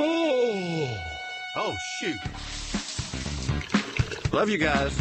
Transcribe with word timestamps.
Oh. 0.00 0.96
Oh, 1.56 1.76
shoot. 1.98 2.20
Love 4.32 4.48
you 4.48 4.58
guys. 4.58 4.96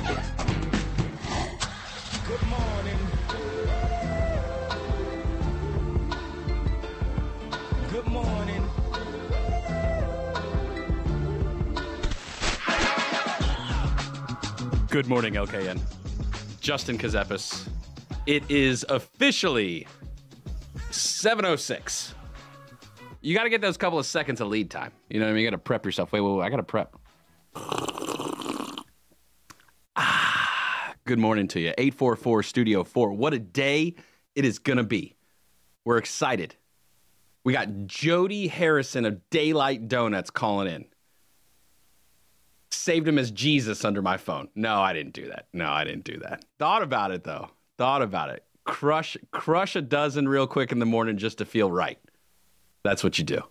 Good 2.28 2.42
morning. 2.48 2.98
Good 7.92 8.08
morning. 8.08 8.70
Good 14.90 15.08
morning, 15.08 15.34
LKN. 15.36 15.80
Justin 16.60 16.98
Kazepis. 16.98 17.68
It 18.26 18.44
is 18.50 18.86
officially 18.90 19.86
7.06. 20.90 22.14
You 23.22 23.36
got 23.36 23.44
to 23.44 23.50
get 23.50 23.62
those 23.62 23.78
couple 23.78 24.00
of 24.00 24.06
seconds 24.06 24.42
of 24.42 24.48
lead 24.48 24.70
time. 24.70 24.92
You 25.10 25.20
know 25.20 25.26
what 25.26 25.32
I 25.32 25.34
mean? 25.34 25.44
You 25.44 25.50
got 25.50 25.56
to 25.56 25.62
prep 25.62 25.86
yourself. 25.86 26.12
Wait, 26.12 26.22
wait, 26.22 26.34
wait. 26.34 26.46
I 26.46 26.50
got 26.50 26.58
to 26.58 26.64
prep. 26.64 26.96
Ah, 30.00 30.94
good 31.06 31.18
morning 31.18 31.48
to 31.48 31.60
you. 31.60 31.74
844 31.76 32.44
Studio 32.44 32.84
4. 32.84 33.14
What 33.14 33.34
a 33.34 33.40
day 33.40 33.96
it 34.36 34.46
is 34.46 34.60
going 34.60 34.78
to 34.78 34.84
be. 34.84 35.16
We're 35.86 35.98
excited. 35.98 36.56
We 37.44 37.52
got 37.52 37.88
Jody 37.88 38.48
Harrison 38.48 39.06
of 39.06 39.28
Daylight 39.32 39.88
Donuts 39.88 40.30
calling 40.30 40.68
in 40.68 40.86
saved 42.88 43.08
him 43.08 43.18
as 43.18 43.32
Jesus 43.32 43.84
under 43.84 44.02
my 44.02 44.16
phone. 44.16 44.48
No, 44.56 44.80
I 44.80 44.94
didn't 44.94 45.14
do 45.14 45.28
that. 45.28 45.48
No, 45.52 45.70
I 45.70 45.84
didn't 45.84 46.06
do 46.06 46.20
that. 46.20 46.46
Thought 46.58 46.84
about 46.84 47.12
it 47.12 47.24
though. 47.24 47.50
Thought 47.78 48.02
about 48.02 48.30
it. 48.30 48.44
Crush 48.64 49.18
crush 49.32 49.76
a 49.76 49.82
dozen 49.82 50.28
real 50.28 50.48
quick 50.48 50.72
in 50.72 50.80
the 50.80 50.86
morning 50.86 51.18
just 51.18 51.38
to 51.40 51.46
feel 51.46 51.72
right. 51.72 52.00
That's 52.84 53.04
what 53.04 53.18
you 53.18 53.24
do. 53.24 53.42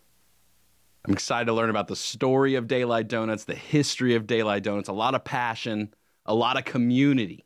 I'm 1.06 1.12
excited 1.12 1.46
to 1.46 1.52
learn 1.52 1.70
about 1.70 1.88
the 1.88 1.96
story 1.96 2.56
of 2.56 2.66
Daylight 2.66 3.08
Donuts, 3.08 3.44
the 3.44 3.54
history 3.54 4.16
of 4.16 4.26
Daylight 4.26 4.64
Donuts, 4.64 4.88
a 4.88 4.92
lot 4.92 5.14
of 5.14 5.24
passion, 5.24 5.94
a 6.24 6.34
lot 6.34 6.58
of 6.58 6.64
community. 6.64 7.44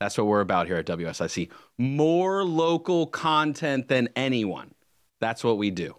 That's 0.00 0.18
what 0.18 0.26
we're 0.26 0.40
about 0.40 0.66
here 0.66 0.76
at 0.76 0.86
WSIC. 0.86 1.50
More 1.78 2.44
local 2.44 3.06
content 3.06 3.88
than 3.88 4.08
anyone. 4.16 4.74
That's 5.20 5.42
what 5.44 5.58
we 5.58 5.70
do. 5.70 5.96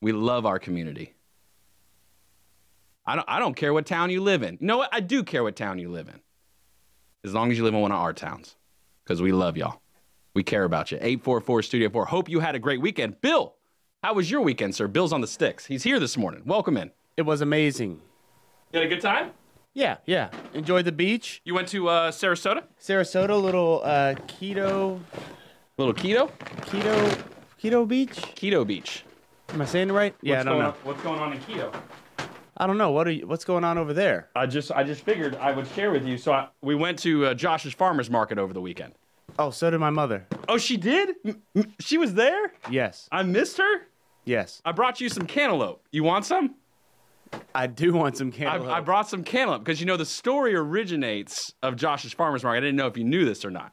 We 0.00 0.12
love 0.12 0.46
our 0.46 0.58
community. 0.58 1.14
I 3.06 3.16
don't, 3.16 3.28
I 3.28 3.38
don't 3.38 3.54
care 3.54 3.72
what 3.72 3.86
town 3.86 4.10
you 4.10 4.20
live 4.20 4.42
in. 4.42 4.58
You 4.60 4.66
know 4.66 4.78
what? 4.78 4.90
I 4.92 5.00
do 5.00 5.22
care 5.22 5.42
what 5.42 5.56
town 5.56 5.78
you 5.78 5.88
live 5.88 6.08
in. 6.08 6.20
As 7.24 7.34
long 7.34 7.50
as 7.50 7.58
you 7.58 7.64
live 7.64 7.74
in 7.74 7.80
one 7.80 7.92
of 7.92 7.98
our 7.98 8.12
towns. 8.12 8.56
Because 9.04 9.20
we 9.20 9.32
love 9.32 9.56
y'all. 9.56 9.80
We 10.34 10.42
care 10.42 10.64
about 10.64 10.90
you. 10.90 10.98
844 11.00 11.62
Studio 11.62 11.90
4. 11.90 12.06
Hope 12.06 12.28
you 12.28 12.40
had 12.40 12.54
a 12.54 12.58
great 12.58 12.80
weekend. 12.80 13.20
Bill, 13.20 13.54
how 14.04 14.12
was 14.12 14.30
your 14.30 14.42
weekend, 14.42 14.74
sir? 14.74 14.86
Bill's 14.86 15.14
on 15.14 15.22
the 15.22 15.26
sticks. 15.26 15.64
He's 15.64 15.82
here 15.82 15.98
this 15.98 16.18
morning. 16.18 16.42
Welcome 16.44 16.76
in. 16.76 16.90
It 17.16 17.22
was 17.22 17.40
amazing. 17.40 18.02
You 18.70 18.80
had 18.80 18.84
a 18.86 18.88
good 18.94 19.00
time? 19.00 19.30
Yeah, 19.72 19.96
yeah. 20.04 20.28
Enjoyed 20.52 20.84
the 20.84 20.92
beach. 20.92 21.40
You 21.46 21.54
went 21.54 21.68
to 21.68 21.88
uh, 21.88 22.10
Sarasota? 22.10 22.64
Sarasota, 22.78 23.40
little 23.42 23.80
uh, 23.82 24.14
keto, 24.28 25.00
Little 25.78 25.94
keto? 25.94 26.30
keto, 26.66 27.22
keto 27.58 27.88
beach. 27.88 28.10
Keto 28.36 28.66
Beach. 28.66 29.04
Am 29.48 29.62
I 29.62 29.64
saying 29.64 29.88
it 29.88 29.94
right? 29.94 30.14
yeah, 30.20 30.40
I 30.40 30.42
don't 30.42 30.58
know. 30.58 30.66
On, 30.66 30.74
what's 30.82 31.02
going 31.02 31.18
on 31.18 31.32
in 31.32 31.38
keto? 31.38 31.74
I 32.58 32.66
don't 32.66 32.76
know. 32.76 32.90
What 32.90 33.08
are 33.08 33.12
you, 33.12 33.26
what's 33.26 33.46
going 33.46 33.64
on 33.64 33.78
over 33.78 33.94
there? 33.94 34.28
I 34.36 34.44
just 34.44 34.70
I 34.70 34.84
just 34.84 35.00
figured 35.00 35.34
I 35.36 35.50
would 35.52 35.66
share 35.68 35.90
with 35.90 36.04
you. 36.04 36.18
So 36.18 36.30
I, 36.34 36.48
we 36.60 36.74
went 36.74 36.98
to 37.00 37.24
uh, 37.24 37.34
Josh's 37.34 37.72
Farmers 37.72 38.10
Market 38.10 38.36
over 38.38 38.52
the 38.52 38.60
weekend. 38.60 38.92
Oh, 39.38 39.48
so 39.50 39.70
did 39.70 39.78
my 39.80 39.88
mother. 39.90 40.26
Oh, 40.46 40.58
she 40.58 40.76
did? 40.76 41.16
M- 41.24 41.40
m- 41.56 41.72
she 41.80 41.96
was 41.96 42.12
there? 42.12 42.52
Yes, 42.70 43.08
I 43.10 43.22
missed 43.22 43.56
her? 43.56 43.86
Yes. 44.24 44.60
I 44.64 44.72
brought 44.72 45.00
you 45.00 45.08
some 45.08 45.26
cantaloupe. 45.26 45.82
You 45.90 46.04
want 46.04 46.24
some? 46.24 46.54
I 47.54 47.66
do 47.66 47.92
want 47.92 48.16
some 48.16 48.30
cantaloupe. 48.30 48.70
I 48.70 48.80
brought 48.80 49.08
some 49.08 49.24
cantaloupe 49.24 49.64
because 49.64 49.80
you 49.80 49.86
know 49.86 49.96
the 49.96 50.06
story 50.06 50.54
originates 50.54 51.52
of 51.62 51.76
Josh's 51.76 52.12
Farmers 52.12 52.44
Market. 52.44 52.58
I 52.58 52.60
didn't 52.60 52.76
know 52.76 52.86
if 52.86 52.96
you 52.96 53.04
knew 53.04 53.24
this 53.24 53.44
or 53.44 53.50
not. 53.50 53.72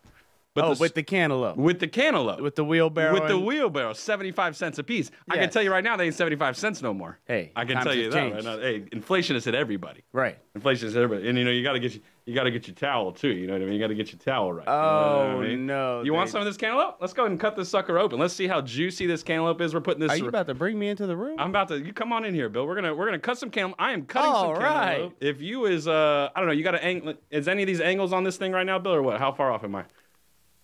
But 0.54 0.66
oh, 0.66 0.74
the, 0.74 0.82
with 0.82 0.96
the 0.96 1.04
cantaloupe, 1.04 1.56
with 1.56 1.80
the 1.80 1.88
cantaloupe, 1.88 2.42
with 2.42 2.56
the 2.56 2.66
wheelbarrow. 2.66 3.14
with 3.14 3.28
the 3.28 3.38
and- 3.38 3.46
wheelbarrow, 3.46 3.94
seventy-five 3.94 4.58
cents 4.58 4.80
a 4.80 4.84
piece. 4.84 5.10
I 5.30 5.38
can 5.38 5.50
tell 5.50 5.64
you 5.64 5.72
right 5.72 5.84
now, 5.84 5.96
they 5.96 6.06
ain't 6.06 6.16
seventy-five 6.16 6.58
cents 6.58 6.82
no 6.82 6.94
more. 6.94 7.20
Hey, 7.26 7.54
I 7.56 7.64
can 7.64 7.82
tell 7.82 7.94
you 7.94 8.10
that 8.10 8.34
right 8.34 8.44
now. 8.44 8.58
Hey, 8.58 8.84
inflation 8.92 9.36
has 9.38 9.46
hit 9.46 9.56
everybody. 9.56 10.04
Right. 10.12 10.38
Inflation 10.54 10.88
has 10.88 10.94
hit 10.94 11.04
everybody, 11.04 11.30
and 11.30 11.38
you 11.38 11.46
know 11.46 11.52
you 11.52 11.64
got 11.64 11.74
to 11.74 11.80
get 11.80 12.02
you, 12.26 12.36
got 12.36 12.44
to 12.44 12.52
get 12.52 12.68
your 12.68 12.76
towel 12.76 13.12
too. 13.12 13.30
You 13.30 13.48
know 13.48 13.54
what 13.54 13.62
I 13.62 13.66
mean? 13.66 13.74
You 13.74 13.80
got 13.80 13.88
to 13.88 13.96
get 13.96 14.12
your 14.12 14.20
towel 14.20 14.54
right. 14.54 14.66
you 14.66 14.72
know 14.72 15.38
Oh 15.38 15.42
I 15.42 15.48
mean? 15.48 15.66
no. 15.66 16.02
You 16.04 16.14
want 16.14 16.30
some 16.30 16.40
of 16.40 16.46
this 16.46 16.58
cantaloupe? 16.58 16.98
Let's 17.02 17.14
go 17.14 17.24
ahead 17.24 17.32
and 17.32 17.40
cut 17.40 17.56
this 17.56 17.70
sucker 17.70 17.98
open. 17.98 18.20
Let's 18.20 18.34
see 18.34 18.48
how 18.48 18.62
juicy 18.62 19.06
this 19.08 19.24
cantaloupe 19.24 19.62
is. 19.62 19.74
We're 19.74 19.82
putting 19.82 20.00
this. 20.02 20.12
Are 20.12 20.18
you 20.18 20.28
about 20.28 20.48
to 20.48 20.54
bring 20.54 20.78
me 20.78 20.90
into 20.90 21.08
the 21.08 21.16
room? 21.16 21.38
I'm 21.40 21.50
about 21.50 21.68
to. 21.70 21.80
You 21.80 21.94
come 21.94 22.14
on 22.14 22.26
in 22.26 22.34
here, 22.34 22.50
Bill. 22.50 22.66
We're 22.68 22.76
gonna 22.76 22.94
we're 22.94 23.06
gonna 23.06 23.20
cut 23.20 23.38
some 23.38 23.50
cantaloupe. 23.50 23.76
I 23.80 23.92
am 23.94 24.06
cutting 24.06 24.32
All 24.32 24.54
some 24.56 24.64
right. 24.64 24.88
cantaloupe. 24.96 25.18
If 25.22 25.42
you 25.42 25.66
is 25.66 25.88
uh 25.88 26.30
I 26.36 26.40
don't 26.40 26.48
know, 26.48 26.54
you 26.54 26.64
got 26.64 26.72
to 26.72 26.84
angle. 26.84 27.14
Is 27.30 27.48
any 27.48 27.64
of 27.64 27.68
these 27.68 27.82
angles 27.82 28.14
on 28.14 28.24
this 28.24 28.38
thing 28.38 28.52
right 28.52 28.66
now, 28.66 28.80
Bill, 28.80 28.94
or 28.94 29.02
what? 29.02 29.20
How 29.20 29.32
far 29.32 29.52
off 29.52 29.64
am 29.64 29.76
I? 29.76 29.86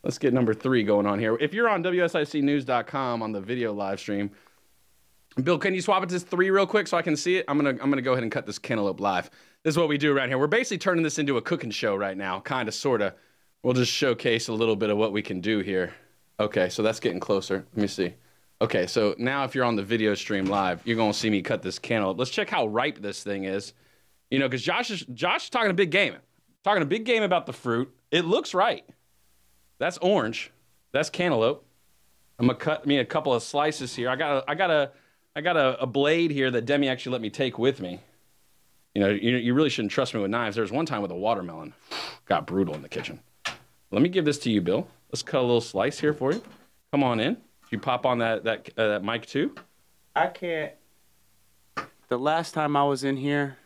Let's 0.03 0.19
get 0.19 0.33
number 0.33 0.53
three 0.53 0.83
going 0.83 1.05
on 1.05 1.19
here. 1.19 1.37
If 1.41 1.53
you're 1.53 1.67
on 1.67 1.83
WSICnews.com 1.83 3.21
on 3.21 3.31
the 3.31 3.41
video 3.41 3.73
live 3.73 3.99
stream, 3.99 4.31
Bill, 5.43 5.59
can 5.59 5.75
you 5.75 5.81
swap 5.81 6.03
it 6.03 6.09
to 6.09 6.19
three 6.19 6.49
real 6.49 6.65
quick 6.65 6.87
so 6.87 6.97
I 6.97 7.01
can 7.01 7.15
see 7.15 7.37
it? 7.37 7.45
I'm 7.47 7.57
gonna 7.57 7.77
I'm 7.81 7.89
gonna 7.89 8.01
go 8.01 8.13
ahead 8.13 8.23
and 8.23 8.31
cut 8.31 8.45
this 8.45 8.57
cantaloupe 8.57 8.99
live. 8.99 9.29
This 9.63 9.73
is 9.73 9.77
what 9.77 9.87
we 9.87 9.97
do 9.97 10.15
around 10.15 10.29
here. 10.29 10.37
We're 10.37 10.47
basically 10.47 10.79
turning 10.79 11.03
this 11.03 11.19
into 11.19 11.37
a 11.37 11.41
cooking 11.41 11.69
show 11.69 11.95
right 11.95 12.17
now, 12.17 12.39
kind 12.39 12.67
of, 12.67 12.73
sorta. 12.73 13.13
We'll 13.63 13.73
just 13.73 13.91
showcase 13.91 14.47
a 14.47 14.53
little 14.53 14.75
bit 14.75 14.89
of 14.89 14.97
what 14.97 15.11
we 15.11 15.21
can 15.21 15.41
do 15.41 15.59
here. 15.59 15.93
Okay, 16.39 16.69
so 16.69 16.81
that's 16.81 16.99
getting 16.99 17.19
closer. 17.19 17.65
Let 17.75 17.81
me 17.81 17.87
see. 17.87 18.13
Okay, 18.61 18.87
so 18.87 19.13
now 19.19 19.43
if 19.43 19.53
you're 19.53 19.65
on 19.65 19.75
the 19.75 19.83
video 19.83 20.15
stream 20.15 20.45
live, 20.45 20.81
you're 20.85 20.97
gonna 20.97 21.13
see 21.13 21.29
me 21.29 21.41
cut 21.43 21.61
this 21.61 21.77
cantaloupe. 21.77 22.17
Let's 22.17 22.31
check 22.31 22.49
how 22.49 22.67
ripe 22.67 22.99
this 22.99 23.21
thing 23.21 23.43
is. 23.43 23.73
You 24.31 24.39
know, 24.39 24.47
because 24.47 24.63
Josh 24.63 24.89
is 24.89 25.01
Josh 25.13 25.43
is 25.43 25.49
talking 25.51 25.69
a 25.69 25.75
big 25.75 25.91
game, 25.91 26.15
talking 26.63 26.81
a 26.81 26.87
big 26.87 27.05
game 27.05 27.21
about 27.21 27.45
the 27.45 27.53
fruit. 27.53 27.93
It 28.09 28.25
looks 28.25 28.55
right. 28.55 28.83
That's 29.77 29.99
orange. 29.99 30.51
That's 30.93 31.11
cantaloupe. 31.11 31.63
I'm 32.39 32.47
gonna 32.47 32.57
cut 32.57 32.87
me 32.87 32.97
a 32.97 33.05
couple 33.05 33.33
of 33.33 33.43
slices 33.43 33.95
here. 33.95 34.09
I 34.09 34.15
got 34.15 34.43
I 34.47 34.55
got 34.55 34.71
a 34.71 34.91
I 35.37 35.41
got 35.41 35.55
a, 35.55 35.79
a 35.79 35.85
blade 35.85 36.31
here 36.31 36.49
that 36.49 36.65
Demi 36.65 36.89
actually 36.89 37.11
let 37.11 37.21
me 37.21 37.29
take 37.29 37.59
with 37.59 37.79
me. 37.79 37.99
You 38.95 39.01
know, 39.01 39.09
you, 39.09 39.37
you 39.37 39.53
really 39.53 39.69
shouldn't 39.69 39.91
trust 39.91 40.15
me 40.15 40.19
with 40.19 40.31
knives. 40.31 40.55
There 40.55 40.63
was 40.63 40.71
one 40.71 40.87
time 40.87 41.03
with 41.03 41.11
a 41.11 41.15
watermelon, 41.15 41.75
got 42.25 42.47
brutal 42.47 42.73
in 42.73 42.81
the 42.81 42.89
kitchen. 42.89 43.19
Let 43.91 44.01
me 44.01 44.09
give 44.09 44.25
this 44.25 44.39
to 44.39 44.49
you, 44.49 44.61
Bill. 44.61 44.87
Let's 45.11 45.21
cut 45.21 45.37
a 45.37 45.41
little 45.41 45.61
slice 45.61 45.99
here 45.99 46.11
for 46.11 46.33
you. 46.33 46.41
Come 46.91 47.03
on 47.03 47.19
in. 47.19 47.37
You 47.69 47.77
pop 47.77 48.03
on 48.07 48.17
that 48.17 48.45
that 48.45 48.69
uh, 48.79 48.87
that 48.87 49.03
mic 49.03 49.27
too. 49.27 49.53
I 50.15 50.25
can't. 50.25 50.73
The 52.07 52.17
last 52.17 52.55
time 52.55 52.75
I 52.75 52.85
was 52.85 53.03
in 53.03 53.15
here, 53.15 53.57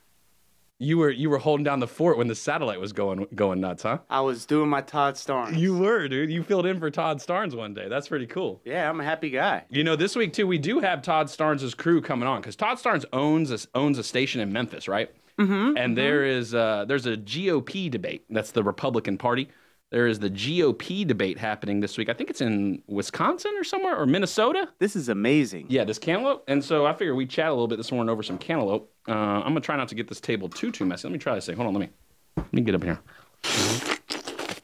You 0.82 0.98
were 0.98 1.12
you 1.12 1.30
were 1.30 1.38
holding 1.38 1.64
down 1.64 1.80
the 1.80 1.88
fort 1.88 2.18
when 2.18 2.28
the 2.28 2.34
satellite 2.34 2.80
was 2.80 2.92
going 2.92 3.28
going 3.36 3.62
nuts, 3.62 3.84
huh? 3.84 4.00
I 4.10 4.22
was 4.22 4.48
doing 4.48 4.68
my 4.68 4.82
Todd 4.82 5.14
Starnes. 5.14 5.56
You 5.56 5.78
were, 5.78 6.08
dude. 6.08 6.32
You 6.32 6.42
filled 6.42 6.66
in 6.66 6.80
for 6.80 6.90
Todd 6.90 7.20
Starnes 7.20 7.56
one 7.56 7.76
day. 7.76 7.88
That's 7.88 8.08
pretty 8.08 8.26
cool. 8.26 8.62
Yeah, 8.66 8.90
I'm 8.90 9.00
a 9.00 9.04
happy 9.04 9.30
guy. 9.30 9.66
You 9.70 9.84
know, 9.84 9.96
this 9.96 10.16
week 10.16 10.34
too, 10.34 10.48
we 10.48 10.58
do 10.58 10.80
have 10.80 11.04
Todd 11.04 11.28
Starnes' 11.28 11.78
crew 11.78 12.02
coming 12.02 12.28
on 12.28 12.42
because 12.42 12.56
Todd 12.56 12.80
Starnes 12.80 13.06
owns 13.14 13.52
a, 13.52 13.60
owns 13.76 14.00
a 14.00 14.04
station 14.04 14.42
in 14.42 14.52
Memphis, 14.52 14.88
right? 14.88 15.12
Mm-hmm, 15.38 15.78
and 15.78 15.96
there 15.96 16.26
is 16.26 16.56
uh, 16.56 16.86
there's 16.88 17.06
a 17.06 17.16
GOP 17.16 17.92
debate. 17.92 18.26
That's 18.32 18.52
the 18.52 18.64
Republican 18.64 19.20
Party. 19.20 19.50
There 19.92 20.08
is 20.08 20.20
the 20.20 20.30
GOP 20.30 21.06
debate 21.06 21.38
happening 21.38 21.82
this 21.82 21.98
week. 21.98 22.08
I 22.08 22.14
think 22.14 22.30
it's 22.30 22.40
in 22.40 22.82
Wisconsin 22.88 23.52
or 23.58 23.66
somewhere 23.66 23.98
or 23.98 24.06
Minnesota. 24.06 24.70
This 24.80 24.96
is 24.96 25.10
amazing. 25.10 25.66
Yeah, 25.68 25.84
this 25.84 26.00
cantaloupe. 26.00 26.46
And 26.48 26.64
so 26.64 26.86
I 26.86 26.94
figured 26.94 27.18
we 27.18 27.26
chat 27.26 27.48
a 27.48 27.52
little 27.52 27.68
bit 27.68 27.76
this 27.76 27.92
morning 27.92 28.10
over 28.10 28.24
some 28.24 28.38
cantaloupe. 28.38 28.90
Uh, 29.08 29.12
I'm 29.12 29.50
gonna 29.50 29.60
try 29.60 29.76
not 29.76 29.90
to 29.90 29.96
get 29.96 30.08
this 30.08 30.22
table 30.22 30.48
too 30.48 30.72
too 30.72 30.86
messy. 30.86 31.10
Let 31.10 31.12
me 31.12 31.20
try 31.20 31.36
this 31.36 31.46
thing. 31.46 31.58
Hold 31.58 31.68
on, 31.68 31.74
let 31.74 31.82
me 31.82 31.90
let 32.38 32.54
me 32.54 32.62
get 32.62 32.76
up 32.76 32.84
here. 32.84 33.00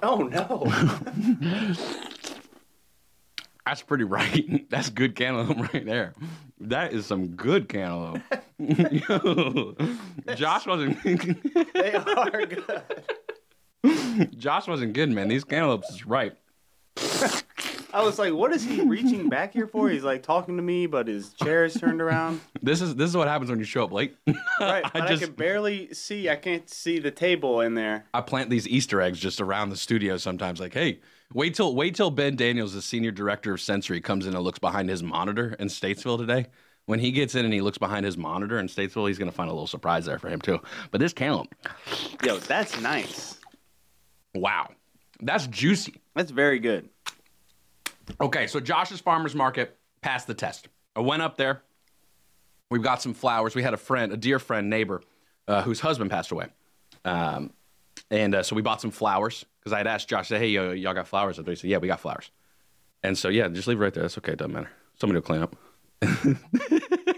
Oh 0.01 0.23
no. 0.23 0.63
That's 3.65 3.81
pretty 3.81 4.05
right. 4.05 4.65
That's 4.69 4.89
good 4.89 5.13
cantaloupe 5.15 5.73
right 5.73 5.85
there. 5.85 6.13
That 6.61 6.93
is 6.93 7.05
some 7.05 7.27
good 7.35 7.67
cantaloupe. 7.67 8.21
Josh 10.35 10.65
wasn't. 10.65 11.03
they 11.73 11.93
are 11.93 12.45
good. 12.45 12.81
Josh 14.37 14.67
wasn't 14.67 14.93
good, 14.93 15.09
man. 15.09 15.27
These 15.27 15.43
cantaloupes 15.43 15.89
is 15.89 16.05
ripe. 16.05 16.37
I 17.93 18.03
was 18.03 18.19
like, 18.19 18.33
what 18.33 18.51
is 18.51 18.63
he 18.63 18.81
reaching 18.81 19.29
back 19.29 19.53
here 19.53 19.65
for? 19.65 19.89
He's 19.89 20.03
like 20.03 20.21
talking 20.21 20.57
to 20.57 20.61
me, 20.61 20.85
but 20.85 21.07
his 21.07 21.33
chair 21.33 21.65
is 21.65 21.73
turned 21.73 22.01
around. 22.01 22.41
This 22.61 22.81
is 22.81 22.95
this 22.95 23.09
is 23.09 23.15
what 23.15 23.27
happens 23.27 23.49
when 23.49 23.59
you 23.59 23.65
show 23.65 23.83
up 23.83 23.91
late. 23.91 24.15
Right, 24.59 24.83
I 24.85 24.89
but 24.93 25.01
I, 25.03 25.07
just 25.07 25.23
can 25.23 25.33
barely 25.33 25.93
see. 25.93 26.29
I 26.29 26.35
can't 26.35 26.69
see 26.69 26.99
the 26.99 27.11
table 27.11 27.61
in 27.61 27.75
there. 27.75 28.05
I 28.13 28.21
plant 28.21 28.49
these 28.49 28.67
Easter 28.67 29.01
eggs 29.01 29.19
just 29.19 29.39
around 29.39 29.69
the 29.69 29.77
studio 29.77 30.17
sometimes. 30.17 30.59
Like, 30.59 30.73
hey, 30.73 30.99
wait 31.33 31.55
till 31.55 31.75
wait 31.75 31.95
till 31.95 32.11
Ben 32.11 32.35
Daniels, 32.35 32.73
the 32.73 32.81
senior 32.81 33.11
director 33.11 33.53
of 33.53 33.61
sensory, 33.61 34.01
comes 34.01 34.27
in 34.27 34.33
and 34.35 34.43
looks 34.43 34.59
behind 34.59 34.89
his 34.89 35.01
monitor 35.01 35.55
in 35.59 35.67
Statesville 35.67 36.17
today. 36.17 36.47
When 36.87 36.99
he 36.99 37.11
gets 37.11 37.35
in 37.35 37.45
and 37.45 37.53
he 37.53 37.61
looks 37.61 37.77
behind 37.77 38.05
his 38.05 38.17
monitor 38.17 38.59
in 38.59 38.67
Statesville, 38.67 39.07
he's 39.07 39.17
gonna 39.19 39.31
find 39.31 39.49
a 39.49 39.53
little 39.53 39.67
surprise 39.67 40.05
there 40.05 40.19
for 40.19 40.27
him 40.29 40.41
too. 40.41 40.59
But 40.91 40.99
this 40.99 41.13
cantaloupe, 41.13 41.53
Yo, 42.23 42.37
that's 42.39 42.79
nice. 42.81 43.37
Wow, 44.37 44.69
that's 45.21 45.47
juicy. 45.47 46.01
That's 46.15 46.31
very 46.31 46.59
good. 46.59 46.89
Okay, 48.21 48.47
so 48.47 48.59
Josh's 48.59 49.01
Farmers 49.01 49.35
Market 49.35 49.77
passed 50.01 50.27
the 50.27 50.33
test. 50.33 50.69
I 50.95 51.01
went 51.01 51.21
up 51.21 51.37
there. 51.37 51.61
We've 52.69 52.81
got 52.81 53.01
some 53.01 53.13
flowers. 53.13 53.55
We 53.55 53.63
had 53.63 53.73
a 53.73 53.77
friend, 53.77 54.11
a 54.11 54.17
dear 54.17 54.39
friend, 54.39 54.69
neighbor, 54.69 55.01
uh, 55.47 55.61
whose 55.61 55.79
husband 55.79 56.09
passed 56.09 56.31
away. 56.31 56.47
Um, 57.05 57.51
and 58.09 58.35
uh, 58.35 58.43
so 58.43 58.55
we 58.55 58.61
bought 58.61 58.81
some 58.81 58.91
flowers 58.91 59.45
because 59.59 59.73
I 59.73 59.77
had 59.77 59.87
asked 59.87 60.09
Josh, 60.09 60.27
say, 60.29 60.39
hey, 60.39 60.47
yo, 60.47 60.71
y'all 60.71 60.93
got 60.93 61.07
flowers 61.07 61.39
up 61.39 61.45
there? 61.45 61.53
He 61.53 61.59
said, 61.59 61.69
yeah, 61.69 61.77
we 61.77 61.87
got 61.87 61.99
flowers. 61.99 62.31
And 63.03 63.17
so, 63.17 63.29
yeah, 63.29 63.47
just 63.47 63.67
leave 63.67 63.79
it 63.79 63.83
right 63.83 63.93
there. 63.93 64.03
That's 64.03 64.17
okay. 64.17 64.33
It 64.33 64.39
doesn't 64.39 64.53
matter. 64.53 64.71
Somebody 64.99 65.17
will 65.17 65.21
clean 65.23 65.41
up. 65.41 65.55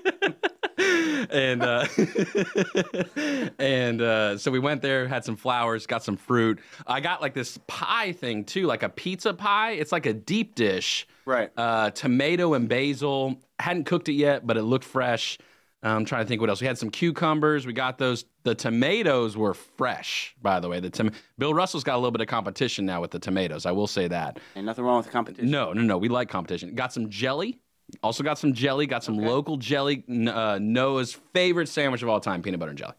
and 1.29 1.61
uh, 1.63 1.85
and 3.59 4.01
uh, 4.01 4.37
so 4.37 4.51
we 4.51 4.59
went 4.59 4.81
there, 4.81 5.07
had 5.07 5.23
some 5.25 5.35
flowers, 5.35 5.85
got 5.85 6.03
some 6.03 6.17
fruit. 6.17 6.59
I 6.87 6.99
got 6.99 7.21
like 7.21 7.33
this 7.33 7.59
pie 7.67 8.11
thing 8.11 8.43
too, 8.45 8.65
like 8.65 8.83
a 8.83 8.89
pizza 8.89 9.33
pie. 9.33 9.71
It's 9.71 9.91
like 9.91 10.05
a 10.05 10.13
deep 10.13 10.55
dish, 10.55 11.07
Right. 11.25 11.51
Uh, 11.55 11.91
tomato 11.91 12.53
and 12.55 12.67
basil. 12.67 13.39
Hadn't 13.59 13.85
cooked 13.85 14.09
it 14.09 14.13
yet, 14.13 14.47
but 14.47 14.57
it 14.57 14.63
looked 14.63 14.85
fresh. 14.85 15.37
I'm 15.81 16.03
trying 16.03 16.25
to 16.25 16.27
think 16.27 16.41
what 16.41 16.49
else. 16.49 16.59
We 16.59 16.67
had 16.67 16.77
some 16.77 16.89
cucumbers. 16.89 17.65
We 17.65 17.71
got 17.73 17.97
those. 17.97 18.25
The 18.43 18.53
tomatoes 18.55 19.37
were 19.37 19.53
fresh, 19.53 20.35
by 20.41 20.59
the 20.59 20.67
way. 20.67 20.79
The 20.81 20.89
tom- 20.89 21.11
Bill 21.37 21.53
Russell's 21.53 21.83
got 21.85 21.95
a 21.95 21.99
little 21.99 22.11
bit 22.11 22.19
of 22.21 22.27
competition 22.27 22.85
now 22.85 22.99
with 22.99 23.11
the 23.11 23.19
tomatoes. 23.19 23.65
I 23.65 23.71
will 23.71 23.87
say 23.87 24.07
that. 24.09 24.39
Ain't 24.55 24.65
nothing 24.65 24.83
wrong 24.83 24.97
with 24.97 25.09
competition. 25.11 25.49
No, 25.49 25.71
no, 25.71 25.81
no. 25.81 25.97
We 25.97 26.09
like 26.09 26.27
competition. 26.29 26.73
Got 26.75 26.91
some 26.91 27.09
jelly. 27.09 27.59
Also 28.03 28.23
got 28.23 28.37
some 28.37 28.53
jelly. 28.53 28.85
Got 28.85 29.03
some 29.03 29.17
local 29.17 29.57
jelly. 29.57 30.03
Uh, 30.09 30.59
Noah's 30.61 31.13
favorite 31.33 31.69
sandwich 31.69 32.01
of 32.03 32.09
all 32.09 32.19
time: 32.19 32.41
peanut 32.41 32.59
butter 32.59 32.71
and 32.71 32.77
jelly. 32.79 32.95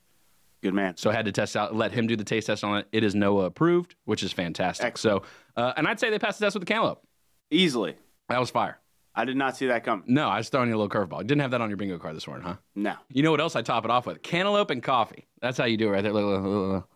Good 0.62 0.75
man. 0.75 0.96
So 0.96 1.10
I 1.10 1.14
had 1.14 1.25
to 1.25 1.32
test 1.32 1.56
out, 1.56 1.75
let 1.75 1.90
him 1.90 2.06
do 2.06 2.16
the 2.16 2.25
taste 2.25 2.48
test 2.48 2.64
on 2.64 2.78
it. 2.78 2.88
It 2.92 3.02
is 3.02 3.14
Noah 3.14 3.46
approved, 3.46 3.94
which 4.04 4.22
is 4.22 4.31
fantastic. 4.32 4.98
So, 4.98 5.22
uh, 5.56 5.72
and 5.76 5.88
I'd 5.88 5.98
say 5.98 6.10
they 6.10 6.19
passed 6.19 6.38
the 6.38 6.44
test 6.44 6.54
with 6.54 6.60
the 6.62 6.66
cantaloupe. 6.66 7.02
Easily. 7.50 7.96
That 8.28 8.38
was 8.38 8.50
fire. 8.50 8.78
I 9.14 9.25
did 9.25 9.37
not 9.37 9.56
see 9.56 9.66
that 9.69 9.84
coming. 9.84 10.04
No, 10.06 10.28
I 10.28 10.37
was 10.37 10.50
throwing 10.50 10.69
you 10.69 10.76
a 10.76 10.78
little 10.78 10.90
curveball. 10.90 11.26
Didn't 11.26 11.40
have 11.40 11.50
that 11.52 11.60
on 11.62 11.70
your 11.70 11.78
bingo 11.78 11.98
card 11.98 12.14
this 12.14 12.26
morning, 12.26 12.46
huh? 12.46 12.56
No. 12.75 12.94
You 13.08 13.22
know 13.22 13.31
what 13.31 13.40
else 13.40 13.56
I 13.56 13.62
top 13.62 13.84
it 13.84 13.90
off 13.90 14.06
with? 14.06 14.22
Cantaloupe 14.22 14.70
and 14.70 14.82
coffee. 14.82 15.26
That's 15.40 15.56
how 15.56 15.64
you 15.64 15.76
do 15.76 15.88
it 15.88 15.92
right 15.92 16.02
there. 16.02 16.12
Look, 16.12 16.25
look, 16.25 16.42
look, 16.44 16.89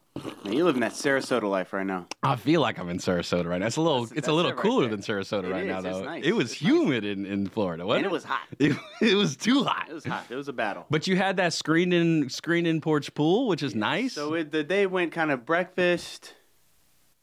you 0.44 0.64
living 0.64 0.80
that 0.82 0.92
Sarasota 0.92 1.50
life 1.50 1.72
right 1.72 1.86
now. 1.86 2.06
I 2.22 2.36
feel 2.36 2.60
like 2.60 2.78
I'm 2.78 2.88
in 2.88 2.98
Sarasota 2.98 3.46
right 3.46 3.58
now. 3.60 3.66
It's 3.66 3.76
a 3.76 3.80
little, 3.80 4.04
it's 4.04 4.12
that's 4.12 4.28
a 4.28 4.32
little 4.32 4.52
it 4.52 4.54
right 4.54 4.62
cooler 4.62 4.82
there. 4.86 4.90
than 4.96 5.00
Sarasota 5.00 5.44
It 5.44 5.50
right 5.52 5.62
is. 5.64 5.68
now, 5.68 5.78
It's 5.78 5.98
though. 5.98 6.04
nice. 6.04 6.24
It 6.24 6.32
was 6.36 6.52
It's 6.52 6.62
nice. 6.62 6.70
humid 6.70 7.04
in, 7.04 7.26
in 7.26 7.48
Florida, 7.48 7.84
wasn't 7.84 8.06
And 8.06 8.12
it 8.12 8.14
was 8.14 8.24
hot. 8.24 8.42
It, 8.60 8.76
it 9.00 9.14
was 9.16 9.36
too 9.36 9.64
hot. 9.64 9.86
It 9.90 9.94
was 9.94 10.04
hot. 10.04 10.24
It 10.30 10.36
was 10.36 10.46
a 10.48 10.52
battle. 10.52 10.86
But 10.88 11.06
you 11.08 11.16
had 11.16 11.38
that 11.38 11.52
screened 11.52 11.92
in, 11.92 12.28
screened 12.30 12.66
in 12.68 12.80
porch 12.80 13.12
pool, 13.14 13.48
which 13.48 13.62
is 13.62 13.74
nice. 13.74 14.12
So 14.12 14.34
it, 14.34 14.52
the 14.52 14.62
day 14.62 14.86
went 14.86 15.10
kind 15.12 15.32
of 15.32 15.44
breakfast, 15.44 16.34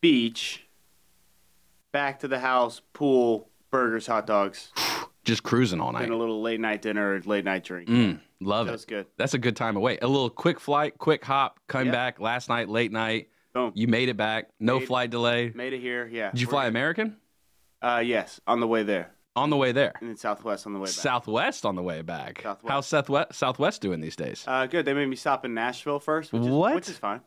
beach, 0.02 0.66
back 1.94 2.20
to 2.20 2.28
the 2.28 2.40
house, 2.40 2.82
pool, 2.94 3.50
burgers, 3.72 4.08
hot 4.08 4.28
dogs, 4.28 4.72
Just 5.24 5.44
cruising 5.44 5.80
all 5.80 5.92
night. 5.94 6.04
and 6.04 6.12
a 6.12 6.18
little 6.18 6.42
late 6.42 6.60
night 6.60 6.82
dinner, 6.82 7.22
late 7.26 7.46
night 7.46 7.64
drink. 7.64 7.88
Mm, 7.88 8.20
love 8.42 8.66
That 8.66 8.72
it. 8.72 8.74
was 8.74 8.86
good. 8.86 9.06
That's 9.18 9.34
a 9.34 9.38
good 9.38 9.56
time 9.56 9.76
away. 9.78 9.98
A 10.02 10.08
little 10.08 10.30
quick 10.30 10.60
flight, 10.60 10.98
quick 10.98 11.24
hop, 11.24 11.60
come 11.68 11.92
back 11.92 12.20
last 12.20 12.50
night, 12.50 12.68
late 12.70 12.92
night. 12.92 13.30
Boom. 13.54 13.72
You 13.76 13.88
made 13.88 14.10
it 14.10 14.18
back. 14.18 14.50
No 14.60 14.80
Made- 14.80 14.88
flight 14.88 15.10
delay. 15.10 15.52
Made 15.56 15.74
it 15.74 15.80
here. 15.82 16.08
Yeah. 16.12 16.32
Did 16.32 16.42
you 16.42 16.48
We're 16.48 16.52
fly 16.52 16.64
good. 16.66 16.70
American? 16.70 17.18
Uh, 17.82 18.02
yes, 18.06 18.40
on 18.48 18.60
the 18.60 18.68
way 18.68 18.84
there, 18.84 19.12
On 19.36 19.50
the 19.50 19.58
way 19.58 19.72
there. 19.72 19.94
and 20.00 20.10
then 20.10 20.16
Southwest 20.18 20.66
on 20.68 20.74
the 20.74 20.80
way 20.80 20.86
back. 20.86 20.94
Southwest 20.94 21.66
on 21.66 21.76
the 21.76 21.82
way 21.82 22.02
back. 22.02 22.42
Southwest. 22.44 22.72
How's 22.72 22.88
Southwest, 22.88 23.34
Southwest 23.34 23.82
doing 23.82 24.00
these 24.02 24.16
days? 24.16 24.44
Uh, 24.48 24.68
good. 24.68 24.86
They 24.86 24.94
made 24.94 25.08
me 25.08 25.16
stop 25.16 25.44
in 25.46 25.54
Nashville 25.54 26.00
first, 26.00 26.32
which 26.32 26.44
is, 26.44 26.48
What? 26.48 26.76
which 26.76 26.90
is 26.90 26.98
fine. 26.98 27.22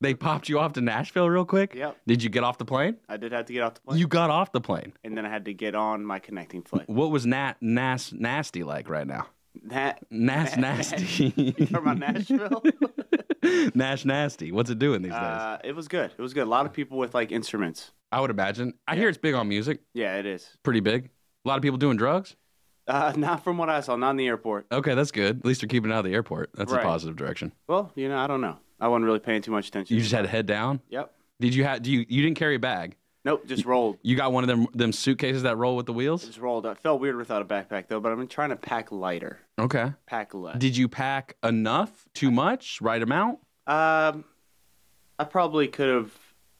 they 0.00 0.12
popped 0.14 0.48
you 0.48 0.58
off 0.58 0.72
to 0.74 0.80
Nashville 0.80 1.30
real 1.30 1.44
quick? 1.44 1.74
Yep. 1.76 1.96
Did 2.06 2.22
you 2.22 2.28
get 2.30 2.42
off 2.42 2.58
the 2.58 2.64
plane? 2.64 2.96
I 3.08 3.16
did 3.16 3.30
have 3.32 3.46
to 3.46 3.52
get 3.52 3.62
off 3.62 3.74
the 3.74 3.80
plane, 3.82 3.98
You 3.98 4.08
got 4.08 4.28
off 4.30 4.50
the 4.52 4.60
plane. 4.60 4.92
and 5.04 5.16
then 5.16 5.24
I 5.24 5.28
had 5.30 5.44
to 5.46 5.54
get 5.54 5.74
on 5.76 6.04
my 6.04 6.18
connecting 6.18 6.62
flight. 6.62 6.88
What 6.90 7.10
was 7.12 7.24
Nat 7.24 7.54
Nas 7.60 8.12
nasty 8.12 8.64
like 8.64 8.90
right 8.90 9.06
now? 9.06 9.28
That 9.64 10.04
Nas 10.10 10.56
nasty. 10.56 11.32
you 11.36 11.52
talking 11.52 11.76
about 11.76 11.98
Nashville? 11.98 12.62
Nash 13.74 14.04
nasty. 14.04 14.52
What's 14.52 14.70
it 14.70 14.78
doing 14.78 15.02
these 15.02 15.12
days? 15.12 15.20
uh, 15.20 15.58
it 15.64 15.74
was 15.74 15.88
good. 15.88 16.12
It 16.16 16.22
was 16.22 16.32
good. 16.32 16.44
A 16.44 16.50
lot 16.50 16.64
of 16.66 16.72
people 16.72 16.98
with 16.98 17.14
like 17.14 17.32
instruments. 17.32 17.90
I 18.10 18.20
would 18.20 18.30
imagine. 18.30 18.74
I 18.86 18.96
hear 18.96 19.08
it's 19.08 19.18
big 19.18 19.34
on 19.34 19.48
music. 19.48 19.80
Yeah, 19.94 20.16
it 20.16 20.26
is. 20.26 20.48
Pretty 20.62 20.80
big. 20.80 21.10
A 21.44 21.48
lot 21.48 21.56
of 21.56 21.62
people 21.62 21.78
doing 21.78 21.96
drugs. 21.96 22.36
Uh, 22.86 23.12
not 23.16 23.44
from 23.44 23.58
what 23.58 23.68
I 23.68 23.80
saw. 23.80 23.96
Not 23.96 24.10
in 24.10 24.16
the 24.16 24.26
airport. 24.26 24.66
Okay, 24.70 24.94
that's 24.94 25.10
good. 25.10 25.38
At 25.38 25.44
least 25.44 25.60
they're 25.60 25.68
keeping 25.68 25.90
it 25.90 25.94
out 25.94 26.00
of 26.00 26.04
the 26.04 26.14
airport. 26.14 26.50
That's 26.54 26.72
a 26.72 26.78
positive 26.78 27.16
direction. 27.16 27.52
Well, 27.66 27.90
you 27.94 28.08
know, 28.08 28.18
I 28.18 28.26
don't 28.26 28.40
know. 28.40 28.58
I 28.80 28.88
wasn't 28.88 29.06
really 29.06 29.20
paying 29.20 29.42
too 29.42 29.52
much 29.52 29.68
attention. 29.68 29.94
You 29.94 30.02
just 30.02 30.12
had 30.12 30.22
to 30.22 30.28
head 30.28 30.46
down. 30.46 30.80
Yep. 30.88 31.12
Did 31.40 31.54
you 31.54 31.64
have? 31.64 31.82
Do 31.82 31.90
you? 31.90 32.04
You 32.08 32.22
didn't 32.22 32.36
carry 32.36 32.56
a 32.56 32.60
bag. 32.60 32.96
Nope. 33.24 33.46
Just 33.46 33.64
rolled. 33.64 33.98
You 34.02 34.16
got 34.16 34.32
one 34.32 34.42
of 34.44 34.48
them 34.48 34.66
them 34.74 34.92
suitcases 34.92 35.42
that 35.44 35.56
roll 35.56 35.76
with 35.76 35.86
the 35.86 35.92
wheels. 35.92 36.24
Just 36.26 36.38
rolled. 36.38 36.66
I 36.66 36.74
felt 36.74 37.00
weird 37.00 37.16
without 37.16 37.40
a 37.40 37.44
backpack 37.44 37.86
though, 37.88 38.00
but 38.00 38.10
I've 38.10 38.18
been 38.18 38.26
trying 38.28 38.50
to 38.50 38.56
pack 38.56 38.90
lighter. 38.90 39.38
Okay. 39.58 39.92
Pack 40.06 40.34
less. 40.34 40.58
Did 40.58 40.76
you 40.76 40.88
pack 40.88 41.36
enough? 41.42 42.08
Too 42.14 42.30
much? 42.30 42.80
Right 42.80 43.00
amount? 43.02 43.38
um, 43.66 44.24
I 45.18 45.24
probably 45.24 45.68
could 45.68 45.88
have 45.88 46.10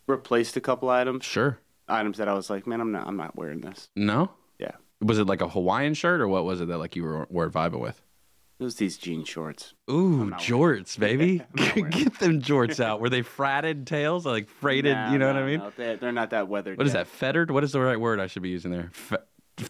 replaced 0.07 0.57
a 0.57 0.61
couple 0.61 0.89
items. 0.89 1.25
Sure. 1.25 1.59
Items 1.89 2.19
that 2.19 2.29
I 2.29 2.35
was 2.35 2.49
like, 2.49 2.67
man, 2.67 2.81
I'm 2.81 2.93
not. 2.93 3.09
I'm 3.09 3.17
not 3.17 3.35
wearing 3.35 3.61
this. 3.61 3.91
No. 3.97 4.31
Yeah. 4.61 4.73
Was 5.01 5.19
it 5.19 5.27
like 5.27 5.41
a 5.41 5.49
Hawaiian 5.49 5.95
shirt 5.95 6.21
or 6.21 6.29
what 6.29 6.45
was 6.45 6.61
it 6.61 6.69
that 6.69 6.79
like 6.79 6.95
you 6.95 7.03
were 7.03 7.27
were 7.29 7.51
vibing 7.51 7.81
with? 7.81 8.01
It 8.63 8.67
was 8.67 8.77
these 8.77 8.97
jean 8.97 9.25
shorts. 9.25 9.75
Ooh, 9.91 10.31
jorts, 10.37 10.97
baby. 10.97 11.41
I'm 11.41 11.65
not 11.65 11.75
wearing 11.75 11.91
Get 11.91 12.19
them 12.21 12.41
jorts 12.41 12.79
out. 12.79 13.01
Were 13.01 13.09
they 13.09 13.23
fratted 13.23 13.87
tails, 13.87 14.25
like 14.25 14.49
freighted? 14.49 14.95
Nah, 14.95 15.11
you 15.11 15.19
know 15.19 15.27
what 15.27 15.35
I 15.35 15.45
mean? 15.45 15.59
no, 15.59 15.73
they're, 15.77 15.97
they're 15.97 16.13
not 16.13 16.31
that 16.31 16.47
weathered. 16.47 16.79
What 16.79 16.87
is 16.87 16.95
yet. 16.95 17.07
that? 17.07 17.07
Fettered? 17.09 17.51
What 17.51 17.65
is 17.65 17.73
the 17.73 17.81
right 17.81 17.99
word 17.99 18.21
I 18.21 18.29
should 18.29 18.43
be 18.43 18.51
using 18.51 18.71
there? 18.71 18.91
Fe- 18.93 19.17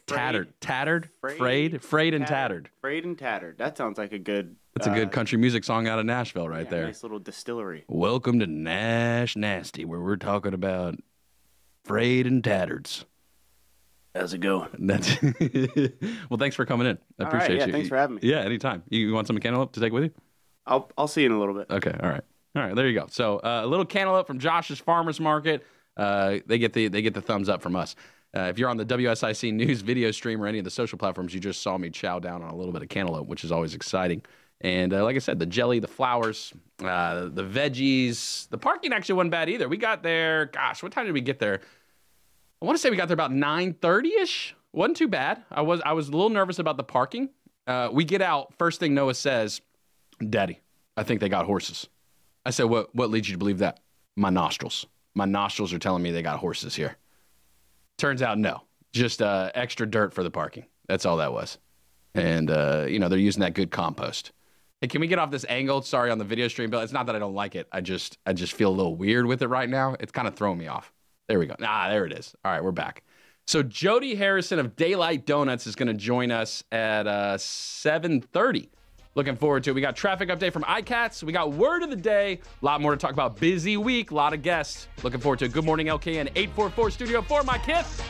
tattered, 0.06 0.52
tattered, 0.60 1.08
frayed, 1.22 1.82
frayed 1.82 2.12
and 2.12 2.26
tattered. 2.26 2.68
Frayed 2.82 3.06
and 3.06 3.18
tattered. 3.18 3.56
That 3.56 3.78
sounds 3.78 3.96
like 3.96 4.12
a 4.12 4.18
good. 4.18 4.56
That's 4.74 4.86
a 4.86 4.90
uh, 4.90 4.94
good 4.94 5.10
country 5.10 5.38
music 5.38 5.64
song 5.64 5.88
out 5.88 5.98
of 5.98 6.04
Nashville, 6.04 6.50
right 6.50 6.64
yeah, 6.64 6.70
there. 6.70 6.84
Nice 6.84 7.02
little 7.02 7.18
distillery. 7.18 7.84
Welcome 7.88 8.40
to 8.40 8.46
Nash 8.46 9.36
Nasty, 9.36 9.86
where 9.86 10.00
we're 10.00 10.16
talking 10.16 10.52
about 10.52 10.96
frayed 11.82 12.26
and 12.26 12.42
tattards. 12.42 13.06
How's 14.14 14.34
it 14.34 14.38
going? 14.38 14.68
That's 14.78 15.16
well. 16.30 16.38
Thanks 16.38 16.56
for 16.56 16.66
coming 16.66 16.86
in. 16.86 16.98
I 17.18 17.24
All 17.24 17.30
right, 17.30 17.34
appreciate 17.34 17.58
yeah, 17.58 17.66
you. 17.66 17.72
thanks 17.72 17.88
for 17.88 17.96
having 17.96 18.16
me. 18.16 18.20
Yeah, 18.22 18.40
anytime. 18.40 18.82
You, 18.90 19.06
you 19.06 19.14
want 19.14 19.26
some 19.26 19.38
cantaloupe 19.38 19.72
to 19.72 19.80
take 19.80 19.92
with 19.92 20.04
you? 20.04 20.10
I'll 20.66 20.90
I'll 20.96 21.08
see 21.08 21.22
you 21.22 21.26
in 21.26 21.32
a 21.32 21.38
little 21.38 21.54
bit. 21.54 21.70
Okay. 21.70 21.96
All 22.00 22.08
right. 22.08 22.22
All 22.54 22.62
right. 22.62 22.74
There 22.74 22.86
you 22.86 22.98
go. 22.98 23.06
So 23.08 23.38
uh, 23.38 23.62
a 23.64 23.66
little 23.66 23.86
cantaloupe 23.86 24.26
from 24.26 24.38
Josh's 24.38 24.78
Farmers 24.78 25.18
Market. 25.18 25.64
Uh, 25.96 26.38
they 26.46 26.58
get 26.58 26.72
the 26.72 26.88
they 26.88 27.02
get 27.02 27.14
the 27.14 27.22
thumbs 27.22 27.48
up 27.48 27.62
from 27.62 27.74
us. 27.76 27.96
Uh, 28.34 28.42
if 28.42 28.58
you're 28.58 28.70
on 28.70 28.78
the 28.78 28.86
WSIC 28.86 29.52
news 29.52 29.82
video 29.82 30.10
stream 30.10 30.42
or 30.42 30.46
any 30.46 30.58
of 30.58 30.64
the 30.64 30.70
social 30.70 30.98
platforms, 30.98 31.34
you 31.34 31.40
just 31.40 31.60
saw 31.60 31.76
me 31.76 31.90
chow 31.90 32.18
down 32.18 32.42
on 32.42 32.50
a 32.50 32.56
little 32.56 32.72
bit 32.72 32.82
of 32.82 32.88
cantaloupe, 32.88 33.26
which 33.26 33.44
is 33.44 33.52
always 33.52 33.74
exciting. 33.74 34.22
And 34.62 34.94
uh, 34.94 35.02
like 35.04 35.16
I 35.16 35.18
said, 35.18 35.38
the 35.38 35.46
jelly, 35.46 35.80
the 35.80 35.88
flowers, 35.88 36.52
uh, 36.82 37.28
the 37.28 37.42
veggies, 37.42 38.48
the 38.48 38.58
parking 38.58 38.92
actually 38.92 39.16
wasn't 39.16 39.32
bad 39.32 39.50
either. 39.50 39.68
We 39.68 39.76
got 39.76 40.02
there. 40.02 40.46
Gosh, 40.46 40.82
what 40.82 40.92
time 40.92 41.04
did 41.04 41.12
we 41.12 41.20
get 41.20 41.40
there? 41.40 41.60
I 42.62 42.64
want 42.64 42.76
to 42.76 42.80
say 42.80 42.90
we 42.90 42.96
got 42.96 43.08
there 43.08 43.14
about 43.14 43.32
9:30 43.32 44.22
ish. 44.22 44.54
wasn't 44.72 44.96
too 44.96 45.08
bad. 45.08 45.42
I 45.50 45.62
was 45.62 45.80
I 45.84 45.94
was 45.94 46.08
a 46.08 46.12
little 46.12 46.30
nervous 46.30 46.60
about 46.60 46.76
the 46.76 46.84
parking. 46.84 47.30
Uh, 47.66 47.88
we 47.92 48.04
get 48.04 48.22
out. 48.22 48.54
First 48.56 48.78
thing 48.78 48.94
Noah 48.94 49.14
says, 49.14 49.60
"Daddy, 50.30 50.60
I 50.96 51.02
think 51.02 51.20
they 51.20 51.28
got 51.28 51.44
horses." 51.44 51.88
I 52.46 52.50
said, 52.50 52.64
"What? 52.64 52.94
What 52.94 53.10
leads 53.10 53.28
you 53.28 53.34
to 53.34 53.38
believe 53.38 53.58
that?" 53.58 53.80
My 54.14 54.30
nostrils. 54.30 54.86
My 55.14 55.24
nostrils 55.24 55.72
are 55.72 55.78
telling 55.80 56.04
me 56.04 56.12
they 56.12 56.22
got 56.22 56.38
horses 56.38 56.76
here. 56.76 56.96
Turns 57.98 58.22
out, 58.22 58.38
no. 58.38 58.62
Just 58.92 59.22
uh, 59.22 59.50
extra 59.56 59.84
dirt 59.84 60.14
for 60.14 60.22
the 60.22 60.30
parking. 60.30 60.66
That's 60.86 61.04
all 61.04 61.16
that 61.16 61.32
was. 61.32 61.58
And 62.14 62.48
uh, 62.48 62.86
you 62.88 63.00
know 63.00 63.08
they're 63.08 63.18
using 63.18 63.40
that 63.40 63.54
good 63.54 63.72
compost. 63.72 64.30
Hey, 64.80 64.86
can 64.86 65.00
we 65.00 65.08
get 65.08 65.18
off 65.18 65.32
this 65.32 65.46
angle? 65.48 65.82
Sorry 65.82 66.12
on 66.12 66.18
the 66.18 66.24
video 66.24 66.46
stream, 66.46 66.70
but 66.70 66.84
it's 66.84 66.92
not 66.92 67.06
that 67.06 67.16
I 67.16 67.18
don't 67.18 67.34
like 67.34 67.56
it. 67.56 67.66
I 67.72 67.80
just 67.80 68.18
I 68.24 68.32
just 68.32 68.52
feel 68.52 68.70
a 68.70 68.76
little 68.76 68.94
weird 68.94 69.26
with 69.26 69.42
it 69.42 69.48
right 69.48 69.68
now. 69.68 69.96
It's 69.98 70.12
kind 70.12 70.28
of 70.28 70.36
throwing 70.36 70.58
me 70.58 70.68
off. 70.68 70.92
There 71.28 71.38
we 71.38 71.46
go. 71.46 71.54
Ah, 71.62 71.88
there 71.88 72.04
it 72.04 72.12
is. 72.12 72.34
All 72.44 72.52
right, 72.52 72.62
we're 72.62 72.72
back. 72.72 73.02
So 73.46 73.62
Jody 73.62 74.14
Harrison 74.14 74.58
of 74.58 74.76
Daylight 74.76 75.26
Donuts 75.26 75.66
is 75.66 75.74
going 75.74 75.88
to 75.88 75.94
join 75.94 76.30
us 76.30 76.62
at 76.72 77.06
uh, 77.06 77.36
7:30. 77.36 78.68
Looking 79.14 79.36
forward 79.36 79.62
to 79.64 79.70
it. 79.70 79.74
We 79.74 79.82
got 79.82 79.94
traffic 79.94 80.30
update 80.30 80.52
from 80.54 80.62
iCats. 80.62 81.22
We 81.22 81.32
got 81.32 81.52
word 81.52 81.82
of 81.82 81.90
the 81.90 81.96
day. 81.96 82.40
A 82.62 82.64
lot 82.64 82.80
more 82.80 82.92
to 82.92 82.96
talk 82.96 83.12
about. 83.12 83.38
Busy 83.38 83.76
week. 83.76 84.10
A 84.10 84.14
lot 84.14 84.32
of 84.32 84.40
guests. 84.40 84.88
Looking 85.02 85.20
forward 85.20 85.40
to 85.40 85.44
it. 85.46 85.52
Good 85.52 85.64
morning, 85.66 85.88
LKN 85.88 86.30
844 86.34 86.90
Studio 86.90 87.20
4, 87.20 87.42
my 87.42 87.58
kiss. 87.58 88.00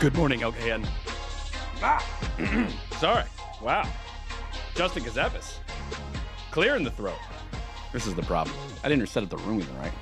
Good 0.00 0.16
morning, 0.16 0.40
LKN. 0.40 0.86
Ah, 1.82 2.02
sorry. 2.98 3.24
Wow. 3.60 3.86
Justin 4.74 5.04
Kazepis. 6.50 6.52
Clearing 6.52 6.84
the 6.84 6.90
throat. 6.90 7.18
This 7.92 8.06
is 8.06 8.14
the 8.14 8.22
problem. 8.22 8.56
I 8.84 8.88
didn't 8.88 9.06
set 9.08 9.22
up 9.22 9.30
the 9.30 9.36
room 9.38 9.60
even 9.60 9.78
right. 9.78 9.92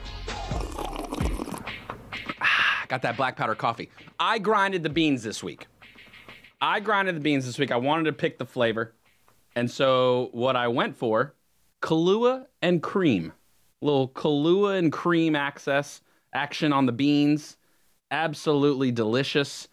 Ah, 2.41 2.85
got 2.89 3.03
that 3.03 3.17
black 3.17 3.37
powder 3.37 3.55
coffee. 3.55 3.91
I 4.19 4.39
grinded 4.39 4.83
the 4.83 4.91
beans 4.91 5.23
this 5.23 5.43
week. 5.43 5.67
I 6.61 6.81
grinded 6.81 7.17
the 7.17 7.21
beans 7.21 7.47
this 7.47 7.59
week. 7.59 7.71
I 7.71 7.77
wanted 7.77 8.05
to 8.05 8.13
pick 8.13 8.39
the 8.39 8.45
flavor. 8.45 8.95
And 9.55 9.71
so 9.71 10.29
what 10.33 10.57
I 10.57 10.69
went 10.69 10.97
for, 10.97 11.35
Kahlua 11.81 12.47
and 12.63 12.83
cream. 12.83 13.33
little 13.81 14.09
Kahlua 14.09 14.79
and 14.79 14.93
cream 14.93 15.37
access 15.37 16.01
action 16.33 16.73
on 16.73 16.87
the 16.87 16.93
beans. 16.93 17.57
Absolutely 18.11 18.91
delicious. 18.91 19.69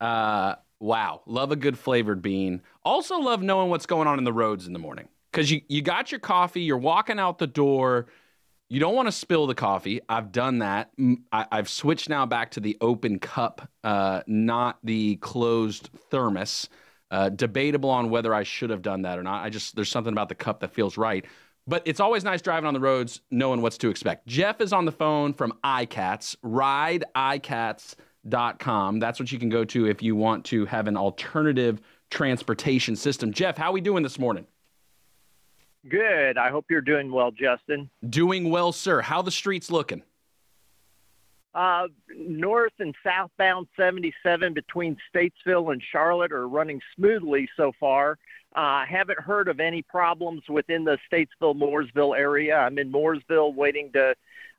Uh, 0.00 0.54
wow, 0.78 1.22
love 1.26 1.52
a 1.52 1.56
good 1.56 1.78
flavored 1.78 2.22
bean. 2.22 2.62
Also 2.84 3.18
love 3.18 3.42
knowing 3.42 3.68
what's 3.68 3.86
going 3.86 4.06
on 4.06 4.18
in 4.18 4.24
the 4.24 4.32
roads 4.32 4.66
in 4.66 4.72
the 4.72 4.78
morning 4.78 5.08
because 5.32 5.50
you 5.50 5.62
you 5.68 5.82
got 5.82 6.12
your 6.12 6.20
coffee, 6.20 6.62
you're 6.62 6.78
walking 6.78 7.18
out 7.18 7.38
the 7.38 7.46
door. 7.46 8.06
You 8.68 8.80
don't 8.80 8.94
want 8.94 9.08
to 9.08 9.12
spill 9.12 9.46
the 9.46 9.54
coffee. 9.54 10.00
I've 10.08 10.30
done 10.30 10.58
that. 10.58 10.90
I, 11.32 11.46
have 11.50 11.70
switched 11.70 12.10
now 12.10 12.26
back 12.26 12.50
to 12.52 12.60
the 12.60 12.76
open 12.82 13.18
cup, 13.18 13.66
uh, 13.82 14.20
not 14.26 14.78
the 14.84 15.16
closed 15.16 15.88
thermos. 16.10 16.68
Uh, 17.10 17.30
debatable 17.30 17.88
on 17.88 18.10
whether 18.10 18.34
I 18.34 18.42
should 18.42 18.68
have 18.68 18.82
done 18.82 19.00
that 19.02 19.18
or 19.18 19.22
not. 19.22 19.42
I 19.42 19.48
just 19.48 19.74
there's 19.74 19.88
something 19.88 20.12
about 20.12 20.28
the 20.28 20.34
cup 20.34 20.60
that 20.60 20.74
feels 20.74 20.98
right. 20.98 21.24
But 21.66 21.82
it's 21.86 22.00
always 22.00 22.24
nice 22.24 22.42
driving 22.42 22.66
on 22.66 22.74
the 22.74 22.80
roads, 22.80 23.22
knowing 23.30 23.62
what's 23.62 23.78
to 23.78 23.88
expect. 23.90 24.26
Jeff 24.26 24.60
is 24.62 24.74
on 24.74 24.84
the 24.86 24.92
phone 24.92 25.34
from 25.34 25.52
iCats, 25.64 26.36
rideicats.com. 26.44 28.98
That's 28.98 29.20
what 29.20 29.32
you 29.32 29.38
can 29.38 29.48
go 29.50 29.64
to 29.66 29.86
if 29.86 30.02
you 30.02 30.16
want 30.16 30.44
to 30.46 30.64
have 30.66 30.88
an 30.88 30.96
alternative 30.96 31.80
transportation 32.10 32.96
system. 32.96 33.32
Jeff, 33.32 33.56
how 33.58 33.70
are 33.70 33.72
we 33.72 33.82
doing 33.82 34.02
this 34.02 34.18
morning? 34.18 34.46
Good. 35.88 36.38
I 36.38 36.50
hope 36.50 36.66
you're 36.70 36.80
doing 36.80 37.12
well, 37.12 37.30
Justin. 37.30 37.90
Doing 38.08 38.50
well, 38.50 38.72
sir. 38.72 39.00
How 39.00 39.22
the 39.22 39.30
streets 39.30 39.70
looking? 39.70 40.02
Uh, 41.54 41.88
north 42.16 42.72
and 42.78 42.94
southbound 43.02 43.66
77 43.76 44.54
between 44.54 44.96
Statesville 45.12 45.72
and 45.72 45.82
Charlotte 45.90 46.30
are 46.30 46.46
running 46.46 46.80
smoothly 46.94 47.48
so 47.56 47.72
far. 47.80 48.18
I 48.54 48.82
uh, 48.82 48.86
haven't 48.86 49.20
heard 49.20 49.48
of 49.48 49.60
any 49.60 49.82
problems 49.82 50.42
within 50.48 50.84
the 50.84 50.98
Statesville 51.10 51.56
Mooresville 51.56 52.18
area. 52.18 52.56
I'm 52.56 52.78
in 52.78 52.90
Mooresville 52.90 53.54
waiting 53.54 53.90
to 53.92 54.14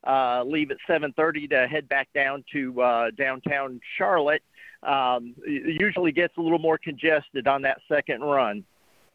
uh, 0.06 0.44
leave 0.44 0.72
at 0.72 0.78
7:30 0.88 1.50
to 1.50 1.68
head 1.68 1.90
back 1.90 2.08
down 2.14 2.44
to 2.54 2.82
uh, 2.82 3.12
downtown 3.12 3.80
Charlotte. 3.98 4.44
Um, 4.84 5.36
it 5.46 5.82
usually 5.82 6.12
gets 6.12 6.38
a 6.38 6.42
little 6.42 6.60
more 6.60 6.78
congested 6.78 7.48
on 7.48 7.64
that 7.64 7.82
second 7.88 8.22
run. 8.22 8.64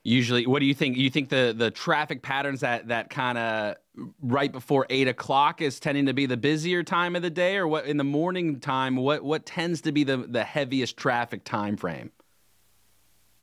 Usually, 0.06 0.46
what 0.46 0.61
do 0.61 0.66
you 0.66 0.75
think? 0.75 0.99
You 0.99 1.08
think 1.08 1.30
the 1.30 1.54
the 1.56 1.70
traffic 1.70 2.20
patterns 2.20 2.61
that 2.61 2.88
that 2.88 3.08
kind 3.08 3.38
of 3.38 3.76
right 4.20 4.52
before 4.52 4.87
eight 4.90 5.08
o'clock 5.08 5.62
is 5.62 5.80
tending 5.80 6.04
to 6.06 6.12
be 6.12 6.26
the 6.26 6.37
busier 6.37 6.82
time 6.82 7.16
of 7.16 7.23
the 7.23 7.30
day, 7.30 7.56
or 7.56 7.66
what 7.66 7.87
in 7.87 7.96
the 7.96 8.04
morning 8.04 8.61
time? 8.61 8.96
What 8.96 9.25
what 9.25 9.46
tends 9.46 9.80
to 9.80 9.92
be 9.92 10.04
the 10.04 10.18
the 10.18 10.44
heaviest 10.44 10.99
traffic 10.99 11.42
time 11.44 11.78
frame? 11.78 12.12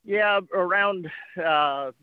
Yeah, 0.05 0.39
around 0.53 1.09
uh, 1.43 1.93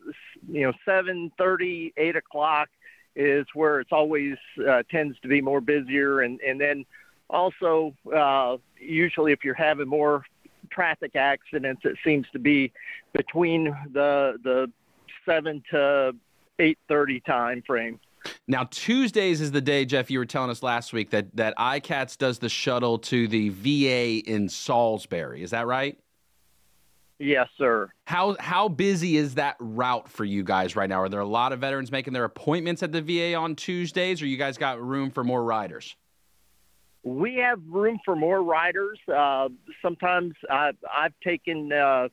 you 0.49 0.63
know 0.63 0.73
seven 0.85 1.31
thirty, 1.39 1.93
eight 1.97 2.17
o'clock 2.17 2.69
is 3.15 3.47
where 3.55 3.79
it's 3.79 3.93
always 3.93 4.35
uh, 4.69 4.83
tends 4.91 5.21
to 5.21 5.29
be 5.29 5.41
more 5.41 5.61
busier, 5.61 6.23
and 6.23 6.41
and 6.41 6.61
then 6.61 6.85
also 7.31 7.95
uh, 8.13 8.57
usually 8.81 9.31
if 9.31 9.45
you're 9.45 9.55
having 9.55 9.87
more 9.87 10.25
traffic 10.71 11.17
accidents. 11.17 11.83
It 11.85 11.97
seems 12.05 12.27
to 12.33 12.39
be 12.39 12.73
between 13.13 13.65
the 13.93 14.39
the 14.43 14.71
seven 15.27 15.63
to 15.71 16.13
eight 16.59 16.79
thirty 16.89 17.21
time 17.21 17.63
frame. 17.67 18.01
Now 18.47 18.65
Tuesdays 18.71 19.41
is 19.41 19.53
the 19.53 19.61
day, 19.61 19.85
Jeff. 19.85 20.11
You 20.11 20.19
were 20.19 20.27
telling 20.27 20.51
us 20.51 20.63
last 20.63 20.93
week 20.93 21.11
that 21.11 21.35
that 21.37 21.57
iCats 21.57 22.17
does 22.17 22.39
the 22.39 22.49
shuttle 22.49 22.99
to 23.01 23.29
the 23.29 23.51
VA 23.51 24.29
in 24.29 24.49
Salisbury. 24.49 25.43
Is 25.43 25.51
that 25.51 25.67
right? 25.67 25.99
Yes, 27.19 27.49
sir. 27.59 27.89
How 28.05 28.37
how 28.39 28.69
busy 28.69 29.17
is 29.17 29.35
that 29.35 29.57
route 29.59 30.09
for 30.09 30.25
you 30.25 30.45
guys 30.45 30.77
right 30.77 30.89
now? 30.89 31.01
Are 31.01 31.09
there 31.09 31.21
a 31.21 31.27
lot 31.27 31.53
of 31.53 31.61
veterans 31.61 31.91
making 31.91 32.13
their 32.13 32.25
appointments 32.25 32.83
at 32.83 32.93
the 32.93 33.03
VA 33.03 33.35
on 33.35 33.57
Tuesdays, 33.57 34.23
or 34.23 34.27
you 34.27 34.37
guys 34.37 34.57
got 34.57 34.81
room 34.81 35.11
for 35.11 35.25
more 35.25 35.43
riders? 35.43 35.97
We 37.03 37.37
have 37.37 37.61
room 37.69 37.99
for 38.05 38.17
more 38.17 38.43
riders. 38.43 38.99
Uh, 39.13 39.49
sometimes 39.83 40.35
I've, 40.51 40.77
I've 40.93 41.15
taken 41.23 41.73
uh, 41.73 42.09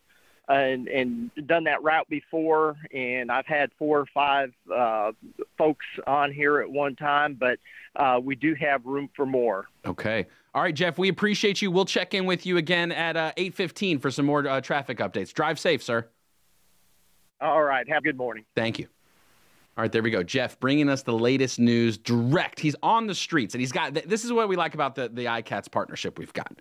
and, 0.48 0.88
and 0.88 1.32
done 1.48 1.63
that 1.65 1.82
route 1.84 2.08
before, 2.10 2.75
and 2.94 3.32
I've 3.32 3.48
had 3.48 3.72
four 3.77 4.00
or 4.00 4.06
five 4.13 4.54
uh, 4.74 5.12
folks 5.58 5.86
on 6.06 6.32
here 6.32 6.60
at 6.60 6.70
one 6.70 6.96
time, 6.96 7.36
but 7.39 7.58
uh, 7.96 8.20
we 8.24 8.36
do 8.36 8.56
have 8.56 8.86
room 8.86 9.10
for 9.15 9.25
more. 9.25 9.68
Okay. 9.86 10.27
All 10.54 10.62
right, 10.62 10.74
Jeff, 10.74 10.98
we 10.98 11.10
appreciate 11.10 11.62
you. 11.62 11.72
We'll 11.72 11.86
check 11.86 12.13
in 12.13 12.25
with 12.25 12.46
you 12.46 12.58
again 12.58 12.92
at 12.92 13.18
uh, 13.18 13.34
8.15 13.38 14.01
for 14.01 14.12
some 14.12 14.25
more 14.25 14.48
uh, 14.48 14.62
traffic 14.62 15.00
updates. 15.00 15.34
Drive 15.34 15.60
safe, 15.60 15.84
sir. 15.84 16.08
All 17.42 17.63
right. 17.63 17.88
Have 17.89 18.00
a 18.00 18.04
good 18.04 18.18
morning. 18.18 18.46
Thank 18.56 18.80
you. 18.80 18.88
All 19.77 19.82
right, 19.82 19.91
there 19.91 20.01
we 20.01 20.10
go. 20.10 20.24
Jeff 20.24 20.58
bringing 20.60 20.88
us 20.88 21.03
the 21.03 21.13
latest 21.13 21.60
news 21.60 21.98
direct. 21.98 22.62
He's 22.62 22.75
on 22.82 23.08
the 23.08 23.15
streets, 23.15 23.53
and 23.53 23.60
he's 23.60 23.74
got 23.74 23.94
this 23.94 24.24
is 24.24 24.32
what 24.32 24.48
we 24.48 24.55
like 24.55 24.74
about 24.74 24.96
the, 24.96 25.10
the 25.10 25.25
iCats 25.25 25.70
partnership 25.70 26.17
we've 26.17 26.32
got. 26.32 26.60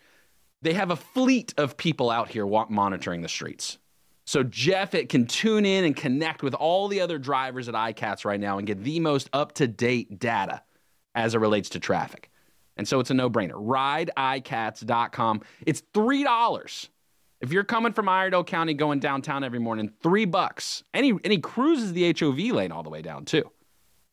They 0.62 0.72
have 0.72 0.90
a 0.90 0.96
fleet 0.96 1.54
of 1.56 1.76
people 1.76 2.10
out 2.10 2.28
here 2.28 2.46
monitoring 2.46 3.22
the 3.22 3.28
streets. 3.28 3.78
So 4.26 4.42
Jeff 4.42 4.94
it 4.94 5.10
can 5.10 5.26
tune 5.26 5.66
in 5.66 5.84
and 5.84 5.94
connect 5.94 6.42
with 6.42 6.54
all 6.54 6.88
the 6.88 7.00
other 7.00 7.18
drivers 7.18 7.68
at 7.68 7.74
iCats 7.74 8.24
right 8.24 8.40
now 8.40 8.58
and 8.58 8.66
get 8.66 8.82
the 8.82 8.98
most 8.98 9.28
up 9.32 9.52
to 9.54 9.68
date 9.68 10.18
data 10.18 10.62
as 11.14 11.34
it 11.34 11.38
relates 11.38 11.68
to 11.70 11.80
traffic. 11.80 12.30
And 12.76 12.88
so 12.88 12.98
it's 12.98 13.10
a 13.10 13.14
no 13.14 13.30
brainer. 13.30 13.52
RideICats.com. 13.52 15.42
It's 15.66 15.82
$3 15.92 16.88
if 17.44 17.52
you're 17.52 17.62
coming 17.62 17.92
from 17.92 18.08
Iredell 18.08 18.42
County 18.42 18.72
going 18.72 19.00
downtown 19.00 19.44
every 19.44 19.58
morning, 19.58 19.92
three 20.02 20.24
bucks. 20.24 20.82
Any 20.94 21.12
any 21.24 21.38
cruises 21.38 21.92
the 21.92 22.14
HOV 22.18 22.38
lane 22.38 22.72
all 22.72 22.82
the 22.82 22.88
way 22.88 23.02
down 23.02 23.26
too. 23.26 23.50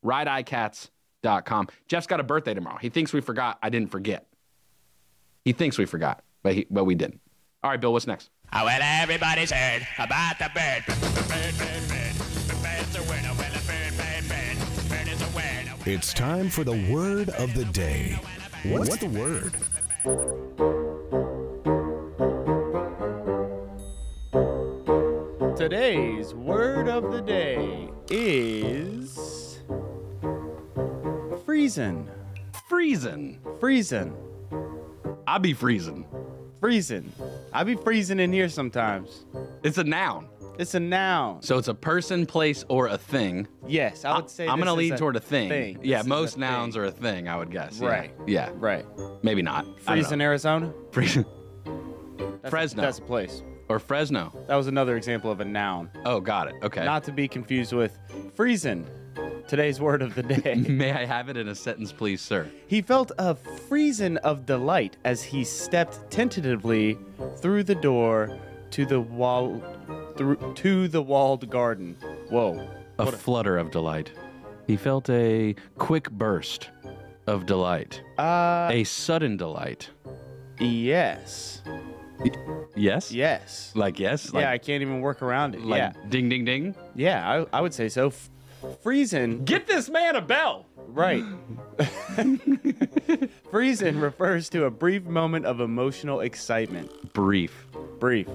RideICats.com. 0.06 1.70
Jeff's 1.88 2.08
got 2.08 2.20
a 2.20 2.24
birthday 2.24 2.54
tomorrow. 2.54 2.78
He 2.82 2.90
thinks 2.90 3.14
we 3.14 3.22
forgot. 3.22 3.58
I 3.64 3.70
didn't 3.70 3.90
forget. 3.90 4.28
He 5.46 5.54
thinks 5.54 5.78
we 5.78 5.86
forgot, 5.86 6.24
but 6.44 6.54
he, 6.54 6.68
but 6.70 6.84
we 6.84 6.94
didn't. 6.94 7.22
All 7.64 7.72
right, 7.72 7.80
Bill. 7.80 7.94
What's 7.94 8.06
next? 8.06 8.30
Oh, 8.52 8.66
well, 8.66 8.80
everybody's 8.84 9.52
heard 9.52 9.88
about 9.98 10.38
the 10.38 10.50
bird. 10.54 10.84
It's 15.86 16.14
time 16.14 16.50
for 16.50 16.64
the 16.66 16.94
word 16.94 17.30
of 17.30 17.54
the 17.56 17.66
day. 17.66 18.20
What's 18.66 18.98
the 18.98 19.08
word? 19.08 19.54
Today's 25.62 26.34
word 26.34 26.89
of 26.89 27.12
the 27.12 27.22
day 27.22 27.88
is 28.10 29.60
frisson. 31.46 32.10
Freezing. 32.68 33.39
Freezing. 33.60 34.18
I 35.27 35.38
be 35.38 35.53
freezing. 35.53 36.08
Freezing. 36.60 37.13
I 37.53 37.63
be 37.63 37.75
freezing 37.75 38.20
in 38.20 38.34
here 38.34 38.50
sometimes. 38.50 39.27
It's 39.62 39.77
a 39.77 39.84
noun. 39.84 40.30
It's 40.58 40.74
a 40.74 40.80
noun. 40.80 41.44
So 41.44 41.60
it's 41.60 41.68
a 41.68 41.75
person, 41.75 42.25
place, 42.25 42.65
or 42.68 42.88
a 42.88 42.98
thing. 42.98 43.48
Yes, 43.68 44.03
I 44.03 44.15
would 44.15 44.32
say. 44.32 44.48
I'm 44.48 44.60
going 44.60 44.65
to 44.65 44.82
is 44.82 44.89
lead 44.89 44.98
toward 44.98 45.15
a 45.15 45.20
thing. 45.20 45.48
thing. 45.50 45.80
Yeah, 45.84 46.00
This 46.00 46.08
most 46.08 46.38
nouns 46.39 46.74
thing. 46.74 46.82
are 46.82 46.86
a 46.86 46.91
thing, 46.91 47.27
I 47.27 47.38
would 47.38 47.51
guess. 47.51 47.77
Right. 47.77 48.12
Yeah. 48.25 48.50
Right. 48.56 48.84
Maybe 49.22 49.44
not. 49.44 49.68
I 49.86 49.94
Freezing. 49.94 50.22
Arizona. 50.22 50.74
Freezing. 50.91 51.25
Fresno. 52.50 52.82
A, 52.82 52.86
that's 52.88 52.98
a 52.98 53.03
place. 53.03 53.44
Or 53.72 53.80
Fresno. 53.80 54.34
That 54.48 54.58
was 54.58 54.68
another 54.68 54.98
example 54.98 55.32
of 55.32 55.40
a 55.40 55.46
noun. 55.46 55.90
Oh, 56.04 56.20
got 56.20 56.50
it. 56.50 56.56
Okay. 56.62 56.84
Not 56.84 57.06
to 57.06 57.13
be 57.13 57.25
confused 57.30 57.72
with 57.72 57.98
freezing. 58.36 58.86
Today's 59.48 59.80
word 59.80 60.01
of 60.01 60.13
the 60.13 60.24
day. 60.42 60.56
May 60.56 60.92
I 60.92 61.06
have 61.06 61.30
it 61.30 61.38
in 61.38 61.48
a 61.48 61.56
sentence, 61.56 61.94
please, 61.94 62.20
sir? 62.20 62.51
He 62.68 62.82
felt 62.82 63.13
a 63.18 63.34
frisson 63.34 64.18
of 64.18 64.46
delight 64.46 64.98
as 65.06 65.24
he 65.24 65.46
stepped 65.46 66.12
tentatively 66.12 66.98
through 67.38 67.63
the 67.63 67.75
door 67.75 68.38
to 68.72 68.86
the 68.86 69.00
wall, 69.00 69.63
through 70.18 70.54
to 70.56 70.90
the 70.90 71.01
walled 71.01 71.50
garden. 71.50 71.96
Whoa! 72.30 72.68
A 73.00 73.10
flutter 73.10 73.58
of 73.58 73.72
delight. 73.72 74.12
He 74.68 74.75
felt 74.75 75.10
a 75.10 75.56
quick 75.78 76.12
burst 76.12 76.72
of 77.25 77.46
delight. 77.46 78.01
Uh, 78.20 78.68
A 78.70 78.84
sudden 78.84 79.38
delight. 79.38 79.90
yes, 80.60 81.62
Yes? 82.75 83.12
yes. 83.12 83.72
Like 83.75 84.00
yes? 84.00 84.34
Like, 84.34 84.42
yeah, 84.44 84.51
I 84.51 84.58
can't 84.58 84.82
even 84.82 85.01
work 85.01 85.22
around 85.22 85.56
it. 85.56 85.62
like 85.62 85.78
yeah, 85.80 85.94
ding 86.10 86.30
ding 86.30 86.46
ding. 86.46 86.75
yeah, 86.96 87.44
I, 87.51 87.58
I 87.58 87.62
would 87.62 87.74
say 87.74 87.90
so. 87.90 88.08
F- 88.08 88.30
frisson, 88.82 89.44
Get 89.44 89.68
this 89.68 89.90
man 89.90 90.16
a 90.16 90.22
bell. 90.22 90.66
right? 90.88 91.24
freezing 93.51 94.00
refers 94.00 94.50
to 94.50 94.66
a 94.66 94.72
brief 94.72 95.04
moment 95.04 95.46
of 95.46 95.60
emotional 95.60 96.22
excitement. 96.22 97.13
Brief. 97.13 97.66
Brief. 98.00 98.28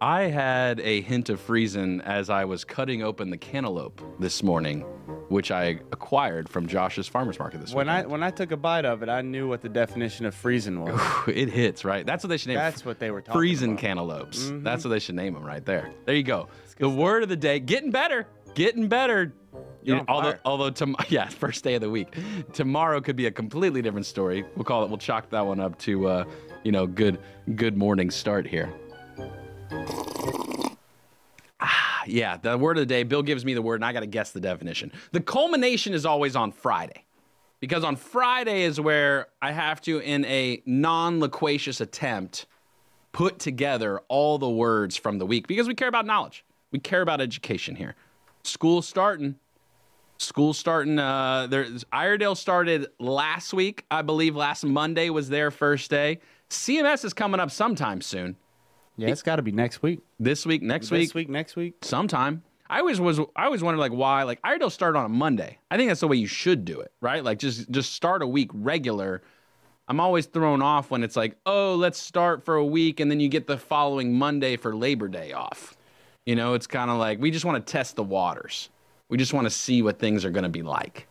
I 0.00 0.22
had 0.22 0.80
a 0.80 1.00
hint 1.02 1.28
of 1.28 1.40
freezing 1.40 2.00
as 2.02 2.28
I 2.28 2.44
was 2.44 2.64
cutting 2.64 3.02
open 3.02 3.30
the 3.30 3.36
cantaloupe 3.36 4.02
this 4.18 4.42
morning, 4.42 4.84
which 5.32 5.50
I 5.50 5.78
acquired 5.90 6.48
from 6.48 6.66
Josh's 6.68 7.08
farmers 7.08 7.38
market 7.38 7.60
this 7.60 7.72
When 7.74 7.88
I 7.88 7.96
weekend. 7.98 8.12
when 8.12 8.22
I 8.22 8.30
took 8.30 8.52
a 8.52 8.56
bite 8.56 8.84
of 8.84 9.02
it, 9.02 9.08
I 9.08 9.22
knew 9.22 9.48
what 9.48 9.62
the 9.62 9.68
definition 9.68 10.26
of 10.26 10.34
freezing 10.34 10.80
was. 10.80 11.00
it 11.26 11.48
hits 11.48 11.84
right. 11.84 12.04
That's 12.06 12.22
what 12.22 12.28
they 12.28 12.36
should 12.36 12.48
name. 12.48 12.58
it. 12.58 12.60
That's 12.60 12.84
what 12.84 12.98
they 12.98 13.10
were 13.10 13.20
talking 13.22 13.38
freezing 13.40 13.70
about. 13.72 13.80
cantaloupes. 13.80 14.50
That's 14.56 14.84
what 14.84 14.90
they 14.90 14.98
should 15.00 15.14
name 15.16 15.34
them 15.34 15.44
right 15.44 15.64
there. 15.64 15.90
There 16.04 16.14
you 16.14 16.22
go. 16.22 16.48
The 16.78 16.88
word 16.88 17.22
of 17.22 17.28
the 17.28 17.36
day. 17.36 17.58
Getting 17.58 17.90
better. 17.90 18.26
Getting 18.54 18.88
better. 18.88 19.32
You- 19.82 19.96
on 19.96 20.04
although, 20.08 20.34
although 20.44 20.70
tom- 20.70 20.96
yeah, 21.08 21.28
first 21.28 21.64
day 21.64 21.74
of 21.74 21.80
the 21.80 21.90
week. 21.90 22.14
Tomorrow 22.52 23.00
could 23.00 23.16
be 23.16 23.26
a 23.26 23.30
completely 23.32 23.82
different 23.82 24.06
story. 24.06 24.44
We'll 24.54 24.64
call 24.64 24.84
it. 24.84 24.88
We'll 24.90 24.98
chalk 24.98 25.30
that 25.30 25.44
one 25.46 25.58
up 25.60 25.78
to, 25.80 26.06
uh, 26.08 26.24
you 26.62 26.70
know, 26.72 26.86
good, 26.86 27.18
good 27.56 27.76
morning 27.76 28.10
start 28.10 28.46
here. 28.46 28.72
Ah, 32.02 32.04
yeah, 32.08 32.36
the 32.36 32.58
word 32.58 32.76
of 32.76 32.82
the 32.82 32.86
day. 32.86 33.04
Bill 33.04 33.22
gives 33.22 33.44
me 33.44 33.54
the 33.54 33.62
word, 33.62 33.76
and 33.76 33.84
I 33.84 33.92
got 33.92 34.00
to 34.00 34.06
guess 34.06 34.32
the 34.32 34.40
definition. 34.40 34.92
The 35.12 35.20
culmination 35.20 35.94
is 35.94 36.04
always 36.04 36.34
on 36.34 36.50
Friday, 36.52 37.04
because 37.60 37.84
on 37.84 37.96
Friday 37.96 38.62
is 38.62 38.80
where 38.80 39.28
I 39.40 39.52
have 39.52 39.80
to, 39.82 40.00
in 40.00 40.24
a 40.24 40.62
non-loquacious 40.66 41.80
attempt, 41.80 42.46
put 43.12 43.38
together 43.38 44.00
all 44.08 44.38
the 44.38 44.50
words 44.50 44.96
from 44.96 45.18
the 45.18 45.26
week 45.26 45.46
because 45.46 45.68
we 45.68 45.74
care 45.74 45.88
about 45.88 46.06
knowledge. 46.06 46.44
We 46.72 46.78
care 46.78 47.02
about 47.02 47.20
education 47.20 47.76
here. 47.76 47.94
School 48.42 48.82
starting. 48.82 49.36
School 50.18 50.54
starting. 50.54 50.98
Uh, 50.98 51.46
there's 51.48 51.84
Iredell 51.92 52.34
started 52.34 52.86
last 52.98 53.52
week, 53.52 53.84
I 53.90 54.02
believe. 54.02 54.34
Last 54.34 54.64
Monday 54.64 55.10
was 55.10 55.28
their 55.28 55.50
first 55.50 55.90
day. 55.90 56.20
CMS 56.48 57.04
is 57.04 57.12
coming 57.12 57.38
up 57.38 57.50
sometime 57.50 58.00
soon. 58.00 58.36
Yeah, 58.96 59.08
it's 59.08 59.22
got 59.22 59.36
to 59.36 59.42
be 59.42 59.52
next 59.52 59.82
week. 59.82 60.00
This 60.20 60.44
week, 60.44 60.62
next 60.62 60.90
week, 60.90 61.02
This 61.08 61.14
week, 61.14 61.28
next 61.28 61.56
week. 61.56 61.74
sometime. 61.82 62.42
I 62.68 62.78
always 62.78 63.00
was. 63.00 63.18
I 63.36 63.44
always 63.44 63.62
wondered 63.62 63.80
like 63.80 63.92
why 63.92 64.22
like 64.22 64.40
Iredell 64.42 64.70
started 64.70 64.98
on 64.98 65.04
a 65.06 65.08
Monday. 65.10 65.58
I 65.70 65.76
think 65.76 65.90
that's 65.90 66.00
the 66.00 66.08
way 66.08 66.16
you 66.16 66.26
should 66.26 66.64
do 66.64 66.80
it, 66.80 66.92
right? 67.02 67.22
Like 67.22 67.38
just 67.38 67.70
just 67.70 67.92
start 67.92 68.22
a 68.22 68.26
week 68.26 68.50
regular. 68.54 69.22
I'm 69.88 70.00
always 70.00 70.26
thrown 70.26 70.62
off 70.62 70.90
when 70.90 71.02
it's 71.02 71.16
like, 71.16 71.36
oh, 71.44 71.74
let's 71.74 71.98
start 71.98 72.44
for 72.44 72.54
a 72.56 72.64
week 72.64 73.00
and 73.00 73.10
then 73.10 73.20
you 73.20 73.28
get 73.28 73.46
the 73.46 73.58
following 73.58 74.14
Monday 74.16 74.56
for 74.56 74.74
Labor 74.74 75.08
Day 75.08 75.32
off. 75.32 75.76
You 76.24 76.36
know, 76.36 76.54
it's 76.54 76.66
kind 76.66 76.90
of 76.90 76.98
like 76.98 77.18
we 77.20 77.30
just 77.30 77.44
want 77.44 77.66
to 77.66 77.70
test 77.70 77.96
the 77.96 78.02
waters. 78.04 78.70
We 79.10 79.18
just 79.18 79.34
want 79.34 79.44
to 79.44 79.50
see 79.50 79.82
what 79.82 79.98
things 79.98 80.24
are 80.24 80.30
going 80.30 80.44
to 80.44 80.48
be 80.48 80.62
like. 80.62 81.06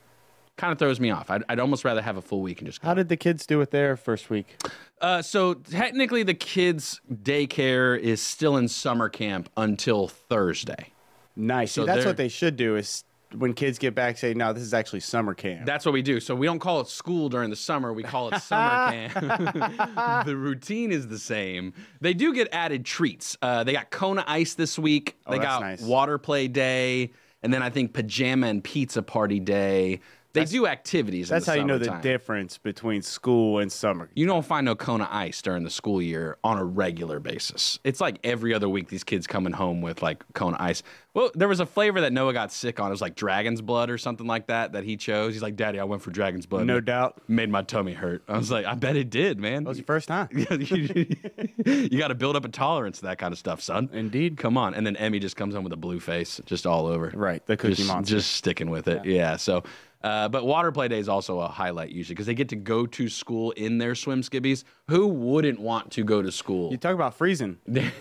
Kind 0.62 0.74
of 0.74 0.77
throws 0.77 1.00
me 1.00 1.10
off. 1.10 1.32
I'd, 1.32 1.44
I'd 1.50 1.60
almost 1.60 1.84
rather 1.84 2.03
have 2.03 2.18
a 2.18 2.22
full 2.22 2.44
week 2.44 2.60
and 2.60 2.68
just. 2.68 2.84
How 2.84 2.94
did 2.94 3.10
the 3.10 3.18
kids 3.18 3.48
do 3.48 3.62
it 3.62 3.72
their 3.72 3.98
first 3.98 4.30
week? 4.30 4.62
Uh, 5.01 5.24
so 5.24 5.56
technically, 5.56 6.22
the 6.22 6.36
kids' 6.36 7.01
daycare 7.12 7.98
is 7.98 8.22
still 8.22 8.58
in 8.58 8.68
summer 8.68 9.10
camp 9.10 9.50
until 9.58 10.08
Thursday. 10.08 10.94
Nice. 11.36 11.72
So 11.72 11.82
See, 11.82 11.88
that's 11.88 12.06
what 12.06 12.15
they 12.15 12.27
should 12.27 12.58
do 12.58 12.75
is 12.75 13.03
when 13.36 13.53
kids 13.56 13.80
get 13.80 13.96
back, 13.96 14.20
say, 14.20 14.36
no, 14.36 14.53
this 14.53 14.62
is 14.62 14.75
actually 14.75 15.00
summer 15.00 15.34
camp. 15.34 15.65
That's 15.65 15.84
what 15.84 15.94
we 15.94 16.03
do. 16.03 16.20
So 16.20 16.36
we 16.36 16.46
don't 16.46 16.60
call 16.60 16.80
it 16.82 16.88
school 16.88 17.27
during 17.27 17.50
the 17.50 17.56
summer. 17.56 17.91
We 17.91 18.03
call 18.03 18.30
it 18.30 18.39
summer 18.44 19.10
camp. 19.10 20.25
the 20.27 20.38
routine 20.38 20.91
is 20.91 21.08
the 21.08 21.18
same. 21.18 21.74
They 22.01 22.13
do 22.13 22.36
get 22.36 22.50
added 22.51 22.86
treats. 22.86 23.36
Uh, 23.41 23.63
they 23.63 23.74
got 23.74 23.89
Kona 23.89 24.24
Ice 24.27 24.53
this 24.53 24.77
week. 24.77 25.18
Oh, 25.25 25.32
they 25.32 25.39
that's 25.39 25.48
got 25.48 25.62
nice. 25.62 25.82
water 25.82 26.20
play 26.20 26.48
day, 26.48 27.13
and 27.41 27.51
then 27.51 27.63
I 27.63 27.72
think 27.72 27.94
pajama 27.94 28.46
and 28.46 28.63
pizza 28.63 29.01
party 29.01 29.39
day. 29.39 30.01
They 30.33 30.45
do 30.45 30.67
activities. 30.67 31.29
in 31.29 31.35
That's 31.35 31.45
how 31.45 31.53
you 31.53 31.63
know 31.63 31.77
the 31.77 31.97
difference 32.01 32.57
between 32.57 33.01
school 33.01 33.59
and 33.59 33.71
summer. 33.71 34.09
You 34.13 34.25
don't 34.25 34.45
find 34.45 34.65
no 34.65 34.75
Kona 34.75 35.07
Ice 35.11 35.41
during 35.41 35.63
the 35.63 35.69
school 35.69 36.01
year 36.01 36.38
on 36.43 36.57
a 36.57 36.63
regular 36.63 37.19
basis. 37.19 37.79
It's 37.83 38.01
like 38.01 38.19
every 38.23 38.53
other 38.53 38.69
week 38.69 38.89
these 38.89 39.03
kids 39.03 39.27
coming 39.27 39.53
home 39.53 39.81
with 39.81 40.01
like 40.01 40.23
Kona 40.33 40.57
Ice. 40.59 40.83
Well, 41.13 41.29
there 41.35 41.50
was 41.50 41.59
a 41.59 41.65
flavor 41.65 42.01
that 42.01 42.13
Noah 42.13 42.31
got 42.31 42.53
sick 42.53 42.79
on. 42.79 42.88
It 42.88 42.91
was 42.91 43.01
like 43.01 43.15
Dragon's 43.15 43.61
Blood 43.61 43.89
or 43.89 43.97
something 43.97 44.25
like 44.25 44.47
that 44.47 44.71
that 44.73 44.85
he 44.85 44.95
chose. 44.95 45.33
He's 45.33 45.41
like, 45.41 45.57
Daddy, 45.57 45.77
I 45.77 45.83
went 45.83 46.01
for 46.01 46.09
Dragon's 46.11 46.45
Blood. 46.45 46.65
No 46.65 46.79
doubt. 46.79 47.21
Made 47.27 47.50
my 47.50 47.63
tummy 47.63 47.91
hurt. 47.93 48.23
I 48.29 48.38
was 48.38 48.50
like, 48.50 48.65
I 48.65 48.75
bet 48.75 48.95
it 48.95 49.09
did, 49.09 49.38
man. 49.38 49.65
That 49.65 49.69
was 49.69 49.77
your 49.77 49.85
first 49.85 50.07
time. 50.07 50.29
you 50.31 51.97
got 51.97 52.07
to 52.07 52.15
build 52.15 52.38
up 52.38 52.45
a 52.45 52.50
tolerance 52.50 53.00
to 53.00 53.05
that 53.05 53.17
kind 53.17 53.33
of 53.33 53.38
stuff, 53.38 53.61
son. 53.61 53.89
Indeed. 53.91 54.38
Come 54.38 54.57
on. 54.57 54.73
And 54.73 54.88
then 54.88 54.95
Emmy 54.95 55.19
just 55.19 55.35
comes 55.35 55.53
home 55.53 55.65
with 55.65 55.73
a 55.73 55.77
blue 55.77 56.00
face, 56.00 56.39
just 56.45 56.65
all 56.65 56.88
over. 56.88 57.11
Right, 57.13 57.45
the 57.45 57.57
Cookie 57.57 57.75
just, 57.75 57.89
Monster. 57.89 58.15
Just 58.15 58.31
sticking 58.31 58.69
with 58.69 58.88
it. 58.88 59.03
Yeah. 59.03 59.35
so, 59.35 59.63
uh, 60.03 60.27
but 60.29 60.46
water 60.46 60.72
play 60.72 60.88
day 60.88 61.00
is 61.00 61.08
also 61.10 61.39
a 61.39 61.48
highlight 61.48 61.89
usually 61.91 62.13
because 62.15 62.25
they 62.25 62.34
get 62.34 62.50
to 62.50 62.55
go 62.55 62.86
to 62.86 63.08
school 63.10 63.51
in 63.51 63.77
their 63.77 63.96
swim 63.96 64.22
skibbies. 64.22 64.63
Who 64.88 65.08
wouldn't 65.08 65.60
want 65.60 65.91
to 65.91 66.03
go 66.03 66.22
to 66.22 66.31
school? 66.31 66.72
You 66.72 66.77
talk 66.77 66.93
about 66.96 67.13
freezing. 67.15 67.58
there 67.67 67.91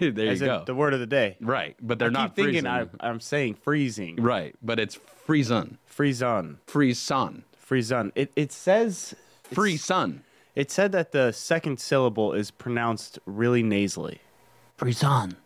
you 0.00 0.12
As 0.28 0.40
in 0.42 0.46
go. 0.46 0.64
the 0.66 0.74
word 0.74 0.92
of 0.94 1.00
the 1.00 1.06
day. 1.06 1.36
right. 1.40 1.76
But 1.80 1.98
they're 1.98 2.08
I 2.08 2.12
not 2.12 2.36
thinking 2.36 2.64
freezing. 2.64 2.66
I, 3.00 3.08
I'm 3.08 3.20
saying 3.20 3.54
freezing. 3.54 4.16
right. 4.16 4.54
But 4.62 4.78
it's 4.78 4.96
free 5.24 5.42
sun. 5.42 5.78
Free 5.86 6.12
sun. 6.12 6.58
Free 6.66 6.94
sun. 6.94 7.44
Free 7.58 7.82
sun. 7.82 8.12
It, 8.14 8.32
it 8.36 8.52
says 8.52 9.14
Free 9.52 9.76
sun. 9.76 10.22
it 10.54 10.70
said 10.70 10.92
that 10.92 11.12
the 11.12 11.32
second 11.32 11.80
syllable 11.80 12.32
is 12.32 12.50
pronounced 12.50 13.18
really 13.26 13.62
nasally. 13.62 14.20
Free. 14.76 14.94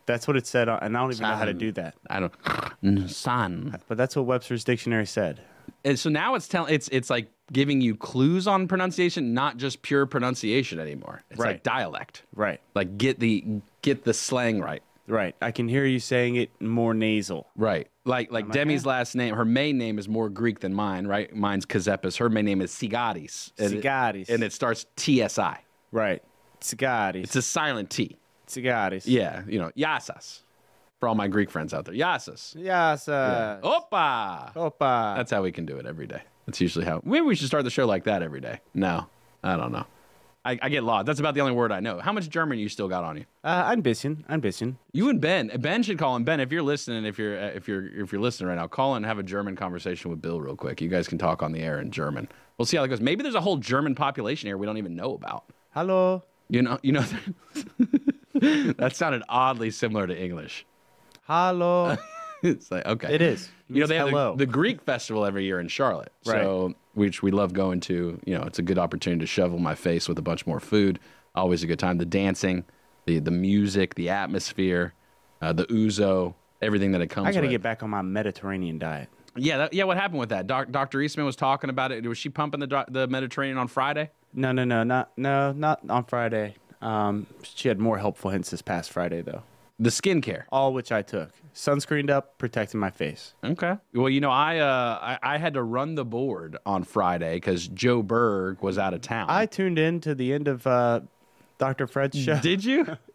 That's 0.06 0.26
what 0.26 0.36
it 0.36 0.44
said, 0.46 0.68
and 0.68 0.96
I 0.96 1.00
don't 1.00 1.12
even 1.12 1.22
know 1.22 1.36
how 1.36 1.44
to 1.44 1.54
do 1.54 1.70
that. 1.72 1.94
I 2.10 2.18
don't. 2.18 2.34
Sun. 3.10 3.78
But 3.86 3.96
that's 3.96 4.16
what 4.16 4.26
Webster's 4.26 4.64
dictionary 4.64 5.06
said. 5.06 5.40
And 5.84 5.98
so 5.98 6.10
now 6.10 6.34
it's 6.34 6.48
telling 6.48 6.74
it's 6.74 6.88
it's 6.88 7.10
like 7.10 7.28
giving 7.52 7.80
you 7.80 7.96
clues 7.96 8.46
on 8.46 8.68
pronunciation, 8.68 9.34
not 9.34 9.56
just 9.56 9.82
pure 9.82 10.06
pronunciation 10.06 10.78
anymore. 10.78 11.22
It's 11.30 11.38
like 11.40 11.46
Right. 11.46 11.64
dialect. 11.64 12.22
Right. 12.34 12.60
Like 12.74 12.96
get 12.98 13.18
the 13.20 13.44
get 13.82 14.04
the 14.04 14.14
slang 14.14 14.60
right. 14.60 14.82
Right. 15.08 15.34
I 15.42 15.50
can 15.50 15.66
hear 15.68 15.84
you 15.84 15.98
saying 15.98 16.36
it 16.36 16.50
more 16.60 16.94
nasal. 16.94 17.48
Right. 17.56 17.88
Like 18.04 18.30
like 18.30 18.46
Demi's 18.48 18.86
last 18.86 19.14
name, 19.16 19.34
her 19.34 19.44
main 19.44 19.76
name 19.78 19.98
is 19.98 20.08
more 20.08 20.28
Greek 20.28 20.60
than 20.60 20.72
mine, 20.72 21.06
right? 21.08 21.34
Mine's 21.34 21.66
Kazepis. 21.66 22.18
Her 22.18 22.28
main 22.28 22.44
name 22.44 22.60
is 22.62 22.70
Sigadis. 22.70 23.50
And 23.58 23.74
it- 23.74 23.82
Sigadis. 23.82 24.28
And 24.28 24.42
it 24.44 24.52
starts 24.52 24.86
TSI. 24.96 25.58
Right. 25.90 26.22
Cigaris. 26.60 27.24
It's 27.24 27.36
a 27.36 27.42
silent 27.42 27.90
T. 27.90 28.16
Cigaris. 28.46 29.06
Yeah, 29.06 29.42
you 29.48 29.58
know, 29.58 29.70
Yasas. 29.76 30.40
For 31.00 31.08
all 31.08 31.14
my 31.14 31.28
Greek 31.28 31.50
friends 31.50 31.72
out 31.72 31.86
there. 31.86 31.94
Yasas. 31.94 32.54
Yes. 32.58 33.08
Uh, 33.08 33.58
Opa. 33.64 34.52
Opa. 34.54 35.16
That's 35.16 35.30
how 35.30 35.42
we 35.42 35.50
can 35.50 35.64
do 35.64 35.76
it 35.78 35.86
every 35.86 36.06
day. 36.06 36.20
That's 36.46 36.60
usually 36.60 36.84
how. 36.84 37.00
Maybe 37.04 37.22
we 37.22 37.34
should 37.34 37.46
start 37.46 37.64
the 37.64 37.70
show 37.70 37.86
like 37.86 38.04
that 38.04 38.22
every 38.22 38.40
day. 38.42 38.60
No, 38.74 39.06
I 39.42 39.56
don't 39.56 39.72
know. 39.72 39.86
I, 40.44 40.58
I 40.60 40.68
get 40.68 40.84
lost. 40.84 41.06
That's 41.06 41.20
about 41.20 41.34
the 41.34 41.40
only 41.40 41.52
word 41.52 41.70
I 41.72 41.80
know. 41.80 42.00
How 42.00 42.12
much 42.12 42.28
German 42.28 42.58
you 42.58 42.68
still 42.68 42.88
got 42.88 43.04
on 43.04 43.16
you? 43.16 43.24
uh, 43.44 43.64
ein 43.66 43.82
bisschen. 43.82 44.24
Ein 44.28 44.40
bisschen. 44.40 44.76
You 44.92 45.08
and 45.08 45.20
Ben. 45.20 45.50
Ben 45.58 45.82
should 45.82 45.98
call 45.98 46.16
him. 46.16 46.24
Ben, 46.24 46.38
if 46.40 46.50
you're 46.52 46.62
listening, 46.62 47.04
if 47.06 47.18
you're 47.18 47.34
if 47.34 47.66
you're 47.66 47.86
if 48.02 48.12
you're 48.12 48.20
listening 48.20 48.48
right 48.48 48.56
now, 48.56 48.66
call 48.66 48.94
and 48.94 49.06
have 49.06 49.18
a 49.18 49.22
German 49.22 49.56
conversation 49.56 50.10
with 50.10 50.20
Bill 50.20 50.38
real 50.40 50.56
quick. 50.56 50.80
You 50.82 50.88
guys 50.88 51.08
can 51.08 51.16
talk 51.18 51.42
on 51.42 51.52
the 51.52 51.60
air 51.60 51.80
in 51.80 51.90
German. 51.90 52.28
We'll 52.58 52.66
see 52.66 52.76
how 52.76 52.82
that 52.82 52.88
goes. 52.88 53.00
Maybe 53.00 53.22
there's 53.22 53.34
a 53.34 53.40
whole 53.40 53.56
German 53.56 53.94
population 53.94 54.48
here 54.48 54.58
we 54.58 54.66
don't 54.66 54.78
even 54.78 54.96
know 54.96 55.14
about. 55.14 55.44
Hello. 55.70 56.22
You 56.50 56.60
know, 56.62 56.78
you 56.82 56.92
know. 56.92 57.04
that 58.34 58.92
sounded 58.96 59.22
oddly 59.28 59.70
similar 59.70 60.06
to 60.06 60.18
English. 60.18 60.66
Hello. 61.30 61.96
it's 62.42 62.72
like 62.72 62.84
okay, 62.84 63.14
It 63.14 63.22
is. 63.22 63.44
It 63.44 63.74
You 63.76 63.80
know, 63.82 63.86
they 63.86 63.96
have 63.96 64.10
the, 64.10 64.34
the 64.34 64.46
Greek 64.46 64.82
festival 64.82 65.24
every 65.24 65.44
year 65.44 65.60
in 65.60 65.68
Charlotte, 65.68 66.12
Right. 66.26 66.42
so 66.42 66.74
which 66.94 67.22
we 67.22 67.30
love 67.30 67.52
going 67.52 67.78
to. 67.82 68.20
You 68.24 68.36
know, 68.36 68.42
it's 68.42 68.58
a 68.58 68.62
good 68.62 68.78
opportunity 68.78 69.20
to 69.20 69.26
shovel 69.26 69.60
my 69.60 69.76
face 69.76 70.08
with 70.08 70.18
a 70.18 70.22
bunch 70.22 70.44
more 70.44 70.58
food. 70.58 70.98
Always 71.36 71.62
a 71.62 71.68
good 71.68 71.78
time. 71.78 71.98
The 71.98 72.04
dancing, 72.04 72.64
the 73.06 73.20
the 73.20 73.30
music, 73.30 73.94
the 73.94 74.08
atmosphere, 74.08 74.92
uh, 75.40 75.52
the 75.52 75.66
ouzo, 75.66 76.34
everything 76.60 76.90
that 76.92 77.00
it 77.00 77.06
comes. 77.06 77.28
I 77.28 77.32
got 77.32 77.42
to 77.42 77.48
get 77.48 77.62
back 77.62 77.84
on 77.84 77.90
my 77.90 78.02
Mediterranean 78.02 78.80
diet. 78.80 79.08
Yeah, 79.36 79.58
that, 79.58 79.72
yeah. 79.72 79.84
What 79.84 79.98
happened 79.98 80.18
with 80.18 80.30
that? 80.30 80.48
Doc, 80.48 80.72
Dr. 80.72 81.00
Eastman 81.00 81.26
was 81.26 81.36
talking 81.36 81.70
about 81.70 81.92
it. 81.92 82.04
Was 82.04 82.18
she 82.18 82.28
pumping 82.28 82.58
the 82.58 82.84
the 82.88 83.06
Mediterranean 83.06 83.56
on 83.58 83.68
Friday? 83.68 84.10
No, 84.34 84.50
no, 84.50 84.64
no, 84.64 84.82
not 84.82 85.16
no, 85.16 85.52
not 85.52 85.88
on 85.88 86.02
Friday. 86.06 86.56
Um, 86.82 87.28
she 87.42 87.68
had 87.68 87.78
more 87.78 87.98
helpful 87.98 88.32
hints 88.32 88.50
this 88.50 88.62
past 88.62 88.90
Friday 88.90 89.22
though. 89.22 89.44
The 89.80 89.88
skincare. 89.90 90.44
All 90.52 90.74
which 90.74 90.92
I 90.92 91.00
took. 91.00 91.30
Sunscreened 91.54 92.10
up, 92.10 92.36
protecting 92.36 92.78
my 92.78 92.90
face. 92.90 93.32
Okay. 93.42 93.76
Well, 93.94 94.10
you 94.10 94.20
know, 94.20 94.30
I 94.30 94.58
uh, 94.58 94.98
I, 95.00 95.34
I 95.34 95.38
had 95.38 95.54
to 95.54 95.62
run 95.62 95.94
the 95.94 96.04
board 96.04 96.58
on 96.66 96.84
Friday 96.84 97.36
because 97.36 97.66
Joe 97.66 98.02
Berg 98.02 98.60
was 98.60 98.76
out 98.76 98.92
of 98.92 99.00
town. 99.00 99.26
I 99.30 99.46
tuned 99.46 99.78
in 99.78 100.00
to 100.02 100.14
the 100.14 100.34
end 100.34 100.48
of 100.48 100.66
uh, 100.66 101.00
Dr. 101.56 101.86
Fred's 101.86 102.18
show. 102.18 102.38
did 102.38 102.62
you? 102.62 102.86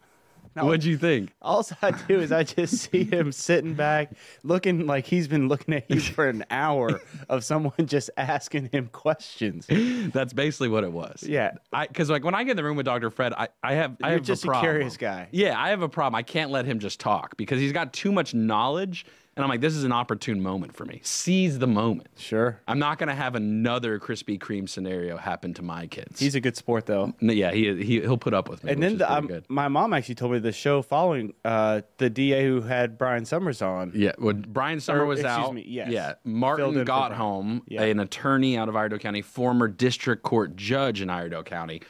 What'd 0.64 0.84
you 0.84 0.96
think? 0.96 1.32
All 1.42 1.66
I 1.82 1.90
do 1.90 2.20
is 2.20 2.32
I 2.32 2.42
just 2.42 2.74
see 2.90 3.04
him 3.04 3.32
sitting 3.32 3.74
back, 3.74 4.12
looking 4.42 4.86
like 4.86 5.06
he's 5.06 5.28
been 5.28 5.48
looking 5.48 5.74
at 5.74 5.90
you 5.90 6.00
for 6.00 6.28
an 6.28 6.44
hour 6.50 7.00
of 7.28 7.44
someone 7.44 7.86
just 7.86 8.10
asking 8.16 8.70
him 8.72 8.88
questions. 8.92 9.66
That's 9.68 10.32
basically 10.32 10.68
what 10.68 10.84
it 10.84 10.92
was. 10.92 11.22
Yeah. 11.22 11.52
I 11.72 11.86
because 11.86 12.10
like 12.10 12.24
when 12.24 12.34
I 12.34 12.44
get 12.44 12.52
in 12.52 12.56
the 12.56 12.64
room 12.64 12.76
with 12.76 12.86
Dr. 12.86 13.10
Fred, 13.10 13.32
I, 13.32 13.48
I 13.62 13.74
have 13.74 13.96
I 14.02 14.08
You're 14.08 14.18
have 14.18 14.26
just 14.26 14.44
a 14.44 14.50
a, 14.50 14.60
curious 14.60 14.96
guy. 14.96 15.28
Yeah, 15.30 15.60
I 15.60 15.70
have 15.70 15.82
a 15.82 15.88
problem. 15.88 16.14
I 16.14 16.22
can't 16.22 16.50
let 16.50 16.64
him 16.64 16.78
just 16.78 17.00
talk 17.00 17.36
because 17.36 17.60
he's 17.60 17.72
got 17.72 17.92
too 17.92 18.12
much 18.12 18.34
knowledge, 18.34 19.06
and 19.36 19.44
I'm 19.44 19.50
like, 19.50 19.60
this 19.60 19.76
is 19.76 19.84
an 19.84 19.92
opportune 19.92 20.40
moment 20.42 20.74
for 20.74 20.84
me. 20.86 21.00
Seize 21.04 21.58
the 21.58 21.66
moment. 21.66 22.08
Sure. 22.16 22.60
I'm 22.66 22.78
not 22.78 22.98
gonna 22.98 23.14
have 23.14 23.34
another 23.34 23.98
Krispy 23.98 24.38
Kreme 24.38 24.68
scenario 24.68 25.16
happen 25.18 25.52
to 25.54 25.62
my 25.62 25.86
kids. 25.86 26.18
He's 26.18 26.34
a 26.34 26.40
good 26.40 26.56
sport 26.56 26.86
though. 26.86 27.12
Yeah, 27.20 27.52
he, 27.52 27.74
he 27.84 28.00
he'll 28.00 28.16
put 28.16 28.32
up 28.34 28.48
with 28.48 28.64
me. 28.64 28.72
And 28.72 28.82
then 28.82 28.98
the, 28.98 29.12
um, 29.12 29.26
good. 29.26 29.44
my 29.48 29.68
mom 29.68 29.92
actually 29.92 30.14
told 30.14 30.32
me 30.32 30.38
the 30.38 30.52
show 30.52 30.80
following 30.82 31.34
uh, 31.44 31.82
the 31.98 32.08
DA 32.08 32.44
who 32.46 32.62
had 32.62 32.96
Brian 32.98 33.24
Summers 33.26 33.60
on. 33.60 33.92
Yeah, 33.94 34.12
when 34.18 34.40
Brian 34.48 34.80
Summer 34.80 35.02
Or, 35.02 35.06
was 35.06 35.20
excuse 35.20 35.36
out, 35.46 35.54
me, 35.54 35.64
yes. 35.66 35.90
yeah, 35.90 36.06
Filled 36.22 36.34
Martin 36.34 36.68
in 36.70 36.74
for 36.74 36.84
got 36.84 37.08
Brian. 37.10 37.20
home, 37.20 37.62
Yeah. 37.68 37.82
an 37.82 38.00
attorney 38.00 38.56
out 38.56 38.68
of 38.70 38.74
Iredell 38.76 38.98
County, 38.98 39.20
former 39.22 39.68
district 39.68 40.22
court 40.22 40.56
judge 40.56 41.00
in 41.02 41.10
Iredell 41.10 41.42
County, 41.44 41.82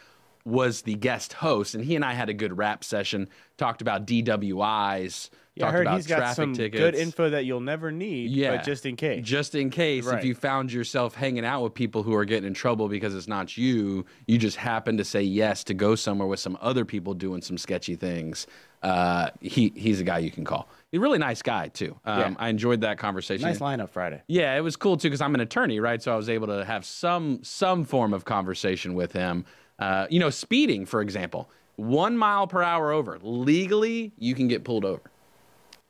was 0.46 0.82
the 0.82 0.94
guest 0.94 1.32
host, 1.34 1.74
and 1.74 1.84
he 1.84 1.96
and 1.96 2.04
I 2.04 2.14
had 2.14 2.28
a 2.28 2.34
good 2.34 2.56
rap 2.56 2.84
session. 2.84 3.28
Talked 3.58 3.82
about 3.82 4.06
DWIs. 4.06 5.30
Yeah, 5.54 5.64
I 5.64 5.66
talked 5.68 5.72
heard 5.78 5.86
about 5.86 5.96
he's 5.96 6.06
got 6.06 6.36
some 6.36 6.52
tickets. 6.52 6.78
good 6.78 6.94
info 6.94 7.30
that 7.30 7.46
you'll 7.46 7.60
never 7.60 7.90
need, 7.90 8.30
Yeah. 8.30 8.56
but 8.56 8.64
just 8.64 8.84
in 8.84 8.94
case. 8.94 9.24
Just 9.24 9.54
in 9.54 9.70
case, 9.70 10.04
Right. 10.04 10.18
if 10.18 10.24
you 10.24 10.34
found 10.34 10.70
yourself 10.70 11.14
hanging 11.14 11.46
out 11.46 11.62
with 11.62 11.72
people 11.72 12.02
who 12.02 12.14
are 12.14 12.26
getting 12.26 12.46
in 12.46 12.52
trouble 12.52 12.88
because 12.88 13.14
it's 13.14 13.26
not 13.26 13.56
you, 13.56 14.04
you 14.26 14.36
just 14.36 14.58
happen 14.58 14.98
to 14.98 15.04
say 15.04 15.22
yes 15.22 15.64
to 15.64 15.74
go 15.74 15.94
somewhere 15.94 16.28
with 16.28 16.40
some 16.40 16.58
other 16.60 16.84
people 16.84 17.14
doing 17.14 17.40
some 17.40 17.56
sketchy 17.56 17.96
things. 17.96 18.46
Uh, 18.82 19.30
he 19.40 19.72
he's 19.74 19.98
a 19.98 20.04
guy 20.04 20.18
you 20.18 20.30
can 20.30 20.44
call. 20.44 20.68
He's 20.92 20.98
a 20.98 21.00
really 21.00 21.18
nice 21.18 21.40
guy 21.40 21.68
too. 21.68 21.98
Um, 22.04 22.18
Yeah. 22.20 22.34
I 22.38 22.48
enjoyed 22.50 22.82
that 22.82 22.98
conversation. 22.98 23.48
nice 23.48 23.58
lineup 23.58 23.88
Friday. 23.88 24.22
Yeah, 24.28 24.54
it 24.56 24.60
was 24.60 24.76
cool 24.76 24.98
too 24.98 25.08
because 25.08 25.22
I'm 25.22 25.34
an 25.34 25.40
attorney, 25.40 25.80
right? 25.80 26.02
So 26.02 26.12
I 26.12 26.16
was 26.16 26.28
able 26.28 26.48
to 26.48 26.66
have 26.66 26.84
some 26.84 27.40
some 27.42 27.84
form 27.84 28.12
of 28.12 28.26
conversation 28.26 28.92
with 28.94 29.12
him. 29.12 29.46
Uh, 29.78 30.06
you 30.10 30.18
know, 30.18 30.30
speeding, 30.30 30.86
for 30.86 31.00
example, 31.00 31.50
one 31.76 32.16
mile 32.16 32.46
per 32.46 32.62
hour 32.62 32.90
over 32.92 33.18
legally, 33.22 34.12
you 34.18 34.34
can 34.34 34.48
get 34.48 34.64
pulled 34.64 34.84
over. 34.84 35.10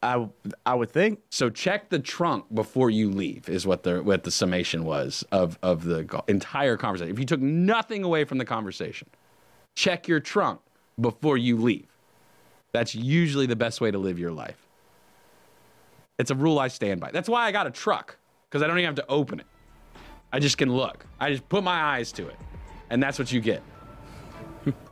I 0.03 0.29
I 0.65 0.75
would 0.75 0.91
think 0.91 1.21
So 1.31 1.49
check 1.49 1.89
the 1.89 1.99
trunk 1.99 2.45
before 2.55 2.91
you 2.91 3.11
leave 3.11 3.49
is 3.49 3.67
what 3.67 3.83
the 3.83 4.03
what 4.03 4.25
the 4.25 4.31
summation 4.31 4.85
was 4.85 5.25
of 5.33 5.59
of 5.63 5.85
the 5.85 6.23
entire 6.29 6.77
conversation. 6.77 7.13
If 7.13 7.19
you 7.19 7.25
took 7.25 7.41
nothing 7.41 8.05
away 8.05 8.25
from 8.25 8.39
the 8.39 8.45
conversation, 8.45 9.09
check 9.75 10.07
your 10.07 10.21
trunk 10.21 10.61
before 11.01 11.39
you 11.39 11.57
leave. 11.57 11.89
That's 12.73 12.95
usually 12.95 13.47
the 13.47 13.57
best 13.57 13.81
way 13.81 13.91
to 13.91 13.99
live 13.99 14.19
your 14.19 14.33
life. 14.33 14.67
It's 16.19 16.31
a 16.31 16.35
rule 16.35 16.59
I 16.59 16.69
stand 16.69 17.01
by. 17.01 17.11
That's 17.11 17.29
why 17.29 17.47
I 17.47 17.53
got 17.53 17.67
a 17.67 17.71
truck 17.71 18.17
because 18.49 18.63
I 18.63 18.67
don't 18.67 18.79
even 18.79 18.87
have 18.87 19.07
to 19.07 19.07
open 19.09 19.41
it. 19.41 19.47
I 20.33 20.41
just 20.41 20.59
can 20.59 20.71
look. 20.71 21.07
I 21.21 21.31
just 21.31 21.49
put 21.49 21.63
my 21.63 21.81
eyes 21.81 22.13
to 22.13 22.29
it, 22.29 22.37
and 22.91 23.03
that's 23.03 23.19
what 23.19 23.33
you 23.33 23.41
get. 23.41 23.63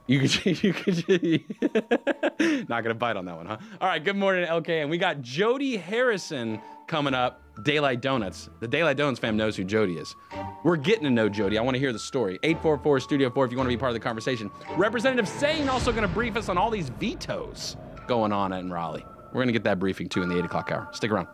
You 0.06 0.20
could, 0.20 0.46
you 0.62 0.72
could, 0.72 1.04
not 2.68 2.82
gonna 2.82 2.94
bite 2.94 3.16
on 3.16 3.24
that 3.24 3.36
one, 3.36 3.46
huh? 3.46 3.56
All 3.80 3.88
right, 3.88 4.02
good 4.02 4.16
morning, 4.16 4.46
LK. 4.46 4.68
And 4.82 4.90
We 4.90 4.98
got 4.98 5.22
Jody 5.22 5.76
Harrison 5.76 6.60
coming 6.86 7.14
up. 7.14 7.40
Daylight 7.62 8.00
Donuts. 8.00 8.50
The 8.58 8.66
Daylight 8.66 8.96
Donuts 8.96 9.20
fam 9.20 9.36
knows 9.36 9.56
who 9.56 9.62
Jody 9.62 9.94
is. 9.94 10.16
We're 10.64 10.74
getting 10.74 11.04
to 11.04 11.10
know 11.10 11.28
Jody. 11.28 11.56
I 11.56 11.62
want 11.62 11.76
to 11.76 11.78
hear 11.78 11.92
the 11.92 12.00
story. 12.00 12.36
844 12.42 12.98
Studio 12.98 13.30
4 13.30 13.44
if 13.44 13.52
you 13.52 13.56
want 13.56 13.68
to 13.68 13.76
be 13.76 13.78
part 13.78 13.90
of 13.90 13.94
the 13.94 14.00
conversation. 14.00 14.50
Representative 14.76 15.28
Sane 15.28 15.68
also 15.68 15.92
to 16.02 16.12
brief 16.12 16.36
us 16.36 16.48
on 16.48 16.58
all 16.58 16.68
these 16.68 16.88
vetoes 16.88 17.76
going 18.08 18.32
on 18.32 18.52
in 18.52 18.72
Raleigh. 18.72 19.06
We're 19.32 19.42
to 19.46 19.52
get 19.52 19.62
that 19.64 19.78
briefing 19.78 20.08
too 20.08 20.22
in 20.22 20.28
the 20.28 20.36
8 20.36 20.46
o'clock 20.46 20.72
hour. 20.72 20.88
Stick 20.92 21.12
around. 21.12 21.28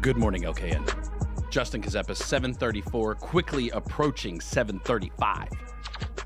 Good 0.00 0.16
morning, 0.16 0.44
LKN. 0.44 0.97
Justin 1.50 1.80
Kazepa, 1.82 2.14
734, 2.14 3.14
quickly 3.14 3.70
approaching 3.70 4.40
735. 4.40 5.48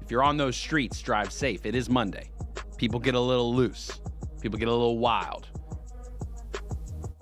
If 0.00 0.10
you're 0.10 0.24
on 0.24 0.36
those 0.36 0.56
streets, 0.56 1.00
drive 1.00 1.32
safe. 1.32 1.64
It 1.64 1.74
is 1.74 1.88
Monday. 1.88 2.30
People 2.76 2.98
get 2.98 3.14
a 3.14 3.20
little 3.20 3.54
loose, 3.54 4.00
people 4.40 4.58
get 4.58 4.68
a 4.68 4.72
little 4.72 4.98
wild. 4.98 5.48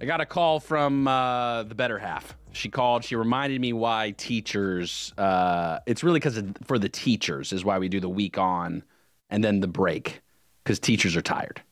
I 0.00 0.06
got 0.06 0.22
a 0.22 0.26
call 0.26 0.60
from 0.60 1.06
uh, 1.06 1.64
the 1.64 1.74
better 1.74 1.98
half. 1.98 2.36
She 2.52 2.70
called. 2.70 3.04
She 3.04 3.16
reminded 3.16 3.60
me 3.60 3.74
why 3.74 4.14
teachers. 4.16 5.12
Uh, 5.18 5.80
it's 5.86 6.02
really 6.02 6.18
because 6.18 6.42
for 6.64 6.78
the 6.78 6.88
teachers 6.88 7.52
is 7.52 7.64
why 7.64 7.78
we 7.78 7.88
do 7.88 8.00
the 8.00 8.08
week 8.08 8.38
on 8.38 8.82
and 9.28 9.44
then 9.44 9.60
the 9.60 9.68
break 9.68 10.22
because 10.64 10.80
teachers 10.80 11.16
are 11.16 11.22
tired 11.22 11.62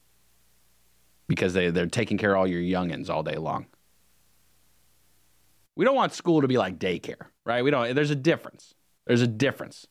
because 1.27 1.55
they 1.55 1.71
they're 1.71 1.87
taking 1.87 2.19
care 2.19 2.33
of 2.35 2.41
all 2.41 2.47
your 2.47 2.61
youngins 2.61 3.09
all 3.09 3.23
day 3.23 3.37
long. 3.37 3.67
We 5.79 5.85
don't 5.85 5.95
want 5.95 6.13
school 6.13 6.41
to 6.41 6.49
be 6.49 6.59
like 6.59 6.81
daycare, 6.81 7.29
right? 7.47 7.63
We 7.63 7.71
don't. 7.71 7.95
There's 7.95 8.11
a 8.11 8.17
difference. 8.17 8.75
There's 9.07 9.23
a 9.23 9.29
difference. 9.29 9.87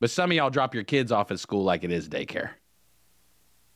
But 0.00 0.10
some 0.10 0.32
of 0.32 0.36
y'all 0.36 0.50
drop 0.50 0.74
your 0.74 0.82
kids 0.82 1.12
off 1.12 1.30
at 1.30 1.38
school 1.38 1.62
like 1.62 1.84
it 1.84 1.92
is 1.92 2.08
daycare. 2.08 2.50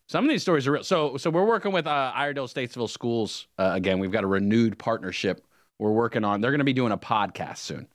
Some 0.09 0.25
of 0.25 0.31
these 0.31 0.43
stories 0.43 0.67
are 0.67 0.73
real. 0.73 0.83
So, 0.83 1.17
so 1.17 1.31
we're 1.31 1.47
working 1.47 1.71
with 1.71 1.87
uh, 1.87 2.13
Iredell 2.17 2.53
Statesville 2.53 2.91
Schools 2.91 3.47
uh, 3.57 3.71
again. 3.73 4.01
We've 4.01 4.11
got 4.11 4.25
a 4.25 4.27
renewed 4.27 4.77
partnership. 4.77 5.47
We're 5.79 5.93
working 5.93 6.25
on. 6.25 6.41
They're 6.41 6.51
going 6.51 6.59
to 6.59 6.65
be 6.65 6.73
doing 6.73 6.91
a 6.91 6.99
podcast 6.99 7.59
soon. 7.59 7.87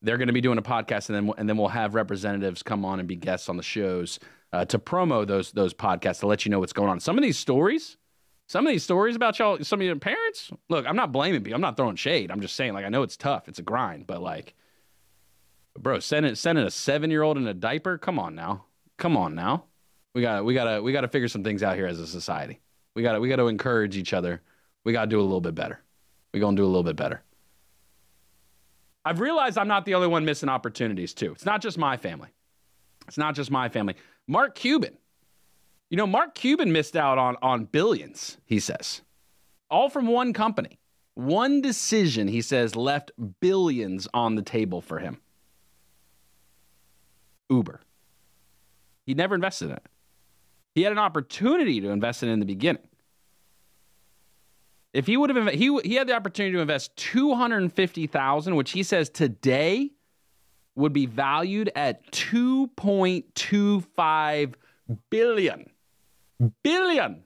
They're 0.00 0.16
going 0.16 0.28
to 0.28 0.32
be 0.32 0.40
doing 0.40 0.56
a 0.56 0.62
podcast, 0.62 1.10
and 1.10 1.28
then 1.28 1.34
and 1.36 1.46
then 1.46 1.58
we'll 1.58 1.68
have 1.68 1.94
representatives 1.94 2.62
come 2.62 2.86
on 2.86 3.00
and 3.00 3.06
be 3.06 3.16
guests 3.16 3.50
on 3.50 3.58
the 3.58 3.62
shows 3.62 4.18
uh, 4.54 4.64
to 4.64 4.78
promo 4.78 5.26
those 5.26 5.52
those 5.52 5.74
podcasts 5.74 6.20
to 6.20 6.26
let 6.26 6.46
you 6.46 6.50
know 6.50 6.60
what's 6.60 6.72
going 6.72 6.88
on. 6.88 7.00
Some 7.00 7.18
of 7.18 7.22
these 7.22 7.36
stories, 7.36 7.98
some 8.46 8.66
of 8.66 8.72
these 8.72 8.84
stories 8.84 9.16
about 9.16 9.38
y'all, 9.38 9.62
some 9.62 9.80
of 9.80 9.86
your 9.86 9.96
parents. 9.96 10.50
Look, 10.68 10.86
I'm 10.86 10.96
not 10.96 11.12
blaming 11.12 11.42
people. 11.42 11.54
I'm 11.54 11.60
not 11.60 11.76
throwing 11.76 11.96
shade. 11.96 12.30
I'm 12.30 12.40
just 12.40 12.56
saying, 12.56 12.74
like, 12.74 12.84
I 12.84 12.88
know 12.88 13.02
it's 13.02 13.16
tough. 13.16 13.48
It's 13.48 13.58
a 13.58 13.62
grind, 13.62 14.06
but 14.06 14.22
like, 14.22 14.54
bro, 15.78 15.98
sending 16.00 16.34
sending 16.34 16.64
a 16.64 16.70
seven 16.70 17.10
year 17.10 17.22
old 17.22 17.36
in 17.36 17.46
a 17.46 17.54
diaper. 17.54 17.98
Come 17.98 18.18
on 18.18 18.34
now. 18.34 18.64
Come 18.98 19.16
on 19.16 19.34
now. 19.34 19.64
We 20.14 20.22
got 20.22 20.44
we 20.44 20.54
got 20.54 20.64
to 20.64 20.82
we 20.82 20.92
got 20.92 21.02
to 21.02 21.08
figure 21.08 21.28
some 21.28 21.42
things 21.42 21.62
out 21.62 21.76
here 21.76 21.86
as 21.86 21.98
a 22.00 22.06
society. 22.06 22.60
We 22.94 23.02
got 23.02 23.12
to 23.12 23.20
we 23.20 23.28
got 23.28 23.36
to 23.36 23.48
encourage 23.48 23.96
each 23.96 24.12
other. 24.12 24.42
We 24.84 24.92
got 24.92 25.02
to 25.02 25.10
do 25.10 25.20
a 25.20 25.22
little 25.22 25.40
bit 25.40 25.54
better. 25.54 25.80
Going 26.38 26.56
to 26.56 26.60
do 26.60 26.66
a 26.66 26.66
little 26.66 26.82
bit 26.82 26.96
better. 26.96 27.22
I've 29.04 29.20
realized 29.20 29.58
I'm 29.58 29.68
not 29.68 29.84
the 29.84 29.94
only 29.94 30.08
one 30.08 30.24
missing 30.24 30.48
opportunities 30.48 31.14
too. 31.14 31.32
It's 31.32 31.44
not 31.44 31.62
just 31.62 31.78
my 31.78 31.96
family. 31.96 32.30
It's 33.06 33.18
not 33.18 33.34
just 33.34 33.50
my 33.50 33.68
family. 33.68 33.94
Mark 34.26 34.54
Cuban. 34.54 34.96
You 35.94 35.98
know, 35.98 36.08
Mark 36.08 36.34
Cuban 36.34 36.72
missed 36.72 36.96
out 36.96 37.18
on 37.18 37.36
on 37.40 37.66
billions, 37.66 38.36
he 38.46 38.58
says. 38.58 39.02
All 39.70 39.88
from 39.88 40.08
one 40.08 40.32
company. 40.32 40.80
One 41.14 41.60
decision, 41.60 42.26
he 42.26 42.42
says, 42.42 42.74
left 42.74 43.12
billions 43.40 44.08
on 44.12 44.34
the 44.34 44.42
table 44.42 44.80
for 44.80 44.98
him. 44.98 45.20
Uber. 47.48 47.80
He 49.06 49.14
never 49.14 49.36
invested 49.36 49.66
in 49.66 49.76
it. 49.76 49.86
He 50.74 50.82
had 50.82 50.90
an 50.90 50.98
opportunity 50.98 51.80
to 51.80 51.90
invest 51.90 52.24
in 52.24 52.28
it 52.28 52.32
in 52.32 52.40
the 52.40 52.44
beginning. 52.44 52.88
If 54.92 55.06
he 55.06 55.16
would 55.16 55.30
have, 55.30 55.54
he 55.54 55.78
he 55.84 55.94
had 55.94 56.08
the 56.08 56.14
opportunity 56.14 56.54
to 56.54 56.60
invest 56.60 56.96
two 56.96 57.36
hundred 57.36 57.72
fifty 57.72 58.08
thousand, 58.08 58.56
which 58.56 58.72
he 58.72 58.82
says 58.82 59.10
today 59.10 59.92
would 60.74 60.92
be 60.92 61.06
valued 61.06 61.70
at 61.76 62.10
two 62.10 62.66
point 62.74 63.32
two 63.36 63.82
five 63.94 64.56
billion, 65.08 65.70
billion. 66.62 67.24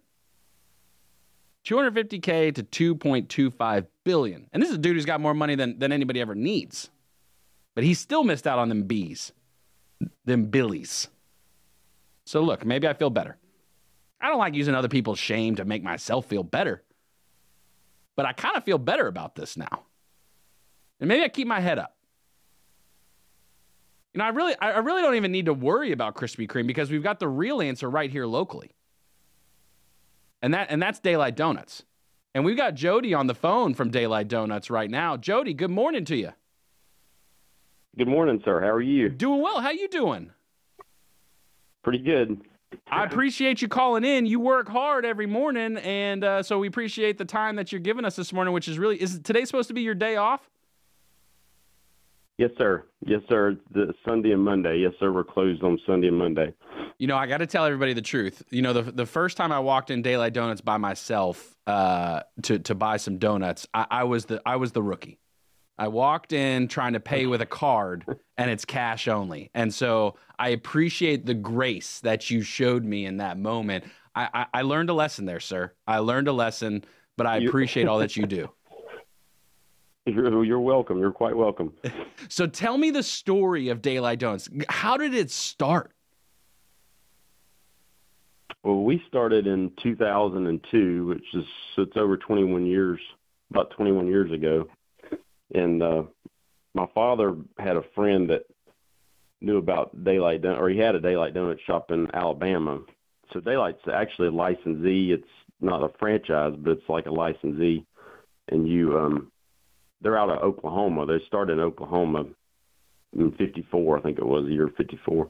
250k 1.69 2.55
to 2.55 2.95
2.25 2.95 3.87
billion, 4.05 4.49
and 4.53 4.63
this 4.63 4.71
is 4.71 4.77
a 4.77 4.79
dude 4.79 4.97
who's 4.97 5.05
got 5.05 5.21
more 5.21 5.35
money 5.35 5.55
than 5.55 5.79
than 5.79 5.93
anybody 5.93 6.21
ever 6.21 6.35
needs, 6.35 6.89
but 7.75 7.85
he 7.85 7.93
still 7.93 8.25
missed 8.25 8.47
out 8.47 8.59
on 8.59 8.71
them 8.71 8.85
bees, 8.85 9.33
them 10.25 10.47
billies. 10.47 11.09
So 12.25 12.41
look, 12.41 12.65
maybe 12.65 12.89
I 12.89 12.95
feel 12.95 13.11
better. 13.11 13.37
I 14.21 14.29
don't 14.29 14.39
like 14.39 14.55
using 14.55 14.75
other 14.75 14.89
people's 14.89 15.19
shame 15.19 15.57
to 15.57 15.65
make 15.65 15.83
myself 15.83 16.27
feel 16.27 16.43
better. 16.43 16.83
But 18.17 18.27
I 18.27 18.33
kind 18.33 18.57
of 18.57 18.65
feel 18.65 18.79
better 18.79 19.07
about 19.07 19.35
this 19.35 19.57
now. 19.57 19.85
And 21.01 21.09
maybe 21.09 21.23
I 21.23 21.29
keep 21.29 21.47
my 21.47 21.61
head 21.61 21.79
up. 21.79 21.95
You 24.15 24.19
know, 24.19 24.25
I 24.25 24.31
really 24.31 24.55
I 24.61 24.73
I 24.73 24.79
really 24.79 25.03
don't 25.03 25.17
even 25.17 25.33
need 25.33 25.47
to 25.47 25.55
worry 25.55 25.93
about 25.93 26.15
Krispy 26.15 26.49
Kreme 26.49 26.67
because 26.67 26.91
we've 26.91 27.03
got 27.03 27.21
the 27.21 27.29
real 27.29 27.61
answer 27.61 27.91
right 27.91 28.11
here 28.11 28.27
locally. 28.27 28.73
And 30.43 30.55
that 30.55 30.71
and 30.71 30.81
that's 30.81 31.01
Daylight 31.01 31.37
Donuts. 31.37 31.85
And 32.35 32.45
we've 32.45 32.57
got 32.57 32.75
Jody 32.75 33.15
on 33.15 33.27
the 33.27 33.35
phone 33.35 33.75
from 33.75 33.91
Daylight 33.91 34.29
Donuts 34.29 34.71
right 34.71 34.91
now. 34.91 35.17
Jody, 35.17 35.55
good 35.55 35.71
morning 35.71 36.05
to 36.07 36.17
you. 36.17 36.33
Good 37.97 38.09
morning, 38.09 38.41
sir. 38.45 38.61
How 38.61 38.69
are 38.69 38.81
you? 38.81 39.09
Doing 39.09 39.43
well. 39.43 39.61
How 39.61 39.71
you 39.71 39.89
doing? 39.89 40.31
Pretty 41.83 41.99
good. 41.99 42.41
I 42.87 43.05
appreciate 43.05 43.63
you 43.63 43.69
calling 43.69 44.05
in. 44.05 44.27
You 44.27 44.41
work 44.41 44.69
hard 44.69 45.05
every 45.05 45.27
morning, 45.27 45.79
and 45.79 46.23
uh, 46.23 46.43
so 46.43 46.59
we 46.59 46.69
appreciate 46.69 47.19
the 47.19 47.25
time 47.25 47.57
that 47.57 47.73
you're 47.73 47.81
giving 47.81 48.05
us 48.05 48.15
this 48.15 48.33
morning. 48.33 48.53
Which 48.55 48.69
is 48.69 48.79
really 48.79 49.01
is 49.01 49.19
today 49.21 49.45
supposed 49.45 49.69
to 49.69 49.75
be 49.75 49.83
your 49.83 49.95
day 49.95 50.17
off? 50.17 50.49
Yes, 52.39 52.51
sir. 52.57 52.85
Yes, 53.05 53.21
sir. 53.29 53.57
The 53.73 53.93
Sunday 54.07 54.31
and 54.31 54.43
Monday. 54.43 54.79
Yes, 54.79 54.93
sir. 55.01 55.11
We're 55.11 55.25
closed 55.25 55.65
on 55.65 55.77
Sunday 55.85 56.07
and 56.07 56.17
Monday. 56.17 56.55
You 56.99 57.09
know, 57.09 57.17
I 57.17 57.27
got 57.27 57.39
to 57.39 57.47
tell 57.47 57.65
everybody 57.65 57.95
the 57.95 58.03
truth. 58.03 58.45
You 58.51 58.63
know, 58.63 58.73
the 58.73 58.83
the 58.83 59.07
first 59.07 59.37
time 59.37 59.51
I 59.51 59.59
walked 59.59 59.91
in 59.91 60.03
Daylight 60.03 60.35
Donuts 60.35 60.61
by 60.61 60.77
myself 60.77 61.57
uh, 61.67 62.21
to 62.43 62.61
to 62.61 62.75
buy 62.77 62.97
some 62.99 63.19
donuts, 63.19 63.67
I, 63.75 63.87
I 63.91 64.05
was 64.05 64.27
the 64.27 64.41
I 64.47 64.55
was 64.55 64.71
the 64.71 64.83
rookie. 64.83 65.19
I 65.77 65.89
walked 65.89 66.33
in 66.33 66.69
trying 66.69 66.93
to 66.93 67.01
pay 67.01 67.27
with 67.27 67.41
a 67.41 67.47
card, 67.47 68.05
and 68.39 68.51
it's 68.51 68.65
cash 68.65 69.09
only. 69.09 69.51
And 69.53 69.75
so 69.75 70.15
I 70.39 70.51
appreciate 70.51 71.27
the 71.27 71.35
grace 71.35 71.99
that 72.01 72.31
you 72.31 72.43
showed 72.43 72.85
me 72.85 73.05
in 73.05 73.17
that 73.17 73.37
moment. 73.37 73.85
I 74.15 74.29
I, 74.33 74.47
I 74.55 74.63
learned 74.63 74.91
a 74.91 74.95
lesson 74.95 75.25
there, 75.25 75.41
sir. 75.41 75.73
I 75.89 75.99
learned 75.99 76.29
a 76.29 76.33
lesson, 76.33 76.85
but 77.17 77.27
I 77.27 77.39
appreciate 77.39 77.89
all 77.89 77.99
that 77.99 78.17
you 78.17 78.27
do. 78.27 78.49
You're, 80.09 80.45
you're 80.45 80.61
welcome. 80.61 80.99
You're 80.99 81.13
quite 81.13 81.37
welcome. 81.37 81.73
So 82.31 82.47
tell 82.47 82.77
me 82.77 82.91
the 82.91 83.03
story 83.03 83.69
of 83.69 83.81
Daylight 83.81 84.19
Donuts. 84.19 84.51
How 84.69 84.97
did 84.97 85.15
it 85.15 85.31
start? 85.31 85.93
Well, 88.65 88.83
we 88.83 89.03
started 89.09 89.47
in 89.47 89.71
2002, 89.81 91.07
which 91.07 91.25
is 91.33 91.45
so 91.75 91.83
it's 91.83 91.97
over 91.97 92.17
21 92.17 92.67
years 92.67 92.99
about 93.51 93.71
21 93.71 94.09
years 94.09 94.33
ago, 94.33 94.69
and 95.55 95.83
uh, 95.83 96.03
my 96.75 96.87
father 96.93 97.37
had 97.59 97.77
a 97.77 97.85
friend 97.95 98.29
that 98.31 98.43
knew 99.41 99.59
about 99.59 100.05
Daylight 100.05 100.43
Don- 100.43 100.59
or 100.59 100.69
he 100.69 100.79
had 100.79 100.97
a 100.97 101.01
Daylight 101.01 101.35
Donut 101.35 101.61
shop 101.61 101.91
in 101.91 102.15
Alabama. 102.15 102.81
So 103.33 103.41
Daylight's 103.41 103.87
actually 103.93 104.29
a 104.29 104.33
licensee. 104.33 105.13
It's 105.13 105.25
not 105.61 105.83
a 105.83 105.91
franchise, 105.99 106.55
but 106.59 106.73
it's 106.73 106.89
like 106.89 107.07
a 107.07 107.13
licensee. 107.13 107.87
And 108.49 108.69
you, 108.69 108.99
um, 108.99 109.31
they're 110.01 110.19
out 110.19 110.31
of 110.31 110.43
Oklahoma. 110.43 111.07
They 111.07 111.25
started 111.27 111.55
in 111.55 111.61
Oklahoma 111.61 112.25
in 113.17 113.33
'54, 113.33 113.99
I 113.99 114.03
think 114.03 114.19
it 114.19 114.27
was 114.27 114.45
the 114.45 114.53
year 114.53 114.69
'54. 114.77 115.29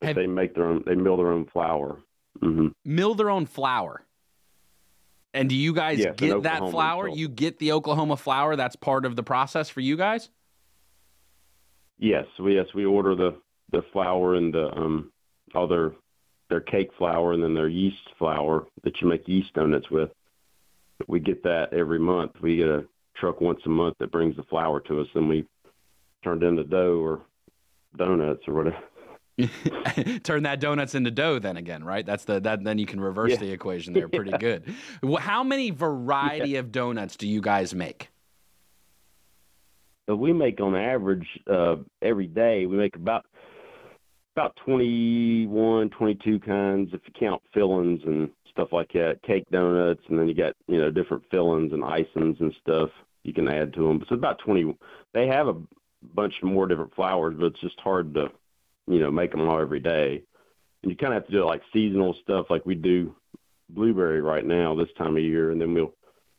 They 0.00 0.26
make 0.26 0.54
their 0.54 0.64
own. 0.64 0.82
They 0.86 0.94
mill 0.94 1.16
their 1.16 1.32
own 1.32 1.46
flour. 1.46 1.98
hmm 2.40 2.68
Mill 2.84 3.14
their 3.14 3.30
own 3.30 3.46
flour. 3.46 4.02
And 5.32 5.48
do 5.48 5.54
you 5.54 5.72
guys 5.72 5.98
Yes, 5.98 6.16
get 6.16 6.42
that 6.42 6.70
flour? 6.70 7.08
You 7.08 7.28
get 7.28 7.58
the 7.58 7.72
Oklahoma 7.72 8.16
flour. 8.16 8.56
That's 8.56 8.76
part 8.76 9.04
of 9.04 9.14
the 9.14 9.22
process 9.22 9.68
for 9.68 9.80
you 9.80 9.96
guys. 9.96 10.28
Yes, 11.98 12.26
we 12.38 12.54
yes 12.54 12.66
we 12.74 12.84
order 12.84 13.14
the 13.14 13.36
the 13.70 13.82
flour 13.92 14.34
and 14.34 14.52
the 14.52 14.74
um 14.76 15.12
all 15.54 15.68
their 15.68 15.92
their 16.48 16.60
cake 16.60 16.90
flour 16.98 17.32
and 17.32 17.42
then 17.42 17.54
their 17.54 17.68
yeast 17.68 18.08
flour 18.18 18.66
that 18.82 19.00
you 19.00 19.06
make 19.08 19.28
yeast 19.28 19.52
donuts 19.54 19.90
with. 19.90 20.10
We 21.06 21.20
get 21.20 21.42
that 21.44 21.72
every 21.72 21.98
month. 21.98 22.32
We 22.40 22.56
get 22.56 22.68
a 22.68 22.84
truck 23.20 23.40
once 23.40 23.60
a 23.66 23.68
month 23.68 23.96
that 24.00 24.10
brings 24.10 24.36
the 24.36 24.42
flour 24.44 24.80
to 24.80 25.00
us, 25.00 25.06
and 25.14 25.28
we 25.28 25.44
turn 26.24 26.42
it 26.42 26.46
into 26.46 26.64
dough 26.64 26.98
or 27.00 27.20
donuts 27.96 28.42
or 28.48 28.54
whatever. 28.54 28.78
Turn 30.22 30.42
that 30.42 30.60
donuts 30.60 30.94
into 30.94 31.10
dough 31.10 31.38
then 31.38 31.56
again, 31.56 31.82
right? 31.82 32.04
That's 32.04 32.24
the 32.24 32.40
that 32.40 32.62
then 32.62 32.78
you 32.78 32.84
can 32.84 33.00
reverse 33.00 33.30
Yeah. 33.30 33.36
the 33.38 33.52
equation 33.52 33.94
there 33.94 34.06
pretty 34.08 34.32
good. 34.38 34.74
Wh- 35.02 35.18
How 35.20 35.42
many 35.42 35.70
variety 35.70 36.56
of 36.56 36.70
donuts 36.72 37.16
do 37.16 37.26
you 37.26 37.40
guys 37.40 37.74
make? 37.74 38.10
But 40.06 40.16
we 40.16 40.32
make 40.34 40.60
on 40.60 40.74
average 40.76 41.26
uh, 41.50 41.76
every 42.02 42.26
day. 42.26 42.66
We 42.66 42.76
make 42.76 42.96
about 42.96 43.24
about 44.36 44.56
21, 44.66 45.90
22 45.90 46.40
kinds 46.40 46.90
if 46.92 47.00
you 47.06 47.12
count 47.18 47.40
fillings 47.54 48.00
and 48.04 48.28
stuff 48.50 48.68
like 48.72 48.92
that. 48.92 49.20
Cake 49.26 49.44
donuts, 49.50 50.02
and 50.08 50.18
then 50.18 50.28
you 50.28 50.34
got 50.34 50.54
you 50.68 50.78
know 50.78 50.90
different 50.90 51.22
fillings 51.30 51.72
and 51.72 51.82
icings 51.82 52.38
and 52.40 52.52
stuff 52.60 52.90
you 53.24 53.32
can 53.32 53.48
add 53.48 53.74
to 53.74 53.86
them. 53.86 54.04
So 54.08 54.14
about 54.14 54.38
20. 54.38 54.76
They 55.12 55.26
have 55.26 55.48
a 55.48 55.56
bunch 56.14 56.34
more 56.42 56.66
different 56.66 56.94
flowers, 56.94 57.34
but 57.38 57.46
it's 57.46 57.60
just 57.60 57.78
hard 57.80 58.14
to 58.14 58.28
you 58.86 59.00
know 59.00 59.10
make 59.10 59.30
them 59.30 59.48
all 59.48 59.60
every 59.60 59.80
day. 59.80 60.22
And 60.82 60.90
you 60.90 60.96
kind 60.96 61.12
of 61.12 61.22
have 61.22 61.26
to 61.26 61.32
do 61.32 61.44
like 61.44 61.62
seasonal 61.72 62.14
stuff, 62.22 62.46
like 62.48 62.64
we 62.64 62.74
do 62.74 63.14
blueberry 63.68 64.20
right 64.20 64.44
now 64.44 64.74
this 64.74 64.88
time 64.96 65.16
of 65.16 65.22
year, 65.22 65.50
and 65.50 65.60
then 65.60 65.74
we'll 65.74 65.94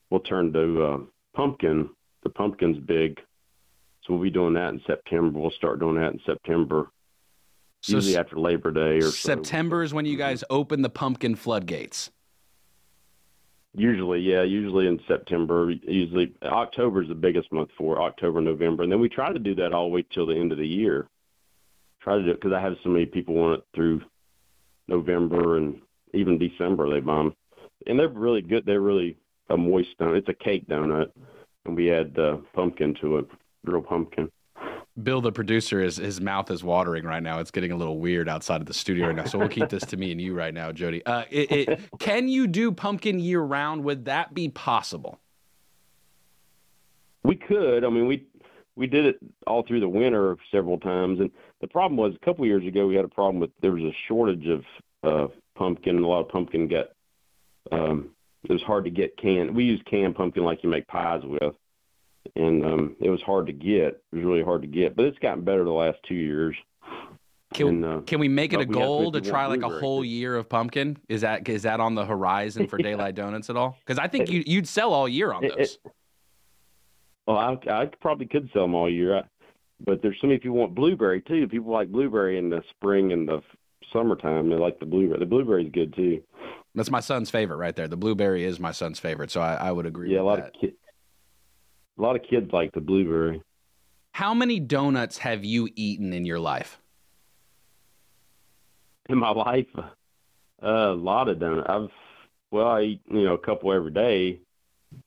we'll 0.09 0.21
turn 0.21 0.51
to 0.53 0.83
uh, 0.83 0.97
pumpkin. 1.35 1.89
The 2.23 2.29
pumpkin's 2.29 2.77
big, 2.77 3.19
so 4.03 4.13
we'll 4.13 4.21
be 4.23 4.29
doing 4.29 4.53
that 4.53 4.69
in 4.73 4.81
September. 4.85 5.39
We'll 5.39 5.51
start 5.51 5.79
doing 5.79 5.95
that 5.95 6.13
in 6.13 6.19
September, 6.23 6.91
So 7.81 7.95
usually 7.95 8.17
after 8.17 8.37
Labor 8.37 8.71
Day 8.71 8.97
or 8.97 9.01
so. 9.03 9.09
September 9.09 9.81
is 9.81 9.91
when 9.91 10.05
you 10.05 10.17
guys 10.17 10.43
open 10.51 10.83
the 10.83 10.89
pumpkin 10.89 11.35
floodgates. 11.35 12.11
Usually, 13.73 14.19
yeah, 14.19 14.43
usually 14.43 14.87
in 14.87 14.99
September. 15.07 15.71
Usually 15.71 16.33
October 16.43 17.03
is 17.03 17.07
the 17.07 17.15
biggest 17.15 17.51
month 17.53 17.69
for 17.77 18.01
October, 18.01 18.41
November, 18.41 18.83
and 18.83 18.91
then 18.91 18.99
we 18.99 19.07
try 19.07 19.31
to 19.31 19.39
do 19.39 19.55
that 19.55 19.71
all 19.73 19.85
the 19.87 19.93
way 19.95 20.05
till 20.13 20.25
the 20.25 20.35
end 20.35 20.51
of 20.51 20.57
the 20.57 20.67
year. 20.67 21.07
Try 22.01 22.17
to 22.17 22.23
do 22.23 22.31
it 22.31 22.41
because 22.41 22.53
I 22.53 22.59
have 22.59 22.75
so 22.83 22.89
many 22.89 23.05
people 23.05 23.35
want 23.35 23.59
it 23.59 23.65
through 23.73 24.01
November 24.87 25.57
and 25.57 25.81
even 26.13 26.37
December. 26.37 26.89
They 26.89 26.99
buy 26.99 27.19
'em. 27.19 27.33
and 27.87 27.97
they're 27.97 28.09
really 28.09 28.41
good. 28.41 28.65
They're 28.65 28.81
really 28.81 29.17
a 29.49 29.57
moist 29.57 29.97
donut. 29.99 30.17
It's 30.17 30.29
a 30.29 30.33
cake 30.33 30.67
donut, 30.67 31.11
and 31.65 31.75
we 31.75 31.91
add 31.91 32.17
uh, 32.19 32.37
pumpkin 32.53 32.93
to 33.01 33.19
it, 33.19 33.27
real 33.63 33.81
pumpkin. 33.81 34.29
Bill, 35.01 35.21
the 35.21 35.31
producer, 35.31 35.81
is 35.81 35.97
his 35.97 36.19
mouth 36.19 36.51
is 36.51 36.63
watering 36.63 37.05
right 37.05 37.23
now. 37.23 37.39
It's 37.39 37.51
getting 37.51 37.71
a 37.71 37.77
little 37.77 37.99
weird 37.99 38.27
outside 38.27 38.59
of 38.59 38.67
the 38.67 38.73
studio 38.73 39.07
right 39.07 39.15
now. 39.15 39.23
So 39.25 39.37
we'll 39.37 39.47
keep 39.47 39.69
this 39.69 39.85
to 39.85 39.97
me 39.97 40.11
and 40.11 40.19
you 40.19 40.33
right 40.33 40.53
now, 40.53 40.71
Jody. 40.71 41.05
Uh, 41.05 41.23
it, 41.29 41.51
it, 41.51 41.79
can 41.99 42.27
you 42.27 42.45
do 42.45 42.71
pumpkin 42.71 43.19
year 43.19 43.41
round? 43.41 43.85
Would 43.85 44.05
that 44.05 44.33
be 44.33 44.49
possible? 44.49 45.19
We 47.23 47.35
could. 47.35 47.85
I 47.85 47.89
mean, 47.89 48.07
we 48.07 48.25
we 48.75 48.87
did 48.87 49.05
it 49.05 49.19
all 49.47 49.63
through 49.63 49.79
the 49.79 49.87
winter 49.87 50.35
several 50.51 50.77
times, 50.77 51.19
and 51.19 51.31
the 51.61 51.67
problem 51.67 51.97
was 51.97 52.13
a 52.15 52.25
couple 52.25 52.45
years 52.45 52.65
ago 52.65 52.87
we 52.87 52.95
had 52.95 53.05
a 53.05 53.09
problem 53.09 53.39
with 53.39 53.51
there 53.61 53.71
was 53.71 53.83
a 53.83 53.95
shortage 54.07 54.47
of 54.47 54.63
uh, 55.03 55.27
pumpkin, 55.55 55.95
and 55.95 56.05
a 56.05 56.07
lot 56.07 56.21
of 56.21 56.29
pumpkin 56.29 56.67
got. 56.67 56.87
Um, 57.71 58.09
it 58.43 58.51
was 58.51 58.63
hard 58.63 58.85
to 58.85 58.89
get 58.89 59.15
canned. 59.17 59.55
We 59.55 59.65
use 59.65 59.81
canned 59.85 60.15
pumpkin 60.15 60.43
like 60.43 60.63
you 60.63 60.69
make 60.69 60.87
pies 60.87 61.21
with, 61.23 61.53
and 62.35 62.65
um, 62.65 62.95
it 62.99 63.09
was 63.09 63.21
hard 63.21 63.47
to 63.47 63.53
get. 63.53 64.01
It 64.11 64.15
was 64.15 64.23
really 64.23 64.43
hard 64.43 64.61
to 64.61 64.67
get, 64.67 64.95
but 64.95 65.05
it's 65.05 65.19
gotten 65.19 65.43
better 65.43 65.63
the 65.63 65.71
last 65.71 65.97
two 66.07 66.15
years. 66.15 66.55
Can, 67.53 67.67
And, 67.67 67.85
uh, 67.85 68.01
can 68.07 68.19
we 68.19 68.29
make 68.29 68.53
it 68.53 68.57
a 68.57 68.59
have 68.59 68.67
to 68.69 68.73
goal 68.73 69.11
to 69.11 69.19
try 69.19 69.45
like 69.47 69.61
a 69.61 69.67
whole 69.79 70.05
year 70.05 70.37
of 70.37 70.47
pumpkin? 70.47 70.97
Is 71.09 71.21
that 71.21 71.47
is 71.49 71.63
that 71.63 71.79
on 71.81 71.95
the 71.95 72.05
horizon 72.05 72.67
for 72.67 72.77
Daylight 72.81 73.15
Donuts 73.15 73.49
at 73.49 73.57
all? 73.57 73.77
Because 73.85 73.99
I 73.99 74.07
think 74.07 74.29
you 74.29 74.43
you'd 74.45 74.67
sell 74.67 74.93
all 74.93 75.07
year 75.07 75.33
on 75.33 75.43
It- 75.43 75.57
those. 75.57 75.77
Well, 77.27 77.37
I, 77.37 77.57
I 77.69 77.85
probably 78.01 78.25
could 78.25 78.49
sell 78.51 78.63
them 78.63 78.73
all 78.73 78.89
year, 78.89 79.17
I, 79.17 79.23
but 79.85 80.01
there's 80.01 80.17
so 80.21 80.27
many 80.27 80.39
people 80.39 80.57
want 80.57 80.73
blueberry 80.75 81.21
too. 81.21 81.47
People 81.47 81.71
like 81.71 81.89
blueberry 81.91 82.37
in 82.37 82.49
the 82.49 82.63
spring 82.71 83.11
and 83.11 83.27
the 83.27 83.41
summertime. 83.93 84.49
They 84.49 84.55
like 84.55 84.79
the 84.79 84.85
blueberry. 84.87 85.19
The 85.19 85.25
blueberry's 85.27 85.71
good 85.71 85.93
too. 85.95 86.23
That's 86.73 86.89
my 86.89 86.99
son's 86.99 87.29
favorite 87.29 87.57
right 87.57 87.75
there. 87.75 87.87
The 87.87 87.97
blueberry 87.97 88.43
is 88.43 88.59
my 88.59 88.71
son's 88.71 88.99
favorite, 88.99 89.29
so 89.29 89.41
I, 89.41 89.55
I 89.55 89.71
would 89.71 89.85
agree 89.85 90.13
Yeah, 90.13 90.21
a 90.21 90.23
lot 90.23 90.37
that. 90.37 90.47
of 90.55 90.61
kids. 90.61 90.73
A 92.01 92.03
lot 92.03 92.15
of 92.15 92.23
kids 92.23 92.51
like 92.51 92.71
the 92.71 92.81
blueberry. 92.81 93.43
How 94.13 94.33
many 94.33 94.59
donuts 94.59 95.19
have 95.19 95.45
you 95.45 95.69
eaten 95.75 96.13
in 96.13 96.25
your 96.25 96.39
life? 96.39 96.79
In 99.07 99.19
my 99.19 99.29
life, 99.29 99.67
uh, 99.77 99.85
a 100.65 100.95
lot 100.95 101.29
of 101.29 101.39
donuts. 101.39 101.69
I've 101.69 101.89
well, 102.49 102.67
I 102.67 102.81
eat 102.81 103.01
you 103.07 103.23
know 103.23 103.35
a 103.35 103.37
couple 103.37 103.71
every 103.71 103.91
day, 103.91 104.39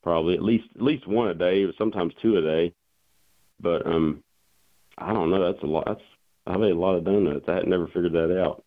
probably 0.04 0.35
at 0.35 0.42
least 0.42 0.66
at 0.76 0.83
least 0.83 1.09
one 1.09 1.26
a 1.26 1.35
day, 1.35 1.64
or 1.64 1.72
sometimes 1.76 2.14
two 2.22 2.37
a 2.37 2.42
day. 2.42 2.72
But 3.59 3.85
um, 3.87 4.22
I 4.96 5.12
don't 5.12 5.30
know. 5.30 5.52
That's 5.52 5.64
a 5.64 5.66
lot. 5.66 5.87
That's 5.87 6.00
I've 6.46 6.62
ate 6.62 6.70
a 6.70 6.78
lot 6.78 6.94
of 6.94 7.04
donuts. 7.04 7.48
I 7.48 7.54
had 7.57 7.66
never 7.66 7.88
figured 7.88 8.12
that 8.12 8.40
out. 8.40 8.63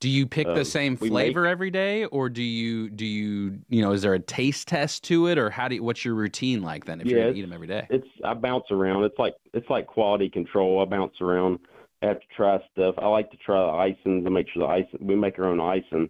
Do 0.00 0.08
you 0.08 0.26
pick 0.26 0.46
the 0.46 0.60
Um, 0.60 0.64
same 0.64 0.96
we 0.98 1.08
flavor 1.10 1.46
every 1.46 1.70
day, 1.70 2.06
or 2.06 2.30
do 2.30 2.42
you 2.42 2.88
do 2.88 3.04
you 3.04 3.60
you 3.68 3.82
know 3.82 3.92
is 3.92 4.00
there 4.00 4.14
a 4.14 4.18
taste 4.18 4.68
test 4.68 5.04
to 5.04 5.26
it, 5.26 5.36
or 5.36 5.50
how 5.50 5.68
do 5.68 5.74
you, 5.74 5.82
what's 5.82 6.04
your 6.06 6.14
routine 6.14 6.62
like 6.62 6.86
then 6.86 7.00
if 7.02 7.06
you're 7.06 7.18
Yeah, 7.18 7.26
gonna 7.26 7.38
eat 7.38 7.42
them 7.42 7.52
every 7.52 7.66
day? 7.66 7.86
it's 7.90 8.08
I 8.24 8.32
bounce 8.32 8.64
around. 8.70 9.04
It's 9.04 9.18
like 9.18 9.34
it's 9.52 9.68
like 9.68 9.86
quality 9.86 10.30
control. 10.30 10.80
I 10.80 10.86
bounce 10.86 11.20
around. 11.20 11.58
I 12.02 12.06
have 12.06 12.20
to 12.20 12.26
try 12.34 12.58
stuff. 12.72 12.94
I 12.96 13.08
like 13.08 13.30
to 13.30 13.36
try 13.36 13.60
the 13.60 13.72
icings 13.92 14.24
and 14.24 14.32
make 14.32 14.48
sure 14.48 14.66
the 14.66 14.72
icing. 14.72 15.06
We 15.06 15.16
make 15.16 15.38
our 15.38 15.44
own 15.44 15.60
icing, 15.60 16.08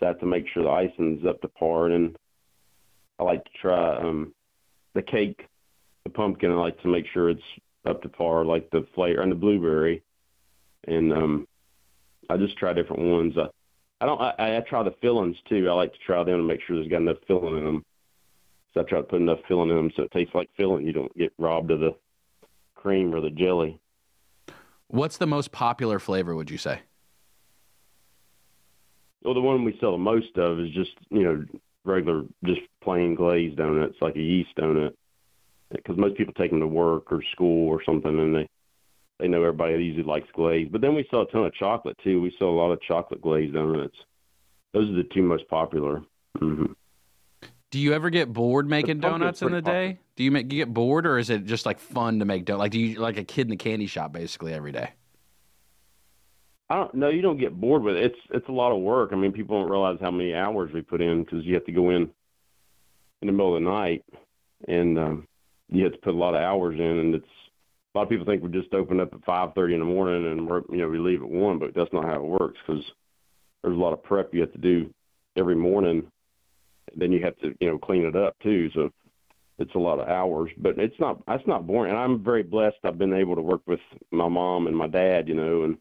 so 0.00 0.06
I 0.06 0.08
have 0.08 0.20
to 0.20 0.26
make 0.26 0.46
sure 0.48 0.62
the 0.62 0.70
icing's 0.70 1.26
up 1.26 1.42
to 1.42 1.48
par. 1.48 1.88
And 1.88 2.16
I 3.18 3.24
like 3.24 3.44
to 3.44 3.50
try 3.60 3.96
um 3.98 4.32
the 4.94 5.02
cake, 5.02 5.46
the 6.04 6.10
pumpkin. 6.10 6.50
I 6.50 6.54
like 6.54 6.80
to 6.80 6.88
make 6.88 7.04
sure 7.12 7.28
it's 7.28 7.42
up 7.84 8.00
to 8.02 8.08
par, 8.08 8.46
like 8.46 8.70
the 8.70 8.86
flavor 8.94 9.20
and 9.20 9.30
the 9.30 9.36
blueberry. 9.36 10.02
And 10.86 11.12
um, 11.12 11.46
I 12.28 12.36
just 12.36 12.56
try 12.56 12.72
different 12.72 13.02
ones. 13.02 13.34
I, 13.36 13.48
I 14.00 14.06
don't. 14.06 14.20
I, 14.20 14.34
I 14.38 14.60
try 14.60 14.82
the 14.82 14.94
fillings 15.00 15.36
too. 15.48 15.68
I 15.68 15.72
like 15.72 15.92
to 15.92 15.98
try 15.98 16.22
them 16.22 16.36
to 16.36 16.42
make 16.42 16.60
sure 16.62 16.76
there's 16.76 16.88
got 16.88 17.00
enough 17.00 17.16
filling 17.26 17.58
in 17.58 17.64
them. 17.64 17.84
So 18.74 18.80
I 18.80 18.84
try 18.84 18.98
to 18.98 19.06
put 19.06 19.20
enough 19.20 19.40
filling 19.48 19.70
in 19.70 19.76
them 19.76 19.90
so 19.96 20.04
it 20.04 20.10
tastes 20.12 20.34
like 20.34 20.50
filling. 20.56 20.86
You 20.86 20.92
don't 20.92 21.16
get 21.16 21.32
robbed 21.38 21.70
of 21.70 21.80
the 21.80 21.94
cream 22.74 23.14
or 23.14 23.20
the 23.20 23.30
jelly. 23.30 23.80
What's 24.88 25.16
the 25.16 25.26
most 25.26 25.52
popular 25.52 25.98
flavor? 25.98 26.34
Would 26.34 26.50
you 26.50 26.58
say? 26.58 26.80
Well, 29.22 29.34
the 29.34 29.40
one 29.40 29.64
we 29.64 29.76
sell 29.80 29.92
the 29.92 29.98
most 29.98 30.36
of 30.36 30.60
is 30.60 30.70
just 30.70 30.92
you 31.10 31.22
know 31.22 31.44
regular, 31.84 32.24
just 32.44 32.60
plain 32.82 33.14
glazed 33.14 33.56
donuts, 33.56 33.96
like 34.00 34.16
a 34.16 34.20
yeast 34.20 34.50
donut. 34.56 34.92
Because 35.70 35.98
most 35.98 36.16
people 36.16 36.32
take 36.32 36.50
them 36.50 36.60
to 36.60 36.66
work 36.66 37.12
or 37.12 37.22
school 37.32 37.68
or 37.68 37.82
something, 37.84 38.18
and 38.18 38.34
they 38.34 38.48
they 39.18 39.28
know 39.28 39.42
everybody 39.42 39.84
usually 39.84 40.04
likes 40.04 40.28
glazed. 40.32 40.72
But 40.72 40.80
then 40.80 40.94
we 40.94 41.06
sell 41.10 41.22
a 41.22 41.26
ton 41.26 41.44
of 41.44 41.54
chocolate 41.54 41.96
too. 42.02 42.20
We 42.20 42.34
sell 42.38 42.48
a 42.48 42.50
lot 42.50 42.70
of 42.70 42.80
chocolate 42.82 43.20
glazed 43.20 43.54
donuts. 43.54 43.96
Those 44.72 44.88
are 44.90 44.94
the 44.94 45.08
two 45.14 45.22
most 45.22 45.48
popular. 45.48 46.02
hmm 46.38 46.66
Do 47.70 47.78
you 47.78 47.94
ever 47.94 48.10
get 48.10 48.32
bored 48.32 48.68
making 48.68 49.00
donuts 49.00 49.42
in 49.42 49.50
the 49.50 49.62
pretty 49.62 49.94
day? 49.94 49.98
Do 50.16 50.24
you 50.24 50.30
make 50.30 50.52
you 50.52 50.58
get 50.58 50.72
bored, 50.72 51.06
or 51.06 51.18
is 51.18 51.30
it 51.30 51.44
just 51.44 51.66
like 51.66 51.78
fun 51.78 52.18
to 52.20 52.24
make 52.24 52.44
donuts? 52.44 52.60
Like 52.60 52.72
do 52.72 52.80
you 52.80 53.00
like 53.00 53.16
a 53.16 53.24
kid 53.24 53.42
in 53.42 53.50
the 53.50 53.56
candy 53.56 53.86
shop 53.86 54.12
basically 54.12 54.52
every 54.54 54.72
day? 54.72 54.92
I 56.70 56.76
don't 56.76 56.94
know. 56.94 57.08
You 57.08 57.22
don't 57.22 57.38
get 57.38 57.58
bored 57.58 57.82
with 57.82 57.96
it. 57.96 58.04
It's 58.04 58.18
it's 58.30 58.48
a 58.48 58.52
lot 58.52 58.72
of 58.72 58.82
work. 58.82 59.10
I 59.12 59.16
mean, 59.16 59.32
people 59.32 59.60
don't 59.60 59.70
realize 59.70 59.98
how 60.00 60.10
many 60.10 60.34
hours 60.34 60.70
we 60.72 60.82
put 60.82 61.00
in 61.00 61.24
because 61.24 61.44
you 61.44 61.54
have 61.54 61.64
to 61.64 61.72
go 61.72 61.90
in 61.90 62.10
in 63.22 63.26
the 63.26 63.32
middle 63.32 63.56
of 63.56 63.62
the 63.62 63.70
night, 63.70 64.04
and 64.68 64.98
um, 64.98 65.26
you 65.68 65.84
have 65.84 65.94
to 65.94 65.98
put 65.98 66.14
a 66.14 66.18
lot 66.18 66.34
of 66.34 66.42
hours 66.42 66.78
in. 66.78 66.82
And 66.98 67.14
it's 67.14 67.26
a 67.98 68.00
lot 68.00 68.04
of 68.04 68.10
people 68.10 68.26
think 68.26 68.44
we 68.44 68.50
just 68.50 68.72
open 68.74 69.00
up 69.00 69.12
at 69.12 69.24
five 69.24 69.54
thirty 69.54 69.74
in 69.74 69.80
the 69.80 69.86
morning 69.86 70.30
and 70.30 70.48
we're 70.48 70.62
you 70.70 70.76
know 70.76 70.88
we 70.88 70.98
leave 70.98 71.20
at 71.20 71.28
one, 71.28 71.58
but 71.58 71.74
that's 71.74 71.92
not 71.92 72.04
how 72.04 72.14
it 72.14 72.24
works 72.24 72.56
because 72.64 72.84
there's 73.62 73.76
a 73.76 73.80
lot 73.80 73.92
of 73.92 74.04
prep 74.04 74.32
you 74.32 74.40
have 74.40 74.52
to 74.52 74.58
do 74.58 74.88
every 75.36 75.56
morning. 75.56 76.06
Then 76.94 77.10
you 77.10 77.24
have 77.24 77.36
to 77.38 77.56
you 77.58 77.68
know 77.68 77.78
clean 77.78 78.04
it 78.04 78.14
up 78.14 78.36
too. 78.40 78.70
So 78.72 78.90
it's 79.58 79.74
a 79.74 79.78
lot 79.80 79.98
of 79.98 80.06
hours, 80.08 80.52
but 80.56 80.78
it's 80.78 80.98
not 81.00 81.26
that's 81.26 81.46
not 81.48 81.66
boring. 81.66 81.90
And 81.90 81.98
I'm 81.98 82.22
very 82.22 82.44
blessed. 82.44 82.76
I've 82.84 82.98
been 82.98 83.14
able 83.14 83.34
to 83.34 83.42
work 83.42 83.62
with 83.66 83.80
my 84.12 84.28
mom 84.28 84.68
and 84.68 84.76
my 84.76 84.86
dad, 84.86 85.26
you 85.26 85.34
know, 85.34 85.64
and 85.64 85.76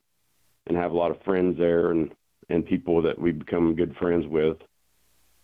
and 0.65 0.75
have 0.75 0.93
a 0.93 0.97
lot 0.97 1.11
of 1.11 1.21
friends 1.21 1.59
there 1.59 1.91
and 1.91 2.11
and 2.49 2.65
people 2.65 3.03
that 3.03 3.19
we've 3.19 3.37
become 3.37 3.75
good 3.75 3.95
friends 3.97 4.25
with 4.25 4.57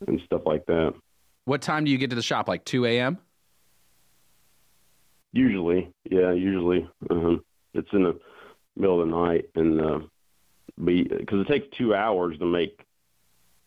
and 0.07 0.19
stuff 0.25 0.41
like 0.47 0.65
that. 0.65 0.95
What 1.45 1.61
time 1.61 1.83
do 1.83 1.91
you 1.91 1.99
get 1.99 2.09
to 2.09 2.15
the 2.15 2.23
shop? 2.23 2.47
Like 2.47 2.65
2 2.65 2.85
a.m. 2.85 3.19
Usually, 5.33 5.91
yeah, 6.09 6.31
usually. 6.31 6.87
uh 7.09 7.35
It's 7.73 7.89
in 7.91 8.03
the 8.03 8.19
middle 8.77 9.01
of 9.01 9.09
the 9.09 9.15
night, 9.15 9.49
and 9.55 9.81
uh, 9.81 9.99
because 10.77 11.39
it 11.41 11.47
takes 11.47 11.77
two 11.77 11.93
hours 11.93 12.37
to 12.37 12.45
make 12.45 12.79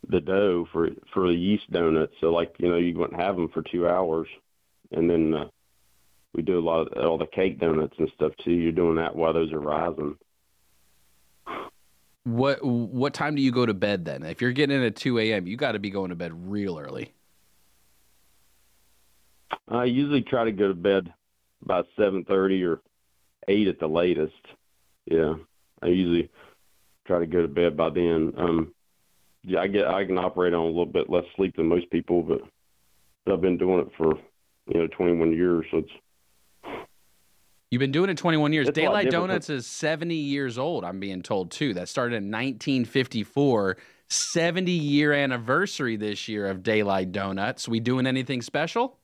the 0.08 0.20
dough 0.20 0.66
for 0.72 0.90
for 1.12 1.26
the 1.26 1.34
yeast 1.34 1.70
donuts. 1.70 2.14
So, 2.20 2.32
like 2.32 2.54
you 2.58 2.68
know, 2.68 2.76
you 2.76 2.96
wouldn't 2.96 3.20
have 3.20 3.36
them 3.36 3.48
for 3.48 3.62
two 3.62 3.88
hours, 3.88 4.28
and 4.92 5.10
then 5.10 5.34
uh, 5.34 5.48
we 6.32 6.42
do 6.42 6.58
a 6.58 6.60
lot 6.60 6.86
of 6.86 7.04
all 7.04 7.18
the 7.18 7.26
cake 7.26 7.58
donuts 7.58 7.96
and 7.98 8.10
stuff 8.14 8.32
too. 8.44 8.52
You're 8.52 8.72
doing 8.72 8.96
that 8.96 9.16
while 9.16 9.32
those 9.32 9.52
are 9.52 9.60
rising. 9.60 10.16
What 12.22 12.64
what 12.64 13.12
time 13.12 13.34
do 13.34 13.42
you 13.42 13.50
go 13.50 13.66
to 13.66 13.74
bed 13.74 14.04
then? 14.04 14.22
If 14.22 14.40
you're 14.40 14.52
getting 14.52 14.76
in 14.76 14.82
at 14.82 14.96
2 14.96 15.18
a.m., 15.18 15.46
you 15.46 15.56
got 15.56 15.72
to 15.72 15.78
be 15.78 15.90
going 15.90 16.10
to 16.10 16.16
bed 16.16 16.32
real 16.48 16.78
early. 16.78 17.12
I 19.68 19.84
usually 19.84 20.22
try 20.22 20.44
to 20.44 20.52
go 20.52 20.68
to 20.68 20.74
bed 20.74 21.12
about 21.64 21.86
seven 21.96 22.24
thirty 22.24 22.64
or 22.64 22.80
eight 23.48 23.68
at 23.68 23.78
the 23.78 23.86
latest. 23.86 24.34
Yeah, 25.06 25.34
I 25.82 25.86
usually 25.86 26.30
try 27.06 27.20
to 27.20 27.26
go 27.26 27.42
to 27.42 27.48
bed 27.48 27.76
by 27.76 27.90
then. 27.90 28.32
Um, 28.36 28.74
yeah, 29.44 29.60
I 29.60 29.66
get 29.66 29.86
I 29.86 30.04
can 30.04 30.18
operate 30.18 30.54
on 30.54 30.62
a 30.62 30.66
little 30.66 30.86
bit 30.86 31.08
less 31.08 31.24
sleep 31.36 31.56
than 31.56 31.68
most 31.68 31.90
people, 31.90 32.22
but, 32.22 32.40
but 33.24 33.34
I've 33.34 33.40
been 33.40 33.58
doing 33.58 33.80
it 33.80 33.92
for 33.96 34.14
you 34.66 34.80
know 34.80 34.86
21 34.88 35.32
years, 35.32 35.66
so 35.70 35.78
it's 35.78 35.90
You've 37.70 37.80
been 37.80 37.92
doing 37.92 38.10
it 38.10 38.16
21 38.16 38.52
years. 38.52 38.68
It's 38.68 38.76
Daylight. 38.76 39.10
Donuts 39.10 39.50
is 39.50 39.66
70 39.66 40.14
years 40.14 40.56
old, 40.56 40.84
I'm 40.84 41.00
being 41.00 41.20
told 41.20 41.50
too. 41.50 41.74
That 41.74 41.88
started 41.88 42.16
in 42.16 42.30
1954. 42.30 43.76
70 44.08 44.70
year 44.70 45.12
anniversary 45.12 45.96
this 45.96 46.28
year 46.28 46.46
of 46.46 46.62
Daylight 46.62 47.10
Donuts. 47.10 47.68
We 47.68 47.80
doing 47.80 48.06
anything 48.06 48.40
special? 48.40 48.98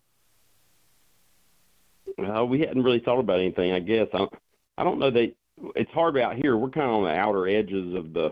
Uh, 2.19 2.45
we 2.45 2.61
hadn't 2.61 2.83
really 2.83 3.01
thought 3.01 3.21
about 3.21 3.41
anything. 3.41 3.73
I 3.73 3.81
guess 3.81 4.09
I 4.13 4.27
I 4.79 4.85
don't 4.85 4.99
know 4.99 5.11
that 5.11 5.35
it's 5.77 5.91
hard 5.93 6.19
out 6.19 6.37
here. 6.37 6.57
We're 6.57 6.71
kind 6.71 6.87
of 6.87 6.97
on 6.97 7.05
the 7.05 7.15
outer 7.15 7.49
edges 7.49 7.95
of 7.95 8.13
the 8.13 8.31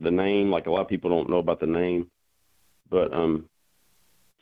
the 0.00 0.10
name. 0.10 0.50
Like 0.50 0.66
a 0.66 0.70
lot 0.70 0.82
of 0.82 0.88
people 0.88 1.10
don't 1.10 1.30
know 1.30 1.38
about 1.38 1.60
the 1.60 1.66
name, 1.66 2.10
but 2.90 3.12
um, 3.12 3.48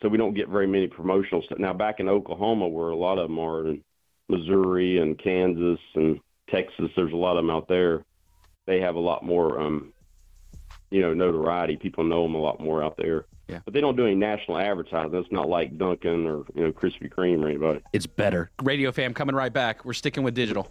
so 0.03 0.09
we 0.09 0.19
don't 0.19 0.35
get 0.35 0.49
very 0.49 0.67
many 0.67 0.87
promotional 0.87 1.43
stuff. 1.43 1.59
Now 1.59 1.73
back 1.73 2.01
in 2.01 2.09
Oklahoma, 2.09 2.69
where 2.69 2.91
a 2.91 2.97
lot 2.97 3.19
of 3.19 3.29
them 3.29 3.39
are, 3.39 3.67
and 3.67 3.83
Missouri 4.29 4.99
and 4.99 5.19
Kansas 5.19 5.81
and 5.95 6.21
Texas, 6.51 6.91
there's 6.97 7.13
a 7.13 7.17
lot 7.17 7.37
of 7.37 7.45
them 7.45 7.51
out 7.51 7.69
there. 7.69 8.05
They 8.67 8.81
have 8.81 8.97
a 8.97 9.01
lot 9.01 9.25
more 9.25 9.61
um, 9.61 9.93
you 10.91 11.01
know, 11.01 11.15
notoriety. 11.15 11.77
People 11.77 12.05
know 12.05 12.23
them 12.23 12.35
a 12.35 12.41
lot 12.41 12.61
more 12.61 12.83
out 12.83 12.97
there. 12.97 13.27
Yeah. 13.49 13.61
But 13.65 13.75
they 13.75 13.81
don't 13.81 13.97
do 13.97 14.07
any 14.07 14.15
national 14.15 14.59
advertising. 14.59 15.15
It's 15.15 15.31
not 15.31 15.49
like 15.49 15.79
Dunkin' 15.79 16.27
or 16.27 16.45
you 16.55 16.65
know 16.65 16.73
Krispy 16.73 17.09
Kreme 17.11 17.43
or 17.43 17.49
anybody. 17.49 17.81
It's 17.93 18.07
better. 18.07 18.51
Radio 18.63 18.91
fam 18.93 19.15
coming 19.15 19.37
right 19.37 19.53
back. 19.53 19.85
We're 19.85 19.93
sticking 19.93 20.23
with 20.23 20.35
digital. 20.35 20.69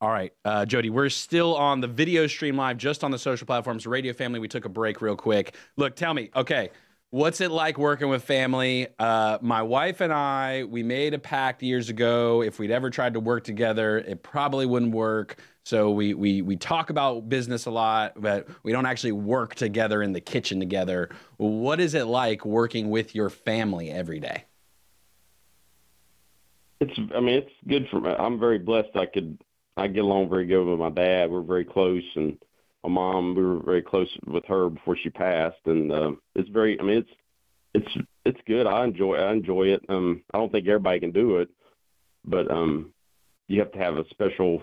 All 0.00 0.10
right, 0.10 0.32
uh, 0.44 0.66
Jody, 0.66 0.90
we're 0.90 1.10
still 1.10 1.54
on 1.54 1.80
the 1.80 1.86
video 1.86 2.26
stream 2.26 2.56
live, 2.56 2.76
just 2.76 3.04
on 3.04 3.12
the 3.12 3.18
social 3.18 3.46
platforms. 3.46 3.86
Radio 3.86 4.12
family, 4.12 4.40
we 4.40 4.48
took 4.48 4.64
a 4.64 4.68
break 4.68 5.00
real 5.00 5.14
quick. 5.14 5.54
Look, 5.76 5.94
tell 5.94 6.12
me, 6.12 6.28
okay, 6.34 6.70
what's 7.10 7.40
it 7.40 7.52
like 7.52 7.78
working 7.78 8.08
with 8.08 8.24
family? 8.24 8.88
Uh, 8.98 9.38
my 9.42 9.62
wife 9.62 10.00
and 10.00 10.12
I, 10.12 10.64
we 10.64 10.82
made 10.82 11.14
a 11.14 11.20
pact 11.20 11.62
years 11.62 11.88
ago. 11.88 12.42
If 12.42 12.58
we'd 12.58 12.72
ever 12.72 12.90
tried 12.90 13.14
to 13.14 13.20
work 13.20 13.44
together, 13.44 13.98
it 13.98 14.24
probably 14.24 14.66
wouldn't 14.66 14.92
work. 14.92 15.36
So 15.64 15.90
we 15.90 16.12
we 16.14 16.42
we 16.42 16.56
talk 16.56 16.90
about 16.90 17.28
business 17.28 17.66
a 17.66 17.70
lot, 17.70 18.14
but 18.20 18.48
we 18.64 18.72
don't 18.72 18.86
actually 18.86 19.12
work 19.12 19.54
together 19.54 20.02
in 20.02 20.12
the 20.12 20.20
kitchen 20.20 20.58
together. 20.58 21.10
What 21.36 21.80
is 21.80 21.94
it 21.94 22.04
like 22.04 22.44
working 22.44 22.90
with 22.90 23.14
your 23.14 23.30
family 23.30 23.90
every 23.90 24.18
day? 24.18 24.44
It's 26.80 26.98
I 27.14 27.20
mean 27.20 27.36
it's 27.36 27.52
good 27.68 27.86
for 27.90 28.00
me. 28.00 28.10
I'm 28.10 28.40
very 28.40 28.58
blessed. 28.58 28.96
I 28.96 29.06
could 29.06 29.38
I 29.76 29.86
get 29.86 30.02
along 30.02 30.30
very 30.30 30.46
good 30.46 30.64
with 30.64 30.80
my 30.80 30.90
dad. 30.90 31.30
We're 31.30 31.42
very 31.42 31.64
close, 31.64 32.02
and 32.16 32.36
my 32.82 32.90
mom 32.90 33.36
we 33.36 33.44
were 33.44 33.62
very 33.62 33.82
close 33.82 34.08
with 34.26 34.44
her 34.46 34.68
before 34.68 34.96
she 34.96 35.10
passed, 35.10 35.60
and 35.66 35.92
um, 35.92 36.20
it's 36.34 36.48
very 36.48 36.78
I 36.80 36.82
mean 36.82 36.98
it's 36.98 37.10
it's 37.74 38.06
it's 38.24 38.40
good. 38.48 38.66
I 38.66 38.82
enjoy 38.82 39.14
I 39.14 39.32
enjoy 39.32 39.68
it. 39.68 39.84
Um, 39.88 40.22
I 40.34 40.38
don't 40.38 40.50
think 40.50 40.66
everybody 40.66 40.98
can 40.98 41.12
do 41.12 41.36
it, 41.36 41.50
but 42.24 42.50
um, 42.50 42.92
you 43.46 43.60
have 43.60 43.70
to 43.72 43.78
have 43.78 43.96
a 43.96 44.08
special 44.10 44.60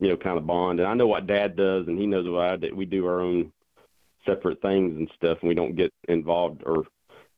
you 0.00 0.08
know 0.08 0.16
kind 0.16 0.38
of 0.38 0.46
bond. 0.46 0.80
And 0.80 0.88
I 0.88 0.94
know 0.94 1.06
what 1.06 1.26
dad 1.26 1.56
does, 1.56 1.86
and 1.86 1.98
he 1.98 2.06
knows 2.06 2.28
what 2.28 2.44
I 2.44 2.56
do. 2.56 2.74
We 2.74 2.86
do 2.86 3.06
our 3.06 3.20
own 3.20 3.52
separate 4.26 4.60
things 4.62 4.96
and 4.96 5.10
stuff, 5.16 5.38
and 5.40 5.48
we 5.48 5.54
don't 5.54 5.76
get 5.76 5.92
involved 6.08 6.62
or 6.66 6.84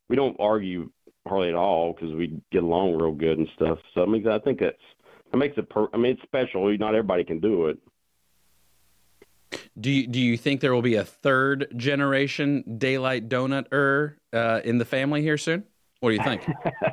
we 0.09 0.17
don't 0.17 0.37
argue 0.39 0.91
hardly 1.27 1.49
at 1.49 1.55
all 1.55 1.93
because 1.93 2.15
we 2.15 2.41
get 2.51 2.63
along 2.63 2.95
real 2.95 3.13
good 3.13 3.39
and 3.39 3.49
stuff. 3.55 3.79
So 3.95 4.03
I 4.03 4.07
mean, 4.07 4.27
I 4.27 4.39
think 4.39 4.61
that's 4.61 4.77
that 5.31 5.39
makes 5.39 5.57
it. 5.57 5.69
Per- 5.69 5.89
I 5.93 5.97
mean, 5.97 6.13
it's 6.13 6.23
special. 6.23 6.77
Not 6.77 6.95
everybody 6.95 7.25
can 7.25 7.41
do 7.41 7.67
it. 7.67 7.79
Do 9.79 9.91
you, 9.91 10.07
do 10.07 10.21
you 10.21 10.37
think 10.37 10.61
there 10.61 10.75
will 10.75 10.83
be 10.83 10.95
a 10.97 11.05
third 11.05 11.73
generation 11.77 12.79
daylight 12.79 13.29
donuter 13.29 14.17
uh, 14.33 14.61
in 14.65 14.79
the 14.79 14.85
family 14.85 15.23
here 15.23 15.39
soon? 15.39 15.65
What 16.01 16.11
do 16.11 16.17
you 16.17 16.23
think? 16.23 16.47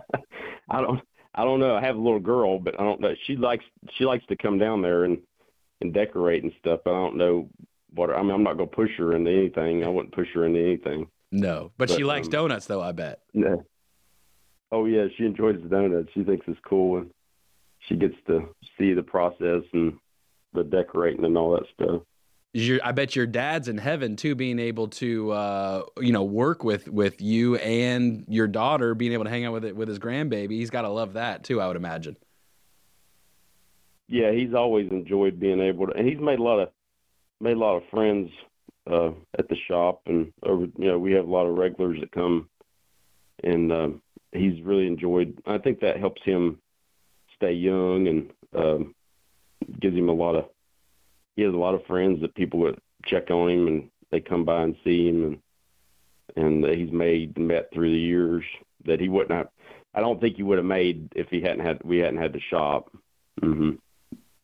I 0.69 0.81
don't. 0.81 1.01
I 1.35 1.43
don't 1.45 1.59
know. 1.59 1.75
I 1.75 1.81
have 1.81 1.95
a 1.95 1.99
little 1.99 2.19
girl, 2.19 2.59
but 2.59 2.79
I 2.79 2.83
don't 2.83 2.99
know. 2.99 3.13
She 3.25 3.35
likes 3.35 3.63
she 3.97 4.03
likes 4.03 4.25
to 4.27 4.35
come 4.35 4.57
down 4.57 4.81
there 4.81 5.05
and 5.05 5.19
and 5.81 5.93
decorate 5.93 6.43
and 6.43 6.51
stuff. 6.59 6.81
But 6.83 6.91
I 6.91 6.97
don't 6.97 7.17
know 7.17 7.49
what. 7.93 8.09
I 8.09 8.21
mean, 8.21 8.31
I'm 8.31 8.43
not 8.43 8.57
gonna 8.57 8.67
push 8.67 8.91
her 8.97 9.15
into 9.15 9.31
anything. 9.31 9.83
I 9.83 9.89
wouldn't 9.89 10.13
push 10.13 10.27
her 10.33 10.45
into 10.45 10.59
anything. 10.59 11.07
no, 11.31 11.71
but, 11.77 11.89
she 11.89 12.03
likes 12.03 12.27
um, 12.27 12.31
donuts 12.31 12.65
though. 12.65 12.81
I 12.81 12.91
bet. 12.91 13.21
No. 13.33 13.63
Oh 14.71 14.85
yeah, 14.85 15.07
she 15.17 15.25
enjoys 15.25 15.61
the 15.61 15.69
donuts. 15.69 16.09
She 16.13 16.23
thinks 16.23 16.45
it's 16.47 16.59
cool, 16.67 16.99
and 16.99 17.11
she 17.87 17.95
gets 17.95 18.15
to 18.27 18.49
see 18.77 18.93
the 18.93 19.03
process 19.03 19.63
and 19.73 19.93
the 20.53 20.63
decorating 20.63 21.25
and 21.25 21.37
all 21.37 21.51
that 21.53 21.65
stuff. 21.73 22.01
Your, 22.53 22.79
I 22.83 22.93
bet 22.93 23.15
your 23.15 23.27
dad's 23.27 23.67
in 23.67 23.77
heaven 23.77 24.15
too, 24.15 24.33
being 24.33 24.57
able 24.57 24.87
to 24.87 25.31
uh, 25.31 25.83
you 25.99 26.11
know 26.11 26.23
work 26.23 26.63
with 26.63 26.87
with 26.87 27.21
you 27.21 27.57
and 27.57 28.25
your 28.27 28.47
daughter, 28.47 28.95
being 28.95 29.13
able 29.13 29.25
to 29.25 29.29
hang 29.29 29.45
out 29.45 29.53
with 29.53 29.65
it 29.65 29.75
with 29.75 29.87
his 29.87 29.99
grandbaby. 29.99 30.51
He's 30.51 30.71
got 30.71 30.81
to 30.81 30.89
love 30.89 31.13
that 31.13 31.43
too. 31.43 31.61
I 31.61 31.67
would 31.67 31.75
imagine. 31.75 32.17
Yeah, 34.09 34.31
he's 34.31 34.55
always 34.55 34.89
enjoyed 34.89 35.39
being 35.39 35.61
able 35.61 35.85
to, 35.85 35.93
and 35.93 36.07
he's 36.07 36.19
made 36.19 36.39
a 36.39 36.43
lot 36.43 36.59
of 36.59 36.69
made 37.39 37.55
a 37.55 37.59
lot 37.59 37.77
of 37.77 37.83
friends 37.91 38.31
uh, 38.89 39.11
at 39.37 39.47
the 39.47 39.55
shop, 39.67 40.01
and 40.07 40.33
over 40.41 40.65
you 40.77 40.87
know 40.87 40.97
we 40.97 41.13
have 41.13 41.27
a 41.27 41.31
lot 41.31 41.45
of 41.45 41.55
regulars 41.55 41.99
that 41.99 42.11
come, 42.11 42.49
and 43.43 43.71
um, 43.71 44.01
he's 44.31 44.61
really 44.63 44.87
enjoyed. 44.87 45.39
I 45.45 45.59
think 45.59 45.79
that 45.81 45.99
helps 45.99 46.23
him 46.23 46.59
stay 47.35 47.53
young 47.53 48.07
and 48.07 48.31
um, 48.55 48.95
gives 49.79 49.95
him 49.95 50.09
a 50.09 50.13
lot 50.13 50.35
of. 50.35 50.45
He 51.35 51.43
has 51.43 51.53
a 51.53 51.57
lot 51.57 51.75
of 51.75 51.85
friends 51.85 52.19
that 52.21 52.33
people 52.33 52.61
would 52.61 52.79
check 53.05 53.29
on 53.29 53.47
him, 53.47 53.67
and 53.67 53.89
they 54.11 54.21
come 54.21 54.43
by 54.43 54.63
and 54.63 54.75
see 54.83 55.07
him, 55.07 55.23
and 55.23 55.39
and 56.35 56.63
that 56.63 56.79
he's 56.79 56.91
made 56.91 57.37
met 57.37 57.69
through 57.71 57.91
the 57.91 57.99
years 57.99 58.43
that 58.85 58.99
he 58.99 59.07
wouldn't 59.07 59.37
have. 59.37 59.49
I 59.93 60.01
don't 60.01 60.19
think 60.19 60.37
he 60.37 60.43
would 60.43 60.57
have 60.57 60.65
made 60.65 61.13
if 61.15 61.27
he 61.29 61.41
hadn't 61.41 61.63
had 61.63 61.83
we 61.83 61.99
hadn't 61.99 62.21
had 62.21 62.33
the 62.33 62.41
shop. 62.49 62.91
hmm 63.39 63.73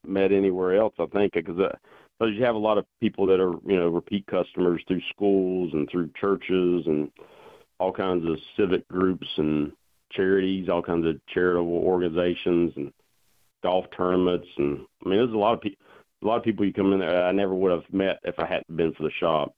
met 0.06 0.32
anywhere 0.32 0.78
else. 0.78 0.94
I 1.00 1.06
think 1.08 1.34
because 1.34 1.60
uh, 1.60 2.26
you 2.26 2.44
have 2.44 2.56
a 2.56 2.60
lot 2.60 2.78
of 2.78 2.86
people 3.00 3.26
that 3.28 3.40
are 3.40 3.54
you 3.66 3.78
know 3.78 3.90
repeat 3.90 4.26
customers 4.28 4.82
through 4.88 5.02
schools 5.10 5.72
and 5.74 5.90
through 5.90 6.10
churches 6.20 6.84
and 6.86 7.12
all 7.80 7.92
kinds 7.92 8.26
of 8.28 8.38
civic 8.56 8.88
groups 8.88 9.28
and 9.38 9.72
charities, 10.12 10.70
all 10.70 10.82
kinds 10.82 11.06
of 11.06 11.20
charitable 11.28 11.78
organizations 11.78 12.74
and 12.76 12.92
golf 13.64 13.86
tournaments 13.96 14.48
and 14.58 14.80
I 15.04 15.10
mean 15.10 15.18
there's 15.18 15.34
a 15.34 15.38
lot 15.38 15.54
of 15.54 15.62
people 15.62 15.86
a 16.24 16.28
lot 16.28 16.38
of 16.38 16.44
people 16.44 16.66
you 16.66 16.74
come 16.74 16.94
in 16.94 17.00
there 17.00 17.26
I 17.26 17.32
never 17.32 17.54
would 17.54 17.72
have 17.72 17.92
met 17.92 18.20
if 18.24 18.40
I 18.40 18.46
hadn't 18.46 18.76
been 18.76 18.94
for 18.94 19.04
the 19.04 19.12
shop. 19.20 19.54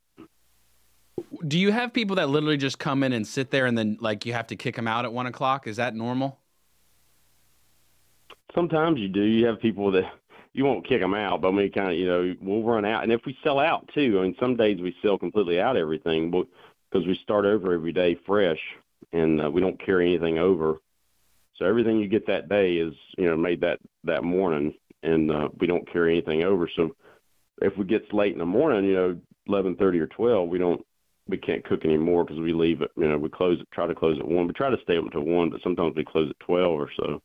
Do 1.47 1.59
you 1.59 1.71
have 1.71 1.93
people 1.93 2.15
that 2.17 2.29
literally 2.29 2.57
just 2.57 2.79
come 2.79 3.03
in 3.03 3.13
and 3.13 3.25
sit 3.25 3.51
there 3.51 3.65
and 3.65 3.77
then 3.77 3.97
like 4.01 4.25
you 4.25 4.33
have 4.33 4.47
to 4.47 4.55
kick 4.55 4.75
them 4.75 4.87
out 4.87 5.05
at 5.05 5.13
one 5.13 5.27
o'clock? 5.27 5.67
Is 5.67 5.77
that 5.77 5.95
normal? 5.95 6.39
Sometimes 8.55 8.99
you 8.99 9.07
do. 9.07 9.21
You 9.21 9.45
have 9.45 9.59
people 9.59 9.91
that 9.91 10.11
you 10.53 10.65
won't 10.65 10.87
kick 10.87 11.01
them 11.01 11.13
out, 11.13 11.41
but 11.41 11.51
we 11.51 11.69
kind 11.69 11.91
of, 11.91 11.97
you 11.97 12.07
know, 12.07 12.35
we'll 12.41 12.63
run 12.63 12.83
out. 12.83 13.03
And 13.03 13.11
if 13.11 13.21
we 13.25 13.37
sell 13.43 13.59
out 13.59 13.87
too, 13.93 14.19
I 14.19 14.23
mean, 14.23 14.35
some 14.39 14.55
days 14.55 14.81
we 14.81 14.95
sell 15.01 15.17
completely 15.17 15.59
out 15.59 15.77
everything 15.77 16.31
because 16.31 17.07
we 17.07 17.19
start 17.21 17.45
over 17.45 17.73
every 17.73 17.93
day 17.93 18.17
fresh 18.25 18.59
and 19.13 19.41
uh, 19.41 19.49
we 19.51 19.61
don't 19.61 19.83
carry 19.83 20.09
anything 20.09 20.39
over. 20.39 20.81
So 21.55 21.65
everything 21.65 21.99
you 21.99 22.07
get 22.07 22.25
that 22.27 22.49
day 22.49 22.77
is, 22.77 22.93
you 23.17 23.25
know, 23.25 23.35
made 23.35 23.61
that 23.61 23.79
that 24.05 24.23
morning, 24.23 24.73
and 25.03 25.29
uh, 25.29 25.49
we 25.59 25.67
don't 25.67 25.91
carry 25.91 26.13
anything 26.13 26.43
over. 26.43 26.69
So 26.73 26.95
if 27.61 27.77
we 27.77 27.83
get 27.85 28.13
late 28.13 28.33
in 28.33 28.39
the 28.39 28.45
morning, 28.45 28.85
you 28.85 28.93
know, 28.93 29.19
eleven 29.45 29.75
thirty 29.75 29.99
or 29.99 30.07
twelve, 30.07 30.47
we 30.47 30.57
don't 30.57 30.83
we 31.29 31.37
can't 31.37 31.63
cook 31.63 31.85
anymore 31.85 32.23
because 32.25 32.39
we 32.39 32.53
leave 32.53 32.81
it. 32.81 32.91
You 32.97 33.07
know, 33.07 33.17
we 33.17 33.29
close 33.29 33.59
it, 33.61 33.67
try 33.71 33.87
to 33.87 33.95
close 33.95 34.19
at 34.19 34.27
one. 34.27 34.47
We 34.47 34.53
try 34.53 34.69
to 34.69 34.77
stay 34.83 34.97
open 34.97 35.11
until 35.13 35.31
one, 35.31 35.49
but 35.49 35.61
sometimes 35.61 35.95
we 35.95 36.03
close 36.03 36.29
at 36.29 36.39
twelve 36.39 36.79
or 36.79 36.89
so. 36.97 37.21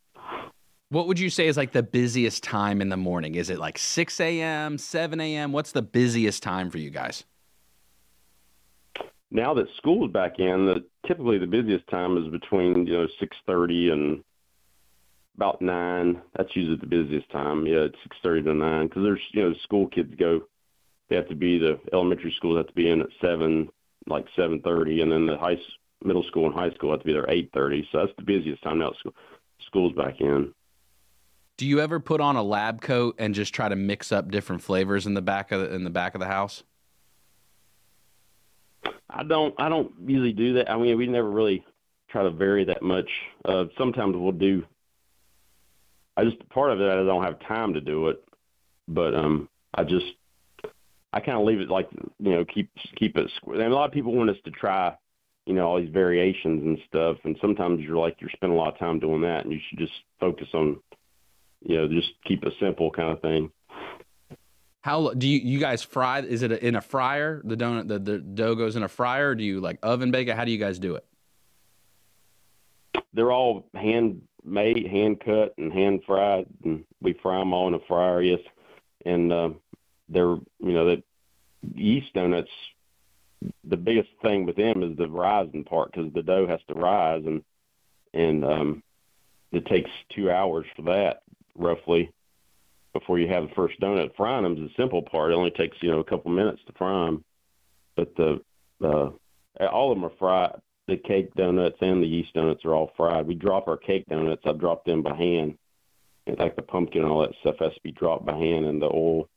What 0.91 1.09
would 1.09 1.19
you 1.19 1.31
say 1.31 1.47
is 1.47 1.57
like 1.57 1.73
the 1.73 1.83
busiest 1.83 2.45
time 2.45 2.81
in 2.81 2.89
the 2.89 2.97
morning? 2.97 3.35
Is 3.35 3.51
it 3.51 3.59
like 3.59 3.79
6 3.79 4.21
a.m., 4.21 4.79
7 4.79 5.21
a.m.? 5.21 5.51
What's 5.51 5.73
the 5.73 5.83
busiest 5.83 6.43
time 6.43 6.71
for 6.71 6.79
you 6.79 6.91
guys? 6.91 7.25
Now 9.31 9.55
that 9.55 9.67
school's 9.79 10.13
back 10.13 10.39
in, 10.39 10.67
the, 10.67 10.85
typically 11.09 11.39
the 11.39 11.47
busiest 11.47 11.89
time 11.89 12.17
is 12.17 12.31
between 12.31 12.87
you 12.87 12.93
know 12.93 13.09
6:30 13.21 13.93
and 13.93 14.25
about 15.37 15.61
nine. 15.61 16.21
That's 16.37 16.55
usually 16.55 16.77
the 16.77 16.87
busiest 16.87 17.29
time. 17.31 17.67
Yeah, 17.67 17.89
it's 17.89 17.99
6:30 18.25 18.45
to 18.45 18.55
nine 18.55 18.87
because 18.87 19.03
there's 19.03 19.21
you 19.33 19.43
know 19.43 19.55
school 19.65 19.89
kids 19.89 20.15
go. 20.17 20.43
They 21.09 21.17
have 21.17 21.29
to 21.29 21.35
be 21.35 21.59
the 21.59 21.81
elementary 21.93 22.33
schools 22.37 22.59
have 22.59 22.69
to 22.69 22.73
be 22.75 22.89
in 22.89 23.01
at 23.01 23.09
seven, 23.21 23.69
like 24.07 24.27
7:30, 24.37 25.03
and 25.03 25.13
then 25.13 25.27
the 25.27 25.37
high 25.37 25.59
middle 26.03 26.23
school 26.25 26.47
and 26.47 26.55
high 26.55 26.71
school 26.71 26.91
have 26.91 27.01
to 27.01 27.07
be 27.07 27.13
there 27.13 27.27
8:30. 27.29 27.87
So 27.91 27.99
that's 27.99 28.17
the 28.17 28.25
busiest 28.25 28.63
time 28.63 28.79
now. 28.79 28.93
School, 28.99 29.15
school's 29.67 29.93
back 29.95 30.21
in. 30.21 30.53
Do 31.57 31.67
you 31.67 31.81
ever 31.81 32.01
put 32.01 32.21
on 32.21 32.37
a 32.37 32.43
lab 32.43 32.81
coat 32.81 33.15
and 33.19 33.35
just 33.35 33.55
try 33.55 33.69
to 33.69 33.77
mix 33.77 34.11
up 34.11 34.31
different 34.31 34.63
flavors 34.63 35.07
in 35.07 35.15
the 35.15 35.23
back 35.23 35.53
of 35.53 35.61
the, 35.61 35.73
in 35.73 35.85
the 35.85 35.91
back 35.91 36.15
of 36.15 36.21
the 36.21 36.27
house? 36.27 36.65
I 39.09 39.23
don't. 39.23 39.55
I 39.59 39.69
don't 39.69 39.93
usually 40.05 40.33
do 40.33 40.55
that. 40.55 40.71
I 40.71 40.77
mean, 40.77 40.99
we 40.99 41.07
never 41.07 41.31
really 41.31 41.65
try 42.09 42.25
to 42.25 42.31
vary 42.31 42.65
that 42.65 42.83
much. 42.83 43.09
Uh, 43.45 43.67
sometimes 43.79 44.17
we'll 44.17 44.33
do. 44.33 44.65
I 46.17 46.25
just 46.25 46.49
part 46.49 46.73
of 46.73 46.81
it. 46.81 46.89
I 46.89 46.97
don't 46.97 47.23
have 47.23 47.41
time 47.41 47.75
to 47.75 47.81
do 47.81 48.09
it, 48.09 48.23
but 48.89 49.15
um, 49.15 49.49
I 49.73 49.85
just 49.85 50.07
I 51.15 51.21
kind 51.21 51.39
of 51.39 51.47
leave 51.47 51.61
it 51.61 51.71
like 51.71 51.89
you 52.19 52.31
know 52.31 52.45
keep 52.45 52.71
keep 52.97 53.17
it. 53.17 53.31
And 53.47 53.63
a 53.63 53.69
lot 53.69 53.87
of 53.87 53.93
people 53.93 54.13
want 54.13 54.31
us 54.31 54.37
to 54.45 54.51
try, 54.51 54.95
you 55.47 55.55
know, 55.55 55.67
all 55.67 55.81
these 55.81 55.93
variations 55.93 56.63
and 56.65 56.79
stuff. 56.89 57.19
And 57.25 57.37
sometimes 57.41 57.81
you're 57.81 57.97
like 57.97 58.17
you're 58.21 58.31
spending 58.31 58.59
a 58.59 58.61
lot 58.61 58.73
of 58.75 58.79
time 58.79 58.99
doing 58.99 59.23
that, 59.23 59.45
and 59.45 59.53
you 59.53 59.61
should 59.69 59.79
just 59.79 59.93
focus 60.19 60.49
on 60.53 60.81
you 61.65 61.77
know, 61.77 61.89
just 61.89 62.13
keep 62.27 62.45
it 62.45 62.53
simple 62.61 62.91
kind 62.91 63.11
of 63.11 63.21
thing. 63.21 63.51
How 64.83 65.15
do 65.15 65.27
you 65.27 65.39
you 65.39 65.59
guys 65.59 65.83
fry? 65.83 66.21
Is 66.21 66.43
it 66.43 66.53
in 66.53 66.77
a 66.77 66.83
fryer? 66.83 67.41
The 67.43 67.57
donut, 67.57 67.89
the, 67.89 67.99
the 67.99 68.19
dough 68.19 68.55
goes 68.55 68.77
in 68.77 68.83
a 68.83 68.89
fryer. 68.89 69.31
Or 69.31 69.35
do 69.35 69.43
you 69.43 69.61
like 69.61 69.79
oven 69.83 70.11
bake 70.11 70.29
it? 70.29 70.37
How 70.37 70.45
do 70.45 70.51
you 70.51 70.59
guys 70.59 70.79
do 70.79 70.97
it? 70.97 71.07
They're 73.15 73.33
all 73.33 73.67
hand 73.75 74.23
made, 74.45 74.87
hand 74.87 75.23
cut, 75.25 75.55
and 75.57 75.73
hand 75.73 76.03
fried, 76.07 76.47
and 76.65 76.85
we 77.01 77.15
fry 77.15 77.39
them 77.39 77.55
all 77.55 77.67
in 77.69 77.75
a 77.75 77.79
fryer. 77.89 78.21
Yes, 78.21 78.41
and 79.07 79.33
uh, 79.33 79.51
they're 80.09 80.37
you 80.61 80.73
know 80.73 80.87
the 80.87 81.03
yeast 81.75 82.13
donuts. 82.15 82.51
The 83.65 83.77
biggest 83.77 84.09
thing 84.23 84.47
with 84.47 84.57
them 84.57 84.83
is 84.83 84.97
the 84.97 85.09
rising 85.09 85.65
part 85.65 85.93
because 85.93 86.13
the 86.13 86.23
dough 86.23 86.47
has 86.47 86.61
to 86.69 86.75
rise, 86.75 87.23
and 87.27 87.43
and 88.13 88.45
um, 88.45 88.83
it 89.53 89.67
takes 89.67 89.91
two 90.15 90.31
hours 90.31 90.67
for 90.77 90.83
that 90.83 91.23
roughly 91.57 92.11
before 92.93 93.19
you 93.19 93.29
have 93.29 93.49
the 93.49 93.55
first 93.55 93.79
donut. 93.81 94.17
Frying 94.17 94.45
them 94.45 94.55
is 94.55 94.71
the 94.71 94.83
simple 94.83 95.03
part. 95.03 95.33
It 95.33 95.35
only 95.35 95.51
takes 95.51 95.77
you 95.81 95.91
know 95.91 96.01
a 96.01 96.05
couple 96.05 96.31
minutes 96.31 96.63
to 96.67 96.73
fry 96.73 97.07
them, 97.07 97.25
but 97.97 98.15
the 98.17 98.41
uh, 98.83 99.11
all 99.61 99.93
of 99.93 99.99
them 99.99 100.05
are 100.05 100.17
fried. 100.19 100.61
The 100.87 100.97
cake 100.97 101.35
donuts 101.35 101.79
and 101.81 102.03
the 102.03 102.07
yeast 102.07 102.35
donuts 102.35 102.65
are 102.65 102.75
all 102.75 102.93
fried. 102.97 103.27
We 103.27 103.35
drop 103.35 103.69
our 103.69 103.77
cake 103.77 104.05
donuts. 104.09 104.43
I 104.45 104.53
drop 104.53 104.85
them 104.85 105.03
by 105.03 105.17
hand, 105.17 105.57
like 106.39 106.57
the 106.57 106.63
pumpkin 106.63 107.03
and 107.03 107.11
all 107.11 107.23
that 107.23 107.35
stuff 107.41 107.57
has 107.61 107.73
to 107.73 107.81
be 107.83 107.93
dropped 107.93 108.27
by 108.27 108.37
hand 108.37 108.67
in 108.67 108.81
the 108.81 108.91
oil. 108.93 109.29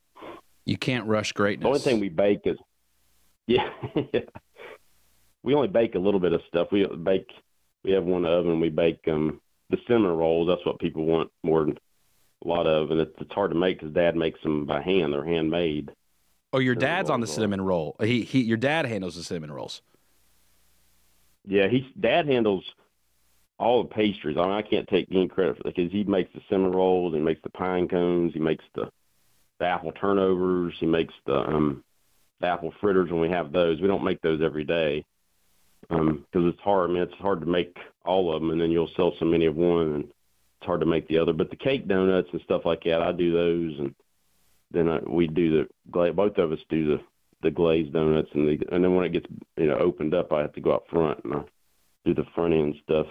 You 0.68 0.78
can't 0.78 1.06
rush 1.06 1.32
greatness. 1.32 1.64
The 1.64 1.70
only 1.70 1.80
thing 1.80 2.00
we 2.02 2.10
bake 2.10 2.42
is, 2.44 2.58
yeah, 3.48 3.70
we 5.42 5.56
only 5.56 5.70
bake 5.70 5.96
a 5.96 6.00
little 6.00 6.20
bit 6.20 6.34
of 6.34 6.42
stuff. 6.50 6.68
We 6.72 6.86
bake. 6.86 7.30
We 7.84 7.92
have 7.92 8.04
one 8.04 8.26
oven. 8.26 8.60
We 8.60 8.70
bake 8.70 9.00
um 9.08 9.40
the 9.70 9.78
cinnamon 9.88 10.12
rolls. 10.12 10.50
That's 10.50 10.66
what 10.66 10.80
people 10.80 11.06
want 11.06 11.32
more 11.42 11.64
than 11.64 11.78
a 12.44 12.48
lot 12.48 12.68
of, 12.68 12.92
and 12.92 13.00
it's, 13.00 13.16
it's 13.20 13.34
hard 13.34 13.52
to 13.52 13.58
make 13.58 13.80
because 13.80 13.94
Dad 13.94 14.18
makes 14.18 14.42
them 14.44 14.66
by 14.66 14.82
hand. 14.82 15.14
They're 15.14 15.24
handmade. 15.24 15.92
Oh, 16.52 16.60
your 16.60 16.76
dad's 16.76 17.10
on 17.10 17.22
the 17.22 17.28
cinnamon 17.28 17.62
roll. 17.62 17.96
He 18.02 18.24
he. 18.24 18.42
Your 18.42 18.58
dad 18.58 18.86
handles 18.86 19.16
the 19.16 19.24
cinnamon 19.24 19.52
rolls. 19.52 19.82
Yeah, 21.46 21.70
he's 21.70 21.86
Dad 21.98 22.28
handles 22.28 22.66
all 23.58 23.84
the 23.84 23.90
pastries. 23.90 24.36
I 24.38 24.42
mean, 24.42 24.52
I 24.52 24.62
can't 24.62 24.88
take 24.90 25.08
any 25.12 25.30
credit 25.30 25.58
for 25.58 25.64
that 25.64 25.76
because 25.76 25.94
he 25.94 26.04
makes 26.04 26.32
the 26.34 26.42
cinnamon 26.50 26.74
rolls, 26.74 27.14
he 27.14 27.22
makes 27.22 27.42
the 27.42 27.50
pine 27.50 27.88
cones, 27.88 28.34
he 28.34 28.40
makes 28.40 28.66
the, 28.76 28.90
the 29.60 29.66
apple 29.66 29.92
turnovers, 29.92 30.74
he 30.80 30.86
makes 30.86 31.14
the 31.26 31.36
um 31.36 31.84
the 32.40 32.48
apple 32.48 32.74
fritters 32.80 33.10
when 33.10 33.22
we 33.22 33.30
have 33.30 33.52
those. 33.52 33.82
We 33.82 33.88
don't 33.88 34.04
make 34.04 34.22
those 34.22 34.42
every 34.42 34.64
day 34.64 35.06
because 35.82 36.00
um, 36.00 36.26
it's 36.34 36.60
hard. 36.60 36.90
I 36.90 36.94
mean, 36.94 37.04
it's 37.04 37.14
hard 37.16 37.42
to 37.42 37.48
make 37.48 37.78
all 38.06 38.34
of 38.34 38.42
them, 38.42 38.52
and 38.52 38.62
then 38.62 38.72
you'll 38.72 38.92
sell 38.96 39.14
so 39.20 39.26
many 39.26 39.46
of 39.46 39.56
one, 39.56 39.94
and 39.94 40.04
it's 40.04 40.66
hard 40.66 40.82
to 40.82 40.86
make 40.86 41.08
the 41.08 41.20
other. 41.20 41.34
But 41.34 41.50
the 41.50 41.56
cake 41.56 41.88
donuts 41.88 42.30
and 42.32 42.42
stuff 42.42 42.66
like 42.66 42.84
that, 42.84 43.02
I 43.02 43.12
do 43.12 43.32
those, 43.32 43.80
and 43.80 43.96
then 44.72 44.90
I, 44.90 45.00
we 45.00 45.28
do 45.28 45.66
the 45.92 46.12
both 46.14 46.38
of 46.38 46.52
us 46.52 46.60
do 46.70 46.98
the 46.98 47.04
the 47.42 47.52
glazed 47.52 47.94
donuts, 47.94 48.30
and 48.34 48.48
the 48.48 48.66
and 48.72 48.84
then 48.84 48.96
when 48.96 49.06
it 49.06 49.14
gets 49.14 49.28
you 49.58 49.68
know 49.68 49.78
opened 49.78 50.14
up, 50.14 50.34
I 50.34 50.42
have 50.42 50.54
to 50.54 50.62
go 50.62 50.72
up 50.72 50.88
front 50.90 51.24
and 51.24 51.36
I 51.36 51.42
do 52.06 52.14
the 52.14 52.26
front 52.36 52.54
end 52.54 52.76
stuff. 52.84 53.08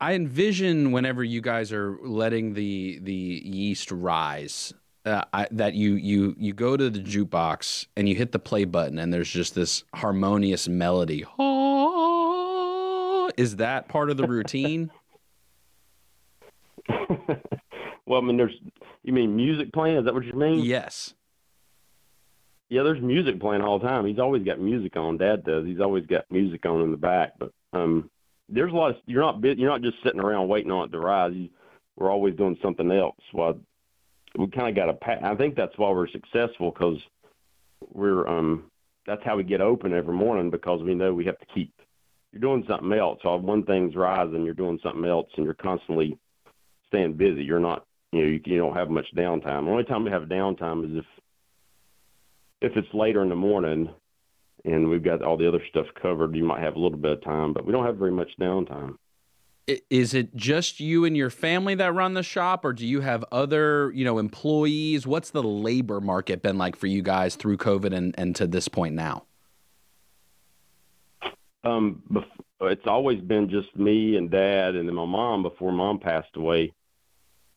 I 0.00 0.14
envision 0.14 0.92
whenever 0.92 1.24
you 1.24 1.40
guys 1.40 1.72
are 1.72 1.98
letting 2.02 2.54
the 2.54 2.98
the 3.02 3.12
yeast 3.12 3.90
rise, 3.90 4.72
uh, 5.04 5.24
I, 5.32 5.48
that 5.50 5.74
you 5.74 5.94
you 5.94 6.34
you 6.38 6.52
go 6.52 6.76
to 6.76 6.90
the 6.90 7.00
jukebox 7.00 7.86
and 7.96 8.08
you 8.08 8.14
hit 8.14 8.32
the 8.32 8.38
play 8.38 8.64
button, 8.64 8.98
and 8.98 9.12
there's 9.12 9.30
just 9.30 9.54
this 9.54 9.84
harmonious 9.94 10.68
melody. 10.68 11.24
Is 13.36 13.56
that 13.56 13.88
part 13.88 14.10
of 14.10 14.16
the 14.16 14.26
routine? 14.26 14.90
well, 18.06 18.20
I 18.20 18.20
mean, 18.20 18.36
there's. 18.36 18.54
You 19.04 19.12
mean 19.12 19.34
music 19.34 19.72
playing? 19.72 19.96
Is 19.96 20.04
that 20.04 20.14
what 20.14 20.24
you 20.24 20.34
mean? 20.34 20.60
Yes. 20.60 21.14
Yeah, 22.68 22.84
there's 22.84 23.02
music 23.02 23.40
playing 23.40 23.62
all 23.62 23.78
the 23.78 23.86
time. 23.86 24.06
He's 24.06 24.18
always 24.18 24.44
got 24.44 24.60
music 24.60 24.96
on. 24.96 25.18
Dad 25.18 25.44
does. 25.44 25.66
He's 25.66 25.80
always 25.80 26.06
got 26.06 26.24
music 26.30 26.64
on 26.64 26.80
in 26.82 26.90
the 26.90 26.96
back. 26.96 27.32
But 27.38 27.50
um, 27.72 28.10
there's 28.48 28.72
a 28.72 28.76
lot 28.76 28.90
of. 28.90 28.96
You're 29.06 29.22
not. 29.22 29.42
You're 29.42 29.70
not 29.70 29.82
just 29.82 30.02
sitting 30.04 30.20
around 30.20 30.48
waiting 30.48 30.70
on 30.70 30.88
it 30.88 30.92
to 30.92 30.98
rise. 30.98 31.32
You, 31.34 31.48
we're 31.96 32.10
always 32.10 32.36
doing 32.36 32.56
something 32.62 32.90
else. 32.90 33.20
Well, 33.32 33.58
we 34.38 34.46
kind 34.48 34.68
of 34.68 34.74
got 34.74 34.88
a. 34.88 35.26
I 35.26 35.34
think 35.36 35.56
that's 35.56 35.76
why 35.76 35.90
we're 35.90 36.08
successful 36.08 36.70
because 36.70 36.98
we're 37.92 38.26
um 38.28 38.70
that's 39.06 39.22
how 39.24 39.36
we 39.36 39.42
get 39.42 39.60
open 39.60 39.92
every 39.92 40.14
morning 40.14 40.50
because 40.50 40.82
we 40.82 40.94
know 40.94 41.12
we 41.12 41.24
have 41.24 41.38
to 41.38 41.46
keep 41.54 41.72
you're 42.32 42.40
doing 42.40 42.64
something 42.68 42.92
else. 42.92 43.18
So 43.22 43.36
one 43.36 43.64
thing's 43.64 43.94
rising, 43.94 44.44
you're 44.44 44.54
doing 44.54 44.78
something 44.82 45.04
else, 45.04 45.28
and 45.36 45.44
you're 45.44 45.54
constantly 45.54 46.18
staying 46.88 47.14
busy. 47.14 47.42
You're 47.42 47.60
not 47.60 47.84
you 48.12 48.20
know 48.20 48.26
you, 48.26 48.40
you 48.44 48.58
don't 48.58 48.76
have 48.76 48.90
much 48.90 49.06
downtime. 49.16 49.64
The 49.64 49.70
only 49.70 49.84
time 49.84 50.04
we 50.04 50.10
have 50.10 50.22
downtime 50.24 50.90
is 50.90 50.98
if 50.98 52.70
if 52.70 52.76
it's 52.76 52.94
later 52.94 53.22
in 53.22 53.28
the 53.28 53.36
morning 53.36 53.90
and 54.64 54.88
we've 54.88 55.02
got 55.02 55.22
all 55.22 55.36
the 55.36 55.48
other 55.48 55.62
stuff 55.68 55.86
covered. 56.00 56.36
You 56.36 56.44
might 56.44 56.60
have 56.60 56.76
a 56.76 56.78
little 56.78 56.98
bit 56.98 57.12
of 57.12 57.24
time, 57.24 57.52
but 57.52 57.64
we 57.64 57.72
don't 57.72 57.86
have 57.86 57.96
very 57.96 58.12
much 58.12 58.30
downtime. 58.40 58.96
Is 59.90 60.12
it 60.12 60.34
just 60.34 60.80
you 60.80 61.04
and 61.04 61.16
your 61.16 61.30
family 61.30 61.76
that 61.76 61.94
run 61.94 62.14
the 62.14 62.22
shop, 62.24 62.64
or 62.64 62.72
do 62.72 62.84
you 62.86 63.00
have 63.00 63.24
other, 63.30 63.92
you 63.94 64.04
know, 64.04 64.18
employees? 64.18 65.06
What's 65.06 65.30
the 65.30 65.42
labor 65.42 66.00
market 66.00 66.42
been 66.42 66.58
like 66.58 66.74
for 66.74 66.88
you 66.88 67.00
guys 67.00 67.36
through 67.36 67.58
COVID 67.58 67.94
and, 67.94 68.14
and 68.18 68.34
to 68.36 68.46
this 68.48 68.66
point 68.66 68.96
now? 68.96 69.24
Um, 71.64 72.02
it's 72.60 72.86
always 72.86 73.20
been 73.20 73.48
just 73.48 73.76
me 73.76 74.16
and 74.16 74.30
dad, 74.30 74.74
and 74.74 74.88
then 74.88 74.96
my 74.96 75.04
mom. 75.04 75.44
Before 75.44 75.70
mom 75.70 76.00
passed 76.00 76.36
away, 76.36 76.72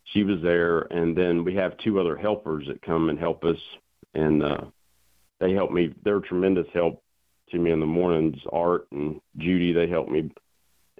she 0.04 0.24
was 0.24 0.42
there, 0.44 0.82
and 0.82 1.18
then 1.18 1.44
we 1.44 1.56
have 1.56 1.76
two 1.78 2.00
other 2.00 2.16
helpers 2.16 2.68
that 2.68 2.84
come 2.84 3.10
and 3.10 3.18
help 3.18 3.44
us, 3.44 3.58
and 4.14 4.44
uh, 4.44 4.66
they 5.40 5.54
help 5.54 5.72
me. 5.72 5.94
They're 6.04 6.20
tremendous 6.20 6.68
help 6.74 7.04
to 7.50 7.60
me 7.60 7.72
in 7.72 7.80
the 7.80 7.86
mornings. 7.86 8.38
Art 8.52 8.88
and 8.92 9.20
Judy, 9.38 9.74
they 9.74 9.88
help 9.88 10.10
me, 10.10 10.32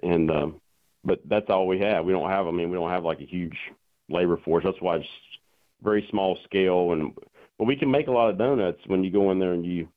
and 0.02 0.30
um, 0.30 0.60
but 1.04 1.20
that's 1.26 1.48
all 1.48 1.66
we 1.66 1.80
have. 1.80 2.04
We 2.04 2.12
don't 2.12 2.30
have. 2.30 2.46
I 2.46 2.50
mean, 2.50 2.70
we 2.70 2.76
don't 2.76 2.90
have 2.90 3.04
like 3.04 3.20
a 3.20 3.26
huge 3.26 3.56
labor 4.08 4.38
force. 4.44 4.64
That's 4.64 4.80
why 4.80 4.96
it's 4.96 5.06
very 5.82 6.06
small 6.10 6.38
scale, 6.44 6.92
and 6.92 7.12
but 7.58 7.64
we 7.64 7.76
can 7.76 7.90
make 7.90 8.08
a 8.08 8.12
lot 8.12 8.30
of 8.30 8.38
donuts 8.38 8.80
when 8.86 9.04
you 9.04 9.10
go 9.10 9.30
in 9.30 9.38
there 9.38 9.52
and 9.52 9.64
you 9.64 9.88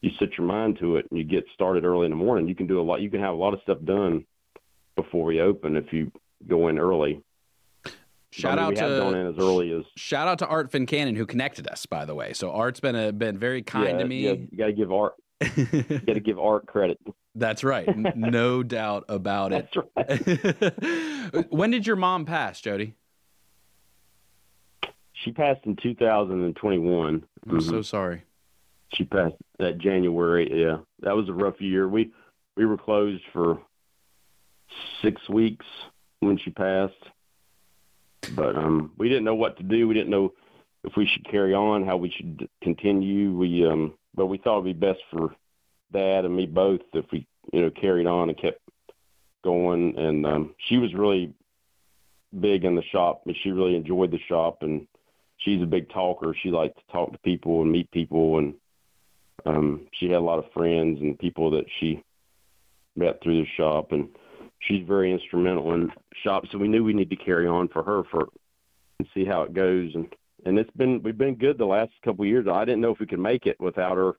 you 0.00 0.10
set 0.18 0.36
your 0.36 0.46
mind 0.46 0.78
to 0.80 0.96
it 0.96 1.06
and 1.10 1.18
you 1.18 1.24
get 1.24 1.44
started 1.54 1.84
early 1.84 2.06
in 2.06 2.10
the 2.10 2.16
morning. 2.16 2.48
You 2.48 2.54
can 2.54 2.66
do 2.66 2.80
a 2.80 2.82
lot. 2.82 3.02
You 3.02 3.10
can 3.10 3.20
have 3.20 3.34
a 3.34 3.38
lot 3.38 3.54
of 3.54 3.60
stuff 3.62 3.78
done 3.84 4.24
before 4.96 5.24
we 5.24 5.40
open 5.40 5.76
if 5.76 5.92
you 5.92 6.10
go 6.48 6.68
in 6.68 6.78
early. 6.78 7.22
Shout 8.32 8.58
I 8.58 8.68
mean, 8.68 8.78
out 8.78 8.86
to 8.88 9.08
in 9.08 9.26
as 9.26 9.34
early 9.38 9.72
as 9.72 9.84
shout 9.96 10.28
out 10.28 10.38
to 10.38 10.46
Art 10.46 10.70
Fincannon 10.70 11.16
who 11.16 11.26
connected 11.26 11.66
us, 11.66 11.84
by 11.86 12.04
the 12.04 12.14
way. 12.14 12.32
So 12.32 12.52
Art's 12.52 12.78
been 12.80 12.94
a, 12.94 13.12
been 13.12 13.38
very 13.38 13.60
kind 13.62 13.96
yeah, 13.96 13.98
to 13.98 14.04
me. 14.06 14.20
Yeah, 14.20 14.32
you 14.32 14.56
got 14.56 14.66
to 14.66 14.72
give 14.72 14.92
art. 14.92 15.14
You 15.56 15.82
got 15.82 16.14
to 16.14 16.20
give 16.20 16.38
art 16.38 16.66
credit. 16.66 16.98
That's 17.34 17.64
right, 17.64 17.88
no 18.16 18.62
doubt 18.62 19.04
about 19.08 19.52
it. 19.52 19.68
That's 19.96 20.36
right. 21.32 21.46
when 21.50 21.70
did 21.70 21.86
your 21.86 21.96
mom 21.96 22.24
pass, 22.24 22.60
Jody? 22.60 22.94
She 25.12 25.32
passed 25.32 25.60
in 25.66 25.76
2021. 25.76 27.24
I'm 27.48 27.50
Mhm. 27.58 27.62
so 27.62 27.82
sorry. 27.82 28.22
she 28.94 29.04
passed 29.04 29.36
that 29.60 29.78
January. 29.78 30.48
Yeah, 30.52 30.78
that 31.00 31.14
was 31.14 31.28
a 31.28 31.32
rough 31.32 31.60
year. 31.60 31.88
We 31.88 32.12
we 32.56 32.66
were 32.66 32.76
closed 32.78 33.22
for 33.32 33.60
six 35.02 35.28
weeks 35.28 35.64
when 36.20 36.36
she 36.38 36.50
passed, 36.50 36.94
but 38.34 38.56
um, 38.56 38.92
we 38.98 39.08
didn't 39.08 39.24
know 39.24 39.34
what 39.34 39.56
to 39.58 39.62
do. 39.62 39.88
We 39.88 39.94
didn't 39.94 40.10
know 40.10 40.32
if 40.84 40.96
we 40.96 41.06
should 41.06 41.24
carry 41.30 41.54
on, 41.54 41.86
how 41.86 41.96
we 41.96 42.10
should 42.10 42.48
continue. 42.62 43.36
We 43.36 43.66
um, 43.66 43.94
but 44.14 44.26
we 44.26 44.38
thought 44.38 44.60
it'd 44.60 44.80
be 44.80 44.86
best 44.86 45.00
for 45.10 45.34
Dad 45.92 46.24
and 46.24 46.34
me 46.34 46.46
both 46.46 46.80
if 46.92 47.06
we 47.12 47.26
you 47.52 47.60
know 47.60 47.70
carried 47.70 48.06
on 48.06 48.28
and 48.28 48.38
kept 48.38 48.60
going. 49.42 49.98
And 49.98 50.26
um, 50.26 50.54
she 50.68 50.78
was 50.78 50.94
really 50.94 51.32
big 52.38 52.64
in 52.64 52.74
the 52.76 52.82
shop. 52.92 53.22
and 53.26 53.36
She 53.42 53.50
really 53.50 53.76
enjoyed 53.76 54.10
the 54.10 54.20
shop 54.28 54.58
and. 54.62 54.86
She's 55.42 55.62
a 55.62 55.66
big 55.66 55.88
talker. 55.88 56.36
She 56.42 56.50
liked 56.50 56.76
to 56.76 56.92
talk 56.92 57.12
to 57.12 57.18
people 57.20 57.62
and 57.62 57.72
meet 57.72 57.90
people, 57.90 58.36
and 58.36 58.54
um, 59.46 59.86
she 59.92 60.04
had 60.04 60.16
a 60.16 60.20
lot 60.20 60.38
of 60.38 60.52
friends 60.52 61.00
and 61.00 61.18
people 61.18 61.50
that 61.52 61.64
she 61.78 62.02
met 62.94 63.22
through 63.22 63.42
the 63.42 63.48
shop, 63.56 63.92
and 63.92 64.10
she's 64.60 64.86
very 64.86 65.12
instrumental 65.12 65.74
in 65.74 65.90
shop. 66.22 66.44
So 66.50 66.58
we 66.58 66.68
knew 66.68 66.84
we 66.84 66.92
need 66.92 67.10
to 67.10 67.16
carry 67.16 67.46
on 67.46 67.68
for 67.68 67.82
her 67.82 68.02
for 68.10 68.28
and 68.98 69.08
see 69.14 69.24
how 69.24 69.42
it 69.42 69.54
goes, 69.54 69.90
and 69.94 70.14
and 70.44 70.58
it's 70.58 70.70
been 70.72 71.02
we've 71.02 71.18
been 71.18 71.34
good 71.34 71.58
the 71.58 71.64
last 71.64 71.92
couple 72.04 72.24
of 72.24 72.28
years. 72.28 72.46
I 72.46 72.64
didn't 72.64 72.80
know 72.80 72.92
if 72.92 73.00
we 73.00 73.06
could 73.06 73.18
make 73.18 73.46
it 73.46 73.58
without 73.60 73.96
her, 73.96 74.16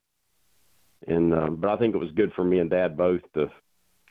and 1.07 1.33
um, 1.33 1.55
but 1.57 1.69
I 1.69 1.77
think 1.77 1.95
it 1.95 1.99
was 1.99 2.11
good 2.11 2.33
for 2.33 2.43
me 2.43 2.59
and 2.59 2.69
Dad 2.69 2.97
both 2.97 3.21
to 3.35 3.49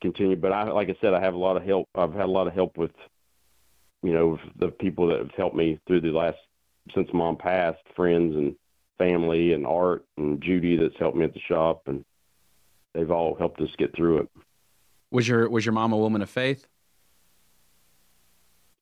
continue. 0.00 0.36
But 0.36 0.52
I 0.52 0.64
like 0.70 0.88
I 0.88 0.96
said, 1.00 1.14
I 1.14 1.20
have 1.20 1.34
a 1.34 1.38
lot 1.38 1.56
of 1.56 1.64
help. 1.64 1.88
I've 1.94 2.14
had 2.14 2.26
a 2.26 2.32
lot 2.32 2.46
of 2.46 2.54
help 2.54 2.76
with 2.76 2.92
you 4.02 4.12
know 4.12 4.38
the 4.58 4.68
people 4.68 5.08
that 5.08 5.18
have 5.18 5.32
helped 5.36 5.56
me 5.56 5.78
through 5.86 6.00
the 6.02 6.10
last 6.10 6.38
since 6.94 7.08
Mom 7.12 7.36
passed, 7.36 7.82
friends 7.94 8.34
and 8.34 8.56
family 8.98 9.52
and 9.52 9.66
Art 9.66 10.04
and 10.16 10.42
Judy 10.42 10.76
that's 10.76 10.98
helped 10.98 11.16
me 11.16 11.24
at 11.24 11.34
the 11.34 11.40
shop, 11.40 11.82
and 11.86 12.04
they've 12.94 13.10
all 13.10 13.34
helped 13.34 13.60
us 13.60 13.70
get 13.78 13.94
through 13.94 14.18
it. 14.18 14.28
Was 15.10 15.26
your 15.26 15.48
was 15.48 15.64
your 15.64 15.72
mom 15.72 15.92
a 15.92 15.96
woman 15.96 16.22
of 16.22 16.30
faith? 16.30 16.66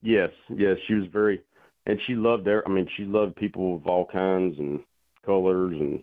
Yes, 0.02 0.30
yes, 0.48 0.76
she 0.86 0.94
was 0.94 1.06
very, 1.12 1.42
and 1.86 1.98
she 2.06 2.14
loved 2.14 2.44
their. 2.44 2.66
I 2.66 2.70
mean, 2.70 2.88
she 2.96 3.04
loved 3.04 3.36
people 3.36 3.76
of 3.76 3.86
all 3.86 4.06
kinds 4.06 4.58
and 4.58 4.80
colors 5.24 5.76
and 5.78 6.02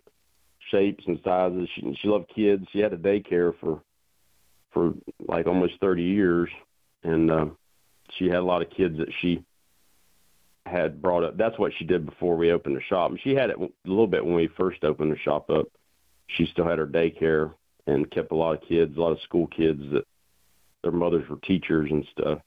shapes 0.71 1.03
and 1.07 1.19
sizes. 1.23 1.69
She 1.75 1.97
she 2.01 2.07
loved 2.07 2.31
kids. 2.33 2.65
She 2.73 2.79
had 2.79 2.93
a 2.93 2.97
daycare 2.97 3.53
for 3.59 3.81
for 4.71 4.93
like 5.19 5.47
almost 5.47 5.73
thirty 5.79 6.03
years, 6.03 6.49
and 7.03 7.31
uh, 7.31 7.45
she 8.17 8.25
had 8.25 8.37
a 8.37 8.41
lot 8.41 8.61
of 8.61 8.69
kids 8.69 8.97
that 8.97 9.09
she 9.21 9.43
had 10.65 11.01
brought 11.01 11.23
up. 11.23 11.37
That's 11.37 11.59
what 11.59 11.71
she 11.77 11.85
did 11.85 12.05
before 12.05 12.35
we 12.35 12.51
opened 12.51 12.75
the 12.75 12.81
shop. 12.81 13.11
And 13.11 13.19
she 13.23 13.35
had 13.35 13.51
it 13.51 13.57
a 13.59 13.69
little 13.85 14.07
bit 14.07 14.25
when 14.25 14.35
we 14.35 14.47
first 14.47 14.83
opened 14.83 15.11
the 15.11 15.17
shop 15.17 15.49
up. 15.49 15.67
She 16.27 16.47
still 16.47 16.65
had 16.65 16.79
her 16.79 16.87
daycare 16.87 17.53
and 17.85 18.09
kept 18.09 18.31
a 18.31 18.35
lot 18.35 18.55
of 18.55 18.67
kids, 18.67 18.97
a 18.97 18.99
lot 18.99 19.11
of 19.11 19.21
school 19.21 19.45
kids 19.47 19.81
that 19.91 20.05
their 20.85 20.93
mothers 20.93 21.27
were 21.27 21.37
teachers 21.37 21.89
and 21.91 22.05
stuff. 22.11 22.39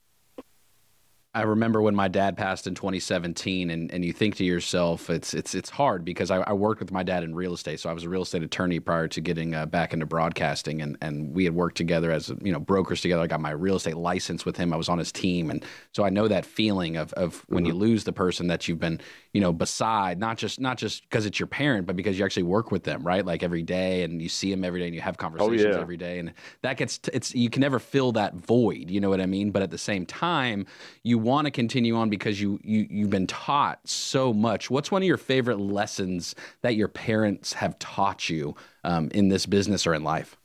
I 1.35 1.43
remember 1.43 1.83
when 1.83 1.95
my 1.95 2.09
dad 2.09 2.39
passed 2.39 2.67
in 2.67 2.75
2017, 2.75 3.69
and, 3.69 3.93
and 3.93 4.03
you 4.03 4.15
think 4.15 4.37
to 4.37 4.45
yourself, 4.45 5.11
it's 5.11 5.35
it's 5.35 5.55
it's 5.55 5.69
hard 5.69 6.03
because 6.03 6.31
I, 6.31 6.39
I 6.39 6.55
worked 6.55 6.81
with 6.81 6.91
my 6.91 7.03
dad 7.03 7.23
in 7.23 7.35
real 7.35 7.53
estate, 7.53 7.81
so 7.81 7.91
I 7.91 7.93
was 7.93 8.05
a 8.05 8.09
real 8.09 8.23
estate 8.23 8.43
attorney 8.43 8.81
prior 8.81 9.09
to 9.09 9.21
getting 9.21 9.55
uh, 9.55 9.67
back 9.67 9.93
into 9.93 10.07
broadcasting, 10.07 10.81
and, 10.81 10.97
and 11.03 11.35
we 11.35 11.45
had 11.45 11.55
worked 11.55 11.77
together 11.77 12.11
as 12.11 12.33
you 12.43 12.51
know 12.51 12.59
brokers 12.59 13.03
together. 13.03 13.21
I 13.21 13.27
got 13.27 13.43
my 13.43 13.51
real 13.51 13.77
estate 13.77 13.99
license 13.99 14.47
with 14.47 14.57
him. 14.57 14.73
I 14.73 14.77
was 14.77 14.89
on 14.89 14.97
his 14.97 15.13
team, 15.13 15.51
and 15.51 15.63
so 15.93 16.03
I 16.03 16.09
know 16.09 16.29
that 16.29 16.47
feeling 16.47 16.97
of 16.97 17.13
of 17.13 17.45
when 17.49 17.67
you 17.67 17.75
lose 17.75 18.05
the 18.05 18.13
person 18.13 18.47
that 18.47 18.67
you've 18.67 18.81
been 18.81 18.99
you 19.35 19.43
know 19.43 19.53
beside, 19.53 20.19
not 20.19 20.39
just 20.39 20.59
not 20.59 20.79
just 20.79 21.03
because 21.03 21.27
it's 21.27 21.39
your 21.39 21.47
parent, 21.47 21.87
but 21.87 21.95
because 21.95 22.19
you 22.19 22.25
actually 22.25 22.45
work 22.45 22.71
with 22.71 22.85
them, 22.85 23.03
right? 23.03 23.25
Like 23.25 23.43
every 23.43 23.63
day, 23.63 24.03
and 24.03 24.23
you 24.23 24.31
see 24.31 24.51
them 24.51 24.65
every 24.65 24.81
day, 24.81 24.87
and 24.87 24.95
you 24.95 25.03
have 25.03 25.19
conversations 25.19 25.75
yeah. 25.75 25.81
every 25.81 25.99
day, 25.99 26.21
and 26.21 26.33
that 26.63 26.79
gets 26.79 26.97
t- 26.97 27.11
it's 27.13 27.35
you 27.35 27.51
can 27.51 27.61
never 27.61 27.79
fill 27.79 28.13
that 28.13 28.35
void. 28.35 28.89
You 28.89 29.01
know 29.01 29.11
what 29.11 29.21
I 29.21 29.27
mean? 29.27 29.51
But 29.51 29.61
at 29.61 29.71
the 29.71 29.77
same 29.77 30.07
time, 30.07 30.67
you 31.03 31.18
want 31.19 31.47
to 31.47 31.51
continue 31.51 31.97
on 31.97 32.11
because 32.11 32.41
you 32.41 32.59
you 32.63 32.87
you've 32.91 33.11
been 33.11 33.27
taught 33.27 33.81
so 33.89 34.33
much. 34.33 34.71
What's 34.71 34.91
one 34.91 35.03
of 35.03 35.07
your 35.07 35.17
favorite 35.17 35.61
lessons 35.61 36.35
that 36.63 36.77
your 36.77 36.89
parents 36.89 37.53
have 37.55 37.79
taught 37.79 38.29
you 38.29 38.57
um, 38.85 39.09
in 39.13 39.29
this 39.29 39.47
business 39.47 39.87
or 39.87 39.95
in 39.95 40.03
life? 40.03 40.37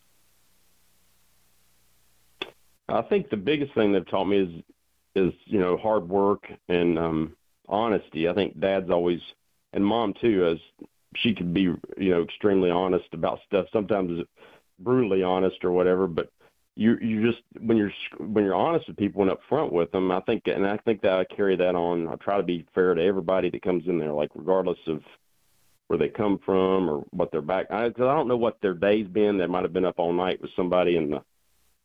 I 2.90 3.02
think 3.02 3.30
the 3.30 3.38
biggest 3.38 3.74
thing 3.74 3.94
they've 3.94 4.08
taught 4.08 4.26
me 4.26 4.40
is 4.40 4.64
is 5.16 5.34
you 5.46 5.60
know 5.60 5.78
hard 5.78 6.10
work 6.10 6.44
and 6.68 7.00
um 7.00 7.36
honesty. 7.68 8.28
I 8.28 8.34
think 8.34 8.60
Dad's 8.60 8.90
always 8.90 9.20
and 9.74 9.86
Mom 9.86 10.14
too, 10.20 10.46
as 10.46 10.88
she 11.16 11.34
could 11.34 11.54
be 11.54 11.62
you 11.62 11.80
know 11.98 12.24
extremely 12.24 12.70
honest 12.70 13.08
about 13.14 13.40
stuff. 13.46 13.68
Sometimes 13.72 14.24
brutally 14.80 15.24
honest 15.24 15.64
or 15.64 15.72
whatever, 15.72 16.08
but 16.08 16.30
you 16.76 16.98
you 17.02 17.32
just 17.32 17.44
when 17.60 17.78
you're 17.78 17.92
when 18.20 18.44
you're 18.44 18.56
honest 18.56 18.88
with 18.88 18.98
people 18.98 19.22
and 19.22 19.32
upfront 19.32 19.72
with 19.72 19.92
them, 19.92 20.12
I 20.12 20.22
think 20.22 20.44
and 20.48 20.66
I 20.66 20.78
think 20.78 21.02
that 21.02 21.14
I 21.14 21.24
carry 21.26 21.56
that 21.56 21.76
on. 21.76 22.08
I 22.08 22.16
try 22.16 22.38
to 22.38 22.44
be 22.44 22.66
fair 22.74 22.96
to 22.96 23.04
everybody 23.04 23.50
that 23.50 23.62
comes 23.62 23.88
in 23.88 24.00
there, 24.00 24.14
like 24.14 24.32
regardless 24.36 24.80
of 24.88 25.02
where 25.88 26.00
they 26.00 26.10
come 26.10 26.40
from 26.44 26.90
or 26.90 27.04
what 27.12 27.32
their 27.32 27.42
back. 27.42 27.68
I, 27.70 27.86
I 27.86 27.90
don't 27.90 28.28
know 28.28 28.38
what 28.38 28.60
their 28.62 28.74
day's 28.74 29.08
been. 29.08 29.38
They 29.38 29.46
might 29.46 29.64
have 29.64 29.74
been 29.74 29.86
up 29.86 30.00
all 30.00 30.14
night 30.14 30.42
with 30.42 30.52
somebody 30.56 30.96
in 30.98 31.12
the 31.12 31.24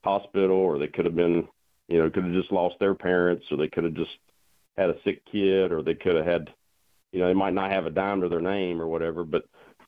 hospital, 0.02 0.56
or 0.56 0.78
they 0.78 0.86
could 0.86 1.04
have 1.04 1.16
been, 1.16 1.46
you 1.88 1.98
know, 1.98 2.08
could 2.08 2.24
have 2.24 2.32
just 2.32 2.52
lost 2.52 2.76
their 2.78 2.94
parents, 2.94 3.44
or 3.50 3.58
they 3.58 3.68
could 3.68 3.84
have 3.84 3.94
just 3.94 4.16
had 4.78 4.90
a 4.90 5.02
sick 5.04 5.22
kid, 5.30 5.72
or 5.72 5.82
they 5.82 5.94
could 5.94 6.16
have 6.16 6.24
had, 6.24 6.48
you 7.12 7.20
know, 7.20 7.26
they 7.26 7.34
might 7.34 7.52
not 7.52 7.70
have 7.70 7.84
a 7.84 7.90
dime 7.90 8.22
to 8.22 8.28
their 8.28 8.40
name 8.40 8.80
or 8.80 8.86
whatever. 8.86 9.24
But 9.24 9.44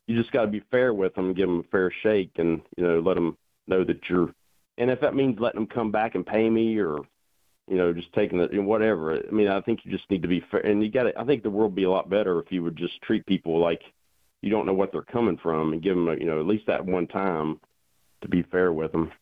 you 0.07 0.19
just 0.19 0.33
got 0.33 0.43
to 0.43 0.49
be 0.49 0.63
fair 0.71 0.93
with 0.93 1.15
them, 1.15 1.33
give 1.33 1.49
them 1.49 1.61
a 1.61 1.71
fair 1.71 1.91
shake, 2.03 2.33
and 2.37 2.61
you 2.77 2.85
know, 2.85 3.01
let 3.01 3.15
them 3.15 3.39
know 3.67 3.85
that 3.85 4.01
you're. 4.11 4.35
And 4.81 4.91
if 4.91 5.01
that 5.03 5.15
means 5.15 5.39
letting 5.39 5.61
them 5.61 5.69
come 5.69 5.93
back 5.93 6.15
and 6.15 6.27
pay 6.27 6.49
me, 6.49 6.79
or 6.79 7.01
you 7.69 7.77
know, 7.77 7.93
just 7.93 8.13
taking 8.15 8.41
it, 8.41 8.51
whatever. 8.59 9.15
I 9.15 9.31
mean, 9.31 9.47
I 9.47 9.61
think 9.61 9.81
you 9.85 9.93
just 9.93 10.11
need 10.11 10.23
to 10.23 10.29
be 10.29 10.43
fair, 10.51 10.61
and 10.61 10.83
you 10.83 10.91
got 10.91 11.05
to. 11.05 11.21
I 11.21 11.25
think 11.25 11.43
the 11.43 11.51
world 11.51 11.73
would 11.73 11.77
be 11.77 11.85
a 11.85 11.91
lot 11.91 12.09
better 12.09 12.41
if 12.41 12.51
you 12.51 12.63
would 12.63 12.77
just 12.77 13.01
treat 13.03 13.27
people 13.27 13.61
like 13.61 13.83
you 14.41 14.51
don't 14.51 14.65
know 14.65 14.73
what 14.73 14.91
they're 14.91 15.03
coming 15.03 15.37
from, 15.37 15.75
and 15.75 15.83
give 15.83 15.95
them, 15.95 16.09
a, 16.09 16.15
you 16.15 16.25
know, 16.25 16.41
at 16.41 16.47
least 16.47 16.67
that 16.67 16.85
one 16.85 17.07
time 17.07 17.61
to 18.23 18.29
be 18.29 18.43
fair 18.43 18.73
with 18.73 18.91
them. 18.91 19.13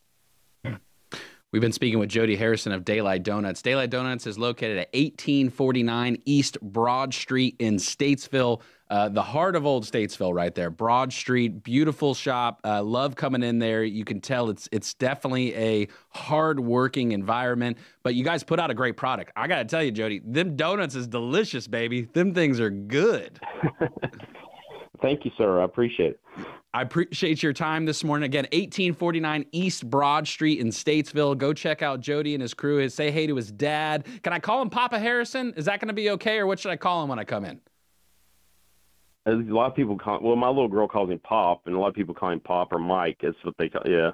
We've 1.51 1.63
been 1.63 1.73
speaking 1.73 1.99
with 1.99 2.11
Jody 2.11 2.37
Harrison 2.37 2.73
of 2.73 2.85
Daylight 2.85 3.23
Donuts. 3.23 3.63
Daylight 3.63 3.89
Donuts 3.89 4.27
is 4.27 4.39
located 4.39 4.77
at 4.77 4.89
1849 4.93 6.19
East 6.27 6.61
Broad 6.61 7.15
Street 7.15 7.57
in 7.59 7.77
Statesville, 7.77 8.61
uh, 8.91 9.09
the 9.09 9.23
heart 9.23 9.57
of 9.57 9.65
Old 9.65 9.85
Statesville, 9.85 10.35
right 10.35 10.55
there. 10.55 10.69
Broad 10.69 11.11
Street, 11.11 11.63
beautiful 11.63 12.13
shop. 12.13 12.61
Uh, 12.65 12.83
love 12.83 13.17
coming 13.17 13.43
in 13.43 13.59
there. 13.59 13.83
You 13.83 14.05
can 14.05 14.21
tell 14.21 14.51
it's 14.51 14.69
it's 14.73 14.93
definitely 14.93 15.55
a 15.55 15.89
hard-working 16.11 17.13
environment. 17.13 17.79
But 18.03 18.15
you 18.15 18.25
guys 18.25 18.43
put 18.43 18.61
out 18.61 18.71
a 18.71 18.75
great 18.75 18.99
product. 18.99 19.33
I 19.35 19.49
gotta 19.49 19.65
tell 19.65 19.83
you, 19.83 19.91
Jody, 19.91 20.21
them 20.23 20.55
donuts 20.55 20.95
is 20.95 21.07
delicious, 21.07 21.67
baby. 21.67 22.03
Them 22.13 22.35
things 22.35 22.61
are 22.61 22.71
good. 22.71 23.41
Thank 25.01 25.25
you, 25.25 25.31
sir. 25.39 25.63
I 25.63 25.65
appreciate 25.65 26.11
it. 26.11 26.21
I 26.79 26.83
appreciate 26.83 27.43
your 27.43 27.53
time 27.53 27.87
this 27.87 28.05
morning. 28.05 28.27
Again, 28.27 28.45
1849 28.53 29.47
East 29.51 29.91
Broad 29.91 30.29
Street 30.29 30.61
in 30.61 30.69
Statesville. 30.69 31.37
Go 31.37 31.53
check 31.53 31.83
out 31.83 31.99
Jody 31.99 32.35
and 32.37 32.41
his 32.41 32.55
crew. 32.55 32.89
Say 32.89 33.11
hey 33.11 33.27
to 33.27 33.35
his 33.35 33.51
dad. 33.51 34.07
Can 34.23 34.33
I 34.33 34.39
call 34.39 34.63
him 34.63 34.71
Papa 34.71 34.97
Harrison? 35.01 35.53
Is 35.57 35.65
that 35.65 35.81
going 35.81 35.89
to 35.89 35.93
be 35.95 36.11
okay, 36.11 36.39
or 36.39 36.47
what 36.47 36.61
should 36.61 36.71
I 36.71 36.77
call 36.77 37.03
him 37.03 37.09
when 37.09 37.19
I 37.19 37.25
come 37.25 37.45
in? 37.45 37.61
A 39.27 39.33
lot 39.33 39.67
of 39.67 39.75
people 39.75 39.99
call. 39.99 40.21
Well, 40.23 40.37
my 40.37 40.47
little 40.47 40.69
girl 40.69 40.87
calls 40.87 41.11
him 41.11 41.19
Pop, 41.19 41.63
and 41.67 41.75
a 41.75 41.81
lot 41.81 41.89
of 41.89 41.95
people 41.97 42.15
call 42.15 42.31
him 42.31 42.39
Pop 42.39 42.73
or 42.73 42.79
Mike. 42.79 43.19
That's 43.21 43.35
what 43.43 43.57
they 43.59 43.69
call. 43.69 43.83
Yeah, 43.85 44.13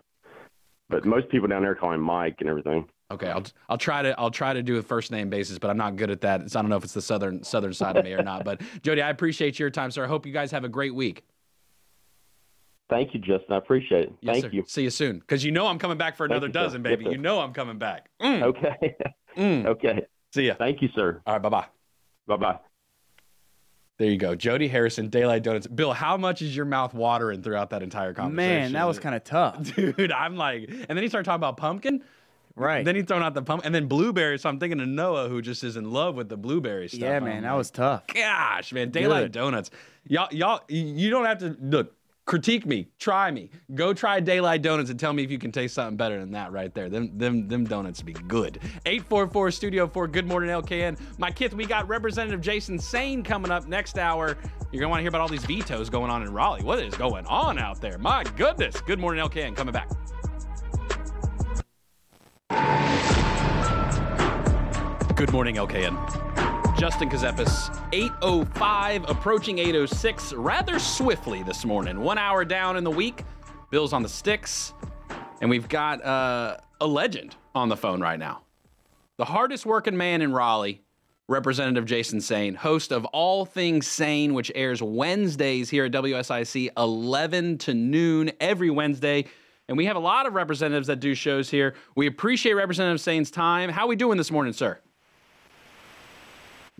but 0.88 1.04
most 1.04 1.28
people 1.28 1.48
down 1.48 1.60
there 1.60 1.74
call 1.74 1.92
him 1.92 2.00
Mike 2.00 2.36
and 2.40 2.48
everything. 2.48 2.88
Okay, 3.10 3.28
I'll 3.28 3.44
I'll 3.68 3.76
try 3.76 4.00
to 4.00 4.18
I'll 4.18 4.30
try 4.30 4.54
to 4.54 4.62
do 4.62 4.78
a 4.78 4.82
first 4.82 5.10
name 5.10 5.28
basis, 5.28 5.58
but 5.58 5.68
I'm 5.68 5.76
not 5.76 5.96
good 5.96 6.10
at 6.10 6.22
that. 6.22 6.40
It's, 6.40 6.56
I 6.56 6.62
don't 6.62 6.70
know 6.70 6.76
if 6.76 6.84
it's 6.84 6.94
the 6.94 7.02
southern 7.02 7.44
southern 7.44 7.74
side 7.74 7.98
of 7.98 8.04
me 8.06 8.14
or 8.14 8.22
not. 8.22 8.42
But 8.42 8.62
Jody, 8.82 9.02
I 9.02 9.10
appreciate 9.10 9.58
your 9.58 9.68
time, 9.68 9.90
sir. 9.90 10.04
I 10.04 10.08
hope 10.08 10.24
you 10.24 10.32
guys 10.32 10.50
have 10.50 10.64
a 10.64 10.68
great 10.70 10.94
week. 10.94 11.24
Thank 12.90 13.14
you, 13.14 13.20
Justin. 13.20 13.52
I 13.52 13.56
appreciate 13.56 14.02
it. 14.04 14.12
Yes, 14.20 14.34
Thank 14.34 14.44
sir. 14.44 14.50
you. 14.52 14.64
See 14.66 14.82
you 14.82 14.90
soon, 14.90 15.18
because 15.18 15.42
you 15.44 15.50
know 15.52 15.66
I'm 15.66 15.78
coming 15.78 15.96
back 15.96 16.16
for 16.16 16.26
another 16.26 16.48
you, 16.48 16.52
sir. 16.52 16.60
dozen, 16.60 16.82
baby. 16.82 17.04
Yes, 17.04 17.12
you 17.12 17.18
know 17.18 17.40
I'm 17.40 17.52
coming 17.52 17.78
back. 17.78 18.10
Mm, 18.22 18.42
Okay. 18.42 18.96
mm. 19.36 19.66
okay. 19.66 20.06
See 20.34 20.46
ya. 20.46 20.54
Thank 20.58 20.82
you, 20.82 20.88
sir. 20.94 21.22
All 21.26 21.34
right, 21.34 21.42
bye 21.42 21.48
bye. 21.48 21.66
Bye 22.26 22.36
bye. 22.36 22.58
There 23.98 24.10
you 24.10 24.18
go, 24.18 24.34
Jody 24.34 24.66
Harrison, 24.68 25.08
Daylight 25.08 25.44
Donuts. 25.44 25.68
Bill, 25.68 25.92
how 25.92 26.16
much 26.16 26.42
is 26.42 26.54
your 26.56 26.66
mouth 26.66 26.94
watering 26.94 27.42
throughout 27.42 27.70
that 27.70 27.82
entire 27.82 28.12
conversation? 28.12 28.36
Man, 28.62 28.72
that 28.72 28.86
was 28.88 28.98
kind 28.98 29.14
of 29.14 29.22
tough. 29.22 29.62
Dude, 29.76 30.10
I'm 30.10 30.36
like, 30.36 30.68
and 30.68 30.88
then 30.90 30.98
he 30.98 31.08
started 31.08 31.24
talking 31.24 31.36
about 31.36 31.56
pumpkin. 31.56 32.02
Right. 32.56 32.84
Then 32.84 32.96
he 32.96 33.02
thrown 33.02 33.22
out 33.22 33.34
the 33.34 33.42
pumpkin, 33.42 33.66
and 33.66 33.74
then 33.74 33.86
blueberries. 33.86 34.42
So 34.42 34.48
I'm 34.48 34.58
thinking 34.58 34.80
of 34.80 34.88
Noah, 34.88 35.28
who 35.28 35.40
just 35.42 35.62
is 35.64 35.76
in 35.76 35.90
love 35.92 36.16
with 36.16 36.28
the 36.28 36.36
blueberry 36.36 36.88
stuff. 36.88 37.00
yeah, 37.00 37.16
I'm 37.16 37.24
man, 37.24 37.42
that 37.44 37.50
like, 37.50 37.58
was 37.58 37.70
tough. 37.70 38.06
Gosh, 38.08 38.72
man, 38.72 38.90
Daylight 38.90 39.24
Good. 39.26 39.32
Donuts. 39.32 39.70
Y'all, 40.08 40.28
y'all, 40.32 40.60
you 40.68 41.08
don't 41.10 41.24
have 41.24 41.38
to 41.38 41.56
look. 41.60 41.94
Critique 42.26 42.64
me, 42.64 42.88
try 42.98 43.30
me. 43.30 43.50
Go 43.74 43.92
try 43.92 44.18
Daylight 44.18 44.62
Donuts 44.62 44.88
and 44.88 44.98
tell 44.98 45.12
me 45.12 45.22
if 45.22 45.30
you 45.30 45.38
can 45.38 45.52
taste 45.52 45.74
something 45.74 45.96
better 45.96 46.18
than 46.18 46.30
that 46.30 46.52
right 46.52 46.74
there. 46.74 46.88
Them, 46.88 47.18
them, 47.18 47.48
them 47.48 47.64
donuts 47.64 48.00
be 48.00 48.14
good. 48.14 48.60
844 48.86 49.50
Studio 49.50 49.86
4. 49.86 50.08
Good 50.08 50.26
morning, 50.26 50.48
LKN. 50.48 50.98
My 51.18 51.30
kids, 51.30 51.54
we 51.54 51.66
got 51.66 51.86
Representative 51.86 52.40
Jason 52.40 52.78
Saine 52.78 53.22
coming 53.22 53.50
up 53.50 53.68
next 53.68 53.98
hour. 53.98 54.38
You're 54.72 54.80
gonna 54.80 54.88
want 54.88 55.00
to 55.00 55.02
hear 55.02 55.10
about 55.10 55.20
all 55.20 55.28
these 55.28 55.44
vetoes 55.44 55.90
going 55.90 56.10
on 56.10 56.22
in 56.22 56.32
Raleigh. 56.32 56.62
What 56.62 56.82
is 56.82 56.94
going 56.94 57.26
on 57.26 57.58
out 57.58 57.82
there? 57.82 57.98
My 57.98 58.24
goodness. 58.36 58.80
Good 58.80 58.98
morning, 58.98 59.22
LKN. 59.22 59.54
Coming 59.54 59.74
back. 59.74 59.90
Good 65.14 65.30
morning, 65.30 65.56
LKN. 65.56 66.53
Justin 66.76 67.08
Kazepis, 67.08 67.70
805, 67.92 69.08
approaching 69.08 69.58
806 69.60 70.32
rather 70.32 70.80
swiftly 70.80 71.44
this 71.44 71.64
morning. 71.64 72.00
One 72.00 72.18
hour 72.18 72.44
down 72.44 72.76
in 72.76 72.82
the 72.82 72.90
week. 72.90 73.22
Bill's 73.70 73.92
on 73.92 74.02
the 74.02 74.08
sticks. 74.08 74.74
And 75.40 75.48
we've 75.48 75.68
got 75.68 76.04
uh, 76.04 76.56
a 76.80 76.86
legend 76.86 77.36
on 77.54 77.68
the 77.68 77.76
phone 77.76 78.00
right 78.00 78.18
now. 78.18 78.42
The 79.18 79.24
hardest 79.24 79.64
working 79.64 79.96
man 79.96 80.20
in 80.20 80.32
Raleigh, 80.32 80.82
Representative 81.28 81.86
Jason 81.86 82.18
Saine, 82.18 82.56
host 82.56 82.90
of 82.90 83.04
All 83.06 83.46
Things 83.46 83.86
Saine, 83.86 84.32
which 84.32 84.50
airs 84.56 84.82
Wednesdays 84.82 85.70
here 85.70 85.84
at 85.84 85.92
WSIC, 85.92 86.70
11 86.76 87.58
to 87.58 87.74
noon 87.74 88.32
every 88.40 88.70
Wednesday. 88.70 89.26
And 89.68 89.78
we 89.78 89.86
have 89.86 89.96
a 89.96 90.00
lot 90.00 90.26
of 90.26 90.34
representatives 90.34 90.88
that 90.88 90.98
do 90.98 91.14
shows 91.14 91.48
here. 91.48 91.74
We 91.94 92.08
appreciate 92.08 92.54
Representative 92.54 93.00
Saine's 93.00 93.30
time. 93.30 93.70
How 93.70 93.84
are 93.84 93.88
we 93.88 93.96
doing 93.96 94.18
this 94.18 94.32
morning, 94.32 94.52
sir? 94.52 94.80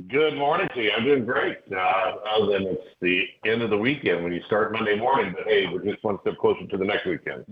Good 0.08 0.34
morning 0.34 0.66
to 0.74 0.82
you. 0.82 0.90
I'm 0.90 1.04
doing 1.04 1.24
great. 1.24 1.58
Uh, 1.70 1.76
other 1.78 2.52
than 2.52 2.66
it's 2.66 2.82
the 3.00 3.22
end 3.46 3.62
of 3.62 3.70
the 3.70 3.78
weekend 3.78 4.24
when 4.24 4.32
you 4.32 4.42
start 4.44 4.72
Monday 4.72 4.96
morning, 4.96 5.32
but 5.32 5.46
hey, 5.46 5.68
we're 5.72 5.84
just 5.84 6.02
one 6.02 6.18
step 6.22 6.36
closer 6.38 6.66
to 6.66 6.76
the 6.76 6.84
next 6.84 7.06
weekend. 7.06 7.44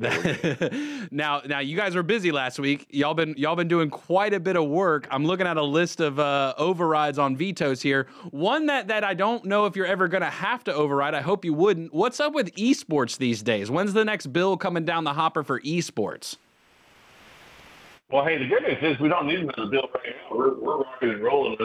now, 1.12 1.40
now 1.46 1.60
you 1.60 1.76
guys 1.76 1.94
were 1.94 2.02
busy 2.02 2.32
last 2.32 2.58
week. 2.58 2.88
Y'all 2.90 3.14
been 3.14 3.36
y'all 3.38 3.54
been 3.54 3.68
doing 3.68 3.90
quite 3.90 4.34
a 4.34 4.40
bit 4.40 4.56
of 4.56 4.66
work. 4.68 5.06
I'm 5.12 5.24
looking 5.24 5.46
at 5.46 5.56
a 5.56 5.62
list 5.62 6.00
of 6.00 6.18
uh, 6.18 6.54
overrides 6.58 7.16
on 7.16 7.36
vetoes 7.36 7.80
here. 7.80 8.08
One 8.32 8.66
that 8.66 8.88
that 8.88 9.04
I 9.04 9.14
don't 9.14 9.44
know 9.44 9.66
if 9.66 9.76
you're 9.76 9.86
ever 9.86 10.08
going 10.08 10.22
to 10.22 10.30
have 10.30 10.64
to 10.64 10.74
override. 10.74 11.14
I 11.14 11.20
hope 11.20 11.44
you 11.44 11.54
wouldn't. 11.54 11.94
What's 11.94 12.18
up 12.18 12.34
with 12.34 12.52
esports 12.56 13.18
these 13.18 13.44
days? 13.44 13.70
When's 13.70 13.92
the 13.92 14.04
next 14.04 14.32
bill 14.32 14.56
coming 14.56 14.84
down 14.84 15.04
the 15.04 15.12
hopper 15.12 15.44
for 15.44 15.60
esports? 15.60 16.38
Well, 18.12 18.26
hey, 18.26 18.36
the 18.36 18.44
good 18.44 18.62
news 18.62 18.76
is 18.82 19.00
we 19.00 19.08
don't 19.08 19.26
need 19.26 19.38
another 19.38 19.70
bill 19.70 19.88
right 19.94 20.04
now. 20.04 20.36
We're, 20.36 20.60
we're 20.60 20.82
rocking 20.82 21.10
and 21.12 21.22
rolling 21.22 21.56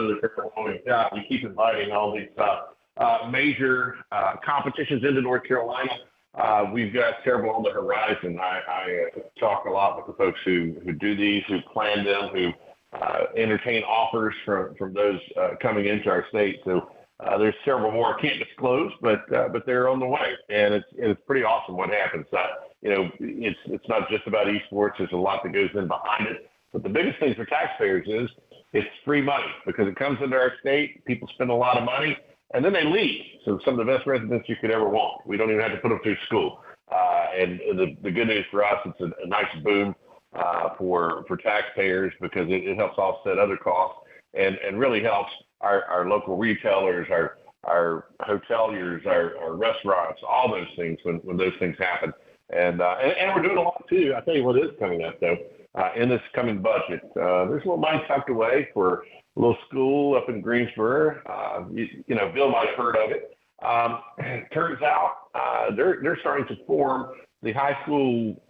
one 0.54 0.72
we've 0.72 0.86
got. 0.86 1.12
We 1.12 1.26
keep 1.28 1.44
inviting 1.44 1.92
all 1.92 2.16
these 2.16 2.30
uh, 2.38 2.60
uh, 2.96 3.28
major 3.30 3.96
uh, 4.10 4.36
competitions 4.42 5.04
into 5.04 5.20
North 5.20 5.44
Carolina. 5.44 5.90
Uh, 6.34 6.70
we've 6.72 6.94
got 6.94 7.16
several 7.22 7.54
on 7.54 7.62
the 7.64 7.70
horizon. 7.70 8.38
I, 8.40 8.60
I 8.66 9.06
uh, 9.14 9.20
talk 9.38 9.66
a 9.66 9.70
lot 9.70 9.98
with 9.98 10.06
the 10.06 10.14
folks 10.14 10.38
who, 10.46 10.74
who 10.86 10.92
do 10.92 11.14
these, 11.14 11.42
who 11.48 11.60
plan 11.70 12.02
them, 12.02 12.30
who 12.32 12.50
uh, 12.98 13.24
entertain 13.36 13.82
offers 13.82 14.34
from, 14.46 14.74
from 14.76 14.94
those 14.94 15.20
uh, 15.38 15.50
coming 15.60 15.84
into 15.84 16.08
our 16.08 16.24
state. 16.30 16.60
So 16.64 16.88
uh, 17.20 17.36
there's 17.36 17.54
several 17.66 17.92
more 17.92 18.16
I 18.16 18.22
can't 18.22 18.38
disclose, 18.38 18.90
but 19.02 19.30
uh, 19.34 19.48
but 19.48 19.66
they're 19.66 19.88
on 19.88 19.98
the 20.00 20.06
way, 20.06 20.32
and 20.48 20.72
it's 20.72 20.86
it's 20.96 21.20
pretty 21.26 21.44
awesome 21.44 21.76
what 21.76 21.90
happens. 21.90 22.24
Uh, 22.32 22.46
you 22.82 22.90
know, 22.90 23.10
it's 23.18 23.58
it's 23.66 23.88
not 23.88 24.08
just 24.08 24.26
about 24.26 24.46
esports. 24.46 24.92
There's 24.98 25.12
a 25.12 25.16
lot 25.16 25.42
that 25.42 25.52
goes 25.52 25.70
in 25.74 25.88
behind 25.88 26.26
it. 26.26 26.50
But 26.72 26.82
the 26.82 26.88
biggest 26.88 27.18
thing 27.18 27.34
for 27.34 27.44
taxpayers 27.44 28.06
is 28.06 28.30
it's 28.72 28.88
free 29.04 29.22
money 29.22 29.46
because 29.66 29.88
it 29.88 29.96
comes 29.96 30.18
into 30.22 30.36
our 30.36 30.52
state. 30.60 31.04
People 31.04 31.28
spend 31.34 31.50
a 31.50 31.54
lot 31.54 31.76
of 31.78 31.84
money, 31.84 32.16
and 32.54 32.64
then 32.64 32.72
they 32.72 32.84
leave. 32.84 33.24
So 33.44 33.58
some 33.64 33.78
of 33.78 33.84
the 33.84 33.92
best 33.92 34.06
residents 34.06 34.48
you 34.48 34.56
could 34.60 34.70
ever 34.70 34.88
want. 34.88 35.26
We 35.26 35.36
don't 35.36 35.50
even 35.50 35.62
have 35.62 35.72
to 35.72 35.78
put 35.78 35.88
them 35.88 36.00
through 36.02 36.16
school. 36.26 36.60
Uh, 36.90 37.26
and 37.36 37.60
the 37.78 37.96
the 38.02 38.10
good 38.10 38.28
news 38.28 38.44
for 38.50 38.64
us, 38.64 38.78
it's 38.84 39.00
a, 39.00 39.24
a 39.24 39.26
nice 39.26 39.54
boom 39.64 39.94
uh, 40.36 40.70
for 40.78 41.24
for 41.26 41.36
taxpayers 41.36 42.12
because 42.20 42.48
it, 42.48 42.66
it 42.66 42.76
helps 42.76 42.98
offset 42.98 43.38
other 43.38 43.56
costs 43.56 44.00
and 44.34 44.56
and 44.56 44.78
really 44.78 45.02
helps 45.02 45.32
our, 45.60 45.84
our 45.84 46.08
local 46.08 46.36
retailers, 46.36 47.08
our 47.10 47.38
our 47.64 48.06
hoteliers, 48.22 49.04
our, 49.06 49.36
our 49.38 49.54
restaurants, 49.54 50.20
all 50.26 50.50
those 50.50 50.68
things 50.76 50.98
when, 51.02 51.16
when 51.16 51.36
those 51.36 51.52
things 51.58 51.76
happen. 51.78 52.12
And, 52.50 52.80
uh, 52.80 52.96
and 53.02 53.12
and 53.12 53.34
we're 53.34 53.42
doing 53.42 53.58
a 53.58 53.62
lot 53.62 53.84
too. 53.88 54.14
I 54.16 54.20
tell 54.20 54.34
you 54.34 54.44
what 54.44 54.56
is 54.56 54.70
coming 54.78 55.04
up 55.04 55.20
though. 55.20 55.36
Uh, 55.74 55.90
in 55.96 56.08
this 56.08 56.22
coming 56.34 56.62
budget, 56.62 57.02
uh, 57.10 57.44
there's 57.44 57.62
a 57.64 57.68
little 57.68 57.76
money 57.76 58.02
tucked 58.08 58.30
away 58.30 58.68
for 58.72 59.04
a 59.36 59.40
little 59.40 59.56
school 59.68 60.16
up 60.16 60.28
in 60.28 60.40
Greensboro. 60.40 61.20
Uh, 61.26 61.64
you, 61.70 61.86
you 62.06 62.14
know, 62.14 62.30
Bill 62.32 62.50
might 62.50 62.68
have 62.68 62.76
heard 62.76 62.96
of 62.96 63.10
it. 63.10 63.36
Um, 63.62 64.00
turns 64.52 64.82
out 64.82 65.12
uh, 65.34 65.74
they're 65.74 65.98
they're 66.02 66.18
starting 66.20 66.46
to 66.48 66.64
form 66.64 67.12
the 67.42 67.52
high 67.52 67.76
school 67.82 68.40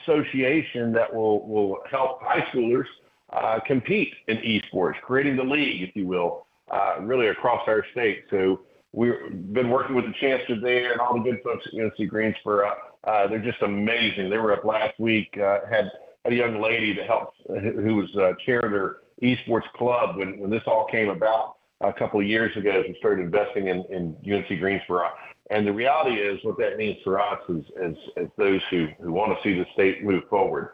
association 0.00 0.92
that 0.92 1.12
will 1.12 1.46
will 1.48 1.78
help 1.90 2.22
high 2.22 2.46
schoolers 2.52 2.86
uh, 3.32 3.58
compete 3.66 4.14
in 4.28 4.36
esports, 4.38 5.00
creating 5.02 5.36
the 5.36 5.44
league, 5.44 5.82
if 5.82 5.94
you 5.94 6.06
will, 6.06 6.46
uh, 6.70 6.96
really 7.00 7.28
across 7.28 7.66
our 7.66 7.84
state. 7.92 8.24
So 8.30 8.60
we've 8.92 9.14
been 9.52 9.68
working 9.68 9.94
with 9.94 10.06
the 10.06 10.14
chancellor 10.20 10.60
there 10.60 10.92
and 10.92 11.00
all 11.00 11.14
the 11.14 11.30
good 11.30 11.42
folks 11.42 11.66
at 11.66 11.78
UNC 11.78 12.08
Greensboro. 12.08 12.72
Uh, 13.04 13.26
they're 13.26 13.38
just 13.38 13.62
amazing. 13.62 14.30
They 14.30 14.38
were 14.38 14.52
up 14.52 14.64
last 14.64 14.98
week, 14.98 15.36
uh, 15.38 15.60
had, 15.70 15.90
a 16.24 16.34
young 16.34 16.60
lady 16.60 16.92
that 16.92 17.06
helped, 17.06 17.38
who 17.46 17.94
was 17.94 18.14
uh, 18.16 18.32
chair 18.44 18.60
of 18.60 18.72
their 18.72 18.96
esports 19.22 19.70
club 19.76 20.16
when, 20.18 20.50
this 20.50 20.62
all 20.66 20.86
came 20.90 21.08
about 21.08 21.56
a 21.80 21.92
couple 21.92 22.20
of 22.20 22.26
years 22.26 22.54
ago 22.56 22.70
as 22.70 22.84
we 22.86 22.96
started 22.98 23.22
investing 23.22 23.68
in, 23.68 24.14
UNC 24.30 24.58
Greensboro. 24.58 25.08
And 25.50 25.66
the 25.66 25.72
reality 25.72 26.16
is 26.16 26.38
what 26.42 26.58
that 26.58 26.76
means 26.76 26.98
for 27.02 27.18
us 27.18 27.38
is, 27.48 27.64
as, 27.82 28.26
those 28.36 28.60
who, 28.68 28.88
who 29.00 29.10
want 29.12 29.32
to 29.32 29.42
see 29.42 29.58
the 29.58 29.64
state 29.72 30.04
move 30.04 30.24
forward. 30.28 30.70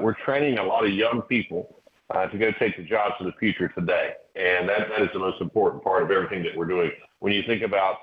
We're 0.00 0.14
training 0.24 0.58
a 0.58 0.62
lot 0.62 0.84
of 0.84 0.92
young 0.92 1.22
people 1.22 1.82
to 2.12 2.38
go 2.38 2.52
take 2.60 2.76
the 2.76 2.84
jobs 2.84 3.14
of 3.18 3.26
the 3.26 3.32
future 3.40 3.68
today. 3.68 4.12
And 4.36 4.68
that, 4.68 4.90
that 4.90 5.02
is 5.02 5.08
the 5.12 5.18
most 5.18 5.40
important 5.40 5.82
part 5.82 6.04
of 6.04 6.10
everything 6.10 6.42
that 6.44 6.56
we're 6.56 6.66
doing. 6.66 6.92
When 7.18 7.32
you 7.32 7.42
think 7.46 7.62
about 7.62 7.96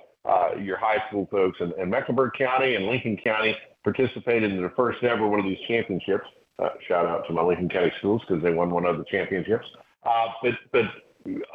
your 0.59 0.77
high 0.77 1.03
school 1.07 1.27
folks, 1.31 1.59
and 1.59 1.89
Mecklenburg 1.89 2.33
County 2.37 2.75
and 2.75 2.85
Lincoln 2.85 3.17
County 3.17 3.55
participated 3.83 4.51
in 4.51 4.61
the 4.61 4.71
first 4.75 5.03
ever 5.03 5.27
one 5.27 5.39
of 5.39 5.45
these 5.45 5.59
championships. 5.67 6.25
Uh, 6.61 6.69
shout 6.87 7.05
out 7.05 7.25
to 7.27 7.33
my 7.33 7.41
Lincoln 7.41 7.69
County 7.69 7.91
schools 7.97 8.21
because 8.27 8.43
they 8.43 8.53
won 8.53 8.69
one 8.69 8.85
of 8.85 8.97
the 8.97 9.05
championships. 9.05 9.65
Uh, 10.03 10.27
but, 10.43 10.53
but 10.71 10.85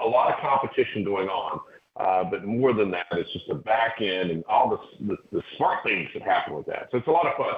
a 0.03 0.07
lot 0.07 0.33
of 0.33 0.41
competition 0.41 1.05
going 1.05 1.29
on. 1.29 1.61
Uh, 1.97 2.25
but 2.25 2.45
more 2.45 2.75
than 2.75 2.91
that, 2.91 3.07
it's 3.13 3.33
just 3.33 3.47
the 3.49 3.55
back 3.55 4.01
end 4.01 4.31
and 4.31 4.45
all 4.49 4.69
the, 4.69 5.07
the, 5.07 5.17
the 5.33 5.43
smart 5.57 5.83
things 5.85 6.09
that 6.13 6.23
happen 6.23 6.55
with 6.55 6.67
that. 6.67 6.89
So 6.91 6.99
it's 6.99 7.07
a 7.07 7.11
lot 7.11 7.27
of 7.27 7.37
fun. 7.37 7.55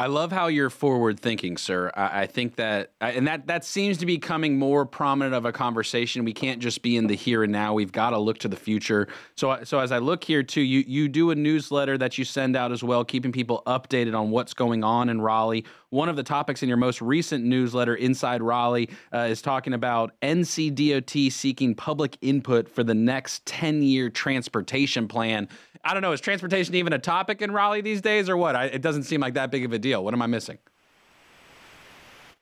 I 0.00 0.06
love 0.06 0.32
how 0.32 0.46
you're 0.46 0.70
forward 0.70 1.20
thinking, 1.20 1.58
sir. 1.58 1.92
I, 1.94 2.22
I 2.22 2.26
think 2.26 2.56
that, 2.56 2.92
and 3.02 3.26
that 3.28 3.48
that 3.48 3.66
seems 3.66 3.98
to 3.98 4.06
be 4.06 4.16
coming 4.16 4.58
more 4.58 4.86
prominent 4.86 5.34
of 5.34 5.44
a 5.44 5.52
conversation. 5.52 6.24
We 6.24 6.32
can't 6.32 6.58
just 6.58 6.80
be 6.80 6.96
in 6.96 7.06
the 7.06 7.14
here 7.14 7.42
and 7.42 7.52
now. 7.52 7.74
We've 7.74 7.92
got 7.92 8.10
to 8.10 8.18
look 8.18 8.38
to 8.38 8.48
the 8.48 8.56
future. 8.56 9.08
So, 9.34 9.62
so 9.62 9.78
as 9.78 9.92
I 9.92 9.98
look 9.98 10.24
here 10.24 10.42
too, 10.42 10.62
you 10.62 10.82
you 10.86 11.06
do 11.06 11.32
a 11.32 11.34
newsletter 11.34 11.98
that 11.98 12.16
you 12.16 12.24
send 12.24 12.56
out 12.56 12.72
as 12.72 12.82
well, 12.82 13.04
keeping 13.04 13.30
people 13.30 13.62
updated 13.66 14.18
on 14.18 14.30
what's 14.30 14.54
going 14.54 14.82
on 14.82 15.10
in 15.10 15.20
Raleigh. 15.20 15.66
One 15.90 16.08
of 16.08 16.16
the 16.16 16.22
topics 16.22 16.62
in 16.62 16.68
your 16.70 16.78
most 16.78 17.02
recent 17.02 17.44
newsletter, 17.44 17.94
Inside 17.94 18.40
Raleigh, 18.40 18.88
uh, 19.12 19.26
is 19.28 19.42
talking 19.42 19.74
about 19.74 20.18
NCDOT 20.22 21.30
seeking 21.30 21.74
public 21.74 22.16
input 22.22 22.70
for 22.70 22.82
the 22.82 22.94
next 22.94 23.44
10 23.44 23.82
year 23.82 24.08
transportation 24.08 25.08
plan. 25.08 25.46
I 25.84 25.92
don't 25.94 26.02
know, 26.02 26.12
is 26.12 26.20
transportation 26.20 26.74
even 26.74 26.92
a 26.92 26.98
topic 26.98 27.40
in 27.40 27.52
Raleigh 27.52 27.80
these 27.80 28.02
days 28.02 28.28
or 28.28 28.36
what? 28.36 28.54
I, 28.54 28.66
it 28.66 28.82
doesn't 28.82 29.04
seem 29.04 29.20
like 29.20 29.34
that 29.34 29.50
big 29.50 29.64
of 29.64 29.72
a 29.72 29.78
deal. 29.78 30.04
What 30.04 30.12
am 30.12 30.22
I 30.22 30.26
missing? 30.26 30.58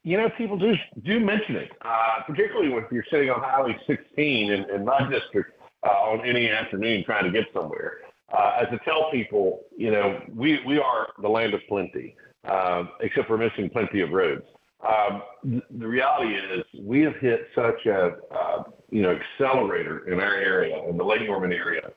You 0.03 0.17
know, 0.17 0.31
people 0.31 0.57
do 0.57 0.75
do 1.03 1.21
mention 1.21 1.57
it, 1.57 1.71
uh, 1.83 2.23
particularly 2.27 2.71
when 2.71 2.85
you're 2.91 3.05
sitting 3.11 3.31
on 3.31 3.41
Highway 3.41 3.77
16 3.87 4.53
in, 4.53 4.71
in 4.71 4.85
my 4.85 5.09
district 5.11 5.61
uh, 5.85 5.91
on 5.91 6.25
any 6.25 6.49
afternoon 6.49 7.05
trying 7.05 7.25
to 7.25 7.31
get 7.31 7.47
somewhere. 7.53 7.99
Uh, 8.33 8.59
as 8.61 8.69
I 8.71 8.77
tell 8.85 9.11
people, 9.11 9.65
you 9.77 9.91
know, 9.91 10.21
we, 10.35 10.61
we 10.67 10.79
are 10.79 11.09
the 11.21 11.29
land 11.29 11.55
of 11.55 11.61
plenty, 11.69 12.15
uh, 12.45 12.85
except 13.01 13.27
for 13.27 13.39
missing 13.39 13.71
plenty 13.71 14.01
of 14.01 14.11
roads. 14.11 14.45
Um, 14.87 15.23
th- 15.43 15.63
the 15.79 15.87
reality 15.87 16.35
is 16.35 16.65
we 16.79 17.01
have 17.03 17.17
hit 17.17 17.49
such 17.55 17.87
a, 17.87 18.17
uh, 18.31 18.63
you 18.91 19.03
know, 19.03 19.19
accelerator 19.19 20.09
in 20.13 20.21
our 20.21 20.35
area, 20.35 20.83
in 20.89 20.97
the 20.97 21.05
Lake 21.05 21.27
Norman 21.27 21.53
area, 21.53 21.91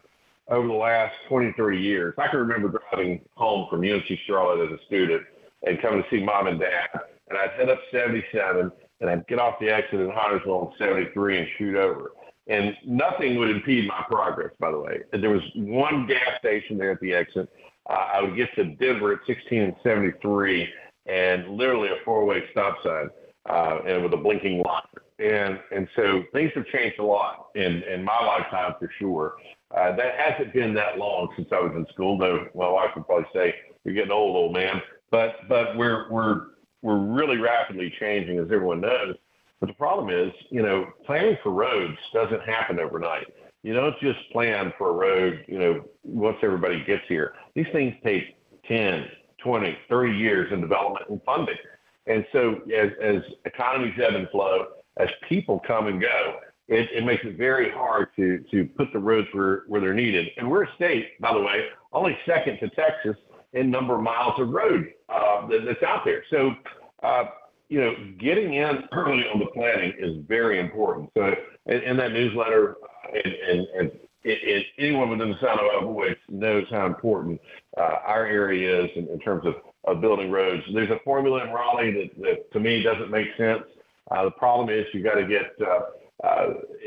over 0.50 0.68
the 0.68 0.74
last 0.74 1.14
20, 1.30 1.54
30 1.58 1.78
years. 1.78 2.14
I 2.18 2.28
can 2.28 2.40
remember 2.40 2.82
driving 2.92 3.22
home 3.36 3.68
from 3.70 3.82
UNC 3.82 4.06
Charlotte 4.28 4.66
as 4.66 4.80
a 4.80 4.86
student 4.86 5.24
and 5.64 5.82
coming 5.82 6.04
to 6.04 6.10
see 6.10 6.24
mom 6.24 6.48
and 6.48 6.60
dad. 6.60 6.90
And 7.30 7.38
I'd 7.38 7.52
head 7.52 7.70
up 7.70 7.80
77 7.92 8.72
and 9.00 9.10
I'd 9.10 9.28
get 9.28 9.40
off 9.40 9.56
the 9.60 9.70
exit 9.70 10.00
in 10.00 10.10
Huntersville 10.10 10.54
on 10.54 10.74
73 10.78 11.40
and 11.40 11.48
shoot 11.58 11.76
over. 11.76 12.12
And 12.48 12.76
nothing 12.86 13.38
would 13.38 13.50
impede 13.50 13.88
my 13.88 14.04
progress, 14.10 14.52
by 14.60 14.72
the 14.72 14.80
way. 14.80 15.02
There 15.14 15.30
was 15.30 15.44
one 15.56 16.08
gas 16.08 16.40
station 16.40 16.78
there 16.78 16.92
at 16.92 17.00
the 17.00 17.14
exit. 17.14 17.50
Uh, 17.90 17.94
I 18.14 18.22
would 18.22 18.36
get 18.36 18.54
to 18.56 18.66
Denver 18.76 19.14
at 19.14 19.20
16 19.26 19.62
and 19.62 19.76
73 19.84 20.68
and 21.06 21.50
literally 21.50 21.90
a 21.90 22.04
four-way 22.04 22.44
stop 22.52 22.78
sign 22.84 23.10
uh, 23.50 23.80
and 23.88 24.04
with 24.04 24.14
a 24.14 24.18
blinking 24.18 24.62
light. 24.64 24.84
And 25.20 25.60
and 25.72 25.88
so 25.96 26.24
things 26.34 26.52
have 26.56 26.66
changed 26.68 27.00
a 27.00 27.04
lot 27.04 27.50
in 27.56 27.84
in 27.84 28.04
my 28.04 28.26
lifetime 28.26 28.74
for 28.80 28.90
sure. 28.98 29.36
Uh, 29.76 29.96
that 29.96 30.16
hasn't 30.20 30.54
been 30.54 30.74
that 30.74 30.98
long 30.98 31.30
since 31.36 31.48
I 31.52 31.60
was 31.60 31.72
in 31.76 31.86
school, 31.94 32.18
though. 32.18 32.48
My 32.56 32.70
wife 32.70 32.92
would 32.96 33.06
probably 33.06 33.28
say 33.34 33.56
you're 33.84 33.94
getting 33.94 34.12
old, 34.12 34.36
old 34.36 34.54
man. 34.54 34.82
But 35.12 35.48
but 35.48 35.78
we're 35.78 36.10
we're 36.10 36.48
we're 36.82 36.98
really 36.98 37.38
rapidly 37.38 37.94
changing, 38.00 38.40
as 38.40 38.46
everyone 38.46 38.82
knows. 38.82 39.16
But 39.60 39.68
the 39.68 39.74
problem 39.74 40.10
is, 40.10 40.34
you 40.50 40.64
know, 40.64 40.88
planning 41.06 41.38
for 41.44 41.52
roads 41.52 41.98
doesn't 42.14 42.42
happen 42.42 42.80
overnight. 42.80 43.28
You 43.64 43.74
don't 43.74 43.98
just 44.00 44.20
plan 44.32 44.74
for 44.78 44.90
a 44.90 44.94
road, 44.94 45.46
you 45.48 45.60
know, 45.60 45.86
once 46.04 46.38
everybody 46.42 46.84
gets 46.84 47.04
here. 47.08 47.36
These 47.54 47.68
things 47.72 47.94
take 48.04 48.36
10, 48.68 49.06
20, 49.38 49.78
30 49.88 50.14
years 50.14 50.52
in 50.52 50.62
development 50.62 51.06
and 51.10 51.22
funding. 51.24 51.58
And 52.08 52.26
so 52.32 52.62
as, 52.76 52.90
as 53.00 53.22
economies 53.46 53.94
ebb 54.04 54.16
and 54.16 54.28
flow, 54.30 54.66
as 54.98 55.10
people 55.30 55.62
come 55.66 55.86
and 55.86 56.02
go, 56.02 56.40
it, 56.72 57.04
makes 57.04 57.24
it 57.26 57.38
very 57.38 57.70
hard 57.70 58.08
to, 58.16 58.44
put 58.78 58.92
the 58.94 59.00
roads 59.00 59.28
where, 59.34 59.64
where 59.68 59.82
they're 59.82 59.94
needed. 59.94 60.30
And 60.38 60.50
we're 60.50 60.64
a 60.64 60.76
state, 60.76 61.20
by 61.20 61.34
the 61.34 61.42
way, 61.42 61.66
only 61.92 62.18
second 62.26 62.60
to 62.60 62.70
Texas 62.70 63.18
in 63.54 63.70
number 63.70 63.96
of 63.96 64.02
miles 64.02 64.40
of 64.40 64.50
road 64.50 64.94
uh, 65.10 65.48
that, 65.48 65.66
that's 65.66 65.84
out 65.84 66.06
there. 66.06 66.24
So, 66.30 66.52
uh, 67.04 67.26
you 67.68 67.82
know, 67.82 67.94
getting 68.20 68.54
in 68.54 68.84
early 68.94 69.24
on 69.28 69.40
the 69.40 69.48
planning 69.48 69.94
is 70.00 70.24
very 70.28 70.60
important. 70.60 71.10
So, 71.18 71.36
in, 71.66 71.98
that 71.98 72.12
newsletter, 72.14 72.76
and, 73.14 73.68
and, 73.78 73.92
anyone 74.78 75.10
within 75.10 75.32
the 75.32 75.40
sound 75.42 75.60
of 75.60 75.66
our 75.66 75.82
voice 75.82 76.18
knows 76.30 76.66
how 76.70 76.86
important 76.86 77.42
uh, 77.76 77.98
our 78.06 78.26
area 78.26 78.84
is 78.84 78.92
in, 78.96 79.20
terms 79.20 79.44
of, 79.46 79.56
building 80.00 80.30
roads. 80.30 80.64
There's 80.72 80.92
a 80.92 81.00
formula 81.04 81.44
in 81.44 81.50
Raleigh 81.52 82.12
that, 82.20 82.52
to 82.54 82.60
me 82.60 82.84
doesn't 82.84 83.10
make 83.10 83.28
sense. 83.36 83.64
Uh, 84.12 84.26
the 84.26 84.32
problem 84.32 84.70
is 84.70 84.86
you 84.94 85.04
got 85.04 85.16
to 85.16 85.26
get 85.26 85.54
uh, 85.60 85.66
uh, 85.66 85.82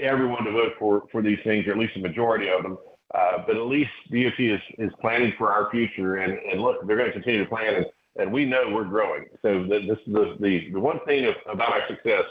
everyone 0.01 0.45
to 0.45 0.53
vote 0.53 0.73
for, 0.79 1.05
for 1.11 1.23
these 1.23 1.39
things, 1.45 1.67
or 1.67 1.73
at 1.73 1.79
least 1.79 1.97
a 1.97 2.01
majority 2.01 2.49
of 2.49 2.63
them. 2.63 2.79
Uh, 3.15 3.39
but 3.47 3.57
at 3.57 3.63
least 3.67 3.91
DOT 4.11 4.39
is, 4.39 4.61
is 4.79 4.91
planning 5.01 5.33
for 5.39 5.53
our 5.53 5.71
future, 5.71 6.17
and, 6.17 6.33
and 6.51 6.61
look, 6.61 6.85
they're 6.87 6.97
going 6.97 7.09
to 7.09 7.13
continue 7.13 7.45
to 7.45 7.49
plan, 7.49 7.75
and, 7.75 7.87
and 8.17 8.33
we 8.33 8.45
know 8.45 8.65
we're 8.73 8.85
growing. 8.85 9.27
So 9.43 9.63
the, 9.63 9.87
this 9.87 9.99
the, 10.07 10.37
the 10.41 10.71
the 10.73 10.81
one 10.81 10.99
thing 11.07 11.33
about 11.47 11.73
our 11.73 11.87
success. 11.89 12.25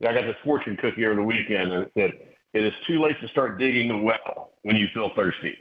I 0.00 0.12
got 0.12 0.22
this 0.22 0.36
fortune 0.44 0.76
cookie 0.76 1.06
over 1.06 1.14
the 1.14 1.22
weekend, 1.22 1.72
and 1.72 1.84
it 1.84 1.92
said 1.96 2.12
it 2.52 2.64
is 2.64 2.72
too 2.86 3.00
late 3.00 3.20
to 3.20 3.28
start 3.28 3.58
digging 3.58 3.90
a 3.92 3.98
well 3.98 4.50
when 4.62 4.76
you 4.76 4.88
feel 4.92 5.12
thirsty. 5.14 5.56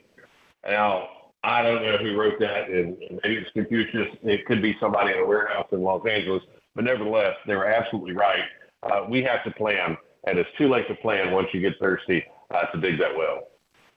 Now 0.68 1.08
I 1.44 1.62
don't 1.62 1.84
know 1.84 1.98
who 1.98 2.18
wrote 2.18 2.40
that, 2.40 2.70
and, 2.70 2.98
and 3.04 3.20
maybe 3.24 3.38
it's 3.38 3.52
Confucius. 3.52 4.08
It 4.24 4.46
could 4.46 4.62
be 4.62 4.76
somebody 4.80 5.12
in 5.12 5.20
a 5.20 5.26
warehouse 5.26 5.68
in 5.72 5.82
Los 5.84 6.06
Angeles, 6.08 6.42
but 6.74 6.86
nevertheless, 6.86 7.36
they 7.46 7.56
were 7.56 7.68
absolutely 7.68 8.14
right. 8.14 8.44
Uh, 8.82 9.06
we 9.10 9.22
have 9.24 9.44
to 9.44 9.52
plan, 9.52 9.98
and 10.26 10.38
it's 10.40 10.50
too 10.58 10.70
late 10.70 10.88
to 10.88 10.96
plan 10.96 11.32
once 11.32 11.48
you 11.54 11.62
get 11.62 11.74
thirsty 11.80 12.24
uh, 12.52 12.66
to 12.68 12.80
dig 12.80 13.00
that 13.00 13.16
well 13.18 13.48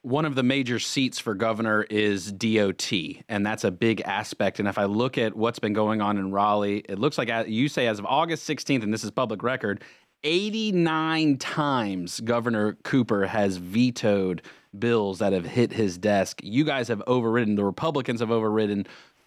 one 0.06 0.24
of 0.24 0.36
the 0.36 0.42
major 0.44 0.78
seats 0.78 1.18
for 1.18 1.34
governor 1.34 1.82
is 1.90 2.30
DOT, 2.30 2.92
and 3.28 3.44
that's 3.44 3.64
a 3.64 3.72
big 3.72 4.00
aspect. 4.02 4.60
And 4.60 4.68
if 4.68 4.78
I 4.78 4.84
look 4.84 5.18
at 5.18 5.34
what's 5.34 5.58
been 5.58 5.72
going 5.72 6.00
on 6.00 6.16
in 6.16 6.30
Raleigh, 6.30 6.84
it 6.88 7.00
looks 7.00 7.18
like 7.18 7.28
you 7.48 7.68
say 7.68 7.88
as 7.88 7.98
of 7.98 8.06
August 8.06 8.48
16th, 8.48 8.84
and 8.84 8.94
this 8.94 9.02
is 9.02 9.10
public 9.10 9.42
record, 9.42 9.82
89 10.22 11.38
times 11.38 12.20
Governor 12.20 12.74
Cooper 12.84 13.26
has 13.26 13.56
vetoed 13.56 14.42
bills 14.78 15.18
that 15.18 15.32
have 15.32 15.44
hit 15.44 15.72
his 15.72 15.98
desk. 15.98 16.40
You 16.40 16.64
guys 16.64 16.86
have 16.86 17.02
overridden, 17.08 17.56
the 17.56 17.64
Republicans 17.64 18.20
have 18.20 18.30
overridden 18.30 18.86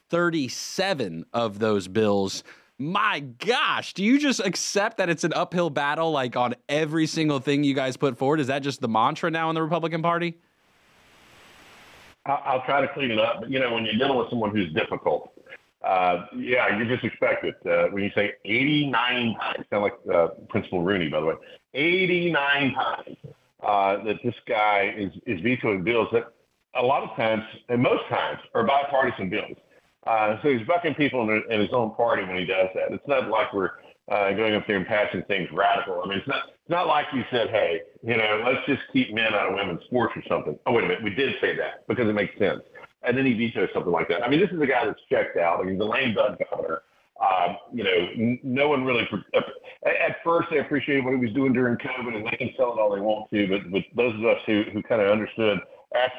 37 0.10 1.26
of 1.34 1.60
those 1.60 1.90
bills. 1.90 2.44
My 2.82 3.20
gosh, 3.20 3.94
do 3.94 4.06
you 4.06 4.18
just 4.18 4.40
accept 4.40 4.98
that 4.98 5.10
it's 5.10 5.26
an 5.26 5.34
uphill 5.34 5.70
battle 5.70 6.12
like 6.12 6.38
on 6.38 6.56
every 6.70 7.08
single 7.08 7.40
thing 7.40 7.66
you 7.66 7.74
guys 7.74 7.98
put 7.98 8.18
forward? 8.18 8.40
Is 8.40 8.48
that 8.48 8.64
just 8.64 8.80
the 8.80 8.88
mantra 8.88 9.30
now 9.30 9.50
in 9.50 9.56
the 9.56 9.62
Republican 9.62 10.02
Party? 10.02 10.38
I'll, 12.26 12.64
try 12.64 12.80
to 12.80 12.88
clean 12.94 13.12
it 13.12 13.20
up. 13.20 13.42
But 13.42 13.52
you 13.52 13.60
know, 13.60 13.74
when 13.74 13.84
you're 13.84 13.96
dealing 13.96 14.18
with 14.18 14.30
someone 14.30 14.52
who's 14.52 14.72
difficult, 14.74 15.32
uh, 15.84 16.26
yeah, 16.38 16.78
you 16.78 16.86
just 16.86 17.04
expect 17.04 17.44
it. 17.44 17.56
Uh, 17.66 17.90
when 17.92 18.02
you 18.02 18.12
say 18.16 18.34
89 18.46 19.36
times, 19.36 19.66
sound 19.70 19.84
like 19.84 19.98
uh, 20.14 20.28
Principal 20.48 20.82
Rooney, 20.82 21.10
by 21.10 21.20
the 21.20 21.26
way, 21.26 21.36
89 21.74 22.74
times 22.74 23.18
uh, 23.62 24.04
that 24.06 24.18
this 24.24 24.36
guy 24.48 24.94
is, 24.98 25.12
is 25.26 25.42
vetoing 25.42 25.84
bills 25.84 26.08
that 26.14 26.32
a 26.76 26.82
lot 26.82 27.04
of 27.04 27.14
times, 27.18 27.44
and 27.68 27.82
most 27.82 28.04
times, 28.10 28.40
are 28.54 28.64
bipartisan 28.64 29.30
bills. 29.30 29.58
Uh, 30.08 30.38
so 30.42 30.50
he's 30.50 30.66
bucking 30.66 30.96
people 30.96 31.22
in, 31.22 31.44
in 31.50 31.60
his 31.62 31.70
own 31.74 31.94
party 31.96 32.24
when 32.24 32.38
he 32.38 32.46
does 32.46 32.70
that. 32.74 32.92
It's 32.92 33.08
not 33.08 33.30
like 33.30 33.54
we're 33.54 33.72
uh, 34.10 34.32
going 34.32 34.56
up 34.56 34.66
there 34.66 34.78
and 34.78 34.88
passing 34.88 35.24
things 35.24 35.50
radical. 35.52 36.02
I 36.04 36.08
mean, 36.08 36.20
it's 36.20 36.28
not 36.28 36.44
it's 36.48 36.70
not 36.70 36.88
like 36.88 37.08
you 37.14 37.24
said, 37.32 37.50
hey, 37.50 37.82
you 38.04 38.16
know, 38.18 38.44
let's 38.46 38.66
just 38.68 38.82
keep 38.94 39.14
men 39.14 39.34
out 39.34 39.50
of 39.50 39.56
women's 39.56 39.84
sports 39.86 40.14
or 40.16 40.24
something. 40.28 40.58
Oh, 40.66 40.72
wait 40.72 40.86
a 40.86 40.88
minute, 40.88 41.04
we 41.04 41.14
did 41.14 41.36
say 41.42 41.56
that 41.58 41.88
because 41.88 42.08
it 42.08 42.14
makes 42.14 42.38
sense. 42.38 42.62
And 43.04 43.18
then 43.18 43.26
he 43.26 43.34
vetoes 43.34 43.70
something 43.74 43.92
like 43.92 44.08
that. 44.10 44.24
I 44.24 44.30
mean, 44.30 44.40
this 44.40 44.52
is 44.52 44.62
a 44.62 44.68
guy 44.68 44.86
that's 44.86 45.00
checked 45.10 45.38
out. 45.38 45.62
I 45.62 45.64
mean, 45.64 45.78
the 45.78 45.86
lame 45.86 46.14
duck 46.14 46.38
governor. 46.50 46.82
Um, 47.20 47.58
you 47.74 47.84
know, 47.84 48.38
no 48.44 48.70
one 48.70 48.86
really. 48.86 49.08
Uh, 49.36 49.42
at 49.86 50.18
first, 50.24 50.50
they 50.52 50.60
appreciated 50.60 51.04
what 51.04 51.14
he 51.14 51.20
was 51.20 51.34
doing 51.34 51.54
during 51.54 51.78
COVID, 51.78 52.16
and 52.16 52.26
they 52.26 52.38
can 52.38 52.52
sell 52.56 52.74
it 52.74 52.80
all 52.80 52.94
they 52.94 53.02
want 53.02 53.30
to. 53.32 53.48
But, 53.48 53.72
but 53.72 53.84
those 53.96 54.16
of 54.16 54.26
us 54.26 54.38
who, 54.46 54.64
who 54.72 54.82
kind 54.84 55.02
of 55.02 55.12
understood 55.12 55.60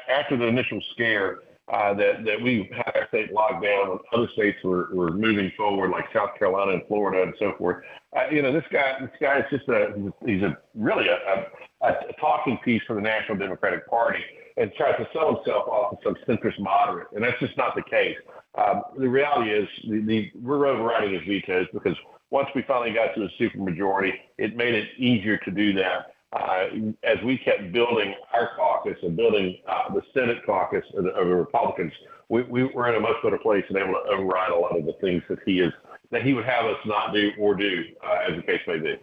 after 0.09 0.37
the 0.37 0.45
initial 0.45 0.81
scare, 0.93 1.39
that, 1.69 2.25
that 2.25 2.41
we 2.41 2.69
had 2.75 2.91
our 2.95 3.07
state 3.07 3.31
locked 3.31 3.63
down 3.63 3.91
and 3.91 3.99
other 4.13 4.27
states 4.33 4.57
were, 4.63 4.89
moving 5.11 5.51
forward, 5.55 5.91
like 5.91 6.05
South 6.13 6.37
Carolina 6.37 6.73
and 6.73 6.81
Florida 6.87 7.23
and 7.23 7.33
so 7.39 7.53
forth. 7.57 7.83
Uh, 8.15 8.29
you 8.31 8.41
know, 8.41 8.51
this 8.51 8.63
guy, 8.71 8.97
this 8.99 9.09
guy 9.21 9.39
is 9.39 9.45
just 9.49 9.67
a, 9.69 10.11
he's 10.25 10.41
a 10.41 10.57
really 10.75 11.07
a, 11.07 11.93
talking 12.19 12.57
piece 12.63 12.81
for 12.85 12.95
the 12.95 13.01
National 13.01 13.37
Democratic 13.37 13.87
Party 13.87 14.19
and 14.57 14.71
tries 14.73 14.97
to 14.97 15.07
sell 15.13 15.35
himself 15.35 15.67
off 15.67 15.93
as 15.93 15.99
some 16.03 16.15
centrist 16.27 16.59
moderate. 16.59 17.07
And 17.13 17.23
that's 17.23 17.39
just 17.39 17.55
not 17.57 17.75
the 17.75 17.83
case. 17.83 18.17
Um, 18.55 18.83
the 18.97 19.07
reality 19.07 19.51
is 19.51 19.67
the, 19.87 20.31
we're 20.41 20.67
overriding 20.67 21.13
his 21.13 21.23
vetoes 21.23 21.67
because 21.73 21.95
once 22.31 22.49
we 22.53 22.63
finally 22.63 22.93
got 22.93 23.15
to 23.15 23.23
a 23.23 23.29
supermajority, 23.41 24.13
it 24.37 24.55
made 24.55 24.73
it 24.73 24.89
easier 24.97 25.37
to 25.37 25.51
do 25.51 25.73
that 25.73 25.97
uh, 25.97 26.03
as 26.33 27.17
we 27.25 27.37
kept 27.37 27.71
building 27.71 28.15
our 28.33 28.51
caucus 28.55 28.97
and 29.03 29.15
building 29.15 29.57
uh, 29.67 29.93
the 29.93 30.01
Senate 30.13 30.45
caucus 30.45 30.85
of 30.95 31.03
the, 31.03 31.11
Republicans, 31.11 31.91
we, 32.29 32.43
we 32.43 32.63
were 32.63 32.89
in 32.89 32.95
a 32.95 32.99
much 32.99 33.15
better 33.23 33.37
place 33.37 33.65
and 33.69 33.77
able 33.77 33.93
to 33.93 34.09
override 34.09 34.51
a 34.51 34.55
lot 34.55 34.77
of 34.77 34.85
the 34.85 34.93
things 35.01 35.21
that 35.29 35.39
he 35.45 35.59
is 35.59 35.73
that 36.11 36.23
he 36.23 36.33
would 36.33 36.45
have 36.45 36.65
us 36.65 36.77
not 36.85 37.13
do 37.13 37.31
or 37.39 37.55
do, 37.55 37.85
uh, 38.05 38.29
as 38.29 38.35
the 38.35 38.41
case 38.41 38.59
may 38.67 38.77
be. 38.77 38.95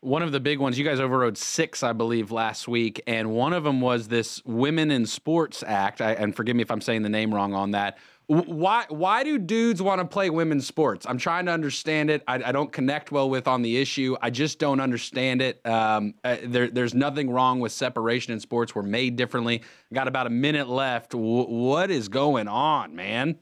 One 0.00 0.22
of 0.22 0.32
the 0.32 0.40
big 0.40 0.58
ones, 0.58 0.78
you 0.78 0.84
guys 0.84 1.00
overrode 1.00 1.38
six, 1.38 1.82
I 1.82 1.94
believe, 1.94 2.30
last 2.30 2.68
week, 2.68 3.02
and 3.06 3.30
one 3.30 3.54
of 3.54 3.64
them 3.64 3.80
was 3.80 4.08
this 4.08 4.42
Women 4.44 4.90
in 4.90 5.06
Sports 5.06 5.64
Act. 5.66 6.02
I, 6.02 6.12
and 6.12 6.36
forgive 6.36 6.54
me 6.56 6.62
if 6.62 6.70
I'm 6.70 6.82
saying 6.82 7.02
the 7.02 7.08
name 7.08 7.34
wrong 7.34 7.54
on 7.54 7.70
that, 7.70 7.96
Why 8.26 8.86
why 8.88 9.22
do 9.22 9.38
dudes 9.38 9.82
want 9.82 10.00
to 10.00 10.06
play 10.06 10.30
women's 10.30 10.66
sports? 10.66 11.04
I'm 11.06 11.18
trying 11.18 11.44
to 11.46 11.52
understand 11.52 12.08
it. 12.08 12.22
I, 12.26 12.42
I 12.42 12.52
don't 12.52 12.72
connect 12.72 13.12
well 13.12 13.28
with 13.28 13.46
on 13.46 13.60
the 13.60 13.76
issue. 13.76 14.16
I 14.22 14.30
just 14.30 14.58
don't 14.58 14.80
understand 14.80 15.42
it. 15.42 15.60
Um, 15.66 16.14
uh, 16.24 16.38
there, 16.42 16.68
there's 16.68 16.94
nothing 16.94 17.28
wrong 17.28 17.60
with 17.60 17.72
separation 17.72 18.32
in 18.32 18.40
sports. 18.40 18.74
We're 18.74 18.82
made 18.82 19.16
differently. 19.16 19.62
Got 19.92 20.08
about 20.08 20.26
a 20.26 20.30
minute 20.30 20.68
left. 20.68 21.10
W- 21.10 21.48
what 21.48 21.90
is 21.90 22.08
going 22.08 22.48
on, 22.48 22.96
man? 22.96 23.36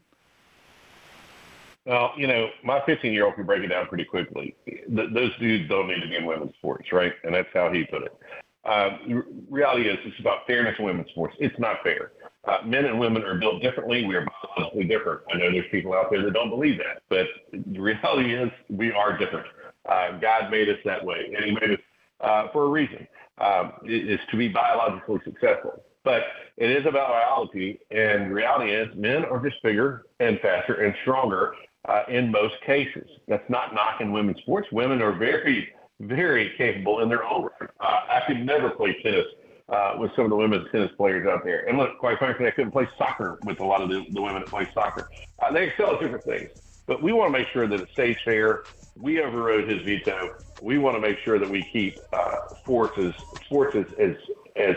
Well, 1.84 2.12
you 2.16 2.26
know, 2.26 2.48
my 2.64 2.80
15 2.84 3.12
year 3.12 3.24
old 3.24 3.36
can 3.36 3.46
break 3.46 3.62
it 3.62 3.68
down 3.68 3.86
pretty 3.86 4.04
quickly. 4.04 4.56
Th- 4.66 5.10
those 5.12 5.36
dudes 5.38 5.68
don't 5.68 5.86
need 5.86 6.00
to 6.00 6.08
be 6.08 6.16
in 6.16 6.26
women's 6.26 6.54
sports, 6.54 6.92
right? 6.92 7.12
And 7.22 7.34
that's 7.34 7.48
how 7.54 7.70
he 7.72 7.84
put 7.84 8.02
it. 8.02 8.16
The 8.64 9.24
reality 9.48 9.88
is, 9.88 9.98
it's 10.04 10.18
about 10.18 10.46
fairness 10.46 10.74
in 10.78 10.84
women's 10.84 11.10
sports. 11.10 11.36
It's 11.38 11.58
not 11.58 11.82
fair. 11.84 12.12
Uh, 12.44 12.58
men 12.64 12.86
and 12.86 12.98
women 12.98 13.22
are 13.22 13.36
built 13.36 13.62
differently. 13.62 14.04
We 14.04 14.16
are 14.16 14.26
biologically 14.26 14.84
different. 14.84 15.20
I 15.32 15.38
know 15.38 15.52
there's 15.52 15.70
people 15.70 15.94
out 15.94 16.10
there 16.10 16.22
that 16.22 16.32
don't 16.32 16.50
believe 16.50 16.78
that, 16.78 17.02
but 17.08 17.26
the 17.52 17.80
reality 17.80 18.34
is, 18.34 18.50
we 18.68 18.90
are 18.92 19.16
different. 19.16 19.46
Uh, 19.88 20.18
God 20.18 20.50
made 20.50 20.68
us 20.68 20.78
that 20.84 21.04
way, 21.04 21.32
and 21.34 21.44
He 21.44 21.52
made 21.52 21.70
us 21.72 21.80
uh, 22.20 22.48
for 22.52 22.64
a 22.64 22.68
reason. 22.68 23.06
Um, 23.38 23.72
to 23.84 24.36
be 24.36 24.48
biologically 24.48 25.18
successful. 25.24 25.82
But 26.04 26.22
it 26.56 26.70
is 26.70 26.84
about 26.86 27.08
biology, 27.08 27.80
and 27.90 28.30
the 28.30 28.34
reality 28.34 28.72
is, 28.72 28.88
men 28.94 29.24
are 29.24 29.40
just 29.40 29.62
bigger 29.62 30.06
and 30.20 30.38
faster 30.40 30.74
and 30.74 30.94
stronger 31.02 31.54
uh, 31.88 32.02
in 32.08 32.30
most 32.30 32.54
cases. 32.66 33.08
That's 33.28 33.48
not 33.48 33.74
knocking 33.74 34.12
women's 34.12 34.38
sports. 34.38 34.68
Women 34.70 35.00
are 35.00 35.12
very, 35.12 35.68
very 36.00 36.52
capable 36.58 37.00
in 37.00 37.08
their 37.08 37.24
own 37.24 37.48
right. 37.60 37.70
Uh, 37.80 38.00
I 38.10 38.22
could 38.26 38.44
never 38.44 38.70
play 38.70 38.96
tennis 39.02 39.26
uh, 39.72 39.94
with 39.98 40.10
some 40.14 40.24
of 40.24 40.30
the 40.30 40.36
women's 40.36 40.70
tennis 40.70 40.90
players 40.96 41.26
out 41.26 41.44
there. 41.44 41.66
And 41.68 41.78
look, 41.78 41.98
quite 41.98 42.18
frankly, 42.18 42.46
I 42.46 42.50
couldn't 42.50 42.72
play 42.72 42.88
soccer 42.98 43.38
with 43.44 43.60
a 43.60 43.64
lot 43.64 43.80
of 43.80 43.88
the, 43.88 44.04
the 44.12 44.20
women 44.20 44.42
that 44.42 44.50
play 44.50 44.68
soccer. 44.74 45.08
Uh, 45.42 45.52
they 45.52 45.68
excel 45.68 45.94
at 45.94 46.00
different 46.00 46.24
things. 46.24 46.50
But 46.86 47.02
we 47.02 47.12
want 47.12 47.32
to 47.32 47.38
make 47.38 47.48
sure 47.52 47.66
that 47.66 47.80
it 47.80 47.88
stays 47.92 48.16
fair. 48.24 48.64
We 49.00 49.22
overrode 49.22 49.68
his 49.68 49.82
veto. 49.82 50.34
We 50.60 50.78
want 50.78 50.96
to 50.96 51.00
make 51.00 51.16
sure 51.24 51.38
that 51.38 51.48
we 51.48 51.66
keep 51.72 51.96
uh, 52.12 52.34
sports 52.62 52.94
as 52.98 53.12
sports 53.46 53.76
as, 53.76 53.86
as 53.98 54.16
as 54.56 54.76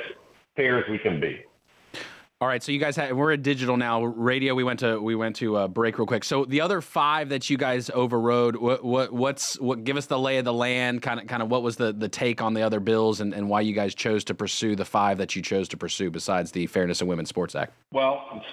fair 0.56 0.80
as 0.80 0.90
we 0.90 0.98
can 0.98 1.20
be. 1.20 1.44
All 2.42 2.50
right, 2.50 2.62
so 2.62 2.74
you 2.74 2.80
guys 2.80 2.98
had 2.98 3.14
we're 3.14 3.32
at 3.32 3.44
digital 3.44 3.78
now. 3.78 4.04
Radio, 4.04 4.56
we 4.56 4.66
went 4.66 4.82
to 4.82 5.00
we 5.00 5.16
went 5.16 5.38
to 5.38 5.56
uh, 5.56 5.68
break 5.70 5.98
real 5.98 6.06
quick. 6.06 6.26
So 6.26 6.44
the 6.44 6.60
other 6.60 6.82
five 6.82 7.30
that 7.30 7.50
you 7.50 7.58
guys 7.58 7.90
overrode, 7.94 8.58
what 8.58 8.84
what 8.84 9.14
what's 9.14 9.58
what? 9.62 9.86
Give 9.86 9.96
us 9.96 10.08
the 10.08 10.20
lay 10.20 10.38
of 10.38 10.44
the 10.44 10.54
land, 10.54 11.02
kind 11.02 11.22
of 11.22 11.28
kind 11.28 11.42
of 11.42 11.50
what 11.50 11.64
was 11.64 11.78
the 11.78 11.94
the 11.94 12.10
take 12.10 12.42
on 12.42 12.54
the 12.54 12.62
other 12.62 12.82
bills, 12.82 13.22
and, 13.22 13.34
and 13.34 13.48
why 13.48 13.62
you 13.62 13.74
guys 13.74 13.96
chose 13.96 14.26
to 14.26 14.36
pursue 14.36 14.76
the 14.76 14.84
five 14.84 15.18
that 15.20 15.34
you 15.38 15.42
chose 15.42 15.70
to 15.70 15.78
pursue 15.78 16.12
besides 16.12 16.52
the 16.52 16.68
Fairness 16.68 17.02
in 17.02 17.08
Women's 17.08 17.30
Sports 17.30 17.56
Act. 17.56 17.72
Well, 17.94 18.44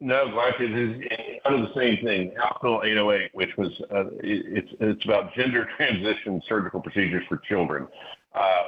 no, 0.00 0.28
Glenn, 0.28 0.52
it 0.58 0.76
is 0.76 1.06
of 1.44 1.60
the 1.60 1.74
same 1.76 2.04
thing. 2.04 2.32
House 2.36 2.58
Bill 2.60 2.82
808, 2.84 3.30
which 3.34 3.56
was 3.56 3.70
uh, 3.94 4.06
it, 4.18 4.46
it's 4.48 4.72
it's 4.80 5.04
about 5.04 5.32
gender 5.32 5.68
transition 5.76 6.42
surgical 6.48 6.80
procedures 6.80 7.22
for 7.28 7.36
children. 7.36 7.86
Uh, 8.34 8.62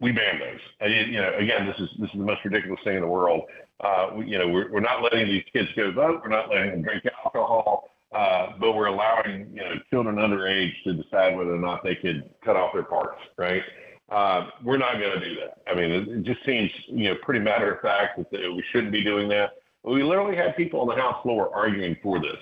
we 0.00 0.12
ban 0.12 0.38
those. 0.38 0.60
And, 0.80 1.12
you 1.12 1.20
know, 1.20 1.32
again, 1.38 1.66
this 1.66 1.76
is 1.78 1.88
this 1.98 2.10
is 2.10 2.18
the 2.18 2.24
most 2.24 2.44
ridiculous 2.44 2.80
thing 2.84 2.96
in 2.96 3.00
the 3.00 3.08
world. 3.08 3.42
Uh, 3.80 4.18
you 4.24 4.38
know, 4.38 4.48
we're, 4.48 4.70
we're 4.72 4.80
not 4.80 5.02
letting 5.02 5.26
these 5.26 5.44
kids 5.52 5.68
go 5.76 5.92
vote. 5.92 6.20
We're 6.22 6.30
not 6.30 6.50
letting 6.50 6.70
them 6.70 6.82
drink 6.82 7.04
alcohol. 7.24 7.90
Uh, 8.10 8.52
but 8.58 8.72
we're 8.72 8.86
allowing 8.86 9.50
you 9.52 9.60
know 9.60 9.74
children 9.90 10.16
underage 10.16 10.72
to 10.82 10.94
decide 10.94 11.36
whether 11.36 11.54
or 11.54 11.58
not 11.58 11.84
they 11.84 11.94
could 11.94 12.30
cut 12.42 12.56
off 12.56 12.72
their 12.72 12.82
parts, 12.82 13.20
right? 13.36 13.62
Uh, 14.10 14.46
we're 14.64 14.78
not 14.78 14.98
going 14.98 15.20
to 15.20 15.28
do 15.28 15.34
that. 15.34 15.58
I 15.70 15.74
mean, 15.74 15.90
it, 15.90 16.22
just 16.22 16.44
seems 16.46 16.70
you 16.86 17.10
know 17.10 17.16
pretty 17.22 17.40
matter 17.40 17.70
of 17.70 17.82
fact 17.82 18.18
that 18.18 18.32
we 18.32 18.64
shouldn't 18.72 18.92
be 18.92 19.04
doing 19.04 19.28
that. 19.28 19.50
We 19.84 20.02
literally 20.02 20.36
had 20.36 20.56
people 20.56 20.80
on 20.80 20.88
the 20.88 20.94
House 20.94 21.22
floor 21.22 21.54
arguing 21.54 21.98
for 22.02 22.18
this. 22.18 22.38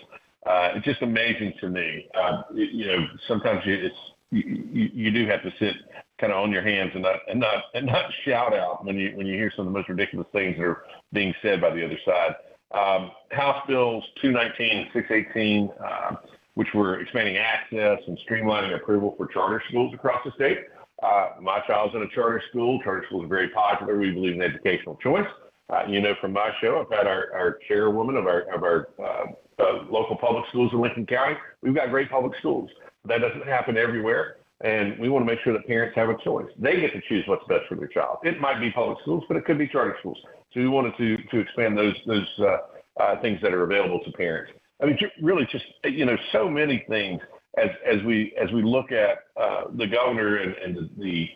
It's 0.47 0.85
just 0.85 1.03
amazing 1.03 1.55
to 1.61 1.69
me. 1.69 2.09
You, 2.55 2.87
know, 2.87 3.07
sometimes 3.27 3.63
you, 3.67 3.75
it's 3.75 3.97
you, 4.31 4.91
you 4.95 5.11
do 5.11 5.27
have 5.27 5.43
to 5.43 5.53
sit 5.59 5.75
kind 6.21 6.33
of 6.33 6.39
on 6.39 6.51
your 6.51 6.63
hands 6.63 6.91
and 6.95 7.03
not 7.03 7.17
and 7.29 7.41
not 7.41 7.65
and 7.75 7.87
not 7.87 8.11
shout 8.25 8.55
out 8.55 8.85
when 8.85 8.97
you 8.97 9.17
when 9.17 9.27
you 9.27 9.35
hear 9.35 9.53
some 9.57 9.67
of 9.67 9.73
the 9.73 9.79
most 9.79 9.89
ridiculous 9.89 10.27
things 10.33 10.57
that 10.57 10.65
are 10.65 10.85
being 11.17 11.35
said 11.43 11.61
by 11.61 11.71
the 11.71 11.85
other 11.85 11.99
side. 12.05 12.37
Um, 12.73 13.11
House 13.31 13.65
Bills 13.67 14.05
219 14.21 14.79
and 14.79 14.87
618, 14.93 15.71
uh, 15.83 16.17
which 16.55 16.69
were 16.75 17.01
expanding 17.01 17.39
access 17.39 17.99
and 18.07 18.19
streamlining 18.29 18.77
approval 18.77 19.15
for 19.17 19.27
charter 19.27 19.63
schools 19.69 19.95
across 19.95 20.21
the 20.25 20.33
state. 20.33 20.59
Uh, 21.03 21.31
my 21.41 21.61
child's 21.67 21.95
in 21.95 22.03
a 22.03 22.09
charter 22.09 22.43
school. 22.51 22.81
Charter 22.83 23.05
schools 23.07 23.25
are 23.25 23.29
very 23.29 23.49
popular. 23.49 23.99
We 23.99 24.13
believe 24.13 24.35
in 24.35 24.43
educational 24.43 24.97
choice. 24.97 25.27
Uh, 25.69 25.83
you 25.89 26.01
know, 26.01 26.15
from 26.21 26.33
my 26.33 26.51
show, 26.61 26.81
I've 26.81 26.97
had 26.97 27.07
our, 27.07 27.33
our 27.35 27.59
chairwoman 27.67 28.17
of 28.17 28.27
our 28.27 28.43
of 28.55 28.63
our 28.63 28.89
uh, 28.99 29.25
uh, 29.59 29.85
local 29.91 30.17
public 30.17 30.45
schools 30.49 30.73
in 30.73 30.81
Lincoln 30.81 31.07
County. 31.07 31.37
We've 31.63 31.75
got 31.75 31.91
great 31.91 32.11
public 32.11 32.39
schools. 32.39 32.71
That 33.05 33.19
doesn't 33.19 33.47
happen 33.47 33.77
everywhere, 33.77 34.37
and 34.61 34.99
we 34.99 35.09
want 35.09 35.27
to 35.27 35.33
make 35.33 35.43
sure 35.43 35.53
that 35.53 35.67
parents 35.67 35.97
have 35.97 36.09
a 36.09 36.17
choice. 36.23 36.47
They 36.59 36.81
get 36.81 36.93
to 36.93 37.01
choose 37.09 37.25
what's 37.27 37.47
best 37.49 37.67
for 37.69 37.75
their 37.75 37.89
child. 37.89 38.19
It 38.23 38.41
might 38.41 38.61
be 38.61 38.71
public 38.71 38.99
schools, 39.03 39.25
but 39.29 39.37
it 39.37 39.45
could 39.45 39.59
be 39.59 39.69
charter 39.69 39.97
schools. 40.01 40.19
So 40.57 40.63
we 40.63 40.69
wanted 40.69 40.97
to 40.97 41.17
to 41.19 41.39
expand 41.39 41.77
those 41.77 41.95
those 42.07 42.27
uh, 42.39 43.03
uh, 43.03 43.21
things 43.21 43.39
that 43.43 43.53
are 43.53 43.65
available 43.65 44.01
to 44.05 44.13
parents. 44.13 44.53
I 44.83 44.87
mean, 44.87 44.99
really, 45.21 45.47
just 45.53 45.67
you 45.85 46.07
know, 46.07 46.17
so 46.33 46.49
many 46.49 46.83
things 46.89 47.21
as 47.59 48.03
we 48.05 48.35
as 48.41 48.51
we 48.53 48.63
look 48.63 48.91
at 48.91 49.19
uh, 49.39 49.65
the 49.77 49.87
governor 49.87 50.37
and, 50.37 50.91
the, 50.99 51.29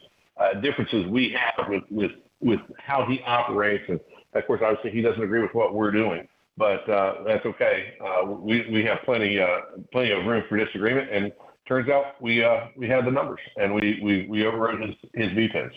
differences 0.63 1.07
we 1.09 1.37
have 1.39 1.71
with 2.41 2.61
how 2.79 3.05
he 3.07 3.21
operates, 3.27 3.85
and 3.89 4.01
of 4.33 4.47
course, 4.47 4.63
obviously, 4.65 4.91
he 4.91 5.03
doesn't 5.03 5.23
agree 5.23 5.43
with 5.43 5.53
what 5.53 5.75
we're 5.75 5.91
doing, 5.91 6.27
but 6.57 6.81
that's 7.27 7.45
okay. 7.45 7.93
We 8.41 8.85
have 8.85 9.01
plenty 9.05 9.39
plenty 9.93 10.13
of 10.13 10.25
room 10.25 10.45
for 10.49 10.57
disagreement, 10.57 11.11
and 11.13 11.31
turns 11.69 11.91
out 11.91 12.21
we 12.23 12.43
we 12.75 12.89
had 12.89 13.05
the 13.05 13.11
numbers, 13.11 13.41
and 13.57 13.75
we 13.75 14.47
overrode 14.47 14.81
his 14.81 14.95
his 15.13 15.33
vetoes. 15.33 15.73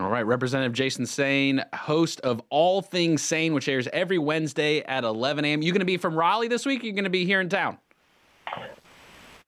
All 0.00 0.08
right, 0.08 0.26
Representative 0.26 0.72
Jason 0.72 1.04
Saine, 1.04 1.64
host 1.72 2.18
of 2.22 2.42
All 2.50 2.82
Things 2.82 3.22
Saine, 3.22 3.52
which 3.54 3.68
airs 3.68 3.86
every 3.92 4.18
Wednesday 4.18 4.82
at 4.82 5.04
11 5.04 5.44
a.m. 5.44 5.62
You 5.62 5.70
going 5.70 5.80
to 5.80 5.84
be 5.84 5.98
from 5.98 6.16
Raleigh 6.16 6.48
this 6.48 6.66
week? 6.66 6.82
Or 6.82 6.86
you 6.86 6.92
going 6.92 7.04
to 7.04 7.10
be 7.10 7.24
here 7.24 7.40
in 7.40 7.48
town? 7.48 7.78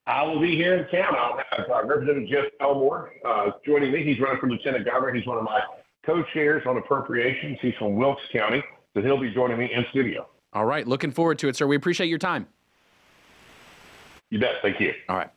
I 0.07 0.23
will 0.23 0.41
be 0.41 0.55
here 0.55 0.77
in 0.77 0.89
town. 0.89 1.17
I'll 1.19 1.41
have 1.51 1.69
uh, 1.69 1.85
Representative 1.85 2.29
Jeff 2.29 2.45
Elmore 2.61 3.11
uh, 3.25 3.51
joining 3.67 3.91
me. 3.91 4.05
He's 4.05 4.21
running 4.21 4.39
for 4.39 4.49
lieutenant 4.49 4.85
governor. 4.85 5.13
He's 5.13 5.27
one 5.27 5.37
of 5.37 5.43
my 5.43 5.61
co-chairs 6.05 6.63
on 6.65 6.77
appropriations. 6.77 7.59
He's 7.61 7.75
from 7.75 7.97
Wilkes 7.97 8.23
County, 8.33 8.63
so 8.95 9.03
he'll 9.03 9.21
be 9.21 9.35
joining 9.35 9.59
me 9.59 9.73
in 9.75 9.85
studio. 9.91 10.29
All 10.53 10.65
right, 10.65 10.87
looking 10.87 11.11
forward 11.11 11.41
to 11.41 11.49
it, 11.49 11.57
sir. 11.57 11.67
We 11.67 11.75
appreciate 11.75 12.07
your 12.07 12.21
time. 12.21 12.47
You 14.31 14.39
bet. 14.39 14.55
Thank 14.63 14.81
you. 14.81 14.95
All 15.09 15.17
right. 15.17 15.31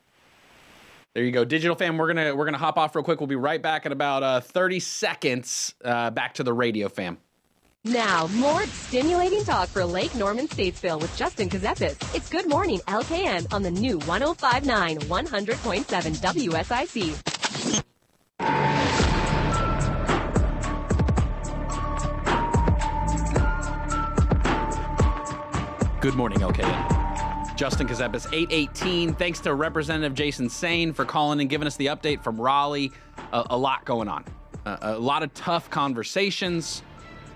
There 1.14 1.24
you 1.24 1.32
go, 1.32 1.44
digital 1.44 1.74
fam. 1.74 1.98
We're 1.98 2.06
gonna 2.06 2.36
we're 2.36 2.44
gonna 2.44 2.58
hop 2.58 2.78
off 2.78 2.94
real 2.94 3.02
quick. 3.02 3.18
We'll 3.20 3.26
be 3.26 3.34
right 3.34 3.60
back 3.60 3.84
in 3.84 3.90
about 3.92 4.22
uh, 4.22 4.40
30 4.40 4.78
seconds. 4.78 5.74
Uh, 5.84 6.10
back 6.10 6.34
to 6.34 6.44
the 6.44 6.52
radio 6.52 6.88
fam. 6.88 7.18
Now, 7.84 8.26
more 8.34 8.62
stimulating 8.66 9.42
talk 9.42 9.68
for 9.70 9.84
Lake 9.84 10.14
Norman 10.14 10.46
Statesville 10.46 11.00
with 11.00 11.16
Justin 11.16 11.48
Kazepis. 11.48 12.14
It's 12.14 12.28
Good 12.28 12.46
Morning 12.46 12.78
LKN 12.86 13.50
on 13.52 13.62
the 13.62 13.70
new 13.70 13.98
1059 14.00 14.98
100.7 14.98 16.50
WSIC. 16.50 17.40
Good 26.00 26.14
morning, 26.14 26.40
LKN. 26.40 26.99
Justin 27.60 27.86
Kazepis, 27.86 28.26
818. 28.32 29.12
Thanks 29.12 29.38
to 29.40 29.52
Representative 29.52 30.14
Jason 30.14 30.48
Saine 30.48 30.94
for 30.94 31.04
calling 31.04 31.42
and 31.42 31.50
giving 31.50 31.66
us 31.66 31.76
the 31.76 31.88
update 31.88 32.24
from 32.24 32.40
Raleigh. 32.40 32.90
A, 33.34 33.54
lot 33.54 33.84
going 33.84 34.08
on. 34.08 34.24
Uh, 34.64 34.78
a 34.80 34.98
lot 34.98 35.22
of 35.22 35.34
tough 35.34 35.68
conversations, 35.68 36.82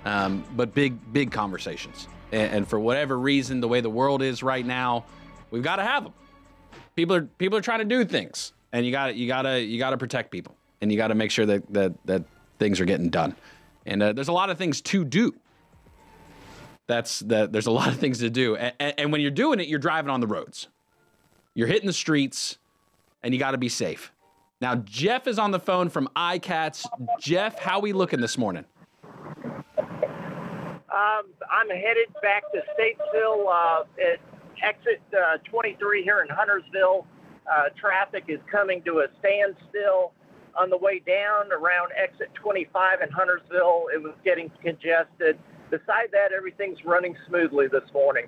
um, 0.06 0.42
but 0.56 0.72
big, 0.72 0.96
big 1.12 1.30
conversations. 1.30 2.08
And, 2.32 2.54
and 2.54 2.66
for 2.66 2.80
whatever 2.80 3.18
reason, 3.18 3.60
the 3.60 3.68
way 3.68 3.82
the 3.82 3.90
world 3.90 4.22
is 4.22 4.42
right 4.42 4.64
now, 4.64 5.04
we've 5.50 5.62
got 5.62 5.76
to 5.76 5.82
have 5.82 6.04
them. 6.04 6.14
People 6.96 7.16
are 7.16 7.24
people 7.24 7.58
are 7.58 7.60
trying 7.60 7.80
to 7.80 7.84
do 7.84 8.02
things, 8.06 8.54
and 8.72 8.86
you 8.86 8.92
got 8.92 9.16
you 9.16 9.28
got 9.28 9.42
to 9.42 9.60
you 9.60 9.78
got 9.78 9.90
to 9.90 9.98
protect 9.98 10.30
people, 10.30 10.56
and 10.80 10.90
you 10.90 10.96
got 10.96 11.08
to 11.08 11.14
make 11.14 11.32
sure 11.32 11.44
that 11.44 11.70
that 11.70 11.92
that 12.06 12.24
things 12.58 12.80
are 12.80 12.86
getting 12.86 13.10
done. 13.10 13.36
And 13.84 14.02
uh, 14.02 14.14
there's 14.14 14.28
a 14.28 14.32
lot 14.32 14.48
of 14.48 14.56
things 14.56 14.80
to 14.80 15.04
do 15.04 15.34
that's 16.86 17.20
that 17.20 17.52
there's 17.52 17.66
a 17.66 17.70
lot 17.70 17.88
of 17.88 17.96
things 17.96 18.18
to 18.18 18.30
do 18.30 18.56
and, 18.56 18.94
and, 18.98 19.12
when 19.12 19.20
you're 19.20 19.30
doing 19.30 19.60
it 19.60 19.68
you're 19.68 19.78
driving 19.78 20.10
on 20.10 20.20
the 20.20 20.26
roads 20.26 20.68
you're 21.54 21.68
hitting 21.68 21.86
the 21.86 21.92
streets 21.92 22.58
and 23.22 23.32
you 23.32 23.40
got 23.40 23.52
to 23.52 23.58
be 23.58 23.68
safe 23.68 24.12
now 24.60 24.74
jeff 24.76 25.26
is 25.26 25.38
on 25.38 25.50
the 25.50 25.60
phone 25.60 25.88
from 25.88 26.08
icats 26.16 26.86
jeff 27.20 27.58
how 27.58 27.80
we 27.80 27.92
looking 27.92 28.20
this 28.20 28.36
morning 28.36 28.64
Um, 30.94 31.26
I'm 31.50 31.68
headed 31.70 32.12
back 32.22 32.44
to 32.52 32.62
Statesville 32.78 33.46
uh, 33.50 33.84
at 34.00 34.20
exit 34.62 35.02
uh, 35.12 35.38
23 35.50 36.02
here 36.04 36.20
in 36.22 36.28
Huntersville. 36.28 37.06
Uh, 37.50 37.64
traffic 37.78 38.24
is 38.28 38.38
coming 38.50 38.80
to 38.84 39.00
a 39.00 39.06
standstill 39.18 40.12
on 40.56 40.70
the 40.70 40.78
way 40.78 41.02
down 41.04 41.50
around 41.52 41.90
exit 41.96 42.32
25 42.34 43.02
in 43.02 43.10
Huntersville. 43.10 43.86
It 43.92 44.00
was 44.00 44.14
getting 44.24 44.50
congested. 44.62 45.36
Beside 45.74 46.12
that, 46.12 46.30
everything's 46.32 46.84
running 46.84 47.16
smoothly 47.26 47.66
this 47.66 47.82
morning. 47.92 48.26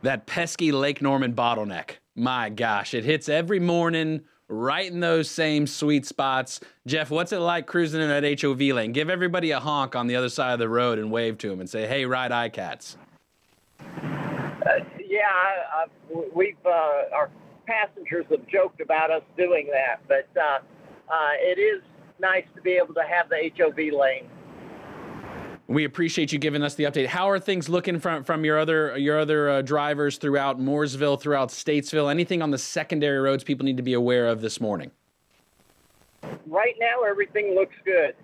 That 0.00 0.24
pesky 0.24 0.72
Lake 0.72 1.02
Norman 1.02 1.34
bottleneck. 1.34 1.96
My 2.14 2.48
gosh, 2.48 2.94
it 2.94 3.04
hits 3.04 3.28
every 3.28 3.60
morning 3.60 4.22
right 4.48 4.90
in 4.90 5.00
those 5.00 5.28
same 5.28 5.66
sweet 5.66 6.06
spots. 6.06 6.60
Jeff, 6.86 7.10
what's 7.10 7.30
it 7.30 7.40
like 7.40 7.66
cruising 7.66 8.00
in 8.00 8.08
that 8.08 8.40
HOV 8.40 8.58
lane? 8.58 8.92
Give 8.92 9.10
everybody 9.10 9.50
a 9.50 9.60
honk 9.60 9.94
on 9.94 10.06
the 10.06 10.16
other 10.16 10.30
side 10.30 10.54
of 10.54 10.58
the 10.60 10.68
road 10.68 10.98
and 10.98 11.10
wave 11.10 11.36
to 11.38 11.50
them 11.50 11.60
and 11.60 11.68
say, 11.68 11.86
hey, 11.86 12.06
ride 12.06 12.30
iCats. 12.30 12.96
Yeah, 13.78 15.28
I, 15.30 15.84
I, 15.84 15.86
we've 16.34 16.56
uh, 16.64 17.14
our 17.14 17.28
passengers 17.66 18.24
have 18.30 18.46
joked 18.48 18.80
about 18.80 19.10
us 19.10 19.22
doing 19.36 19.68
that, 19.72 20.00
but 20.08 20.26
uh, 20.40 20.60
uh, 21.12 21.30
it 21.38 21.58
is 21.58 21.82
nice 22.18 22.46
to 22.56 22.62
be 22.62 22.78
able 22.82 22.94
to 22.94 23.02
have 23.02 23.28
the 23.28 23.50
HOV 23.58 23.76
lane. 23.76 24.30
We 25.72 25.84
appreciate 25.84 26.32
you 26.32 26.38
giving 26.38 26.62
us 26.62 26.74
the 26.74 26.84
update. 26.84 27.06
How 27.06 27.30
are 27.30 27.38
things 27.38 27.66
looking 27.70 27.98
from 27.98 28.24
from 28.24 28.44
your 28.44 28.58
other 28.58 28.96
your 28.98 29.18
other 29.18 29.48
uh, 29.48 29.62
drivers 29.62 30.18
throughout 30.18 30.60
Mooresville, 30.60 31.18
throughout 31.18 31.48
Statesville? 31.48 32.10
Anything 32.10 32.42
on 32.42 32.50
the 32.50 32.58
secondary 32.58 33.18
roads 33.18 33.42
people 33.42 33.64
need 33.64 33.78
to 33.78 33.82
be 33.82 33.94
aware 33.94 34.28
of 34.28 34.42
this 34.42 34.60
morning? 34.60 34.90
Right 36.46 36.74
now, 36.78 37.08
everything 37.08 37.54
looks 37.54 37.74
good. 37.86 38.14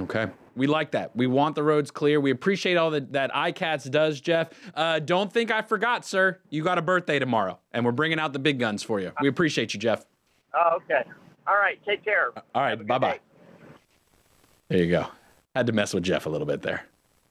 Okay. 0.00 0.26
We 0.56 0.66
like 0.66 0.92
that. 0.92 1.14
We 1.14 1.26
want 1.26 1.54
the 1.54 1.62
roads 1.62 1.90
clear. 1.90 2.18
We 2.18 2.30
appreciate 2.30 2.78
all 2.78 2.90
that 2.92 3.12
that 3.12 3.30
iCats 3.32 3.90
does, 3.90 4.22
Jeff. 4.22 4.48
Uh, 4.74 4.98
don't 4.98 5.30
think 5.30 5.50
I 5.50 5.60
forgot, 5.60 6.06
sir. 6.06 6.38
You 6.48 6.64
got 6.64 6.78
a 6.78 6.82
birthday 6.82 7.18
tomorrow, 7.18 7.58
and 7.74 7.84
we're 7.84 7.92
bringing 7.92 8.18
out 8.18 8.32
the 8.32 8.38
big 8.38 8.58
guns 8.58 8.82
for 8.82 9.00
you. 9.00 9.12
We 9.20 9.28
appreciate 9.28 9.74
you, 9.74 9.80
Jeff. 9.80 10.06
Oh, 10.54 10.76
okay. 10.76 11.06
All 11.46 11.56
right. 11.56 11.78
Take 11.84 12.02
care. 12.02 12.30
All 12.54 12.62
right. 12.62 12.86
Bye 12.86 12.98
bye. 12.98 13.20
There 14.68 14.82
you 14.82 14.90
go. 14.90 15.06
Had 15.56 15.68
to 15.68 15.72
mess 15.72 15.94
with 15.94 16.02
Jeff 16.02 16.26
a 16.26 16.28
little 16.28 16.46
bit 16.46 16.60
there. 16.60 16.84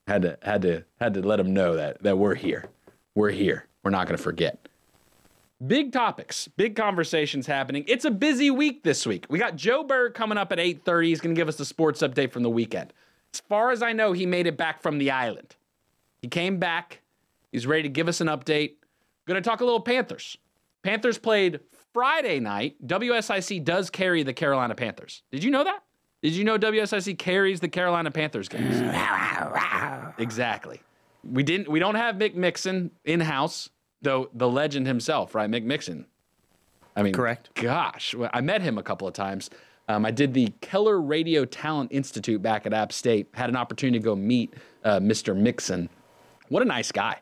Had 0.08 0.24
to 0.24 0.36
had 0.42 0.64
to 0.64 0.84
had 1.00 1.14
to 1.14 1.22
let 1.22 1.40
him 1.40 1.54
know 1.54 1.76
that 1.76 2.02
that 2.02 2.18
we're 2.18 2.34
here. 2.34 2.66
We're 3.14 3.30
here. 3.30 3.68
We're 3.84 3.92
not 3.92 4.08
going 4.08 4.18
to 4.18 4.24
forget. 4.24 4.68
Big 5.68 5.92
topics, 5.92 6.48
big 6.48 6.76
conversations 6.76 7.46
happening. 7.46 7.86
It's 7.88 8.04
a 8.04 8.10
busy 8.10 8.50
week 8.50 8.82
this 8.82 9.06
week. 9.06 9.28
We 9.30 9.38
got 9.38 9.58
Joe 9.58 9.84
Berg 9.84 10.16
coming 10.16 10.40
up 10.40 10.52
at 10.52 10.58
8:30. 10.58 11.06
He's 11.06 11.22
going 11.22 11.36
to 11.36 11.40
give 11.40 11.48
us 11.48 11.56
the 11.58 11.66
sports 11.66 12.02
update 12.02 12.32
from 12.32 12.42
the 12.42 12.50
weekend. 12.50 12.94
As 13.32 13.42
far 13.42 13.70
as 13.70 13.84
I 13.84 13.94
know, 13.94 14.12
he 14.12 14.26
made 14.26 14.48
it 14.48 14.58
back 14.58 14.82
from 14.82 14.98
the 14.98 15.12
island. 15.12 15.56
He 16.20 16.28
came 16.28 16.58
back. 16.58 17.02
He's 17.52 17.68
ready 17.68 17.84
to 17.84 17.90
give 17.90 18.08
us 18.08 18.22
an 18.22 18.28
update. 18.28 18.78
Going 19.28 19.42
to 19.42 19.48
talk 19.48 19.62
a 19.62 19.66
little 19.66 19.82
Panthers. 19.82 20.36
Panthers 20.82 21.20
played 21.20 21.60
Friday 21.94 22.40
night. 22.40 22.76
WSIC 22.88 23.64
does 23.64 23.92
carry 23.92 24.24
the 24.24 24.34
Carolina 24.34 24.74
Panthers. 24.74 25.22
Did 25.32 25.44
you 25.44 25.52
know 25.52 25.64
that? 25.64 25.85
Did 26.26 26.34
you 26.34 26.44
know 26.44 26.58
WSIC 26.58 27.20
carries 27.20 27.60
the 27.60 27.68
Carolina 27.68 28.10
Panthers 28.10 28.50
games? 28.50 28.82
exactly. 30.18 30.82
We 31.24 31.44
didn't. 31.44 31.70
We 31.70 31.78
don't 31.80 31.94
have 31.94 32.16
Mick 32.16 32.34
Mixon 32.34 32.90
in 33.04 33.20
house, 33.20 33.70
though. 34.02 34.32
The 34.34 34.50
legend 34.50 34.88
himself, 34.88 35.36
right? 35.36 35.48
Mick 35.48 35.64
Mixon. 35.64 36.08
I 36.96 37.04
mean, 37.04 37.14
Correct. 37.14 37.52
Gosh, 37.54 38.16
well, 38.16 38.32
I 38.34 38.42
met 38.42 38.64
him 38.64 38.80
a 38.80 38.82
couple 38.82 39.08
of 39.08 39.14
times. 39.14 39.52
Um, 39.88 40.04
I 40.04 40.10
did 40.10 40.34
the 40.34 40.52
Keller 40.62 41.00
Radio 41.00 41.46
Talent 41.46 41.92
Institute 41.92 42.42
back 42.42 42.66
at 42.66 42.74
App 42.74 42.92
State. 42.92 43.28
Had 43.36 43.52
an 43.52 43.56
opportunity 43.56 44.00
to 44.00 44.04
go 44.04 44.16
meet 44.16 44.52
uh, 44.84 45.00
Mr. 45.00 45.38
Mixon. 45.38 45.90
What 46.50 46.64
a 46.64 46.66
nice 46.66 46.92
guy. 46.92 47.20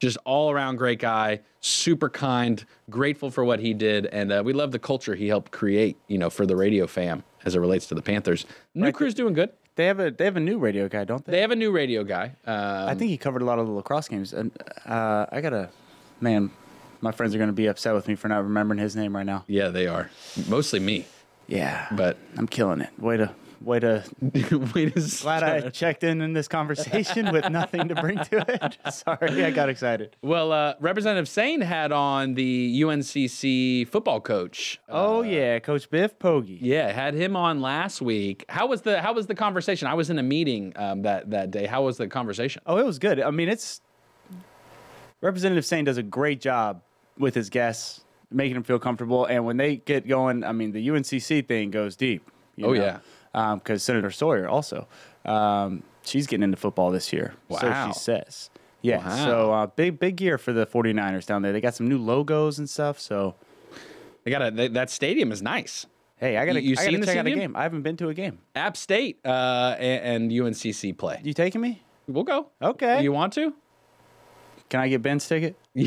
Just 0.00 0.16
all 0.24 0.50
around 0.50 0.76
great 0.76 1.00
guy, 1.00 1.40
super 1.60 2.08
kind, 2.08 2.64
grateful 2.88 3.30
for 3.30 3.44
what 3.44 3.58
he 3.58 3.74
did, 3.74 4.06
and 4.06 4.30
uh, 4.30 4.42
we 4.44 4.52
love 4.52 4.70
the 4.70 4.78
culture 4.78 5.14
he 5.16 5.26
helped 5.28 5.50
create. 5.50 5.96
You 6.06 6.18
know, 6.18 6.30
for 6.30 6.46
the 6.46 6.54
radio 6.56 6.86
fam 6.86 7.24
as 7.44 7.54
it 7.56 7.58
relates 7.60 7.86
to 7.86 7.94
the 7.94 8.02
Panthers. 8.02 8.46
New 8.74 8.92
crew's 8.92 9.14
doing 9.14 9.34
good. 9.34 9.50
They 9.74 9.86
have 9.86 9.98
a 10.00 10.10
they 10.10 10.24
have 10.24 10.36
a 10.36 10.40
new 10.40 10.58
radio 10.58 10.88
guy, 10.88 11.04
don't 11.04 11.24
they? 11.24 11.32
They 11.32 11.40
have 11.40 11.50
a 11.50 11.56
new 11.56 11.72
radio 11.72 12.04
guy. 12.04 12.32
Um, 12.46 12.88
I 12.88 12.94
think 12.94 13.10
he 13.10 13.16
covered 13.18 13.42
a 13.42 13.44
lot 13.44 13.58
of 13.58 13.66
the 13.66 13.72
lacrosse 13.72 14.08
games, 14.08 14.32
and 14.32 14.50
uh, 14.86 15.26
I 15.32 15.40
gotta, 15.40 15.70
man, 16.20 16.50
my 17.00 17.12
friends 17.12 17.34
are 17.34 17.38
gonna 17.38 17.52
be 17.52 17.66
upset 17.66 17.94
with 17.94 18.06
me 18.08 18.14
for 18.14 18.28
not 18.28 18.42
remembering 18.44 18.78
his 18.78 18.94
name 18.96 19.14
right 19.16 19.26
now. 19.26 19.44
Yeah, 19.46 19.68
they 19.68 19.86
are. 19.86 20.10
Mostly 20.48 20.78
me. 20.80 21.06
Yeah, 21.48 21.86
But 21.92 22.18
I'm 22.36 22.46
killing 22.46 22.80
it. 22.82 22.90
Way 22.98 23.16
to 23.16 23.34
way 23.60 23.80
to. 23.80 24.04
wait 24.74 24.96
a 24.96 25.00
Glad 25.22 25.42
I 25.42 25.68
checked 25.70 26.04
in 26.04 26.20
in 26.20 26.32
this 26.32 26.48
conversation 26.48 27.32
with 27.32 27.48
nothing 27.50 27.88
to 27.88 27.94
bring 27.94 28.18
to 28.18 28.44
it. 28.48 28.78
Sorry, 28.92 29.44
I 29.44 29.50
got 29.50 29.68
excited. 29.68 30.16
Well, 30.22 30.52
uh, 30.52 30.74
Representative 30.80 31.26
Saine 31.26 31.62
had 31.62 31.92
on 31.92 32.34
the 32.34 32.82
UNCC 32.82 33.88
football 33.88 34.20
coach. 34.20 34.80
Oh 34.88 35.22
yeah, 35.22 35.58
Coach 35.58 35.90
Biff 35.90 36.18
Poggi. 36.18 36.58
Yeah, 36.60 36.92
had 36.92 37.14
him 37.14 37.36
on 37.36 37.60
last 37.60 38.00
week. 38.00 38.44
How 38.48 38.66
was 38.66 38.82
the 38.82 39.00
How 39.02 39.12
was 39.12 39.26
the 39.26 39.34
conversation? 39.34 39.88
I 39.88 39.94
was 39.94 40.10
in 40.10 40.18
a 40.18 40.22
meeting 40.22 40.72
um, 40.76 41.02
that 41.02 41.30
that 41.30 41.50
day. 41.50 41.66
How 41.66 41.82
was 41.82 41.96
the 41.96 42.08
conversation? 42.08 42.62
Oh, 42.66 42.78
it 42.78 42.86
was 42.86 42.98
good. 42.98 43.20
I 43.20 43.30
mean, 43.30 43.48
it's 43.48 43.80
Representative 45.20 45.64
Saine 45.64 45.84
does 45.84 45.96
a 45.98 46.02
great 46.02 46.40
job 46.40 46.82
with 47.18 47.34
his 47.34 47.50
guests, 47.50 48.04
making 48.30 48.54
them 48.54 48.62
feel 48.62 48.78
comfortable. 48.78 49.24
And 49.24 49.44
when 49.44 49.56
they 49.56 49.76
get 49.76 50.06
going, 50.06 50.44
I 50.44 50.52
mean, 50.52 50.72
the 50.72 50.86
UNCC 50.88 51.46
thing 51.46 51.70
goes 51.70 51.96
deep. 51.96 52.30
you 52.56 52.66
Oh, 52.66 52.72
know? 52.72 52.80
yeah. 52.80 52.98
Because 53.32 53.82
Senator 53.82 54.10
Sawyer 54.10 54.48
also, 54.48 54.86
um, 55.24 55.82
she's 56.04 56.26
getting 56.26 56.44
into 56.44 56.56
football 56.56 56.90
this 56.90 57.12
year. 57.12 57.34
Wow. 57.48 57.58
So 57.58 57.86
she 57.88 57.98
says. 57.98 58.50
Yeah. 58.82 58.98
Wow. 59.06 59.24
So 59.24 59.52
uh, 59.52 59.66
big 59.66 59.98
big 59.98 60.20
year 60.20 60.38
for 60.38 60.52
the 60.52 60.66
49ers 60.66 61.26
down 61.26 61.42
there. 61.42 61.52
They 61.52 61.60
got 61.60 61.74
some 61.74 61.88
new 61.88 61.98
logos 61.98 62.58
and 62.58 62.68
stuff. 62.70 63.00
So 63.00 63.34
They 64.24 64.30
got 64.30 64.42
a 64.42 64.50
they, 64.50 64.68
that 64.68 64.90
stadium 64.90 65.32
is 65.32 65.42
nice. 65.42 65.86
hey, 66.16 66.36
I 66.36 66.46
gotta 66.46 66.60
You- 66.62 66.70
you 66.70 66.72
I 66.72 66.76
gotta 66.76 66.90
seen 66.90 67.00
the 67.00 67.18
out 67.18 67.26
a 67.26 67.30
game. 67.30 67.56
I 67.56 67.62
haven't 67.64 67.82
been 67.82 67.96
to 67.98 68.08
a 68.08 68.14
game. 68.14 68.38
App 68.54 68.76
State 68.76 69.18
uh, 69.24 69.74
and, 69.78 70.24
and 70.24 70.32
UNCC 70.32 70.96
play. 70.96 71.20
You 71.24 71.32
taking 71.32 71.60
me? 71.60 71.82
We'll 72.06 72.24
go. 72.24 72.48
Okay. 72.62 73.02
You 73.02 73.12
want 73.12 73.32
to? 73.34 73.52
Can 74.68 74.80
I 74.80 74.88
get 74.88 75.00
Ben's 75.02 75.26
ticket? 75.26 75.56
ben, 75.74 75.84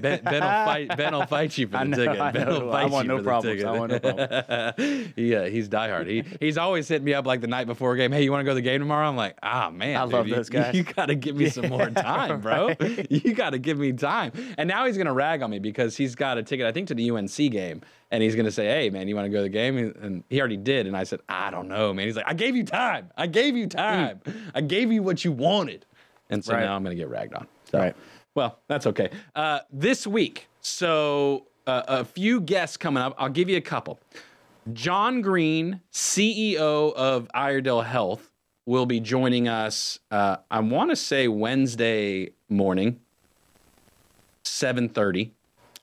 ben 0.00 0.22
will 0.24 0.40
fight. 0.40 0.96
Ben 0.96 1.12
will 1.12 1.26
fight 1.26 1.56
you 1.58 1.66
for 1.66 1.72
the 1.72 1.78
I 1.78 1.84
know, 1.84 1.96
ticket. 1.96 2.20
I 2.20 2.30
Ben 2.30 2.46
will 2.48 2.70
I 2.72 2.82
fight 2.82 2.90
want 2.92 3.04
you 3.06 3.08
no 3.08 3.18
for 3.18 3.24
problems. 3.24 3.64
I 3.64 3.70
want 3.72 3.92
no 3.92 3.98
problems. 3.98 5.12
yeah, 5.16 5.46
he's 5.48 5.68
diehard. 5.68 6.06
He 6.06 6.24
he's 6.38 6.58
always 6.58 6.86
hitting 6.88 7.04
me 7.04 7.14
up 7.14 7.26
like 7.26 7.40
the 7.40 7.46
night 7.46 7.66
before 7.66 7.92
a 7.94 7.96
game. 7.96 8.12
Hey, 8.12 8.22
you 8.22 8.30
want 8.30 8.40
to 8.40 8.44
go 8.44 8.50
to 8.52 8.54
the 8.56 8.60
game 8.60 8.80
tomorrow? 8.80 9.08
I'm 9.08 9.16
like, 9.16 9.36
ah 9.42 9.70
man, 9.70 9.96
I 9.96 10.04
dude, 10.04 10.12
love 10.12 10.28
you- 10.28 10.34
those 10.36 10.48
guys. 10.48 10.74
You 10.74 10.82
got 10.84 11.06
to 11.06 11.14
give 11.14 11.36
me 11.36 11.48
some 11.48 11.68
more 11.68 11.88
time, 11.90 12.40
bro. 12.40 12.68
right. 12.78 13.06
You 13.10 13.32
got 13.34 13.50
to 13.50 13.58
give 13.58 13.78
me 13.78 13.92
time. 13.92 14.32
And 14.58 14.68
now 14.68 14.86
he's 14.86 14.96
gonna 14.98 15.12
rag 15.14 15.42
on 15.42 15.50
me 15.50 15.58
because 15.58 15.96
he's 15.96 16.14
got 16.14 16.38
a 16.38 16.42
ticket, 16.42 16.66
I 16.66 16.72
think, 16.72 16.88
to 16.88 16.94
the 16.94 17.10
UNC 17.10 17.34
game, 17.50 17.80
and 18.10 18.22
he's 18.22 18.36
gonna 18.36 18.50
say, 18.52 18.66
hey 18.66 18.90
man, 18.90 19.08
you 19.08 19.16
want 19.16 19.26
to 19.26 19.30
go 19.30 19.38
to 19.38 19.42
the 19.44 19.48
game? 19.48 19.76
And 20.00 20.22
he 20.28 20.38
already 20.40 20.56
did, 20.56 20.86
and 20.86 20.96
I 20.96 21.04
said, 21.04 21.20
I 21.28 21.50
don't 21.50 21.68
know, 21.68 21.92
man. 21.94 22.06
He's 22.06 22.16
like, 22.16 22.28
I 22.28 22.34
gave 22.34 22.54
you 22.54 22.64
time. 22.64 23.10
I 23.16 23.26
gave 23.26 23.56
you 23.56 23.66
time. 23.66 24.20
I 24.54 24.60
gave 24.60 24.92
you 24.92 25.02
what 25.02 25.24
you 25.24 25.32
wanted. 25.32 25.86
And 26.30 26.44
so 26.44 26.54
Right. 26.54 26.64
now 26.64 26.74
I'm 26.76 26.82
gonna 26.82 26.94
get 26.94 27.08
ragged 27.08 27.34
on. 27.34 27.46
So. 27.70 27.78
Right. 27.78 27.96
Well, 28.34 28.58
that's 28.68 28.86
okay. 28.86 29.10
Uh, 29.34 29.60
this 29.72 30.06
week, 30.06 30.48
so 30.60 31.46
uh, 31.66 31.82
a 31.88 32.04
few 32.04 32.40
guests 32.40 32.76
coming 32.76 33.02
up. 33.02 33.14
I'll 33.18 33.28
give 33.28 33.48
you 33.48 33.56
a 33.56 33.60
couple. 33.62 33.98
John 34.72 35.20
Green, 35.20 35.80
CEO 35.92 36.92
of 36.94 37.28
Iredell 37.34 37.82
Health, 37.84 38.30
will 38.66 38.86
be 38.86 39.00
joining 39.00 39.48
us. 39.48 39.98
Uh, 40.10 40.36
I 40.50 40.60
want 40.60 40.90
to 40.90 40.96
say 40.96 41.26
Wednesday 41.28 42.30
morning, 42.48 43.00
seven 44.44 44.88
thirty. 44.88 45.32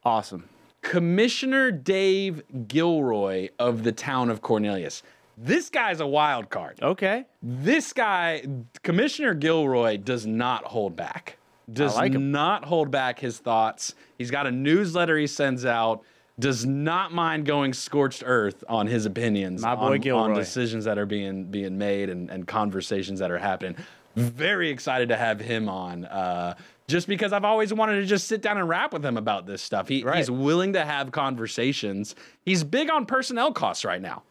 Awesome. 0.04 0.48
Commissioner 0.82 1.70
Dave 1.72 2.44
Gilroy 2.68 3.50
of 3.60 3.84
the 3.84 3.92
town 3.92 4.30
of 4.30 4.42
Cornelius. 4.42 5.04
This 5.38 5.70
guy's 5.70 6.00
a 6.00 6.08
wild 6.08 6.50
card. 6.50 6.80
Okay. 6.82 7.26
This 7.44 7.94
guy, 7.94 8.44
Commissioner 8.82 9.36
Gilroy, 9.36 9.98
does 9.98 10.26
not 10.26 10.66
hold 10.66 10.96
back. 10.96 11.38
Does 11.72 11.96
like 11.96 12.14
not 12.14 12.66
hold 12.66 12.90
back 12.90 13.20
his 13.20 13.38
thoughts. 13.38 13.94
He's 14.18 14.32
got 14.32 14.48
a 14.48 14.52
newsletter 14.52 15.18
he 15.18 15.28
sends 15.28 15.66
out. 15.66 16.04
Does 16.40 16.66
not 16.66 17.12
mind 17.14 17.46
going 17.46 17.74
scorched 17.74 18.24
earth 18.26 18.64
on 18.70 18.88
his 18.88 19.06
opinions 19.06 19.64
My 19.64 19.76
boy 19.76 19.98
on, 20.12 20.32
on 20.32 20.34
decisions 20.36 20.86
that 20.86 20.98
are 20.98 21.06
being 21.06 21.46
being 21.46 21.78
made 21.78 22.10
and, 22.10 22.30
and 22.30 22.48
conversations 22.48 23.20
that 23.20 23.32
are 23.32 23.40
happening. 23.40 23.76
Very 24.16 24.70
excited 24.70 25.10
to 25.10 25.16
have 25.16 25.40
him 25.40 25.68
on. 25.68 26.06
Uh, 26.06 26.56
just 26.88 27.08
because 27.08 27.34
I've 27.34 27.44
always 27.44 27.74
wanted 27.74 27.96
to 28.02 28.06
just 28.06 28.28
sit 28.28 28.42
down 28.42 28.58
and 28.58 28.70
rap 28.70 28.94
with 28.94 29.06
him 29.06 29.18
about 29.18 29.46
this 29.46 29.62
stuff. 29.62 29.88
He, 29.88 30.04
Right. 30.04 30.18
He's 30.18 30.32
willing 30.32 30.74
to 30.74 30.86
have 30.86 31.12
conversations. 31.12 32.16
He's 32.46 32.64
big 32.64 32.90
on 32.90 33.06
personnel 33.06 33.52
costs 33.52 33.84
right 33.84 34.02
now. 34.02 34.24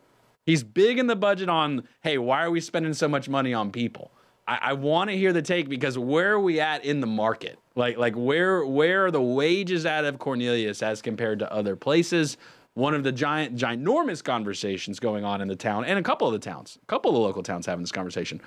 He's 0.47 0.63
big 0.63 0.99
in 0.99 1.09
the 1.09 1.17
budget 1.17 1.49
on, 1.49 1.87
hey, 2.03 2.19
why 2.19 2.45
are 2.45 2.51
we 2.51 2.61
spending 2.61 2.95
so 2.95 3.09
much 3.09 3.29
money 3.29 3.53
on 3.53 3.73
people? 3.73 4.13
I, 4.47 4.59
I 4.63 4.73
want 4.75 5.11
to 5.11 5.17
hear 5.17 5.33
the 5.33 5.43
take 5.43 5.69
because 5.69 5.99
where 5.99 6.35
are 6.35 6.41
we 6.41 6.61
at 6.61 6.85
in 6.85 7.01
the 7.01 7.07
market? 7.07 7.59
Like, 7.75 7.99
like 7.99 8.15
where 8.15 8.65
where 8.65 9.07
are 9.07 9.11
the 9.11 9.21
wages 9.21 9.85
out 9.85 10.05
of 10.05 10.19
Cornelius 10.21 10.83
as 10.83 11.03
compared 11.03 11.41
to 11.41 11.53
other 11.53 11.75
places? 11.75 12.37
One 12.75 12.95
of 12.95 13.03
the 13.03 13.13
giant, 13.13 13.57
ginormous 13.57 14.23
conversations 14.23 15.01
going 15.01 15.25
on 15.25 15.41
in 15.41 15.49
the 15.49 15.57
town, 15.57 15.85
and 15.85 15.99
a 15.99 16.03
couple 16.03 16.29
of 16.29 16.33
the 16.33 16.39
towns, 16.39 16.79
a 16.81 16.87
couple 16.87 17.11
of 17.11 17.15
the 17.15 17.21
local 17.21 17.43
towns 17.43 17.67
having 17.67 17.83
this 17.83 17.93
conversation. 17.93 18.41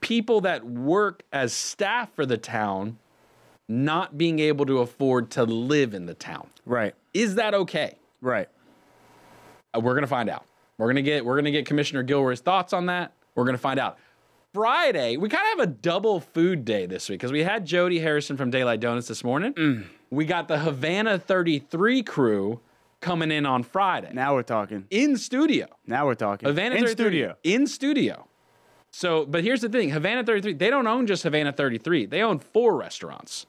People 0.00 0.40
that 0.40 0.64
work 0.64 1.22
as 1.32 1.52
staff 1.52 2.12
for 2.14 2.26
the 2.26 2.38
town 2.38 2.98
not 3.68 4.18
being 4.18 4.40
able 4.40 4.66
to 4.66 4.78
afford 4.78 5.30
to 5.30 5.44
live 5.44 5.94
in 5.94 6.06
the 6.06 6.14
town. 6.14 6.48
Right. 6.66 6.94
Is 7.14 7.36
that 7.36 7.54
okay? 7.54 7.96
Right. 8.20 8.48
Uh, 9.74 9.80
we're 9.80 9.94
gonna 9.94 10.06
find 10.06 10.28
out. 10.28 10.44
We're 10.82 10.88
gonna 10.88 11.02
get 11.02 11.24
we're 11.24 11.36
gonna 11.36 11.52
get 11.52 11.64
Commissioner 11.64 12.02
Gilroy's 12.02 12.40
thoughts 12.40 12.72
on 12.72 12.86
that. 12.86 13.12
We're 13.36 13.44
gonna 13.44 13.56
find 13.56 13.78
out. 13.78 13.98
Friday, 14.52 15.16
we 15.16 15.28
kind 15.28 15.44
of 15.52 15.60
have 15.60 15.68
a 15.68 15.72
double 15.72 16.18
food 16.18 16.64
day 16.64 16.86
this 16.86 17.08
week 17.08 17.20
because 17.20 17.30
we 17.30 17.44
had 17.44 17.64
Jody 17.64 18.00
Harrison 18.00 18.36
from 18.36 18.50
Daylight 18.50 18.80
Donuts 18.80 19.06
this 19.06 19.22
morning. 19.22 19.54
Mm. 19.54 19.84
We 20.10 20.24
got 20.24 20.48
the 20.48 20.58
Havana 20.58 21.20
33 21.20 22.02
crew 22.02 22.60
coming 23.00 23.30
in 23.30 23.46
on 23.46 23.62
Friday 23.62 24.10
Now 24.12 24.34
we're 24.34 24.42
talking. 24.42 24.86
in 24.90 25.16
studio. 25.16 25.68
Now 25.86 26.04
we're 26.04 26.16
talking. 26.16 26.48
Havana 26.48 26.74
in 26.74 26.82
33 26.82 26.92
studio. 26.92 27.36
In 27.44 27.66
studio. 27.68 28.26
So, 28.90 29.24
but 29.24 29.42
here's 29.44 29.60
the 29.60 29.68
thing 29.68 29.90
Havana 29.90 30.24
33, 30.24 30.54
they 30.54 30.68
don't 30.68 30.88
own 30.88 31.06
just 31.06 31.22
Havana 31.22 31.52
33, 31.52 32.06
they 32.06 32.22
own 32.22 32.40
four 32.40 32.76
restaurants 32.76 33.46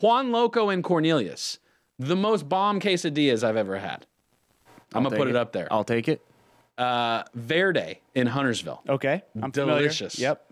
Juan 0.00 0.30
Loco 0.30 0.70
and 0.70 0.82
Cornelius, 0.82 1.58
the 1.98 2.16
most 2.16 2.48
bomb 2.48 2.80
quesadillas 2.80 3.42
I've 3.42 3.56
ever 3.56 3.78
had. 3.78 4.06
I'm 4.94 5.02
going 5.02 5.10
to 5.12 5.18
put 5.18 5.24
take 5.24 5.34
it 5.34 5.36
up 5.36 5.52
there. 5.52 5.68
I'll 5.70 5.84
take 5.84 6.08
it. 6.08 6.25
Uh, 6.78 7.22
Verde 7.34 8.00
in 8.14 8.26
Huntersville. 8.26 8.82
Okay. 8.88 9.22
I'm 9.40 9.50
familiar. 9.52 9.80
Delicious. 9.80 10.18
Yep. 10.18 10.42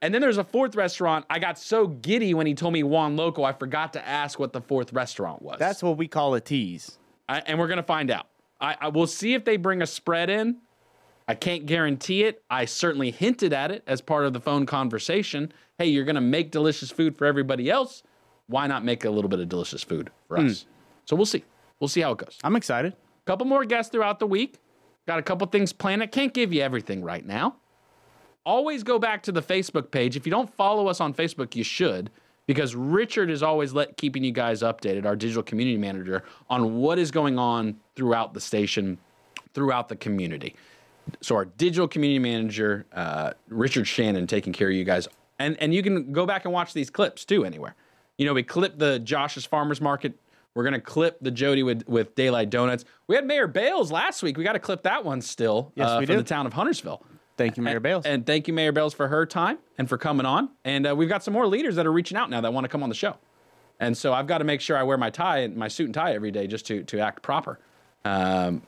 And 0.00 0.12
then 0.12 0.20
there's 0.20 0.38
a 0.38 0.44
fourth 0.44 0.74
restaurant. 0.74 1.24
I 1.30 1.38
got 1.38 1.58
so 1.58 1.86
giddy 1.86 2.34
when 2.34 2.46
he 2.46 2.54
told 2.54 2.72
me 2.72 2.82
Juan 2.82 3.16
Loco, 3.16 3.44
I 3.44 3.52
forgot 3.52 3.92
to 3.92 4.06
ask 4.06 4.38
what 4.38 4.52
the 4.52 4.60
fourth 4.60 4.92
restaurant 4.92 5.42
was. 5.42 5.58
That's 5.58 5.82
what 5.82 5.96
we 5.96 6.08
call 6.08 6.34
a 6.34 6.40
tease. 6.40 6.98
I, 7.28 7.38
and 7.40 7.58
we're 7.58 7.68
gonna 7.68 7.82
find 7.84 8.10
out. 8.10 8.26
I, 8.60 8.76
I 8.80 8.88
will 8.88 9.06
see 9.06 9.34
if 9.34 9.44
they 9.44 9.56
bring 9.56 9.80
a 9.80 9.86
spread 9.86 10.28
in. 10.28 10.58
I 11.28 11.34
can't 11.34 11.66
guarantee 11.66 12.24
it. 12.24 12.42
I 12.50 12.64
certainly 12.64 13.12
hinted 13.12 13.52
at 13.52 13.70
it 13.70 13.84
as 13.86 14.00
part 14.00 14.24
of 14.24 14.32
the 14.32 14.40
phone 14.40 14.66
conversation. 14.66 15.52
Hey, 15.78 15.86
you're 15.86 16.04
gonna 16.04 16.20
make 16.20 16.50
delicious 16.50 16.90
food 16.90 17.16
for 17.16 17.24
everybody 17.24 17.70
else. 17.70 18.02
Why 18.48 18.66
not 18.66 18.84
make 18.84 19.04
a 19.04 19.10
little 19.10 19.28
bit 19.30 19.38
of 19.38 19.48
delicious 19.48 19.84
food 19.84 20.10
for 20.26 20.38
us? 20.38 20.66
So 21.04 21.14
we'll 21.14 21.26
see. 21.26 21.44
We'll 21.78 21.88
see 21.88 22.00
how 22.00 22.12
it 22.12 22.18
goes. 22.18 22.38
I'm 22.42 22.56
excited. 22.56 22.94
Couple 23.24 23.46
more 23.46 23.64
guests 23.64 23.90
throughout 23.92 24.18
the 24.18 24.26
week. 24.26 24.58
Got 25.06 25.18
a 25.18 25.22
couple 25.22 25.46
things 25.48 25.72
planned. 25.72 26.02
I 26.02 26.06
can't 26.06 26.32
give 26.32 26.52
you 26.52 26.62
everything 26.62 27.02
right 27.02 27.24
now. 27.26 27.56
Always 28.44 28.82
go 28.82 28.98
back 28.98 29.22
to 29.24 29.32
the 29.32 29.42
Facebook 29.42 29.90
page. 29.90 30.16
If 30.16 30.26
you 30.26 30.30
don't 30.30 30.52
follow 30.54 30.88
us 30.88 31.00
on 31.00 31.14
Facebook, 31.14 31.54
you 31.54 31.64
should, 31.64 32.10
because 32.46 32.74
Richard 32.74 33.30
is 33.30 33.42
always 33.42 33.72
let, 33.72 33.96
keeping 33.96 34.24
you 34.24 34.32
guys 34.32 34.62
updated, 34.62 35.04
our 35.04 35.16
digital 35.16 35.42
community 35.42 35.78
manager, 35.78 36.24
on 36.50 36.76
what 36.76 36.98
is 36.98 37.10
going 37.10 37.38
on 37.38 37.76
throughout 37.94 38.34
the 38.34 38.40
station, 38.40 38.98
throughout 39.54 39.88
the 39.88 39.96
community. 39.96 40.54
So 41.20 41.36
our 41.36 41.44
digital 41.44 41.88
community 41.88 42.18
manager, 42.18 42.86
uh, 42.92 43.32
Richard 43.48 43.86
Shannon, 43.86 44.26
taking 44.26 44.52
care 44.52 44.68
of 44.68 44.74
you 44.74 44.84
guys, 44.84 45.08
and 45.38 45.56
and 45.60 45.74
you 45.74 45.82
can 45.82 46.12
go 46.12 46.26
back 46.26 46.44
and 46.44 46.54
watch 46.54 46.72
these 46.72 46.90
clips 46.90 47.24
too 47.24 47.44
anywhere. 47.44 47.74
You 48.18 48.26
know, 48.26 48.34
we 48.34 48.44
clipped 48.44 48.78
the 48.78 49.00
Josh's 49.00 49.44
Farmers 49.44 49.80
Market. 49.80 50.14
We're 50.54 50.64
gonna 50.64 50.80
clip 50.80 51.18
the 51.20 51.30
Jody 51.30 51.62
with 51.62 51.86
with 51.88 52.14
Daylight 52.14 52.50
Donuts. 52.50 52.84
We 53.06 53.16
had 53.16 53.26
Mayor 53.26 53.46
Bales 53.46 53.90
last 53.90 54.22
week. 54.22 54.36
We 54.36 54.44
got 54.44 54.52
to 54.52 54.58
clip 54.58 54.82
that 54.82 55.04
one 55.04 55.20
still. 55.22 55.72
Yes, 55.74 55.88
uh, 55.88 55.96
we 56.00 56.06
from 56.06 56.16
do. 56.16 56.22
the 56.22 56.28
town 56.28 56.46
of 56.46 56.52
Huntersville. 56.52 57.04
Thank 57.38 57.56
you, 57.56 57.62
Mayor 57.62 57.76
And- 57.76 57.82
Bales. 57.82 58.04
And 58.04 58.26
thank 58.26 58.46
you, 58.46 58.52
Mayor 58.54 58.72
Bales, 58.72 58.92
for 58.92 59.08
her 59.08 59.24
time 59.24 59.58
and 59.78 59.88
for 59.88 59.96
coming 59.96 60.26
on. 60.26 60.50
And 60.64 60.86
uh, 60.86 60.94
we've 60.94 61.08
got 61.08 61.24
some 61.24 61.32
more 61.32 61.46
leaders 61.46 61.76
that 61.76 61.86
are 61.86 61.92
reaching 61.92 62.16
out 62.18 62.28
now 62.28 62.42
that 62.42 62.52
want 62.52 62.64
to 62.64 62.68
come 62.68 62.82
on 62.82 62.90
the 62.90 62.94
show. 62.94 63.16
And 63.80 63.96
so 63.96 64.12
I've 64.12 64.26
got 64.26 64.38
to 64.38 64.44
make 64.44 64.60
sure 64.60 64.76
I 64.76 64.82
wear 64.82 64.98
my 64.98 65.08
tie 65.10 65.38
and 65.38 65.56
my 65.56 65.68
suit 65.68 65.86
and 65.86 65.94
tie 65.94 66.12
every 66.14 66.30
day 66.30 66.46
just 66.46 66.66
to 66.66 66.84
to 66.84 67.00
act 67.00 67.22
proper, 67.22 67.58
um, 68.04 68.62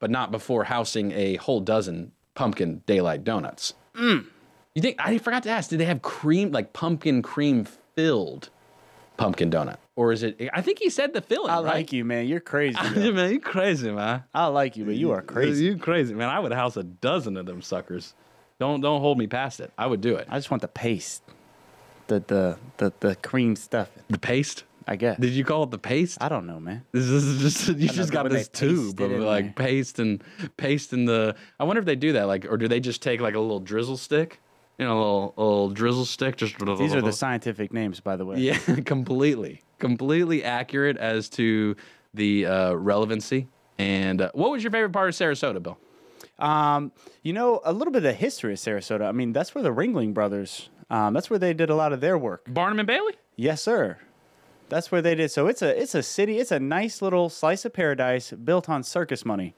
but 0.00 0.10
not 0.10 0.30
before 0.32 0.64
housing 0.64 1.12
a 1.12 1.36
whole 1.36 1.60
dozen 1.60 2.12
pumpkin 2.34 2.82
daylight 2.86 3.22
donuts. 3.24 3.74
Mm. 3.94 4.26
You 4.74 4.82
think 4.82 4.96
I 4.98 5.16
forgot 5.18 5.44
to 5.44 5.50
ask? 5.50 5.70
Did 5.70 5.78
they 5.80 5.84
have 5.86 6.02
cream 6.02 6.50
like 6.50 6.72
pumpkin 6.72 7.22
cream 7.22 7.64
filled 7.94 8.50
pumpkin 9.16 9.50
donut, 9.50 9.76
or 9.98 10.12
is 10.12 10.22
it? 10.22 10.48
I 10.52 10.62
think 10.62 10.78
he 10.78 10.90
said 10.90 11.12
the 11.12 11.20
filling. 11.20 11.50
I 11.50 11.56
right? 11.56 11.64
like 11.64 11.92
you, 11.92 12.04
man. 12.04 12.28
You're 12.28 12.38
crazy. 12.38 12.78
though. 12.94 13.10
man, 13.10 13.32
you 13.32 13.40
crazy, 13.40 13.90
man. 13.90 14.22
I 14.32 14.46
like 14.46 14.76
you, 14.76 14.84
but 14.84 14.94
you 14.94 15.10
are 15.10 15.22
crazy. 15.22 15.64
You 15.64 15.76
crazy, 15.76 16.14
man. 16.14 16.28
I 16.28 16.38
would 16.38 16.52
house 16.52 16.76
a 16.76 16.84
dozen 16.84 17.36
of 17.36 17.46
them 17.46 17.60
suckers. 17.60 18.14
Don't 18.60 18.80
don't 18.80 19.00
hold 19.00 19.18
me 19.18 19.26
past 19.26 19.58
it. 19.58 19.72
I 19.76 19.88
would 19.88 20.00
do 20.00 20.14
it. 20.14 20.28
I 20.30 20.38
just 20.38 20.52
want 20.52 20.60
the 20.60 20.68
paste, 20.68 21.24
the 22.06 22.22
the 22.24 22.58
the, 22.76 22.92
the 23.00 23.16
cream 23.16 23.56
stuff. 23.56 23.90
The 24.08 24.18
paste. 24.18 24.62
I 24.86 24.94
guess. 24.94 25.18
Did 25.18 25.32
you 25.32 25.44
call 25.44 25.64
it 25.64 25.72
the 25.72 25.78
paste? 25.78 26.16
I 26.20 26.28
don't 26.30 26.46
know, 26.46 26.60
man. 26.60 26.82
This 26.92 27.04
is 27.04 27.42
just 27.42 27.68
you 27.78 27.88
just 27.88 28.12
got 28.12 28.30
this 28.30 28.48
tube 28.48 29.00
of 29.00 29.10
like 29.10 29.56
there. 29.56 29.66
paste 29.66 29.98
and 29.98 30.22
paste 30.56 30.92
in 30.92 31.06
the. 31.06 31.34
I 31.58 31.64
wonder 31.64 31.80
if 31.80 31.86
they 31.86 31.96
do 31.96 32.12
that, 32.12 32.28
like, 32.28 32.46
or 32.48 32.56
do 32.56 32.68
they 32.68 32.78
just 32.80 33.02
take 33.02 33.20
like 33.20 33.34
a 33.34 33.40
little 33.40 33.60
drizzle 33.60 33.96
stick, 33.96 34.40
you 34.78 34.86
know, 34.86 34.96
a 34.96 35.00
little, 35.00 35.34
a 35.36 35.42
little 35.42 35.70
drizzle 35.70 36.04
stick, 36.04 36.36
just. 36.36 36.56
These 36.78 36.94
are 36.94 37.02
the 37.02 37.12
scientific 37.24 37.72
names, 37.72 38.00
by 38.00 38.16
the 38.16 38.24
way. 38.24 38.38
Yeah, 38.38 38.58
completely, 38.86 39.60
completely 39.78 40.44
accurate 40.44 40.96
as 40.96 41.28
to 41.30 41.76
the 42.14 42.46
uh, 42.46 42.72
relevancy. 42.74 43.48
And 43.78 44.20
uh, 44.20 44.30
what 44.34 44.50
was 44.50 44.62
your 44.62 44.72
favorite 44.72 44.92
part 44.92 45.08
of 45.08 45.14
Sarasota, 45.14 45.62
Bill? 45.62 45.78
Um, 46.38 46.92
you 47.22 47.32
know, 47.32 47.60
a 47.64 47.72
little 47.72 47.92
bit 47.92 47.98
of 47.98 48.02
the 48.04 48.12
history 48.12 48.52
of 48.52 48.58
Sarasota. 48.58 49.02
I 49.02 49.12
mean, 49.12 49.32
that's 49.32 49.54
where 49.54 49.62
the 49.62 49.72
Ringling 49.72 50.14
Brothers. 50.14 50.68
Um, 50.90 51.14
that's 51.14 51.30
where 51.30 51.38
they 51.38 51.52
did 51.52 51.70
a 51.70 51.74
lot 51.74 51.92
of 51.92 52.00
their 52.00 52.16
work. 52.16 52.44
Barnum 52.48 52.78
and 52.78 52.86
Bailey. 52.86 53.14
Yes, 53.36 53.62
sir. 53.62 53.98
That's 54.68 54.92
where 54.92 55.02
they 55.02 55.14
did. 55.14 55.30
So 55.30 55.46
it's 55.46 55.62
a 55.62 55.80
it's 55.80 55.94
a 55.94 56.02
city. 56.02 56.38
It's 56.38 56.52
a 56.52 56.60
nice 56.60 57.00
little 57.00 57.28
slice 57.28 57.64
of 57.64 57.72
paradise 57.72 58.32
built 58.32 58.68
on 58.68 58.82
circus 58.82 59.24
money, 59.24 59.54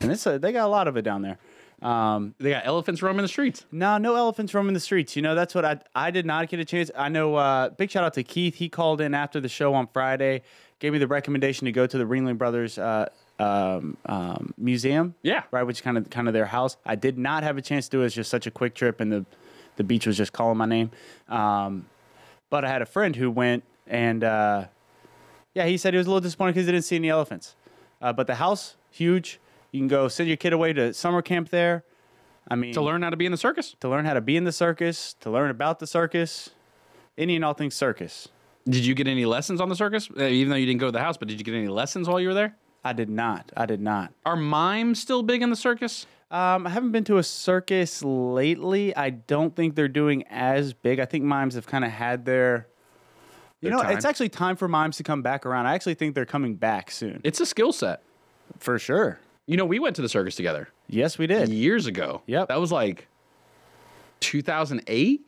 and 0.00 0.12
it's 0.12 0.26
a, 0.26 0.38
they 0.38 0.52
got 0.52 0.66
a 0.66 0.68
lot 0.68 0.86
of 0.86 0.96
it 0.96 1.02
down 1.02 1.22
there. 1.22 1.38
Um, 1.84 2.34
They 2.38 2.50
got 2.50 2.64
elephants 2.66 3.02
roaming 3.02 3.22
the 3.22 3.28
streets. 3.28 3.66
no, 3.70 3.98
no 3.98 4.14
elephants 4.16 4.54
roaming 4.54 4.72
the 4.74 4.80
streets. 4.80 5.14
You 5.16 5.22
know, 5.22 5.34
that's 5.34 5.54
what 5.54 5.64
I 5.64 5.78
I 5.94 6.10
did 6.10 6.24
not 6.26 6.48
get 6.48 6.58
a 6.58 6.64
chance. 6.64 6.90
I 6.96 7.08
know. 7.10 7.34
Uh, 7.36 7.68
big 7.68 7.90
shout 7.90 8.04
out 8.04 8.14
to 8.14 8.22
Keith. 8.22 8.54
He 8.56 8.68
called 8.70 9.00
in 9.02 9.14
after 9.14 9.38
the 9.40 9.48
show 9.50 9.74
on 9.74 9.86
Friday, 9.92 10.42
gave 10.78 10.92
me 10.94 10.98
the 10.98 11.06
recommendation 11.06 11.66
to 11.66 11.72
go 11.72 11.86
to 11.86 11.98
the 11.98 12.04
Ringling 12.04 12.38
Brothers 12.38 12.78
uh, 12.78 13.08
um, 13.38 13.96
um, 14.06 14.54
museum. 14.56 15.14
Yeah. 15.22 15.42
right, 15.50 15.62
which 15.64 15.76
is 15.76 15.80
kind 15.82 15.98
of 15.98 16.08
kind 16.08 16.26
of 16.26 16.32
their 16.34 16.46
house. 16.46 16.76
I 16.86 16.94
did 16.94 17.18
not 17.18 17.42
have 17.42 17.58
a 17.58 17.62
chance 17.62 17.86
to 17.88 17.98
do 17.98 18.02
it. 18.02 18.06
It's 18.06 18.14
just 18.14 18.30
such 18.30 18.46
a 18.46 18.50
quick 18.50 18.74
trip, 18.74 19.00
and 19.00 19.12
the 19.12 19.26
the 19.76 19.84
beach 19.84 20.06
was 20.06 20.16
just 20.16 20.32
calling 20.32 20.56
my 20.56 20.66
name. 20.66 20.90
Um, 21.28 21.84
but 22.48 22.64
I 22.64 22.68
had 22.70 22.80
a 22.80 22.86
friend 22.86 23.14
who 23.14 23.30
went, 23.30 23.62
and 23.86 24.24
uh, 24.24 24.64
yeah, 25.54 25.66
he 25.66 25.76
said 25.76 25.92
he 25.92 25.98
was 25.98 26.06
a 26.06 26.10
little 26.10 26.20
disappointed 26.22 26.52
because 26.54 26.66
he 26.66 26.72
didn't 26.72 26.84
see 26.86 26.96
any 26.96 27.10
elephants. 27.10 27.56
Uh, 28.00 28.12
but 28.12 28.26
the 28.26 28.36
house, 28.36 28.76
huge. 28.90 29.38
You 29.74 29.80
can 29.80 29.88
go 29.88 30.06
send 30.06 30.28
your 30.28 30.36
kid 30.36 30.52
away 30.52 30.72
to 30.72 30.94
summer 30.94 31.20
camp 31.20 31.48
there. 31.48 31.82
I 32.46 32.54
mean, 32.54 32.72
To 32.74 32.80
learn 32.80 33.02
how 33.02 33.10
to 33.10 33.16
be 33.16 33.26
in 33.26 33.32
the 33.32 33.38
circus. 33.38 33.74
to 33.80 33.88
learn 33.88 34.04
how 34.04 34.14
to 34.14 34.20
be 34.20 34.36
in 34.36 34.44
the 34.44 34.52
circus, 34.52 35.14
to 35.18 35.30
learn 35.30 35.50
about 35.50 35.80
the 35.80 35.86
circus, 35.88 36.50
any 37.18 37.34
and 37.34 37.44
all 37.44 37.54
things 37.54 37.74
circus. 37.74 38.28
Did 38.68 38.86
you 38.86 38.94
get 38.94 39.08
any 39.08 39.24
lessons 39.24 39.60
on 39.60 39.68
the 39.68 39.74
circus? 39.74 40.08
Uh, 40.16 40.22
even 40.26 40.50
though 40.50 40.56
you 40.56 40.64
didn't 40.66 40.78
go 40.78 40.86
to 40.86 40.92
the 40.92 41.00
house, 41.00 41.16
but 41.16 41.26
did 41.26 41.40
you 41.40 41.44
get 41.44 41.54
any 41.56 41.66
lessons 41.66 42.08
while 42.08 42.20
you 42.20 42.28
were 42.28 42.34
there? 42.34 42.54
I 42.84 42.92
did 42.92 43.08
not. 43.08 43.50
I 43.56 43.66
did 43.66 43.80
not. 43.80 44.12
Are 44.24 44.36
mimes 44.36 45.00
still 45.00 45.24
big 45.24 45.42
in 45.42 45.50
the 45.50 45.56
circus? 45.56 46.06
Um, 46.30 46.68
I 46.68 46.70
haven't 46.70 46.92
been 46.92 47.04
to 47.04 47.18
a 47.18 47.24
circus 47.24 48.00
lately. 48.04 48.94
I 48.96 49.10
don't 49.10 49.56
think 49.56 49.74
they're 49.74 49.88
doing 49.88 50.22
as 50.30 50.72
big. 50.72 51.00
I 51.00 51.04
think 51.04 51.24
mimes 51.24 51.54
have 51.56 51.66
kind 51.66 51.84
of 51.84 51.90
had 51.90 52.24
their. 52.26 52.68
You 53.60 53.70
Their 53.70 53.78
know, 53.78 53.82
time. 53.82 53.96
it's 53.96 54.04
actually 54.04 54.28
time 54.28 54.54
for 54.54 54.68
mimes 54.68 54.98
to 54.98 55.02
come 55.02 55.22
back 55.22 55.44
around. 55.44 55.66
I 55.66 55.74
actually 55.74 55.94
think 55.94 56.14
they're 56.14 56.24
coming 56.26 56.54
back 56.54 56.92
soon. 56.92 57.20
It's 57.24 57.40
a 57.40 57.46
skill 57.46 57.72
set. 57.72 58.02
For 58.58 58.78
sure. 58.78 59.18
You 59.46 59.56
know, 59.56 59.64
we 59.66 59.78
went 59.78 59.96
to 59.96 60.02
the 60.02 60.08
circus 60.08 60.36
together 60.36 60.68
Yes, 60.88 61.18
we 61.18 61.26
did. 61.26 61.48
years 61.50 61.86
ago. 61.86 62.22
Yep. 62.26 62.48
That 62.48 62.60
was 62.60 62.72
like 62.72 63.08
2008, 64.20 65.26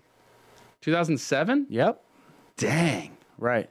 2007. 0.80 1.66
Yep. 1.68 2.02
Dang. 2.56 3.16
Right. 3.38 3.68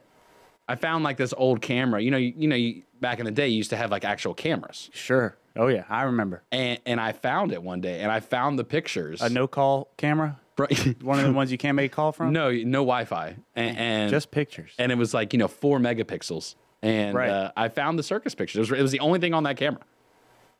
I 0.68 0.74
found 0.76 1.04
like 1.04 1.16
this 1.16 1.34
old 1.36 1.60
camera. 1.62 2.00
You 2.00 2.10
know, 2.10 2.16
you, 2.16 2.32
you 2.36 2.48
know, 2.48 2.56
you, 2.56 2.82
back 3.00 3.18
in 3.18 3.24
the 3.24 3.30
day, 3.30 3.48
you 3.48 3.56
used 3.56 3.70
to 3.70 3.76
have 3.76 3.90
like 3.90 4.04
actual 4.04 4.34
cameras, 4.34 4.90
Sure. 4.92 5.36
Oh 5.58 5.68
yeah, 5.68 5.84
I 5.88 6.02
remember. 6.02 6.42
and 6.52 6.78
and 6.84 7.00
I 7.00 7.12
found 7.12 7.50
it 7.50 7.62
one 7.62 7.80
day, 7.80 8.02
and 8.02 8.12
I 8.12 8.20
found 8.20 8.58
the 8.58 8.64
pictures. 8.64 9.22
A 9.22 9.30
no 9.30 9.46
call 9.46 9.88
camera. 9.96 10.38
One 11.00 11.18
of 11.18 11.24
the 11.24 11.32
ones 11.32 11.50
you 11.50 11.56
can't 11.56 11.76
make 11.76 11.92
a 11.92 11.94
call 11.94 12.12
from. 12.12 12.30
no, 12.34 12.50
no 12.50 12.80
Wi-Fi, 12.80 13.36
and, 13.54 13.76
and 13.78 14.10
just 14.10 14.30
pictures. 14.30 14.72
and 14.78 14.92
it 14.92 14.96
was 14.96 15.14
like 15.14 15.32
you 15.32 15.38
know 15.38 15.48
four 15.48 15.78
megapixels, 15.78 16.56
and 16.82 17.14
Right. 17.14 17.30
uh, 17.30 17.52
I 17.56 17.68
found 17.70 17.98
the 17.98 18.02
circus 18.02 18.34
pictures. 18.34 18.56
It 18.56 18.60
was, 18.72 18.78
it 18.78 18.82
was 18.82 18.92
the 18.92 19.00
only 19.00 19.18
thing 19.18 19.32
on 19.32 19.44
that 19.44 19.56
camera. 19.56 19.80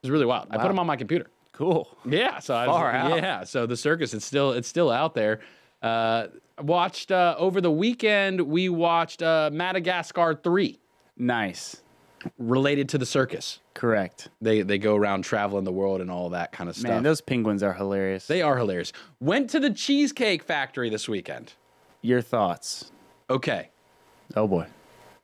It 0.06 0.10
was 0.10 0.10
really 0.12 0.26
wild. 0.26 0.46
I 0.50 0.58
put 0.58 0.68
them 0.68 0.78
on 0.78 0.86
my 0.86 0.96
computer. 0.96 1.26
cool. 1.52 1.88
Yeah, 2.04 2.38
so 2.38 2.54
I 2.54 2.66
Far 2.66 2.92
out. 2.92 3.16
yeah, 3.16 3.44
so 3.44 3.66
the 3.66 3.76
circus 3.76 4.14
it's 4.14 4.24
still 4.24 4.52
it's 4.52 4.68
still 4.68 4.90
out 4.90 5.14
there. 5.14 5.40
Uh, 5.82 6.28
watched 6.62 7.10
uh, 7.10 7.34
over 7.38 7.60
the 7.60 7.70
weekend. 7.70 8.40
We 8.40 8.68
watched 8.68 9.22
uh, 9.22 9.50
Madagascar 9.52 10.34
three, 10.42 10.78
Nice. 11.16 11.82
related 12.38 12.88
to 12.90 12.98
the 12.98 13.06
circus. 13.06 13.60
Correct. 13.74 14.28
They 14.40 14.62
they 14.62 14.78
go 14.78 14.94
around 14.96 15.22
traveling 15.24 15.64
the 15.64 15.72
world 15.72 16.00
and 16.00 16.10
all 16.10 16.30
that 16.30 16.52
kind 16.52 16.68
of 16.70 16.76
stuff. 16.76 16.90
Man, 16.90 17.02
those 17.02 17.20
penguins 17.20 17.62
are 17.62 17.72
hilarious. 17.74 18.26
they 18.26 18.42
are 18.42 18.56
hilarious. 18.56 18.92
Went 19.20 19.50
to 19.50 19.60
the 19.60 19.70
Cheesecake 19.70 20.42
Factory 20.44 20.88
this 20.90 21.08
weekend. 21.08 21.54
Your 22.02 22.20
thoughts? 22.22 22.92
Okay, 23.28 23.70
Oh 24.36 24.46
boy. 24.46 24.66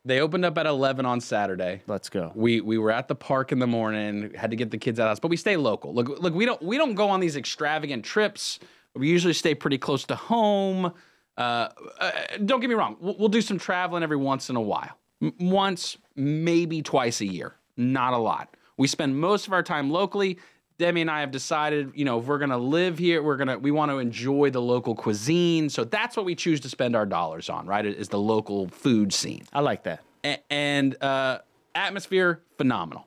They 0.04 0.20
opened 0.20 0.44
up 0.44 0.58
at 0.58 0.66
eleven 0.66 1.06
on 1.06 1.20
Saturday. 1.20 1.82
Let's 1.86 2.08
go. 2.08 2.32
We 2.34 2.60
we 2.60 2.78
were 2.78 2.90
at 2.90 3.08
the 3.08 3.14
park 3.14 3.52
in 3.52 3.58
the 3.58 3.66
morning, 3.66 4.32
had 4.34 4.50
to 4.50 4.56
get 4.56 4.70
the 4.70 4.78
kids 4.78 4.98
out 4.98 5.04
of 5.04 5.06
the 5.06 5.10
house, 5.10 5.20
but 5.20 5.28
we 5.30 5.36
stay 5.36 5.56
local. 5.56 5.94
Look, 5.94 6.08
look, 6.20 6.34
we 6.34 6.44
don't 6.44 6.62
we 6.62 6.76
don't 6.76 6.94
go 6.94 7.08
on 7.08 7.20
these 7.20 7.36
extravagant 7.36 8.04
trips. 8.04 8.58
We 8.94 9.08
usually 9.08 9.34
stay 9.34 9.54
pretty 9.54 9.78
close 9.78 10.04
to 10.04 10.16
home. 10.16 10.92
Uh, 11.38 11.68
uh, 11.98 12.10
don't 12.44 12.60
get 12.60 12.68
me 12.68 12.74
wrong, 12.74 12.96
we'll, 13.00 13.16
we'll 13.18 13.28
do 13.30 13.40
some 13.40 13.58
traveling 13.58 14.02
every 14.02 14.18
once 14.18 14.50
in 14.50 14.56
a 14.56 14.60
while, 14.60 14.98
M- 15.22 15.32
once 15.40 15.96
maybe 16.14 16.82
twice 16.82 17.22
a 17.22 17.26
year, 17.26 17.54
not 17.78 18.12
a 18.12 18.18
lot. 18.18 18.54
We 18.76 18.86
spend 18.86 19.18
most 19.18 19.46
of 19.46 19.54
our 19.54 19.62
time 19.62 19.90
locally. 19.90 20.38
Demi 20.82 21.02
and 21.02 21.10
I 21.10 21.20
have 21.20 21.30
decided, 21.30 21.92
you 21.94 22.04
know, 22.04 22.18
if 22.18 22.26
we're 22.26 22.38
gonna 22.38 22.58
live 22.58 22.98
here, 22.98 23.22
we're 23.22 23.36
gonna 23.36 23.56
we 23.56 23.70
want 23.70 23.92
to 23.92 23.98
enjoy 23.98 24.50
the 24.50 24.60
local 24.60 24.96
cuisine. 24.96 25.68
So 25.70 25.84
that's 25.84 26.16
what 26.16 26.26
we 26.26 26.34
choose 26.34 26.58
to 26.60 26.68
spend 26.68 26.96
our 26.96 27.06
dollars 27.06 27.48
on, 27.48 27.66
right? 27.66 27.86
Is 27.86 28.08
the 28.08 28.18
local 28.18 28.66
food 28.66 29.12
scene. 29.12 29.44
I 29.52 29.60
like 29.60 29.84
that. 29.84 30.02
A- 30.24 30.42
and 30.52 31.00
uh, 31.00 31.38
atmosphere 31.76 32.42
phenomenal. 32.58 33.06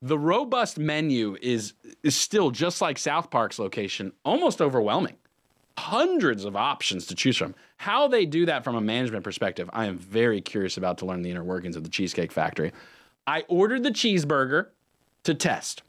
The 0.00 0.16
robust 0.16 0.78
menu 0.78 1.36
is 1.42 1.72
is 2.04 2.14
still 2.14 2.52
just 2.52 2.80
like 2.80 2.98
South 2.98 3.30
Park's 3.30 3.58
location, 3.58 4.12
almost 4.24 4.62
overwhelming. 4.62 5.16
Hundreds 5.78 6.44
of 6.44 6.54
options 6.54 7.04
to 7.06 7.16
choose 7.16 7.36
from. 7.36 7.54
How 7.78 8.06
they 8.06 8.26
do 8.26 8.46
that 8.46 8.62
from 8.62 8.76
a 8.76 8.80
management 8.80 9.24
perspective, 9.24 9.68
I 9.72 9.86
am 9.86 9.98
very 9.98 10.40
curious 10.40 10.76
about 10.76 10.98
to 10.98 11.06
learn 11.06 11.22
the 11.22 11.32
inner 11.32 11.42
workings 11.42 11.74
of 11.74 11.82
the 11.82 11.90
Cheesecake 11.90 12.30
Factory. 12.30 12.70
I 13.26 13.42
ordered 13.48 13.82
the 13.82 13.90
cheeseburger 13.90 14.68
to 15.24 15.34
test. 15.34 15.82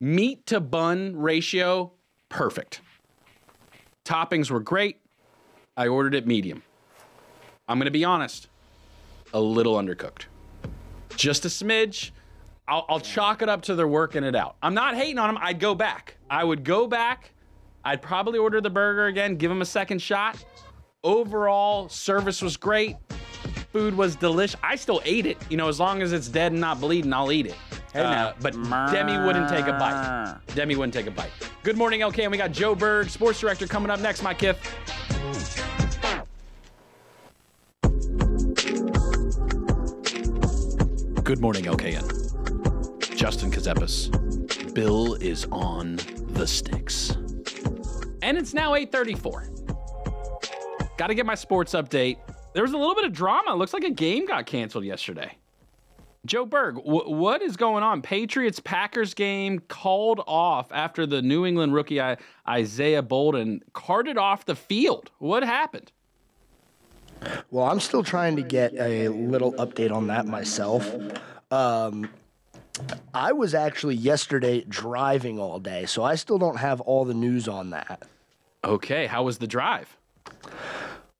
Meat 0.00 0.46
to 0.46 0.60
bun 0.60 1.16
ratio, 1.16 1.92
perfect. 2.28 2.80
Toppings 4.04 4.50
were 4.50 4.60
great. 4.60 5.00
I 5.76 5.88
ordered 5.88 6.14
it 6.14 6.26
medium. 6.26 6.62
I'm 7.68 7.78
going 7.78 7.86
to 7.86 7.90
be 7.90 8.04
honest, 8.04 8.48
a 9.32 9.40
little 9.40 9.76
undercooked. 9.76 10.24
Just 11.16 11.44
a 11.44 11.48
smidge. 11.48 12.10
I'll, 12.66 12.84
I'll 12.88 13.00
chalk 13.00 13.42
it 13.42 13.48
up 13.48 13.62
to 13.62 13.74
they're 13.74 13.88
working 13.88 14.24
it 14.24 14.34
out. 14.34 14.56
I'm 14.62 14.74
not 14.74 14.94
hating 14.94 15.18
on 15.18 15.32
them. 15.32 15.42
I'd 15.42 15.60
go 15.60 15.74
back. 15.74 16.16
I 16.28 16.44
would 16.44 16.64
go 16.64 16.86
back. 16.86 17.30
I'd 17.84 18.02
probably 18.02 18.38
order 18.38 18.60
the 18.60 18.70
burger 18.70 19.06
again, 19.06 19.36
give 19.36 19.50
them 19.50 19.62
a 19.62 19.66
second 19.66 20.00
shot. 20.00 20.42
Overall, 21.02 21.88
service 21.88 22.40
was 22.40 22.56
great. 22.56 22.96
Food 23.72 23.94
was 23.94 24.16
delicious. 24.16 24.58
I 24.62 24.76
still 24.76 25.02
ate 25.04 25.26
it. 25.26 25.36
You 25.50 25.56
know, 25.56 25.68
as 25.68 25.78
long 25.78 26.00
as 26.00 26.12
it's 26.12 26.28
dead 26.28 26.52
and 26.52 26.60
not 26.60 26.80
bleeding, 26.80 27.12
I'll 27.12 27.30
eat 27.30 27.46
it. 27.46 27.56
Hey, 27.94 28.02
now. 28.02 28.30
Uh, 28.30 28.34
but 28.42 28.54
Demi 28.90 29.24
wouldn't 29.24 29.48
take 29.48 29.66
a 29.66 29.72
bite. 29.72 30.40
Demi 30.56 30.74
wouldn't 30.74 30.92
take 30.92 31.06
a 31.06 31.12
bite. 31.12 31.30
Good 31.62 31.76
morning, 31.76 32.00
LK. 32.00 32.24
And 32.24 32.32
we 32.32 32.36
got 32.36 32.50
Joe 32.50 32.74
Berg, 32.74 33.08
sports 33.08 33.38
director, 33.38 33.68
coming 33.68 33.88
up 33.88 34.00
next, 34.00 34.20
my 34.20 34.34
kiff. 34.34 34.56
Good 41.22 41.40
morning, 41.40 41.64
LKN. 41.66 43.16
Justin 43.16 43.52
Kazepis. 43.52 44.74
Bill 44.74 45.14
is 45.14 45.46
on 45.52 46.00
the 46.32 46.48
sticks. 46.48 47.10
And 48.22 48.36
it's 48.36 48.52
now 48.52 48.74
834. 48.74 49.50
Got 50.96 51.06
to 51.06 51.14
get 51.14 51.26
my 51.26 51.36
sports 51.36 51.74
update. 51.74 52.16
There 52.54 52.64
was 52.64 52.72
a 52.72 52.76
little 52.76 52.96
bit 52.96 53.04
of 53.04 53.12
drama. 53.12 53.54
Looks 53.54 53.72
like 53.72 53.84
a 53.84 53.90
game 53.90 54.26
got 54.26 54.46
canceled 54.46 54.84
yesterday. 54.84 55.38
Joe 56.26 56.46
Berg, 56.46 56.76
wh- 56.76 57.08
what 57.08 57.42
is 57.42 57.56
going 57.56 57.82
on? 57.82 58.00
Patriots 58.02 58.60
Packers 58.60 59.14
game 59.14 59.60
called 59.68 60.22
off 60.26 60.72
after 60.72 61.06
the 61.06 61.20
New 61.22 61.44
England 61.44 61.74
rookie 61.74 62.00
I- 62.00 62.16
Isaiah 62.48 63.02
Bolden 63.02 63.62
carted 63.72 64.16
off 64.16 64.44
the 64.44 64.54
field. 64.56 65.10
What 65.18 65.42
happened? 65.42 65.92
Well, 67.50 67.64
I'm 67.66 67.80
still 67.80 68.02
trying 68.02 68.36
to 68.36 68.42
get 68.42 68.74
a 68.74 69.08
little 69.08 69.52
update 69.54 69.92
on 69.92 70.08
that 70.08 70.26
myself. 70.26 70.94
Um, 71.50 72.10
I 73.14 73.32
was 73.32 73.54
actually 73.54 73.94
yesterday 73.94 74.64
driving 74.68 75.38
all 75.38 75.60
day, 75.60 75.86
so 75.86 76.02
I 76.02 76.16
still 76.16 76.38
don't 76.38 76.56
have 76.56 76.80
all 76.80 77.04
the 77.04 77.14
news 77.14 77.48
on 77.48 77.70
that. 77.70 78.02
Okay, 78.64 79.06
how 79.06 79.22
was 79.22 79.38
the 79.38 79.46
drive? 79.46 79.96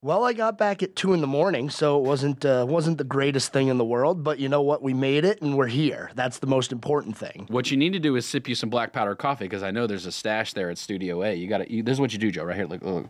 Well, 0.04 0.22
I 0.22 0.34
got 0.34 0.58
back 0.58 0.82
at 0.82 0.94
two 0.96 1.14
in 1.14 1.22
the 1.22 1.26
morning, 1.26 1.70
so 1.70 1.96
it 1.96 2.02
wasn't 2.02 2.44
uh, 2.44 2.66
wasn't 2.68 2.98
the 2.98 3.04
greatest 3.04 3.54
thing 3.54 3.68
in 3.68 3.78
the 3.78 3.86
world. 3.86 4.22
But 4.22 4.38
you 4.38 4.50
know 4.50 4.60
what? 4.60 4.82
We 4.82 4.92
made 4.92 5.24
it, 5.24 5.40
and 5.40 5.56
we're 5.56 5.68
here. 5.68 6.10
That's 6.14 6.40
the 6.40 6.46
most 6.46 6.72
important 6.72 7.16
thing. 7.16 7.46
What 7.48 7.70
you 7.70 7.78
need 7.78 7.94
to 7.94 7.98
do 7.98 8.14
is 8.16 8.26
sip 8.26 8.46
you 8.46 8.54
some 8.54 8.68
black 8.68 8.92
powder 8.92 9.14
coffee 9.14 9.46
because 9.46 9.62
I 9.62 9.70
know 9.70 9.86
there's 9.86 10.04
a 10.04 10.12
stash 10.12 10.52
there 10.52 10.68
at 10.68 10.76
Studio 10.76 11.22
A. 11.22 11.32
You 11.32 11.48
got 11.48 11.66
to. 11.66 11.82
This 11.82 11.94
is 11.94 12.00
what 12.00 12.12
you 12.12 12.18
do, 12.18 12.30
Joe. 12.30 12.44
Right 12.44 12.54
here, 12.54 12.66
look. 12.66 12.82
look. 12.82 13.08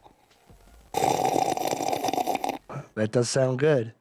That 2.94 3.10
does 3.10 3.28
sound 3.28 3.58
good. 3.58 3.92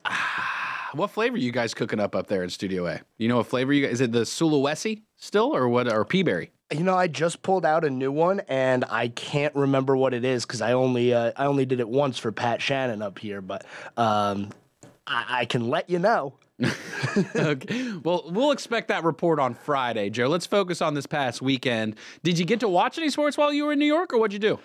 What 0.93 1.09
flavor 1.09 1.35
are 1.35 1.39
you 1.39 1.51
guys 1.51 1.73
cooking 1.73 1.99
up 1.99 2.15
up 2.15 2.27
there 2.27 2.43
in 2.43 2.51
Studio 2.51 2.85
A? 2.85 3.01
You 3.17 3.27
know 3.27 3.37
what 3.37 3.47
flavor 3.47 3.73
you 3.73 3.87
guys? 3.87 3.93
Is 3.93 4.01
it 4.01 4.11
the 4.11 4.19
Sulawesi 4.19 5.01
still, 5.17 5.55
or 5.55 5.67
what? 5.67 5.91
Or 5.91 6.05
peaberry? 6.05 6.49
You 6.73 6.83
know, 6.83 6.97
I 6.97 7.07
just 7.07 7.41
pulled 7.43 7.65
out 7.65 7.85
a 7.85 7.89
new 7.89 8.11
one, 8.11 8.41
and 8.47 8.83
I 8.89 9.09
can't 9.09 9.55
remember 9.55 9.95
what 9.95 10.13
it 10.13 10.25
is 10.25 10.45
because 10.45 10.61
I 10.61 10.73
only 10.73 11.13
uh, 11.13 11.31
I 11.35 11.45
only 11.45 11.65
did 11.65 11.79
it 11.79 11.87
once 11.87 12.17
for 12.17 12.31
Pat 12.31 12.61
Shannon 12.61 13.01
up 13.01 13.19
here. 13.19 13.41
But 13.41 13.65
um, 13.95 14.49
I-, 15.05 15.41
I 15.41 15.45
can 15.45 15.69
let 15.69 15.89
you 15.89 15.99
know. 15.99 16.33
okay. 17.35 17.93
Well, 18.03 18.23
we'll 18.31 18.51
expect 18.51 18.87
that 18.87 19.03
report 19.03 19.39
on 19.39 19.53
Friday, 19.53 20.09
Joe. 20.09 20.27
Let's 20.27 20.45
focus 20.45 20.81
on 20.81 20.93
this 20.93 21.05
past 21.05 21.41
weekend. 21.41 21.95
Did 22.23 22.39
you 22.39 22.45
get 22.45 22.59
to 22.61 22.67
watch 22.67 22.97
any 22.97 23.09
sports 23.09 23.37
while 23.37 23.53
you 23.53 23.65
were 23.65 23.73
in 23.73 23.79
New 23.79 23.85
York, 23.85 24.13
or 24.13 24.19
what'd 24.19 24.33
you 24.33 24.39
do? 24.39 24.59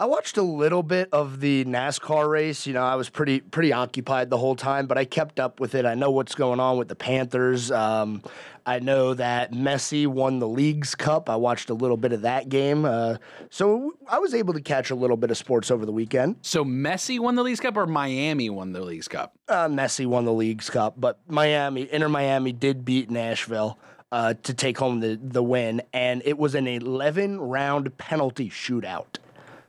I 0.00 0.06
watched 0.06 0.36
a 0.36 0.42
little 0.42 0.84
bit 0.84 1.08
of 1.10 1.40
the 1.40 1.64
NASCAR 1.64 2.30
race. 2.30 2.68
You 2.68 2.72
know, 2.72 2.84
I 2.84 2.94
was 2.94 3.08
pretty 3.08 3.40
pretty 3.40 3.72
occupied 3.72 4.30
the 4.30 4.38
whole 4.38 4.54
time, 4.54 4.86
but 4.86 4.96
I 4.96 5.04
kept 5.04 5.40
up 5.40 5.58
with 5.58 5.74
it. 5.74 5.84
I 5.84 5.94
know 5.94 6.12
what's 6.12 6.36
going 6.36 6.60
on 6.60 6.78
with 6.78 6.86
the 6.86 6.94
Panthers. 6.94 7.72
Um, 7.72 8.22
I 8.64 8.78
know 8.78 9.14
that 9.14 9.50
Messi 9.52 10.06
won 10.06 10.38
the 10.38 10.46
Leagues 10.46 10.94
Cup. 10.94 11.28
I 11.28 11.34
watched 11.34 11.68
a 11.68 11.74
little 11.74 11.96
bit 11.96 12.12
of 12.12 12.22
that 12.22 12.48
game, 12.48 12.84
uh, 12.84 13.16
so 13.50 13.94
I 14.06 14.20
was 14.20 14.34
able 14.34 14.54
to 14.54 14.60
catch 14.60 14.90
a 14.90 14.94
little 14.94 15.16
bit 15.16 15.32
of 15.32 15.36
sports 15.36 15.68
over 15.68 15.84
the 15.84 15.90
weekend. 15.90 16.36
So 16.42 16.64
Messi 16.64 17.18
won 17.18 17.34
the 17.34 17.42
Leagues 17.42 17.58
Cup, 17.58 17.76
or 17.76 17.86
Miami 17.86 18.50
won 18.50 18.72
the 18.72 18.82
Leagues 18.82 19.08
Cup? 19.08 19.34
Uh, 19.48 19.66
Messi 19.66 20.06
won 20.06 20.24
the 20.24 20.32
Leagues 20.32 20.70
Cup, 20.70 20.94
but 20.96 21.18
Miami, 21.26 21.92
Inter 21.92 22.08
Miami, 22.08 22.52
did 22.52 22.84
beat 22.84 23.10
Nashville. 23.10 23.76
Uh, 24.10 24.32
to 24.42 24.54
take 24.54 24.78
home 24.78 25.00
the, 25.00 25.20
the 25.22 25.42
win, 25.42 25.82
and 25.92 26.22
it 26.24 26.38
was 26.38 26.54
an 26.54 26.66
11 26.66 27.38
round 27.38 27.98
penalty 27.98 28.48
shootout. 28.48 29.18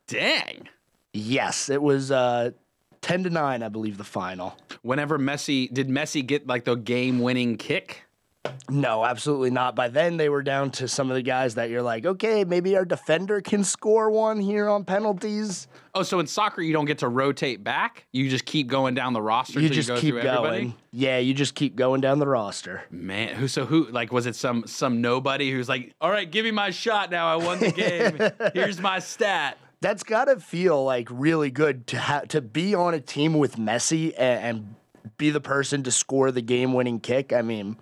Dang. 0.10 0.68
Yes, 1.14 1.70
it 1.70 1.82
was 1.82 2.12
uh, 2.12 2.52
10 3.02 3.24
to 3.24 3.30
9, 3.30 3.64
I 3.64 3.70
believe, 3.70 3.98
the 3.98 4.04
final. 4.04 4.58
Whenever 4.82 5.18
Messi 5.18 5.72
did 5.72 5.88
Messi 5.88 6.26
get 6.26 6.48
like 6.48 6.66
the 6.66 6.76
game 6.76 7.20
winning 7.20 7.58
kick? 7.58 8.04
No, 8.70 9.04
absolutely 9.04 9.50
not. 9.50 9.76
By 9.76 9.90
then, 9.90 10.18
they 10.18 10.30
were 10.30 10.42
down 10.42 10.72
to 10.72 10.88
some 10.88 11.10
of 11.10 11.16
the 11.16 11.22
guys 11.22 11.56
that 11.56 11.70
you're 11.70 11.82
like, 11.82 12.06
okay, 12.06 12.46
maybe 12.46 12.78
our 12.78 12.86
defender 12.86 13.42
can 13.42 13.64
score 13.64 14.10
one 14.10 14.40
here 14.40 14.70
on 14.70 14.86
penalties. 14.86 15.68
Oh, 15.94 16.04
so 16.04 16.20
in 16.20 16.28
soccer 16.28 16.62
you 16.62 16.72
don't 16.72 16.86
get 16.86 17.00
to 17.00 17.08
rotate 17.10 17.64
back? 17.64 18.06
You 18.14 18.30
just 18.30 18.46
keep 18.46 18.68
going 18.68 18.94
down 18.94 19.14
the 19.14 19.22
roster. 19.22 19.60
You 19.60 19.70
just 19.70 19.90
you 19.90 19.96
go 19.96 20.02
keep 20.02 20.14
through 20.14 20.24
going. 20.24 20.46
everybody? 20.46 20.76
Yeah, 20.92 21.18
you 21.18 21.34
just 21.34 21.54
keep 21.54 21.76
going 21.76 22.00
down 22.00 22.20
the 22.20 22.28
roster. 22.28 22.84
Man, 22.90 23.36
who? 23.36 23.48
So 23.48 23.66
who? 23.66 23.88
Like, 23.90 24.12
was 24.12 24.26
it 24.26 24.36
some 24.36 24.66
some 24.68 25.02
nobody 25.02 25.52
who's 25.52 25.68
like, 25.68 25.94
all 26.00 26.10
right, 26.10 26.30
give 26.30 26.46
me 26.46 26.52
my 26.52 26.70
shot 26.70 27.12
now. 27.12 27.28
I 27.28 27.36
won 27.36 27.60
the 27.60 27.72
game. 27.72 28.52
Here's 28.54 28.80
my 28.80 29.00
stat. 29.00 29.58
That's 29.82 30.04
got 30.04 30.26
to 30.26 30.40
feel 30.40 30.84
like 30.84 31.08
really 31.12 31.52
good 31.52 31.88
to 31.88 32.00
ha- 32.00 32.24
to 32.30 32.42
be 32.42 32.76
on 32.76 32.94
a 32.94 33.00
team 33.00 33.34
with 33.36 33.56
Messi 33.56 34.14
and, 34.18 34.44
and 34.44 34.76
be 35.18 35.30
the 35.30 35.40
person 35.42 35.84
to 35.84 35.92
score 35.92 36.32
the 36.32 36.42
game-winning 36.42 37.00
kick. 37.00 37.32
I 37.32 37.42
mean, 37.42 37.78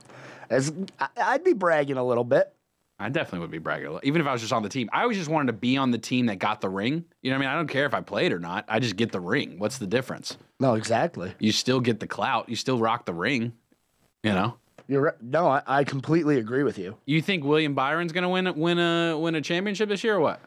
as 0.50 0.72
I'd 1.18 1.44
be 1.44 1.54
bragging 1.54 1.98
a 1.98 2.04
little 2.06 2.24
bit. 2.24 2.54
I 3.00 3.10
definitely 3.10 3.40
would 3.40 3.52
be 3.52 3.60
bragging, 3.60 3.88
a 3.88 3.92
little- 3.94 4.08
even 4.08 4.22
if 4.22 4.28
I 4.28 4.32
was 4.32 4.42
just 4.42 4.54
on 4.54 4.64
the 4.64 4.70
team. 4.70 4.90
I 4.92 5.04
always 5.04 5.18
just 5.18 5.30
wanted 5.30 5.48
to 5.48 5.54
be 5.54 5.78
on 5.78 5.92
the 5.92 5.98
team 6.00 6.28
that 6.28 6.40
got 6.40 6.62
the 6.62 6.70
ring. 6.70 7.06
You 7.22 7.30
know 7.32 7.38
what 7.38 7.46
I 7.46 7.48
mean? 7.48 7.50
I 7.50 7.56
don't 7.56 7.68
care 7.68 7.86
if 7.86 7.94
I 7.94 8.02
played 8.02 8.32
or 8.32 8.40
not. 8.40 8.66
I 8.68 8.80
just 8.80 8.96
get 8.96 9.12
the 9.12 9.20
ring. 9.20 9.60
What's 9.60 9.78
the 9.78 9.86
difference? 9.88 10.38
No, 10.60 10.74
exactly. 10.76 11.34
You 11.40 11.52
still 11.52 11.80
get 11.80 12.00
the 12.00 12.08
clout. 12.08 12.50
You 12.50 12.56
still 12.56 12.80
rock 12.80 13.06
the 13.06 13.14
ring. 13.14 13.54
You 14.24 14.34
know. 14.34 14.58
You're 14.88 15.02
right. 15.02 15.22
no, 15.22 15.48
I, 15.48 15.62
I 15.68 15.84
completely 15.84 16.38
agree 16.40 16.64
with 16.64 16.78
you. 16.78 16.96
You 17.06 17.22
think 17.22 17.44
William 17.44 17.76
Byron's 17.76 18.14
gonna 18.14 18.30
win 18.30 18.52
win 18.58 18.80
a 18.80 19.18
win 19.18 19.36
a 19.36 19.42
championship 19.42 19.90
this 19.90 20.04
year 20.04 20.16
or 20.16 20.20
what? 20.22 20.40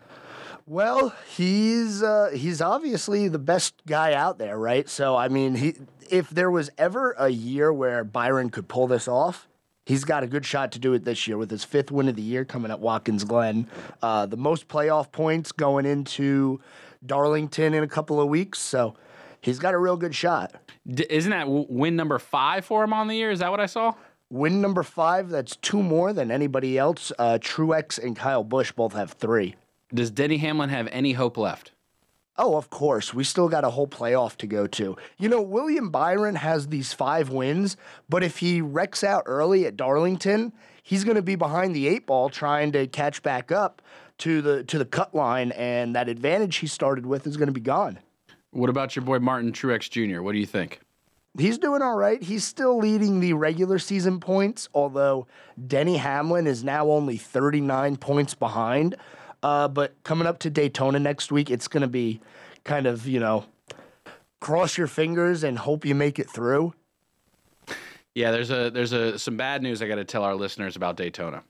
Well, 0.71 1.13
he's 1.37 2.01
uh, 2.01 2.31
he's 2.33 2.63
obviously 2.63 3.27
the 3.27 3.41
best 3.41 3.75
guy 3.89 4.15
out 4.15 4.39
there, 4.39 4.57
right? 4.57 4.89
So 4.89 5.17
I 5.17 5.27
mean, 5.27 5.57
he 5.57 5.75
if 6.09 6.31
there 6.31 6.49
was 6.49 6.71
ever 6.79 7.11
a 7.19 7.29
year 7.29 7.73
where 7.73 8.05
Byron 8.05 8.51
could 8.51 8.69
pull 8.69 8.87
this 8.87 9.09
off, 9.09 9.49
he's 9.85 10.05
got 10.05 10.23
a 10.23 10.29
good 10.29 10.47
shot 10.47 10.71
to 10.71 10.79
do 10.79 10.93
it 10.93 11.05
this 11.05 11.27
year 11.27 11.37
with 11.37 11.51
his 11.51 11.65
fifth 11.65 11.91
win 11.91 12.09
of 12.09 12.15
the 12.15 12.23
year 12.23 12.45
coming 12.45 12.71
at 12.71 12.79
Watkins 12.79 13.25
Glen, 13.25 13.67
uh, 14.01 14.27
the 14.27 14.37
most 14.37 14.69
playoff 14.69 15.11
points 15.11 15.51
going 15.51 15.87
into 15.87 16.61
Darlington 17.05 17.75
in 17.75 17.83
a 17.83 17.89
couple 17.89 18.21
of 18.21 18.29
weeks. 18.29 18.61
So 18.61 18.95
he's 19.41 19.59
got 19.59 19.75
a 19.75 19.79
real 19.79 19.97
good 19.97 20.15
shot. 20.15 20.55
D- 20.87 21.05
isn't 21.11 21.33
that 21.33 21.47
w- 21.47 21.67
win 21.69 21.97
number 21.97 22.21
five 22.21 22.65
for 22.65 22.85
him 22.85 22.93
on 22.93 23.09
the 23.09 23.17
year? 23.17 23.33
Is 23.33 23.41
that 23.41 23.51
what 23.51 23.59
I 23.59 23.67
saw? 23.67 23.95
Win 24.31 24.61
number 24.61 24.85
five, 24.85 25.31
that's 25.31 25.57
two 25.57 25.83
more 25.83 26.13
than 26.13 26.31
anybody 26.31 26.79
else. 26.79 27.11
Uh, 27.19 27.39
Truex 27.41 27.99
and 27.99 28.15
Kyle 28.15 28.45
Busch 28.45 28.71
both 28.71 28.93
have 28.93 29.11
three. 29.15 29.57
Does 29.93 30.11
Denny 30.11 30.39
Hamlin 30.39 30.71
have 30.71 30.89
any 30.93 31.13
hope 31.13 31.37
left? 31.37 31.73
Oh, 32.37 32.57
of 32.57 32.71
course. 32.71 33.13
We 33.13 33.25
still 33.25 33.49
got 33.49 33.65
a 33.65 33.71
whole 33.71 33.87
playoff 33.87 34.37
to 34.39 34.47
go 34.47 34.67
to. 34.69 34.97
You 35.19 35.29
know, 35.29 35.43
William 35.43 35.91
Byron 35.91 36.37
has 36.37 36.69
these 36.69 36.93
five 36.93 37.29
wins, 37.29 37.77
but 38.09 38.23
if 38.23 38.39
he 38.39 38.63
wrecks 38.63 39.05
out 39.05 39.25
early 39.27 39.67
at 39.67 39.77
Darlington, 39.77 40.53
he's 40.83 41.05
going 41.05 41.17
to 41.17 41.23
be 41.23 41.35
behind 41.35 41.75
the 41.75 41.87
eight 41.87 42.07
ball 42.07 42.31
trying 42.31 42.73
to 42.73 42.87
catch 42.87 43.23
back 43.23 43.53
up 43.53 43.83
to 44.19 44.41
the 44.41 44.65
to 44.65 44.79
the 44.79 44.85
cut 44.85 45.15
line, 45.15 45.53
and 45.53 45.95
that 45.97 46.09
advantage 46.09 46.57
he 46.57 46.67
started 46.67 47.05
with 47.05 47.27
is 47.27 47.37
going 47.37 47.49
to 47.49 47.53
be 47.53 47.61
gone. 47.61 47.99
What 48.53 48.71
about 48.71 48.97
your 48.97 49.05
boy 49.05 49.19
Martin 49.19 49.53
Truex 49.53 49.91
Jr.? 49.91 50.23
What 50.23 50.33
do 50.33 50.39
you 50.39 50.47
think? 50.47 50.81
He's 51.39 51.59
doing 51.59 51.81
all 51.81 51.97
right. 51.97 52.23
He's 52.23 52.45
still 52.45 52.79
leading 52.79 53.21
the 53.21 53.35
regular 53.35 53.79
season 53.79 54.19
points, 54.19 54.69
although 54.75 55.27
Denny 55.67 55.97
Hamlin 55.97 56.47
is 56.47 56.65
now 56.65 56.91
only 56.91 57.17
39 57.17 57.97
points 57.99 58.35
behind. 58.35 58.97
Uh, 59.43 59.69
but 59.69 59.95
coming 60.05 60.27
up 60.27 60.39
to 60.41 60.51
Daytona 60.51 60.99
next 60.99 61.33
week, 61.33 61.51
it's 61.51 61.69
going 61.69 61.81
to 61.83 61.89
be 61.89 62.21
kind 62.65 62.87
of, 62.87 63.07
you 63.07 63.21
know, 63.21 63.47
cross 64.41 64.77
your 64.77 64.87
fingers 64.87 65.43
and 65.43 65.59
hope 65.59 65.85
you 65.85 65.95
make 65.95 66.19
it 66.19 66.29
through. 66.29 66.75
Yeah, 68.15 68.33
there's 68.33 68.51
a 68.51 68.71
there's 68.71 68.93
a 68.93 69.19
some 69.19 69.37
bad 69.37 69.63
news 69.63 69.81
I 69.81 69.89
got 69.89 69.95
to 69.95 70.05
tell 70.05 70.25
our 70.25 70.35
listeners 70.35 70.77
about 70.77 70.97
Daytona. 70.97 71.43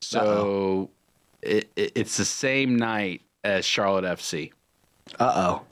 So 0.00 0.90
it, 1.42 1.70
it, 1.76 1.92
it's 1.94 2.16
the 2.16 2.24
same 2.24 2.76
night 2.76 3.20
as 3.44 3.64
Charlotte 3.64 4.04
FC, 4.04 4.52
Uh 5.20 5.32
oh. 5.34 5.62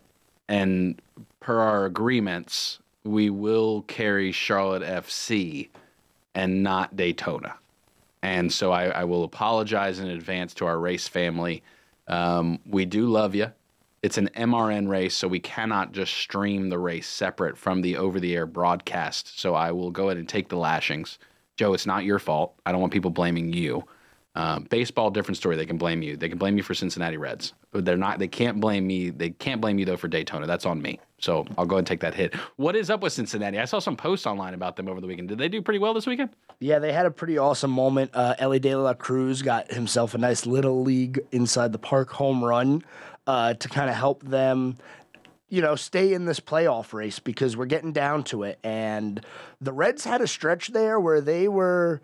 and 0.48 1.00
per 1.40 1.58
our 1.58 1.84
agreements, 1.86 2.78
we 3.04 3.30
will 3.30 3.82
carry 3.82 4.30
Charlotte 4.30 4.82
FC 4.82 5.68
and 6.34 6.62
not 6.62 6.96
Daytona. 6.96 7.54
And 8.22 8.52
so 8.52 8.72
I, 8.72 8.86
I 8.86 9.04
will 9.04 9.24
apologize 9.24 9.98
in 9.98 10.08
advance 10.08 10.54
to 10.54 10.66
our 10.66 10.78
race 10.78 11.08
family. 11.08 11.62
Um, 12.06 12.58
we 12.66 12.84
do 12.84 13.06
love 13.06 13.34
you. 13.34 13.52
It's 14.02 14.18
an 14.18 14.30
MRN 14.34 14.88
race, 14.88 15.14
so 15.14 15.28
we 15.28 15.40
cannot 15.40 15.92
just 15.92 16.14
stream 16.14 16.70
the 16.70 16.78
race 16.78 17.06
separate 17.06 17.58
from 17.58 17.82
the 17.82 17.96
over 17.96 18.18
the 18.18 18.34
air 18.34 18.46
broadcast. 18.46 19.38
So 19.38 19.54
I 19.54 19.72
will 19.72 19.90
go 19.90 20.06
ahead 20.08 20.16
and 20.16 20.28
take 20.28 20.48
the 20.48 20.56
lashings. 20.56 21.18
Joe, 21.56 21.74
it's 21.74 21.86
not 21.86 22.04
your 22.04 22.18
fault. 22.18 22.54
I 22.64 22.72
don't 22.72 22.80
want 22.80 22.92
people 22.92 23.10
blaming 23.10 23.52
you. 23.52 23.84
Um, 24.36 24.64
baseball, 24.70 25.10
different 25.10 25.38
story. 25.38 25.56
They 25.56 25.66
can 25.66 25.76
blame 25.76 26.02
you. 26.02 26.16
They 26.16 26.28
can 26.28 26.38
blame 26.38 26.56
you 26.56 26.62
for 26.62 26.72
Cincinnati 26.72 27.16
Reds. 27.16 27.52
They're 27.72 27.96
not. 27.96 28.20
They 28.20 28.28
can't 28.28 28.60
blame 28.60 28.86
me. 28.86 29.10
They 29.10 29.30
can't 29.30 29.60
blame 29.60 29.78
you 29.78 29.84
though 29.84 29.96
for 29.96 30.06
Daytona. 30.06 30.46
That's 30.46 30.66
on 30.66 30.80
me. 30.80 31.00
So 31.18 31.44
I'll 31.58 31.66
go 31.66 31.76
and 31.76 31.86
take 31.86 32.00
that 32.00 32.14
hit. 32.14 32.34
What 32.56 32.76
is 32.76 32.90
up 32.90 33.02
with 33.02 33.12
Cincinnati? 33.12 33.58
I 33.58 33.64
saw 33.64 33.80
some 33.80 33.96
posts 33.96 34.26
online 34.26 34.54
about 34.54 34.76
them 34.76 34.88
over 34.88 35.00
the 35.00 35.06
weekend. 35.06 35.28
Did 35.28 35.38
they 35.38 35.48
do 35.48 35.60
pretty 35.60 35.80
well 35.80 35.94
this 35.94 36.06
weekend? 36.06 36.30
Yeah, 36.60 36.78
they 36.78 36.92
had 36.92 37.06
a 37.06 37.10
pretty 37.10 37.38
awesome 37.38 37.70
moment. 37.72 38.12
Uh, 38.14 38.34
Elly 38.38 38.60
De 38.60 38.74
La 38.74 38.94
Cruz 38.94 39.42
got 39.42 39.72
himself 39.72 40.14
a 40.14 40.18
nice 40.18 40.46
little 40.46 40.82
league 40.82 41.20
inside 41.32 41.72
the 41.72 41.78
park 41.78 42.10
home 42.10 42.42
run 42.42 42.82
uh, 43.26 43.54
to 43.54 43.68
kind 43.68 43.90
of 43.90 43.96
help 43.96 44.22
them, 44.22 44.76
you 45.48 45.60
know, 45.60 45.74
stay 45.74 46.14
in 46.14 46.24
this 46.24 46.38
playoff 46.40 46.92
race 46.92 47.18
because 47.18 47.56
we're 47.56 47.66
getting 47.66 47.92
down 47.92 48.22
to 48.24 48.44
it. 48.44 48.58
And 48.62 49.24
the 49.60 49.72
Reds 49.72 50.04
had 50.04 50.20
a 50.20 50.26
stretch 50.26 50.68
there 50.68 51.00
where 51.00 51.20
they 51.20 51.48
were 51.48 52.00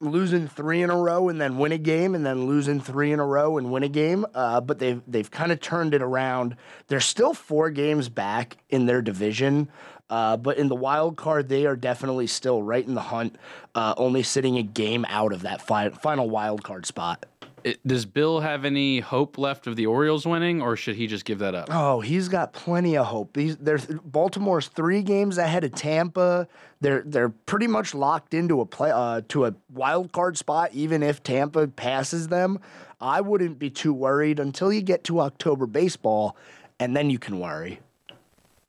losing 0.00 0.46
three 0.46 0.82
in 0.82 0.90
a 0.90 0.96
row 0.96 1.28
and 1.28 1.40
then 1.40 1.58
win 1.58 1.72
a 1.72 1.78
game 1.78 2.14
and 2.14 2.24
then 2.24 2.46
losing 2.46 2.80
three 2.80 3.12
in 3.12 3.20
a 3.20 3.26
row 3.26 3.56
and 3.56 3.70
win 3.70 3.82
a 3.82 3.88
game. 3.88 4.26
Uh, 4.34 4.60
but 4.60 4.78
they've 4.78 5.02
they've 5.06 5.30
kind 5.30 5.52
of 5.52 5.60
turned 5.60 5.94
it 5.94 6.02
around. 6.02 6.56
They're 6.88 7.00
still 7.00 7.34
four 7.34 7.70
games 7.70 8.08
back 8.08 8.56
in 8.68 8.86
their 8.86 9.02
division. 9.02 9.68
Uh, 10.08 10.36
but 10.36 10.56
in 10.56 10.68
the 10.68 10.76
wild 10.76 11.16
card, 11.16 11.48
they 11.48 11.66
are 11.66 11.74
definitely 11.74 12.28
still 12.28 12.62
right 12.62 12.86
in 12.86 12.94
the 12.94 13.00
hunt, 13.00 13.36
uh, 13.74 13.92
only 13.96 14.22
sitting 14.22 14.56
a 14.56 14.62
game 14.62 15.04
out 15.08 15.32
of 15.32 15.42
that 15.42 15.60
fi- 15.60 15.88
final 15.90 16.30
wild 16.30 16.62
card 16.62 16.86
spot. 16.86 17.26
It, 17.66 17.84
does 17.84 18.06
Bill 18.06 18.38
have 18.38 18.64
any 18.64 19.00
hope 19.00 19.38
left 19.38 19.66
of 19.66 19.74
the 19.74 19.86
Orioles 19.86 20.24
winning, 20.24 20.62
or 20.62 20.76
should 20.76 20.94
he 20.94 21.08
just 21.08 21.24
give 21.24 21.40
that 21.40 21.56
up? 21.56 21.66
Oh, 21.68 21.98
he's 21.98 22.28
got 22.28 22.52
plenty 22.52 22.96
of 22.96 23.06
hope. 23.06 23.32
These, 23.32 23.56
they're 23.56 23.78
Baltimore's 24.04 24.68
three 24.68 25.02
games 25.02 25.36
ahead 25.36 25.64
of 25.64 25.74
Tampa. 25.74 26.46
They're 26.80 27.02
they're 27.04 27.30
pretty 27.30 27.66
much 27.66 27.92
locked 27.92 28.34
into 28.34 28.60
a 28.60 28.66
play 28.66 28.92
uh, 28.92 29.22
to 29.30 29.46
a 29.46 29.54
wild 29.74 30.12
card 30.12 30.38
spot, 30.38 30.74
even 30.74 31.02
if 31.02 31.24
Tampa 31.24 31.66
passes 31.66 32.28
them. 32.28 32.60
I 33.00 33.20
wouldn't 33.20 33.58
be 33.58 33.68
too 33.68 33.92
worried 33.92 34.38
until 34.38 34.72
you 34.72 34.80
get 34.80 35.02
to 35.04 35.18
October 35.18 35.66
baseball, 35.66 36.36
and 36.78 36.96
then 36.96 37.10
you 37.10 37.18
can 37.18 37.40
worry. 37.40 37.80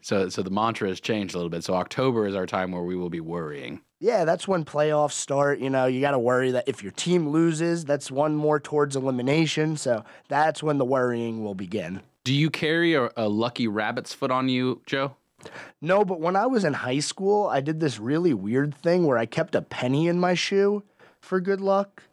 so, 0.02 0.30
so 0.30 0.42
the 0.42 0.50
mantra 0.50 0.88
has 0.88 1.00
changed 1.00 1.36
a 1.36 1.38
little 1.38 1.52
bit. 1.52 1.64
So 1.64 1.76
October 1.76 2.26
is 2.26 2.34
our 2.34 2.48
time 2.48 2.72
where 2.72 2.82
we 2.82 2.96
will 2.96 3.12
be 3.12 3.20
worrying. 3.20 3.82
Yeah, 4.00 4.26
that's 4.26 4.48
when 4.48 4.64
playoffs 4.64 5.14
start. 5.14 5.60
You 5.60 5.70
know, 5.70 5.86
you 5.88 6.02
got 6.02 6.12
to 6.12 6.20
worry 6.20 6.52
that 6.52 6.68
if 6.68 6.84
your 6.84 6.92
team 6.92 7.30
loses, 7.30 7.84
that's 7.84 8.12
one 8.12 8.36
more 8.36 8.60
towards 8.60 8.96
elimination. 8.96 9.76
So 9.76 10.04
that's 10.28 10.62
when 10.62 10.78
the 10.78 10.86
worrying 10.86 11.44
will 11.44 11.56
begin. 11.56 12.02
Do 12.24 12.34
you 12.34 12.50
carry 12.50 12.94
a, 12.94 13.10
a 13.18 13.28
lucky 13.28 13.68
rabbit's 13.68 14.14
foot 14.14 14.30
on 14.32 14.50
you, 14.50 14.82
Joe? 14.86 15.16
No, 15.82 16.04
but 16.04 16.20
when 16.20 16.36
I 16.36 16.46
was 16.46 16.64
in 16.64 16.74
high 16.74 17.00
school, 17.00 17.48
I 17.48 17.62
did 17.62 17.80
this 17.80 18.00
really 18.00 18.34
weird 18.34 18.76
thing 18.76 19.06
where 19.06 19.18
I 19.18 19.26
kept 19.26 19.56
a 19.56 19.62
penny 19.62 20.08
in 20.08 20.20
my 20.20 20.34
shoe 20.34 20.84
for 21.22 21.40
good 21.40 21.62
luck. 21.62 22.04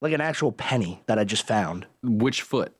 Like 0.00 0.12
an 0.12 0.20
actual 0.20 0.52
penny 0.52 1.02
that 1.06 1.18
I 1.18 1.24
just 1.24 1.46
found. 1.46 1.86
Which 2.02 2.42
foot? 2.42 2.74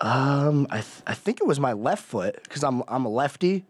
Um, 0.00 0.66
I 0.70 0.76
th- 0.76 1.02
I 1.06 1.14
think 1.14 1.40
it 1.40 1.46
was 1.46 1.58
my 1.58 1.72
left 1.72 2.04
foot 2.04 2.38
because 2.44 2.62
I'm 2.62 2.82
I'm 2.86 3.04
a 3.04 3.08
lefty, 3.08 3.64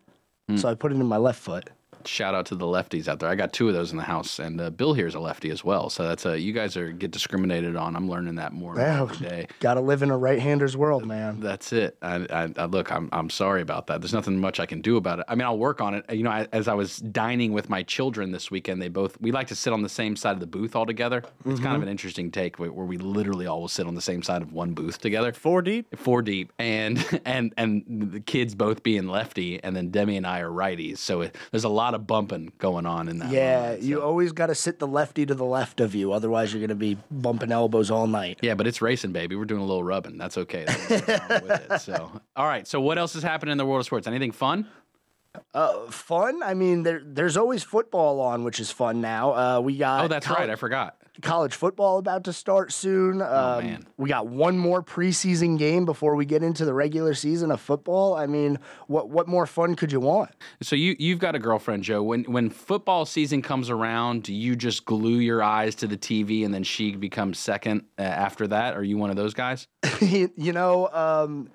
so 0.57 0.69
I 0.69 0.75
put 0.75 0.93
it 0.93 0.97
in 0.97 1.07
my 1.07 1.17
left 1.17 1.41
foot. 1.41 1.71
Shout 2.07 2.35
out 2.35 2.47
to 2.47 2.55
the 2.55 2.67
lefties 2.67 3.09
out 3.09 3.19
there. 3.21 3.29
I 3.29 3.35
got 3.35 3.53
two 3.53 3.69
of 3.69 3.75
those 3.75 3.91
in 3.91 3.97
the 3.97 4.05
house, 4.05 4.39
and 4.39 4.61
uh, 4.61 4.71
Bill 4.71 4.95
here 4.95 5.07
is 5.07 5.15
a 5.15 5.21
lefty 5.21 5.51
as 5.51 5.65
well. 5.65 5.91
So 5.91 6.07
that's 6.07 6.25
a 6.27 6.39
you 6.39 6.53
guys 6.53 6.77
are 6.77 6.93
get 6.93 7.11
discriminated 7.11 7.77
on. 7.77 7.97
I'm 7.97 8.09
learning 8.09 8.37
that 8.37 8.53
more 8.53 8.77
Yeah, 8.77 9.03
every 9.03 9.17
day. 9.29 9.47
got 9.61 9.75
to 9.75 9.81
live 9.81 10.03
in 10.03 10.11
a 10.11 10.17
right-hander's 10.19 10.77
world, 10.77 11.07
man. 11.07 11.41
That's 11.41 11.73
it. 11.73 11.97
I, 12.03 12.27
I, 12.31 12.53
I 12.57 12.65
look. 12.67 12.93
I'm 12.93 13.09
I'm 13.13 13.31
sorry 13.31 13.63
about 13.63 13.87
that. 13.89 14.01
There's 14.01 14.13
nothing 14.13 14.39
much 14.41 14.61
I 14.61 14.67
can 14.67 14.81
do 14.81 14.97
about 14.97 15.19
it. 15.21 15.25
I 15.29 15.35
mean, 15.35 15.47
I'll 15.47 15.59
work 15.59 15.81
on 15.81 15.95
it. 15.95 16.13
You 16.13 16.23
know, 16.23 16.31
I, 16.31 16.47
as 16.53 16.69
I 16.69 16.75
was 16.75 16.99
dining 16.99 17.53
with 17.53 17.69
my 17.69 17.83
children 17.83 18.33
this 18.33 18.51
weekend, 18.51 18.81
they 18.81 18.89
both 18.89 19.21
we 19.21 19.33
like 19.33 19.49
to 19.49 19.55
sit 19.55 19.73
on 19.73 19.83
the 19.83 19.89
same 19.89 20.17
side 20.17 20.33
of 20.33 20.41
the 20.41 20.47
booth 20.47 20.77
all 20.77 20.87
together. 20.87 21.23
It's 21.45 21.61
kind 21.61 21.77
of 21.77 21.83
an 21.83 21.89
interesting 21.89 22.31
take 22.31 22.59
where, 22.59 22.73
where 22.73 22.87
we 22.87 22.99
literally 22.99 23.47
all 23.47 23.61
will 23.61 23.69
sit 23.69 23.87
on 23.87 23.95
the 23.95 24.01
same 24.01 24.23
side 24.23 24.43
of 24.43 24.53
one 24.53 24.73
booth 24.75 25.01
together. 25.01 25.33
Four 25.33 25.63
deep. 25.63 25.99
Four 25.99 26.23
deep, 26.23 26.53
and 26.59 27.05
and 27.25 27.53
and 27.57 27.85
the 28.13 28.21
kids 28.21 28.55
both 28.55 28.83
being 28.83 29.09
lefty, 29.09 29.63
and 29.63 29.75
then 29.75 29.91
Demi 29.91 30.17
and 30.17 30.27
I 30.27 30.41
are 30.41 30.51
righties. 30.51 30.99
So 30.99 31.23
it, 31.23 31.37
there's 31.51 31.65
a 31.65 31.69
lot 31.69 31.88
of 31.95 32.07
bumping 32.07 32.53
going 32.59 32.87
on 32.87 33.09
in 33.09 33.19
that. 33.19 33.31
Yeah, 33.31 33.61
moment, 33.63 33.83
you 33.83 34.03
always 34.03 34.33
got 34.33 34.47
to 34.47 34.55
sit 34.55 34.79
the 34.79 34.87
lefty 34.87 35.25
to 35.27 35.35
the 35.35 35.45
left 35.45 35.81
of 35.81 35.95
you, 35.95 36.13
otherwise 36.13 36.53
you're 36.53 36.61
gonna 36.61 36.75
be 36.75 36.97
bumping 37.11 37.53
elbows 37.53 37.91
all 37.91 38.07
night. 38.07 38.39
Yeah, 38.43 38.55
but 38.55 38.67
it's 38.67 38.81
racing, 38.83 39.13
baby. 39.13 39.37
We're 39.37 39.45
doing 39.45 39.61
a 39.63 39.65
little 39.67 39.85
rubbing. 39.85 40.19
That's 40.19 40.39
okay. 40.39 40.65
There's 40.67 41.07
nothing 41.09 41.29
wrong 41.31 41.43
with 41.49 41.71
it. 41.73 41.79
So, 41.81 42.13
all 42.37 42.47
right. 42.47 42.67
So, 42.67 42.81
what 42.81 42.99
else 42.99 43.15
is 43.15 43.23
happening 43.23 43.53
in 43.53 43.59
the 43.59 43.67
world 43.67 43.81
of 43.81 43.87
sports? 43.87 44.07
Anything 44.07 44.33
fun? 44.33 44.67
Uh, 45.55 45.91
fun. 45.91 46.43
I 46.43 46.55
mean, 46.55 46.83
there 46.83 47.01
there's 47.05 47.37
always 47.37 47.63
football 47.63 48.21
on, 48.21 48.45
which 48.45 48.59
is 48.61 48.71
fun 48.71 49.01
now. 49.01 49.33
Uh, 49.35 49.61
we 49.61 49.77
got 49.77 50.05
Oh, 50.05 50.09
that's 50.09 50.27
col- 50.27 50.37
right. 50.37 50.51
I 50.51 50.57
forgot. 50.57 50.97
College 51.23 51.55
football 51.55 51.99
about 51.99 52.25
to 52.25 52.33
start 52.33 52.73
soon. 52.73 53.21
Um, 53.23 53.29
Oh, 53.49 53.61
man. 53.61 53.87
We 53.97 54.09
got 54.09 54.27
one 54.29 54.59
more 54.59 54.83
preseason 54.83 55.59
game 55.59 55.85
before 55.85 56.15
we 56.15 56.25
get 56.25 56.43
into 56.43 56.65
the 56.65 56.75
regular 56.75 57.15
season 57.15 57.51
of 57.51 57.61
football. 57.61 58.15
I 58.15 58.27
mean, 58.27 58.59
what 58.87 59.09
what 59.11 59.27
more 59.27 59.47
fun 59.47 59.75
could 59.75 59.91
you 59.91 60.01
want? 60.01 60.31
So 60.63 60.77
you 60.77 60.95
you've 60.99 61.19
got 61.19 61.35
a 61.35 61.39
girlfriend, 61.39 61.83
Joe. 61.85 62.03
When 62.03 62.25
when 62.25 62.51
football 62.51 63.05
season 63.07 63.43
comes 63.43 63.71
around, 63.71 64.23
do 64.25 64.35
you 64.35 64.55
just 64.57 64.85
glue 64.85 65.19
your 65.19 65.43
eyes 65.43 65.75
to 65.77 65.87
the 65.87 65.97
TV 65.97 66.45
and 66.45 66.53
then 66.55 66.63
she 66.63 66.95
becomes 66.95 67.39
second 67.39 67.83
uh, 67.99 68.03
after 68.03 68.47
that? 68.49 68.77
Are 68.77 68.85
you 68.85 68.97
one 68.99 69.11
of 69.11 69.17
those 69.17 69.35
guys? 69.35 69.67
you 70.01 70.31
you 70.37 70.53
know, 70.53 70.89
um, 70.93 71.51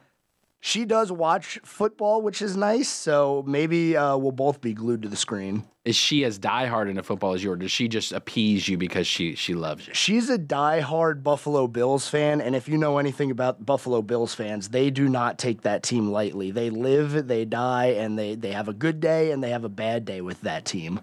she 0.66 0.86
does 0.86 1.12
watch 1.12 1.60
football, 1.66 2.22
which 2.22 2.42
is 2.42 2.56
nice. 2.56 2.88
So 2.88 3.44
maybe 3.46 3.98
uh, 3.98 4.16
we'll 4.16 4.32
both 4.32 4.62
be 4.62 4.74
glued 4.74 5.02
to 5.02 5.10
the 5.10 5.18
screen. 5.18 5.66
Is 5.84 5.98
she 5.98 6.24
as 6.24 6.40
diehard 6.40 6.90
into 6.90 7.04
football 7.04 7.34
as 7.34 7.44
you, 7.44 7.52
or 7.52 7.58
does 7.58 7.70
she 7.70 7.90
just 7.90 8.14
appease 8.14 8.70
you 8.70 8.78
because 8.78 9.06
she 9.06 9.36
she 9.36 9.56
loves 9.56 9.86
you? 9.86 9.94
She's 9.94 10.30
a 10.30 10.38
diehard 10.38 11.22
Buffalo 11.22 11.68
Bills 11.68 12.08
fan, 12.08 12.40
and 12.40 12.56
if 12.56 12.70
you 12.70 12.78
know 12.78 12.98
anything 12.98 13.30
about 13.30 13.66
Buffalo 13.66 14.02
Bills 14.02 14.34
fans, 14.34 14.70
they 14.70 14.90
do 14.90 15.10
not 15.10 15.38
take 15.38 15.64
that 15.64 15.84
team 15.84 16.14
lightly. 16.14 16.50
They 16.52 16.70
live, 16.70 17.28
they 17.28 17.44
die, 17.44 17.88
and 17.88 18.18
they 18.18 18.36
they 18.36 18.54
have 18.54 18.70
a 18.70 18.74
good 18.74 19.02
day 19.02 19.32
and 19.32 19.44
they 19.44 19.50
have 19.50 19.66
a 19.66 19.70
bad 19.70 20.06
day 20.06 20.22
with 20.22 20.40
that 20.44 20.64
team. 20.64 21.02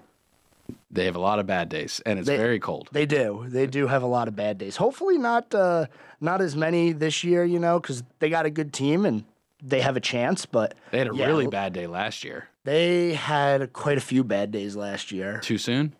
They 0.91 1.05
have 1.05 1.17
a 1.17 1.21
lot 1.21 1.39
of 1.39 1.47
bad 1.47 1.69
days, 1.69 2.01
and 2.07 2.19
it's 2.19 2.27
They- 2.27 2.39
very 2.39 2.59
cold. 2.59 2.89
They 2.93 3.05
do. 3.05 3.45
They 3.47 3.67
do 3.67 3.89
have 3.89 4.03
a 4.03 4.07
lot 4.07 4.27
of 4.27 4.35
bad 4.35 4.57
days. 4.57 4.77
Hopefully 4.77 5.19
not 5.19 5.55
uh, 5.55 5.85
not 6.19 6.41
as 6.41 6.57
many 6.57 6.93
this 6.93 7.23
year, 7.23 7.45
you 7.45 7.59
know, 7.59 7.79
because 7.79 8.03
they 8.21 8.31
got 8.31 8.47
a 8.47 8.51
good 8.51 8.73
team 8.73 9.05
and 9.05 9.25
they 9.63 9.81
have 9.81 9.97
a 9.97 10.01
chance. 10.01 10.47
But 10.47 10.75
They 10.91 10.99
had 10.99 11.09
a 11.09 11.15
yeah, 11.15 11.27
really 11.27 11.47
bad 11.47 11.73
day 11.73 11.87
last 11.87 12.25
year. 12.25 12.49
They 12.65 13.15
had 13.15 13.73
quite 13.73 13.99
a 13.99 14.03
few 14.03 14.23
bad 14.25 14.51
days 14.51 14.77
last 14.77 15.13
year. 15.13 15.41
Too 15.41 15.59
soon? 15.59 15.95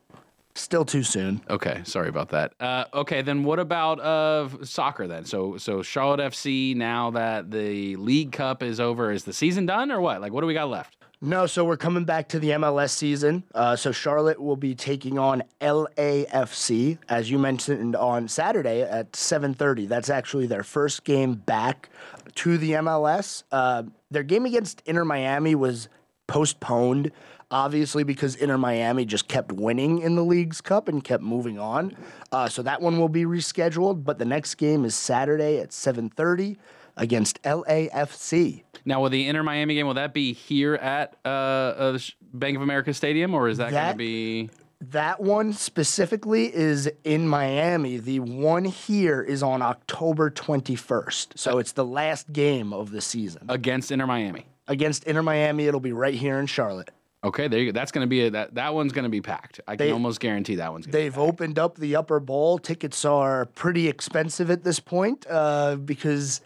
Still 0.55 0.85
too 0.85 1.03
soon. 1.05 1.41
Okay, 1.49 1.81
sorry 1.85 2.09
about 2.09 2.31
that. 2.31 2.53
Uh, 2.59 2.85
okay, 2.93 3.23
then 3.23 3.45
what 3.45 3.59
about 3.61 4.01
uh, 4.01 4.49
soccer 4.65 5.07
then? 5.07 5.25
So 5.25 5.57
so 5.59 5.81
Charlotte 5.83 6.21
FC 6.21 6.75
now 6.75 7.11
that 7.13 7.51
the 7.51 7.97
League 7.97 8.33
Cup 8.33 8.63
is 8.63 8.81
over, 8.81 9.13
is 9.13 9.25
the 9.25 9.33
season 9.33 9.65
done 9.65 9.93
or 9.93 10.01
what? 10.01 10.21
Like 10.21 10.33
what 10.33 10.41
do 10.41 10.47
we 10.49 10.55
got 10.55 10.69
left? 10.69 10.97
No, 11.23 11.45
so 11.45 11.67
we're 11.67 11.77
coming 11.77 12.05
back 12.05 12.31
to 12.31 12.39
the 12.39 12.49
MLS 12.51 12.93
season. 12.93 13.45
Uh, 13.55 13.77
so 13.77 13.93
Charlotte 13.93 14.41
will 14.41 14.57
be 14.57 14.75
taking 14.75 15.19
on 15.19 15.43
LAFC, 15.61 16.97
as 17.11 17.31
you 17.31 17.39
mentioned 17.39 17.95
on 17.95 18.27
Saturday 18.27 18.81
at 18.81 19.13
7:30. 19.13 19.85
That's 19.87 20.09
actually 20.09 20.47
their 20.47 20.63
first 20.63 21.05
game 21.05 21.35
back 21.35 21.91
to 22.37 22.57
the 22.57 22.73
MLS. 22.73 23.43
Uh, 23.53 23.83
their 24.11 24.23
game 24.23 24.47
against 24.47 24.83
Inter 24.87 25.05
Miami 25.05 25.55
was 25.55 25.91
postponed, 26.27 27.13
obviously 27.51 28.03
because 28.03 28.35
Inter 28.37 28.57
Miami 28.57 29.05
just 29.05 29.29
kept 29.29 29.53
winning 29.53 29.99
in 29.99 30.17
the 30.17 30.25
Leagues 30.25 30.63
Cup 30.63 30.89
and 30.89 31.05
kept 31.05 31.23
moving 31.23 31.59
on. 31.59 31.95
Uh, 32.33 32.49
so 32.49 32.63
that 32.63 32.81
one 32.81 32.99
will 32.99 33.11
be 33.11 33.27
rescheduled. 33.27 34.05
But 34.05 34.19
the 34.19 34.25
next 34.25 34.55
game 34.55 34.87
is 34.87 34.95
Saturday 34.95 35.59
at 35.59 35.69
7:30. 35.69 36.57
Against 37.01 37.43
LAFC. 37.43 38.63
Now, 38.85 39.03
will 39.03 39.11
the 39.11 39.27
Inter 39.27 39.43
Miami 39.43 39.75
game 39.75 39.87
will 39.87 39.95
that 39.95 40.15
be 40.15 40.33
here 40.33 40.75
at 40.75 41.17
uh, 41.25 41.29
uh, 41.29 41.99
Bank 42.33 42.57
of 42.57 42.63
America 42.63 42.95
Stadium, 42.95 43.35
or 43.35 43.49
is 43.49 43.59
that, 43.59 43.73
going 43.73 43.91
to 43.91 43.97
be? 43.97 44.51
That 44.81 45.21
one 45.21 45.53
specifically 45.53 46.55
is 46.55 46.91
in 47.05 47.29
Miami. 47.29 47.99
The 47.99 48.21
one 48.21 48.65
here 48.65 49.21
is 49.23 49.43
on 49.43 49.61
October 49.61 50.31
21st. 50.31 51.39
So 51.39 51.59
it's 51.59 51.73
the 51.73 51.85
last 51.85 52.33
game 52.33 52.73
of 52.73 52.91
the 52.91 53.01
season. 53.01 53.47
against 53.49 53.91
Inter 53.91 54.07
Miami. 54.07 54.47
Against 54.69 55.05
Inter 55.05 55.23
Miami, 55.23 55.67
it'll 55.67 55.81
be 55.81 55.93
right 55.93 56.15
here 56.15 56.39
in 56.39 56.47
Charlotte. 56.47 56.91
Okay, 57.23 57.49
there 57.49 57.61
you 57.61 57.71
go. 57.71 57.79
That's 57.79 57.93
going 57.93 58.05
to 58.05 58.09
be 58.09 58.23
a, 58.27 58.31
that. 58.31 58.55
That 58.55 58.73
one's 58.73 58.93
going 58.93 59.03
to 59.03 59.11
be 59.11 59.21
packed. 59.21 59.61
I 59.69 59.77
can 59.77 59.87
They- 59.87 59.93
almost 59.93 60.21
guarantee 60.21 60.55
that 60.55 60.73
one's. 60.73 60.87
They've 60.87 61.19
opened 61.19 61.59
up 61.59 61.77
the 61.77 61.97
upper 61.97 62.19
bowl. 62.19 62.59
Tickets 62.59 63.05
are 63.05 63.45
pretty 63.45 63.89
expensive 63.89 64.51
at 64.51 64.65
this 64.65 64.81
point 64.81 65.27
uh, 65.29 65.77
because 65.77 66.41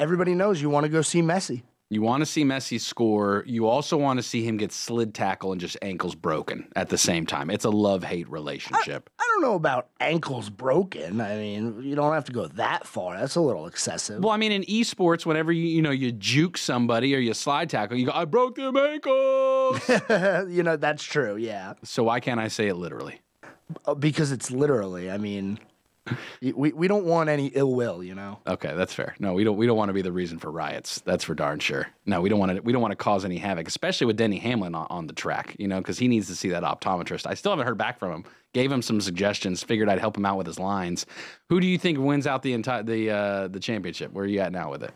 everybody 0.00 0.34
knows 0.34 0.60
you 0.62 0.70
want 0.70 0.84
to 0.84 0.90
go 0.90 1.02
see 1.02 1.22
Messi. 1.22 1.62
You 1.90 2.02
want 2.02 2.20
to 2.20 2.26
see 2.26 2.44
Messi 2.44 2.78
score. 2.78 3.44
You 3.46 3.66
also 3.66 3.96
want 3.96 4.18
to 4.18 4.22
see 4.22 4.44
him 4.44 4.58
get 4.58 4.72
slid 4.72 5.14
tackle 5.14 5.52
and 5.52 5.60
just 5.60 5.74
ankles 5.80 6.14
broken 6.14 6.68
at 6.76 6.90
the 6.90 6.98
same 6.98 7.24
time. 7.24 7.48
It's 7.48 7.64
a 7.64 7.70
love 7.70 8.04
hate 8.04 8.28
relationship. 8.30 9.08
I 9.18 9.24
don't 9.32 9.40
know 9.40 9.54
about 9.54 9.88
ankles 9.98 10.50
broken. 10.50 11.18
I 11.22 11.36
mean, 11.36 11.80
you 11.82 11.94
don't 11.94 12.12
have 12.12 12.26
to 12.26 12.32
go 12.32 12.46
that 12.48 12.86
far. 12.86 13.16
That's 13.18 13.36
a 13.36 13.40
little 13.40 13.66
excessive. 13.66 14.22
well, 14.22 14.32
I 14.32 14.36
mean, 14.36 14.52
in 14.52 14.64
esports, 14.64 15.24
whenever 15.24 15.50
you 15.50 15.62
you 15.66 15.80
know 15.80 15.90
you 15.90 16.12
juke 16.12 16.58
somebody 16.58 17.14
or 17.14 17.20
you 17.20 17.32
slide 17.32 17.70
tackle, 17.70 17.96
you 17.96 18.04
go, 18.04 18.12
"I 18.14 18.26
broke 18.26 18.56
them 18.56 18.76
ankles." 18.76 19.80
you 20.54 20.62
know, 20.62 20.76
that's 20.76 21.02
true. 21.02 21.36
Yeah. 21.36 21.72
so 21.84 22.02
why 22.02 22.20
can't 22.20 22.38
I 22.38 22.48
say 22.48 22.68
it 22.68 22.74
literally? 22.74 23.20
Uh, 23.86 23.94
Because 23.94 24.30
it's 24.30 24.50
literally, 24.50 25.10
I 25.10 25.16
mean, 25.16 25.58
we, 26.40 26.72
we 26.72 26.88
don't 26.88 27.04
want 27.04 27.28
any 27.28 27.46
ill 27.48 27.74
will, 27.74 28.02
you 28.02 28.14
know? 28.14 28.38
Okay, 28.46 28.74
that's 28.74 28.92
fair. 28.94 29.14
No, 29.18 29.32
we 29.34 29.44
don't. 29.44 29.56
We 29.56 29.66
don't 29.66 29.76
want 29.76 29.88
to 29.88 29.92
be 29.92 30.02
the 30.02 30.12
reason 30.12 30.38
for 30.38 30.50
riots. 30.50 31.00
That's 31.00 31.24
for 31.24 31.34
darn 31.34 31.58
sure. 31.58 31.88
No, 32.06 32.20
we 32.20 32.28
don't 32.28 32.38
want 32.38 32.56
to. 32.56 32.60
We 32.60 32.72
don't 32.72 32.82
want 32.82 32.92
to 32.92 32.96
cause 32.96 33.24
any 33.24 33.38
havoc, 33.38 33.68
especially 33.68 34.06
with 34.06 34.16
Denny 34.16 34.38
Hamlin 34.38 34.74
on, 34.74 34.86
on 34.90 35.06
the 35.06 35.12
track. 35.12 35.56
You 35.58 35.68
know, 35.68 35.78
because 35.78 35.98
he 35.98 36.08
needs 36.08 36.26
to 36.28 36.36
see 36.36 36.50
that 36.50 36.62
optometrist. 36.62 37.26
I 37.26 37.34
still 37.34 37.52
haven't 37.52 37.66
heard 37.66 37.78
back 37.78 37.98
from 37.98 38.12
him. 38.12 38.24
Gave 38.54 38.72
him 38.72 38.82
some 38.82 39.00
suggestions. 39.00 39.62
Figured 39.62 39.88
I'd 39.88 39.98
help 39.98 40.16
him 40.16 40.24
out 40.24 40.38
with 40.38 40.46
his 40.46 40.58
lines. 40.58 41.06
Who 41.48 41.60
do 41.60 41.66
you 41.66 41.78
think 41.78 41.98
wins 41.98 42.26
out 42.26 42.42
the 42.42 42.52
entire 42.52 42.82
the 42.82 43.10
uh, 43.10 43.48
the 43.48 43.60
championship? 43.60 44.12
Where 44.12 44.24
are 44.24 44.28
you 44.28 44.40
at 44.40 44.52
now 44.52 44.70
with 44.70 44.82
it? 44.82 44.92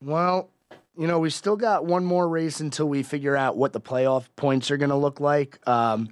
Well, 0.00 0.50
you 0.98 1.06
know, 1.06 1.18
we 1.18 1.30
still 1.30 1.56
got 1.56 1.86
one 1.86 2.04
more 2.04 2.28
race 2.28 2.60
until 2.60 2.88
we 2.88 3.02
figure 3.02 3.36
out 3.36 3.56
what 3.56 3.72
the 3.72 3.80
playoff 3.80 4.26
points 4.36 4.70
are 4.70 4.76
going 4.76 4.90
to 4.90 4.96
look 4.96 5.20
like. 5.20 5.66
Um, 5.66 6.10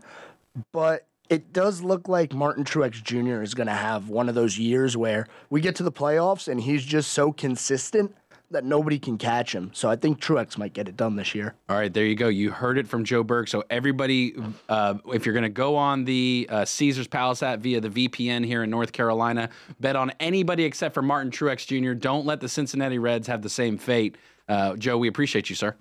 but 0.72 1.06
it 1.30 1.52
does 1.52 1.80
look 1.80 2.08
like 2.08 2.34
Martin 2.34 2.64
Truex 2.64 3.02
Jr. 3.02 3.40
is 3.40 3.54
going 3.54 3.68
to 3.68 3.72
have 3.72 4.08
one 4.08 4.28
of 4.28 4.34
those 4.34 4.58
years 4.58 4.96
where 4.96 5.28
we 5.48 5.60
get 5.60 5.76
to 5.76 5.84
the 5.84 5.92
playoffs 5.92 6.48
and 6.48 6.60
he's 6.60 6.84
just 6.84 7.12
so 7.12 7.32
consistent 7.32 8.14
that 8.50 8.64
nobody 8.64 8.98
can 8.98 9.16
catch 9.16 9.54
him. 9.54 9.70
So 9.72 9.88
I 9.88 9.94
think 9.94 10.20
Truex 10.20 10.58
might 10.58 10.72
get 10.72 10.88
it 10.88 10.96
done 10.96 11.14
this 11.14 11.36
year. 11.36 11.54
All 11.68 11.76
right, 11.76 11.94
there 11.94 12.04
you 12.04 12.16
go. 12.16 12.26
You 12.26 12.50
heard 12.50 12.78
it 12.78 12.88
from 12.88 13.04
Joe 13.04 13.22
Berg. 13.22 13.48
So 13.48 13.62
everybody, 13.70 14.34
uh, 14.68 14.94
if 15.12 15.24
you're 15.24 15.32
going 15.32 15.44
to 15.44 15.48
go 15.48 15.76
on 15.76 16.04
the 16.04 16.48
uh, 16.50 16.64
Caesar's 16.64 17.06
Palace 17.06 17.44
app 17.44 17.60
via 17.60 17.80
the 17.80 17.90
VPN 17.90 18.44
here 18.44 18.64
in 18.64 18.70
North 18.70 18.90
Carolina, 18.90 19.50
bet 19.78 19.94
on 19.94 20.10
anybody 20.18 20.64
except 20.64 20.94
for 20.94 21.02
Martin 21.02 21.30
Truex 21.30 21.64
Jr. 21.64 21.92
Don't 21.92 22.26
let 22.26 22.40
the 22.40 22.48
Cincinnati 22.48 22.98
Reds 22.98 23.28
have 23.28 23.42
the 23.42 23.48
same 23.48 23.78
fate. 23.78 24.16
Uh, 24.48 24.74
Joe, 24.74 24.98
we 24.98 25.06
appreciate 25.06 25.48
you, 25.48 25.54
sir. 25.54 25.76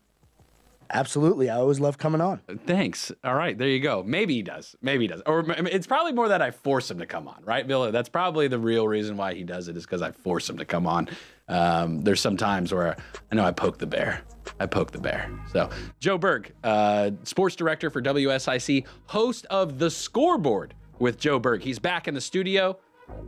Absolutely. 0.92 1.50
I 1.50 1.58
always 1.58 1.80
love 1.80 1.98
coming 1.98 2.22
on. 2.22 2.42
Thanks. 2.66 3.12
All 3.24 3.36
right, 3.36 3.58
there 3.58 3.68
you 3.68 3.80
go. 3.80 4.04
Maybe 4.04 4.34
he 4.36 4.42
does. 4.42 4.76
Maybe 4.82 5.04
he 5.04 5.08
does. 5.08 5.22
Or 5.26 5.40
I 5.52 5.62
mean, 5.62 5.74
it's 5.74 5.86
probably 5.88 6.14
more 6.14 6.30
that 6.30 6.42
I 6.42 6.52
force 6.52 6.90
him 6.90 7.00
to 7.00 7.06
come 7.06 7.28
on, 7.28 7.44
right, 7.44 7.68
Bill? 7.68 7.92
That's 7.92 8.10
probably 8.10 8.48
the 8.48 8.60
real 8.60 8.88
reason 8.88 9.16
why 9.16 9.34
he 9.36 9.44
does 9.44 9.68
it 9.68 9.78
is 9.78 9.84
because 9.86 10.02
I 10.02 10.12
force 10.12 10.50
him 10.50 10.58
to 10.58 10.66
come 10.66 10.88
on. 10.88 11.10
Um, 11.48 12.02
there's 12.02 12.22
some 12.22 12.38
times 12.38 12.74
where 12.74 12.96
I 13.32 13.36
know 13.36 13.46
I 13.46 13.52
poke 13.52 13.78
the 13.78 13.88
bear. 13.88 14.22
I 14.60 14.66
poke 14.66 14.92
the 14.92 15.00
bear. 15.00 15.32
So, 15.52 15.70
Joe 16.00 16.18
Berg, 16.18 16.54
uh, 16.64 17.12
sports 17.24 17.56
director 17.56 17.90
for 17.90 18.02
WSIC, 18.02 18.86
host 19.06 19.46
of 19.50 19.80
The 19.80 19.90
Scoreboard 19.90 20.74
with 21.00 21.18
Joe 21.20 21.40
Berg. 21.40 21.62
He's 21.62 21.80
back 21.80 22.08
in 22.08 22.14
the 22.14 22.22
studio 22.22 22.78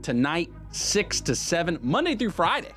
tonight, 0.02 0.52
6 0.72 1.22
to 1.22 1.36
7, 1.36 1.80
Monday 1.82 2.16
through 2.16 2.32
Friday. 2.32 2.72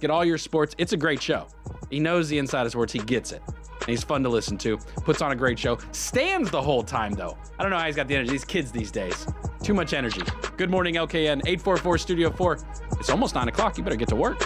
Get 0.00 0.10
all 0.10 0.24
your 0.24 0.38
sports. 0.38 0.74
It's 0.78 0.92
a 0.92 0.96
great 0.96 1.22
show. 1.22 1.46
He 1.90 1.98
knows 2.00 2.28
the 2.28 2.38
inside 2.38 2.66
of 2.66 2.72
sports, 2.72 2.92
he 2.92 2.98
gets 3.00 3.32
it. 3.32 3.42
And 3.84 3.90
he's 3.90 4.02
fun 4.02 4.22
to 4.22 4.30
listen 4.30 4.56
to. 4.58 4.78
Puts 5.04 5.20
on 5.20 5.30
a 5.32 5.36
great 5.36 5.58
show. 5.58 5.78
Stands 5.92 6.50
the 6.50 6.62
whole 6.62 6.82
time, 6.82 7.12
though. 7.12 7.36
I 7.58 7.62
don't 7.62 7.70
know 7.70 7.76
how 7.76 7.84
he's 7.84 7.96
got 7.96 8.08
the 8.08 8.14
energy. 8.14 8.30
These 8.30 8.46
kids 8.46 8.72
these 8.72 8.90
days. 8.90 9.26
Too 9.62 9.74
much 9.74 9.92
energy. 9.92 10.22
Good 10.56 10.70
morning, 10.70 10.94
LKN 10.94 11.42
844 11.46 11.98
Studio 11.98 12.30
4. 12.30 12.58
It's 12.98 13.10
almost 13.10 13.34
9 13.34 13.48
o'clock. 13.48 13.76
You 13.76 13.84
better 13.84 13.96
get 13.96 14.08
to 14.08 14.16
work. 14.16 14.38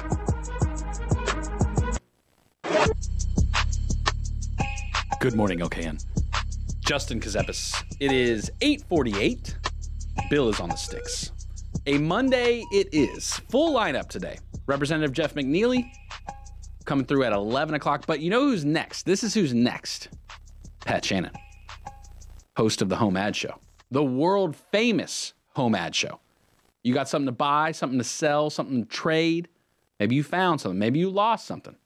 Good 5.20 5.36
morning, 5.36 5.60
LKN. 5.60 6.04
Justin 6.80 7.20
Kazepis. 7.20 7.80
It 8.00 8.10
is 8.10 8.50
848. 8.60 9.56
Bill 10.30 10.48
is 10.48 10.58
on 10.58 10.68
the 10.68 10.74
sticks. 10.74 11.30
A 11.86 11.96
Monday 11.96 12.64
it 12.72 12.88
is. 12.90 13.34
Full 13.50 13.72
lineup 13.72 14.08
today. 14.08 14.38
Representative 14.66 15.12
Jeff 15.12 15.34
McNeely 15.34 15.92
coming 16.88 17.04
through 17.04 17.22
at 17.22 17.32
11 17.32 17.74
o'clock. 17.74 18.06
But 18.06 18.20
you 18.20 18.30
know 18.30 18.40
who's 18.40 18.64
next? 18.64 19.04
This 19.04 19.22
is 19.22 19.34
who's 19.34 19.54
next. 19.54 20.08
Pat 20.80 21.04
Shannon, 21.04 21.32
host 22.56 22.82
of 22.82 22.88
the 22.88 22.96
Home 22.96 23.16
Ad 23.16 23.36
Show, 23.36 23.60
the 23.90 24.02
world 24.02 24.56
famous 24.72 25.34
Home 25.54 25.74
Ad 25.74 25.94
Show. 25.94 26.18
You 26.82 26.94
got 26.94 27.08
something 27.08 27.26
to 27.26 27.32
buy, 27.32 27.72
something 27.72 27.98
to 27.98 28.04
sell, 28.04 28.48
something 28.48 28.84
to 28.84 28.88
trade. 28.88 29.48
Maybe 30.00 30.14
you 30.14 30.22
found 30.22 30.60
something. 30.60 30.78
Maybe 30.78 30.98
you 30.98 31.10
lost 31.10 31.46
something. 31.46 31.76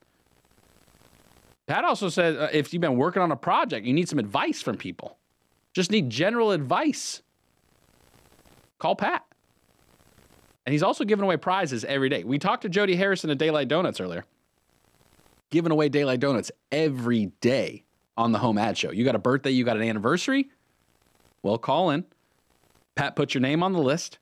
Pat 1.66 1.84
also 1.84 2.08
said 2.08 2.36
uh, 2.36 2.48
if 2.52 2.72
you've 2.72 2.82
been 2.82 2.96
working 2.96 3.22
on 3.22 3.32
a 3.32 3.36
project, 3.36 3.86
you 3.86 3.92
need 3.92 4.08
some 4.08 4.18
advice 4.18 4.62
from 4.62 4.76
people. 4.76 5.18
Just 5.72 5.90
need 5.90 6.10
general 6.10 6.52
advice. 6.52 7.22
Call 8.78 8.94
Pat. 8.94 9.24
And 10.64 10.72
he's 10.72 10.82
also 10.82 11.04
giving 11.04 11.24
away 11.24 11.38
prizes 11.38 11.84
every 11.84 12.08
day. 12.08 12.22
We 12.22 12.38
talked 12.38 12.62
to 12.62 12.68
Jody 12.68 12.94
Harrison 12.94 13.30
at 13.30 13.38
Daylight 13.38 13.68
Donuts 13.68 13.98
earlier. 14.00 14.24
Giving 15.52 15.70
away 15.70 15.90
Daylight 15.90 16.18
Donuts 16.18 16.50
every 16.72 17.26
day 17.42 17.84
on 18.16 18.32
the 18.32 18.38
home 18.38 18.56
ad 18.56 18.78
show. 18.78 18.90
You 18.90 19.04
got 19.04 19.14
a 19.14 19.20
birthday, 19.20 19.50
you 19.50 19.64
got 19.64 19.76
an 19.76 19.82
anniversary? 19.82 20.48
Well, 21.42 21.58
call 21.58 21.90
in. 21.90 22.06
Pat 22.94 23.14
puts 23.16 23.34
your 23.34 23.42
name 23.42 23.62
on 23.62 23.74
the 23.74 23.78
list. 23.78 24.18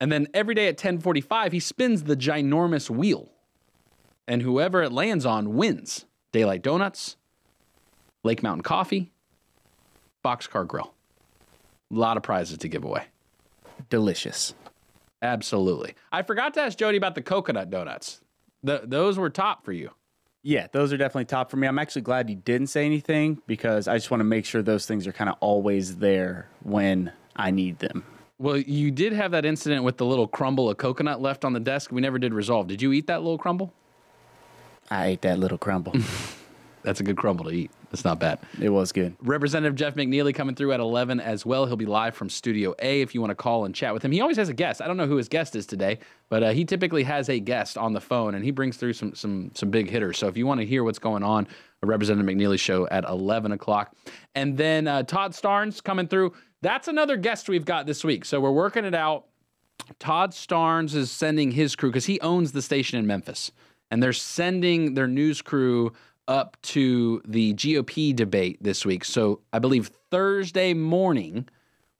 And 0.00 0.12
then 0.12 0.28
every 0.32 0.54
day 0.54 0.68
at 0.68 0.74
1045, 0.74 1.50
he 1.50 1.58
spins 1.58 2.04
the 2.04 2.16
ginormous 2.16 2.88
wheel. 2.88 3.32
And 4.28 4.42
whoever 4.42 4.80
it 4.80 4.92
lands 4.92 5.26
on 5.26 5.56
wins. 5.56 6.04
Daylight 6.30 6.62
Donuts, 6.62 7.16
Lake 8.22 8.42
Mountain 8.42 8.62
Coffee, 8.62 9.10
Boxcar 10.24 10.68
Grill. 10.68 10.94
A 11.90 11.94
lot 11.94 12.16
of 12.16 12.22
prizes 12.22 12.58
to 12.58 12.68
give 12.68 12.84
away. 12.84 13.06
Delicious. 13.90 14.54
Absolutely. 15.20 15.96
I 16.12 16.22
forgot 16.22 16.54
to 16.54 16.60
ask 16.60 16.78
Jody 16.78 16.96
about 16.96 17.16
the 17.16 17.22
coconut 17.22 17.70
donuts. 17.70 18.20
The, 18.62 18.82
those 18.84 19.18
were 19.18 19.30
top 19.30 19.64
for 19.64 19.72
you. 19.72 19.90
Yeah, 20.42 20.68
those 20.72 20.92
are 20.92 20.96
definitely 20.96 21.24
top 21.24 21.50
for 21.50 21.56
me. 21.56 21.66
I'm 21.66 21.78
actually 21.78 22.02
glad 22.02 22.30
you 22.30 22.36
didn't 22.36 22.68
say 22.68 22.86
anything 22.86 23.42
because 23.46 23.88
I 23.88 23.96
just 23.96 24.10
want 24.10 24.20
to 24.20 24.24
make 24.24 24.44
sure 24.44 24.62
those 24.62 24.86
things 24.86 25.06
are 25.06 25.12
kind 25.12 25.28
of 25.28 25.36
always 25.40 25.96
there 25.96 26.48
when 26.62 27.12
I 27.36 27.50
need 27.50 27.80
them. 27.80 28.04
Well, 28.38 28.56
you 28.56 28.92
did 28.92 29.12
have 29.14 29.32
that 29.32 29.44
incident 29.44 29.82
with 29.82 29.96
the 29.96 30.06
little 30.06 30.28
crumble 30.28 30.70
of 30.70 30.76
coconut 30.76 31.20
left 31.20 31.44
on 31.44 31.54
the 31.54 31.60
desk. 31.60 31.90
We 31.90 32.00
never 32.00 32.18
did 32.18 32.32
resolve. 32.32 32.68
Did 32.68 32.80
you 32.80 32.92
eat 32.92 33.08
that 33.08 33.22
little 33.22 33.38
crumble? 33.38 33.72
I 34.90 35.06
ate 35.06 35.22
that 35.22 35.40
little 35.40 35.58
crumble. 35.58 35.94
That's 36.88 37.00
a 37.00 37.02
good 37.02 37.18
crumble 37.18 37.44
to 37.44 37.50
eat. 37.50 37.70
That's 37.90 38.02
not 38.02 38.18
bad. 38.18 38.38
it 38.58 38.70
was 38.70 38.92
good. 38.92 39.14
Representative 39.20 39.74
Jeff 39.74 39.94
McNeely 39.94 40.34
coming 40.34 40.54
through 40.54 40.72
at 40.72 40.80
11 40.80 41.20
as 41.20 41.44
well. 41.44 41.66
He'll 41.66 41.76
be 41.76 41.84
live 41.84 42.14
from 42.14 42.30
Studio 42.30 42.74
A 42.78 43.02
if 43.02 43.14
you 43.14 43.20
want 43.20 43.30
to 43.30 43.34
call 43.34 43.66
and 43.66 43.74
chat 43.74 43.92
with 43.92 44.02
him. 44.02 44.10
He 44.10 44.22
always 44.22 44.38
has 44.38 44.48
a 44.48 44.54
guest. 44.54 44.80
I 44.80 44.86
don't 44.86 44.96
know 44.96 45.06
who 45.06 45.16
his 45.16 45.28
guest 45.28 45.54
is 45.54 45.66
today, 45.66 45.98
but 46.30 46.42
uh, 46.42 46.50
he 46.52 46.64
typically 46.64 47.02
has 47.02 47.28
a 47.28 47.40
guest 47.40 47.76
on 47.76 47.92
the 47.92 48.00
phone 48.00 48.34
and 48.34 48.42
he 48.42 48.50
brings 48.52 48.78
through 48.78 48.94
some 48.94 49.14
some 49.14 49.50
some 49.54 49.70
big 49.70 49.90
hitters. 49.90 50.16
So 50.16 50.28
if 50.28 50.38
you 50.38 50.46
want 50.46 50.60
to 50.60 50.66
hear 50.66 50.82
what's 50.82 50.98
going 50.98 51.22
on, 51.22 51.46
a 51.82 51.86
Representative 51.86 52.26
McNeely 52.26 52.58
show 52.58 52.88
at 52.88 53.04
11 53.04 53.52
o'clock. 53.52 53.94
And 54.34 54.56
then 54.56 54.88
uh, 54.88 55.02
Todd 55.02 55.32
Starnes 55.32 55.84
coming 55.84 56.08
through. 56.08 56.32
That's 56.62 56.88
another 56.88 57.18
guest 57.18 57.50
we've 57.50 57.66
got 57.66 57.84
this 57.84 58.02
week. 58.02 58.24
So 58.24 58.40
we're 58.40 58.50
working 58.50 58.86
it 58.86 58.94
out. 58.94 59.26
Todd 59.98 60.30
Starnes 60.30 60.94
is 60.94 61.10
sending 61.10 61.50
his 61.50 61.76
crew 61.76 61.90
because 61.90 62.06
he 62.06 62.18
owns 62.20 62.52
the 62.52 62.62
station 62.62 62.98
in 62.98 63.06
Memphis, 63.06 63.52
and 63.90 64.02
they're 64.02 64.14
sending 64.14 64.94
their 64.94 65.06
news 65.06 65.42
crew 65.42 65.92
up 66.28 66.56
to 66.62 67.20
the 67.26 67.54
GOP 67.54 68.14
debate 68.14 68.58
this 68.60 68.86
week. 68.86 69.04
So 69.04 69.40
I 69.52 69.58
believe 69.58 69.90
Thursday 70.10 70.74
morning, 70.74 71.48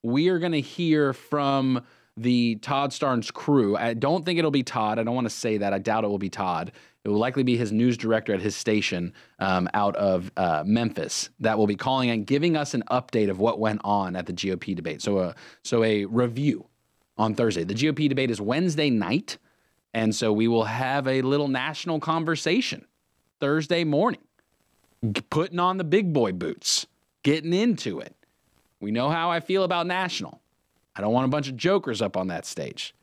we 0.02 0.28
are 0.28 0.38
going 0.38 0.52
to 0.52 0.60
hear 0.60 1.12
from 1.12 1.82
the 2.16 2.56
Todd 2.56 2.90
Starnes 2.90 3.32
crew. 3.32 3.76
I 3.76 3.94
don't 3.94 4.24
think 4.24 4.38
it'll 4.38 4.50
be 4.50 4.62
Todd. 4.62 4.98
I 4.98 5.02
don't 5.02 5.14
want 5.14 5.26
to 5.26 5.34
say 5.34 5.59
that. 5.59 5.72
I 5.72 5.78
doubt 5.78 6.05
it 6.05 6.09
will 6.09 6.18
be 6.18 6.28
Todd. 6.28 6.72
It 7.05 7.09
will 7.09 7.18
likely 7.18 7.42
be 7.42 7.56
his 7.56 7.72
news 7.72 7.96
director 7.96 8.34
at 8.34 8.40
his 8.40 8.55
station 8.55 9.14
um, 9.38 9.68
out 9.72 9.96
of 9.96 10.30
uh, 10.36 10.62
Memphis 10.66 11.30
that 11.40 11.56
will 11.56 11.66
be 11.66 11.76
calling 11.76 12.10
and 12.10 12.26
giving 12.26 12.56
us 12.56 12.74
an 12.74 12.82
update 12.90 13.30
of 13.30 13.38
what 13.38 13.59
went 13.59 13.80
on 13.84 14.14
at 14.14 14.26
the 14.26 14.32
GOP 14.32 14.76
debate. 14.76 15.00
So, 15.00 15.18
a 15.18 15.34
so 15.62 15.82
a 15.84 16.05
review 16.05 16.66
on 17.16 17.34
Thursday. 17.34 17.64
The 17.64 17.74
GOP 17.74 18.09
debate 18.09 18.30
is 18.30 18.40
Wednesday 18.40 18.90
night. 18.90 19.38
And 19.94 20.14
so 20.14 20.32
we 20.32 20.48
will 20.48 20.64
have 20.64 21.09
a 21.09 21.22
little 21.22 21.48
national 21.48 21.98
conversation 21.98 22.84
Thursday 23.40 23.85
morning, 23.85 24.23
putting 25.31 25.59
on 25.59 25.77
the 25.77 25.85
big 25.85 26.12
boy 26.12 26.32
boots, 26.32 26.86
getting 27.23 27.52
into 27.52 28.01
it. 28.01 28.15
We 28.81 28.90
know 28.90 29.10
how 29.10 29.31
I 29.31 29.40
feel 29.40 29.65
about 29.65 29.86
national. 29.86 30.40
I 30.94 31.01
don't 31.01 31.12
want 31.12 31.27
a 31.27 31.28
bunch 31.31 31.48
of 31.48 31.56
jokers 31.56 32.02
up 32.02 32.16
on 32.16 32.28
that 32.28 32.44
stage. 32.44 32.94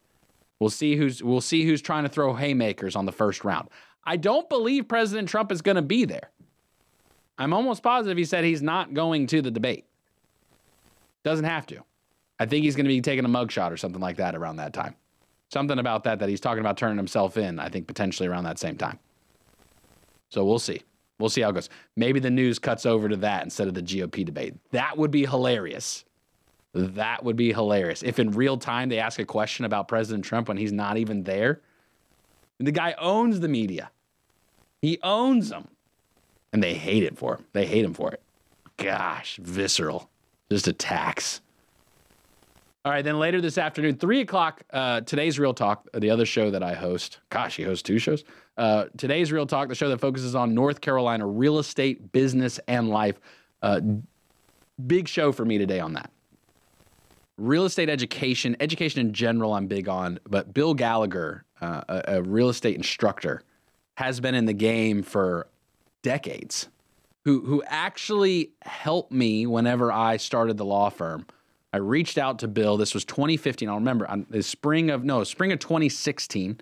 We'll 0.60 0.70
see 0.70 0.96
who's 0.96 1.22
we'll 1.22 1.42
see 1.42 1.66
who's 1.66 1.82
trying 1.82 2.04
to 2.04 2.10
throw 2.10 2.34
haymakers 2.34 2.96
on 2.96 3.06
the 3.06 3.12
first 3.12 3.44
round. 3.44 3.70
I 4.04 4.18
don't 4.18 4.48
believe 4.50 4.88
President 4.88 5.28
Trump 5.28 5.52
is 5.52 5.62
going 5.62 5.76
to 5.76 5.82
be 5.82 6.06
there. 6.06 6.30
I'm 7.38 7.54
almost 7.54 7.84
positive 7.84 8.18
he 8.18 8.26
said 8.26 8.44
he's 8.44 8.62
not 8.62 8.94
going 8.94 9.28
to 9.28 9.42
the 9.42 9.52
debate. 9.52 9.86
Doesn't 11.24 11.46
have 11.46 11.66
to. 11.68 11.84
I 12.40 12.46
think 12.46 12.64
he's 12.64 12.76
going 12.76 12.86
to 12.86 12.90
be 12.90 13.02
taking 13.02 13.26
a 13.26 13.30
mugshot 13.30 13.72
or 13.72 13.78
something 13.78 14.02
like 14.02 14.18
that 14.18 14.36
around 14.36 14.58
that 14.58 14.74
time. 14.74 14.96
Something 15.52 15.80
about 15.80 16.04
that 16.04 16.20
that 16.20 16.30
he's 16.30 16.40
talking 16.40 16.60
about 16.60 16.78
turning 16.78 16.98
himself 16.98 17.38
in, 17.38 17.60
I 17.60 17.70
think 17.70 17.88
potentially 17.88 18.28
around 18.28 18.44
that 18.44 18.60
same 18.60 18.78
time. 18.78 19.00
So 20.30 20.44
we'll 20.46 20.60
see. 20.60 20.82
We'll 21.20 21.30
see 21.30 21.42
how 21.42 21.50
it 21.50 21.54
goes. 21.54 21.70
Maybe 21.96 22.20
the 22.20 22.30
news 22.30 22.60
cuts 22.60 22.86
over 22.86 23.08
to 23.08 23.16
that 23.18 23.44
instead 23.44 23.68
of 23.68 23.74
the 23.74 23.82
GOP 23.82 24.26
debate. 24.26 24.56
That 24.72 24.98
would 24.98 25.12
be 25.12 25.26
hilarious. 25.26 26.04
That 26.74 27.24
would 27.24 27.38
be 27.38 27.54
hilarious. 27.54 28.04
If 28.04 28.20
in 28.20 28.32
real 28.32 28.58
time 28.58 28.90
they 28.90 29.00
ask 29.00 29.18
a 29.20 29.26
question 29.26 29.64
about 29.64 29.88
President 29.88 30.26
Trump 30.26 30.50
when 30.50 30.58
he's 30.58 30.74
not 30.74 30.98
even 30.98 31.24
there, 31.24 31.62
the 32.60 32.72
guy 32.72 32.96
owns 32.98 33.40
the 33.40 33.48
media. 33.48 33.92
He 34.82 35.00
owns 35.02 35.50
them. 35.50 35.70
And 36.52 36.62
they 36.62 36.74
hate 36.74 37.04
it 37.04 37.18
for 37.18 37.36
him. 37.36 37.46
They 37.54 37.66
hate 37.66 37.86
him 37.86 37.94
for 37.94 38.12
it. 38.12 38.22
Gosh, 38.78 39.40
visceral. 39.42 40.10
Just 40.52 40.68
attacks. 40.68 41.42
All 42.86 42.92
right, 42.92 43.04
then 43.04 43.18
later 43.18 43.42
this 43.42 43.58
afternoon, 43.58 43.98
three 43.98 44.22
o'clock, 44.22 44.62
uh, 44.70 45.02
today's 45.02 45.40
Real 45.40 45.56
Talk, 45.56 45.88
the 45.96 46.12
other 46.12 46.24
show 46.24 46.52
that 46.52 46.62
I 46.62 46.76
host. 46.76 47.18
Gosh, 47.32 47.56
he 47.56 47.64
hosts 47.64 47.82
two 47.82 47.98
shows. 47.98 48.24
Uh, 48.58 48.86
today's 48.96 49.32
Real 49.32 49.48
Talk, 49.48 49.70
the 49.70 49.76
show 49.76 49.90
that 49.90 50.00
focuses 50.00 50.36
on 50.36 50.54
North 50.54 50.82
Carolina 50.82 51.26
real 51.26 51.58
estate, 51.58 52.12
business, 52.12 52.60
and 52.68 52.88
life. 52.90 53.20
Uh, 53.64 53.82
big 54.86 55.08
show 55.08 55.32
for 55.32 55.44
me 55.46 55.58
today 55.58 55.80
on 55.80 55.94
that. 55.94 56.12
Real 57.40 57.66
estate 57.66 57.90
education, 57.90 58.56
education 58.60 59.02
in 59.02 59.14
general, 59.14 59.56
I'm 59.56 59.66
big 59.66 59.90
on, 59.90 60.20
but 60.30 60.54
Bill 60.54 60.76
Gallagher, 60.76 61.44
uh, 61.62 61.82
a, 61.90 62.04
a 62.18 62.22
real 62.22 62.50
estate 62.50 62.76
instructor, 62.76 63.42
has 63.98 64.20
been 64.20 64.36
in 64.36 64.46
the 64.46 64.54
game 64.54 65.02
for 65.02 65.48
decades. 66.04 66.68
Who 67.24 67.42
who 67.42 67.64
actually 67.66 68.52
helped 68.62 69.12
me 69.12 69.48
whenever 69.48 69.92
I 69.92 70.18
started 70.18 70.58
the 70.58 70.66
law 70.66 70.90
firm. 70.90 71.26
I 71.76 71.80
reached 71.80 72.18
out 72.18 72.40
to 72.40 72.48
Bill. 72.48 72.78
This 72.78 72.94
was 72.94 73.04
2015. 73.04 73.68
I'll 73.68 73.76
remember 73.76 74.10
on 74.10 74.26
the 74.30 74.42
spring 74.42 74.92
of 74.92 75.04
no 75.04 75.26
spring 75.26 75.52
of 75.52 75.60
2016. 75.60 76.62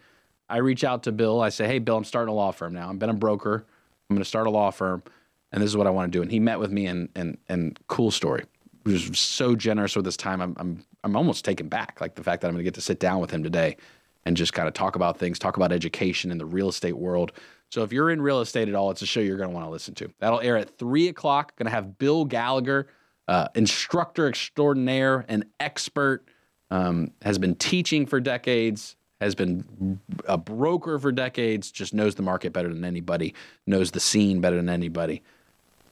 I 0.49 0.57
reach 0.57 0.83
out 0.83 1.03
to 1.03 1.11
Bill. 1.11 1.39
I 1.39 1.49
say, 1.49 1.67
"Hey, 1.67 1.77
Bill, 1.77 1.97
I'm 1.97 2.03
starting 2.03 2.31
a 2.31 2.35
law 2.35 2.49
firm 2.49 2.73
now. 2.73 2.89
I've 2.89 2.97
been 2.97 3.11
a 3.11 3.13
broker. 3.13 3.63
I'm 4.09 4.15
going 4.15 4.23
to 4.23 4.27
start 4.27 4.47
a 4.47 4.49
law 4.49 4.71
firm, 4.71 5.03
and 5.51 5.61
this 5.61 5.69
is 5.69 5.77
what 5.77 5.85
I 5.85 5.91
want 5.91 6.11
to 6.11 6.17
do." 6.17 6.23
And 6.23 6.31
he 6.31 6.39
met 6.39 6.59
with 6.59 6.71
me, 6.71 6.87
and 6.87 7.09
and 7.13 7.37
and 7.47 7.79
cool 7.89 8.09
story. 8.09 8.45
He 8.85 8.93
was 8.93 9.19
so 9.19 9.55
generous 9.55 9.95
with 9.95 10.03
his 10.03 10.17
time. 10.17 10.41
I'm 10.41 10.55
I'm 10.57 10.83
I'm 11.03 11.15
almost 11.15 11.45
taken 11.45 11.67
back, 11.67 12.01
like 12.01 12.15
the 12.15 12.23
fact 12.23 12.41
that 12.41 12.47
I'm 12.47 12.55
going 12.55 12.63
to 12.63 12.67
get 12.67 12.73
to 12.73 12.81
sit 12.81 12.99
down 12.99 13.21
with 13.21 13.29
him 13.29 13.43
today 13.43 13.77
and 14.25 14.35
just 14.35 14.53
kind 14.53 14.67
of 14.67 14.73
talk 14.73 14.95
about 14.95 15.19
things, 15.19 15.37
talk 15.37 15.57
about 15.57 15.71
education 15.71 16.31
in 16.31 16.39
the 16.39 16.45
real 16.45 16.69
estate 16.69 16.97
world. 16.97 17.33
So 17.69 17.83
if 17.83 17.93
you're 17.93 18.09
in 18.09 18.19
real 18.19 18.41
estate 18.41 18.67
at 18.67 18.73
all, 18.73 18.89
it's 18.89 19.03
a 19.03 19.05
show 19.05 19.19
you're 19.19 19.37
going 19.37 19.49
to 19.49 19.53
want 19.53 19.67
to 19.67 19.71
listen 19.71 19.93
to. 19.95 20.11
That'll 20.17 20.39
air 20.39 20.57
at 20.57 20.75
three 20.79 21.07
o'clock. 21.07 21.55
Going 21.55 21.67
to 21.67 21.71
have 21.71 21.99
Bill 21.99 22.25
Gallagher, 22.25 22.87
uh, 23.27 23.47
instructor 23.55 24.27
extraordinaire, 24.27 25.25
an 25.27 25.45
expert, 25.59 26.25
um, 26.71 27.11
has 27.21 27.37
been 27.37 27.55
teaching 27.55 28.05
for 28.05 28.19
decades, 28.19 28.95
has 29.21 29.35
been 29.35 29.99
a 30.27 30.37
broker 30.37 30.99
for 30.99 31.11
decades, 31.11 31.71
just 31.71 31.93
knows 31.93 32.15
the 32.15 32.23
market 32.23 32.51
better 32.51 32.73
than 32.73 32.83
anybody, 32.83 33.33
knows 33.65 33.91
the 33.91 33.99
scene 33.99 34.41
better 34.41 34.55
than 34.55 34.69
anybody. 34.69 35.21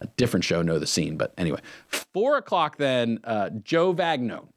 A 0.02 0.08
different 0.18 0.44
show, 0.44 0.62
know 0.62 0.80
the 0.80 0.88
scene, 0.88 1.16
but 1.16 1.34
anyway. 1.38 1.60
Four 1.88 2.38
o'clock 2.38 2.78
then, 2.78 3.20
uh, 3.24 3.52
Joe 3.64 3.94
Vagno, 3.94 4.48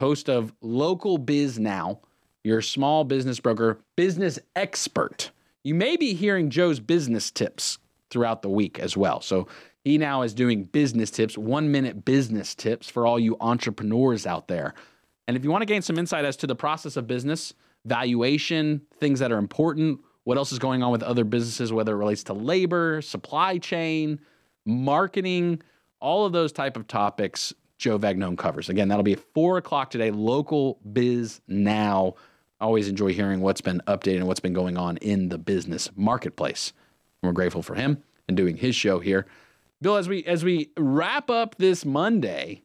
host 0.00 0.28
of 0.28 0.52
Local 0.60 1.18
Biz 1.18 1.58
Now, 1.58 1.98
your 2.44 2.62
small 2.62 3.02
business 3.02 3.40
broker, 3.40 3.78
business 3.96 4.38
expert. 4.54 5.32
You 5.64 5.74
may 5.74 5.96
be 5.96 6.14
hearing 6.14 6.48
Joe's 6.48 6.78
business 6.78 7.32
tips 7.32 7.78
throughout 8.08 8.42
the 8.42 8.48
week 8.48 8.78
as 8.78 8.96
well. 8.96 9.20
So 9.20 9.48
he 9.86 9.98
now 9.98 10.22
is 10.22 10.34
doing 10.34 10.64
business 10.64 11.12
tips, 11.12 11.38
one 11.38 11.70
minute 11.70 12.04
business 12.04 12.56
tips 12.56 12.90
for 12.90 13.06
all 13.06 13.20
you 13.20 13.36
entrepreneurs 13.40 14.26
out 14.26 14.48
there. 14.48 14.74
And 15.28 15.36
if 15.36 15.44
you 15.44 15.50
want 15.52 15.62
to 15.62 15.66
gain 15.66 15.80
some 15.80 15.96
insight 15.96 16.24
as 16.24 16.36
to 16.38 16.48
the 16.48 16.56
process 16.56 16.96
of 16.96 17.06
business, 17.06 17.54
valuation, 17.84 18.82
things 18.98 19.20
that 19.20 19.30
are 19.30 19.38
important, 19.38 20.00
what 20.24 20.38
else 20.38 20.50
is 20.50 20.58
going 20.58 20.82
on 20.82 20.90
with 20.90 21.04
other 21.04 21.22
businesses, 21.22 21.72
whether 21.72 21.92
it 21.92 21.98
relates 21.98 22.24
to 22.24 22.32
labor, 22.32 23.00
supply 23.00 23.58
chain, 23.58 24.18
marketing, 24.64 25.62
all 26.00 26.26
of 26.26 26.32
those 26.32 26.50
type 26.50 26.76
of 26.76 26.88
topics, 26.88 27.54
Joe 27.78 27.96
Vagnone 27.96 28.36
covers. 28.36 28.68
Again, 28.68 28.88
that'll 28.88 29.04
be 29.04 29.12
at 29.12 29.34
four 29.34 29.56
o'clock 29.56 29.92
today. 29.92 30.10
Local 30.10 30.80
Biz 30.92 31.42
Now. 31.46 32.14
Always 32.60 32.88
enjoy 32.88 33.12
hearing 33.12 33.40
what's 33.40 33.60
been 33.60 33.80
updated 33.86 34.16
and 34.16 34.26
what's 34.26 34.40
been 34.40 34.52
going 34.52 34.76
on 34.76 34.96
in 34.96 35.28
the 35.28 35.38
business 35.38 35.90
marketplace. 35.94 36.72
We're 37.22 37.30
grateful 37.30 37.62
for 37.62 37.76
him 37.76 38.02
and 38.26 38.36
doing 38.36 38.56
his 38.56 38.74
show 38.74 38.98
here. 38.98 39.26
Bill, 39.82 39.96
as 39.96 40.08
we 40.08 40.24
as 40.24 40.42
we 40.44 40.70
wrap 40.76 41.28
up 41.30 41.56
this 41.56 41.84
Monday, 41.84 42.62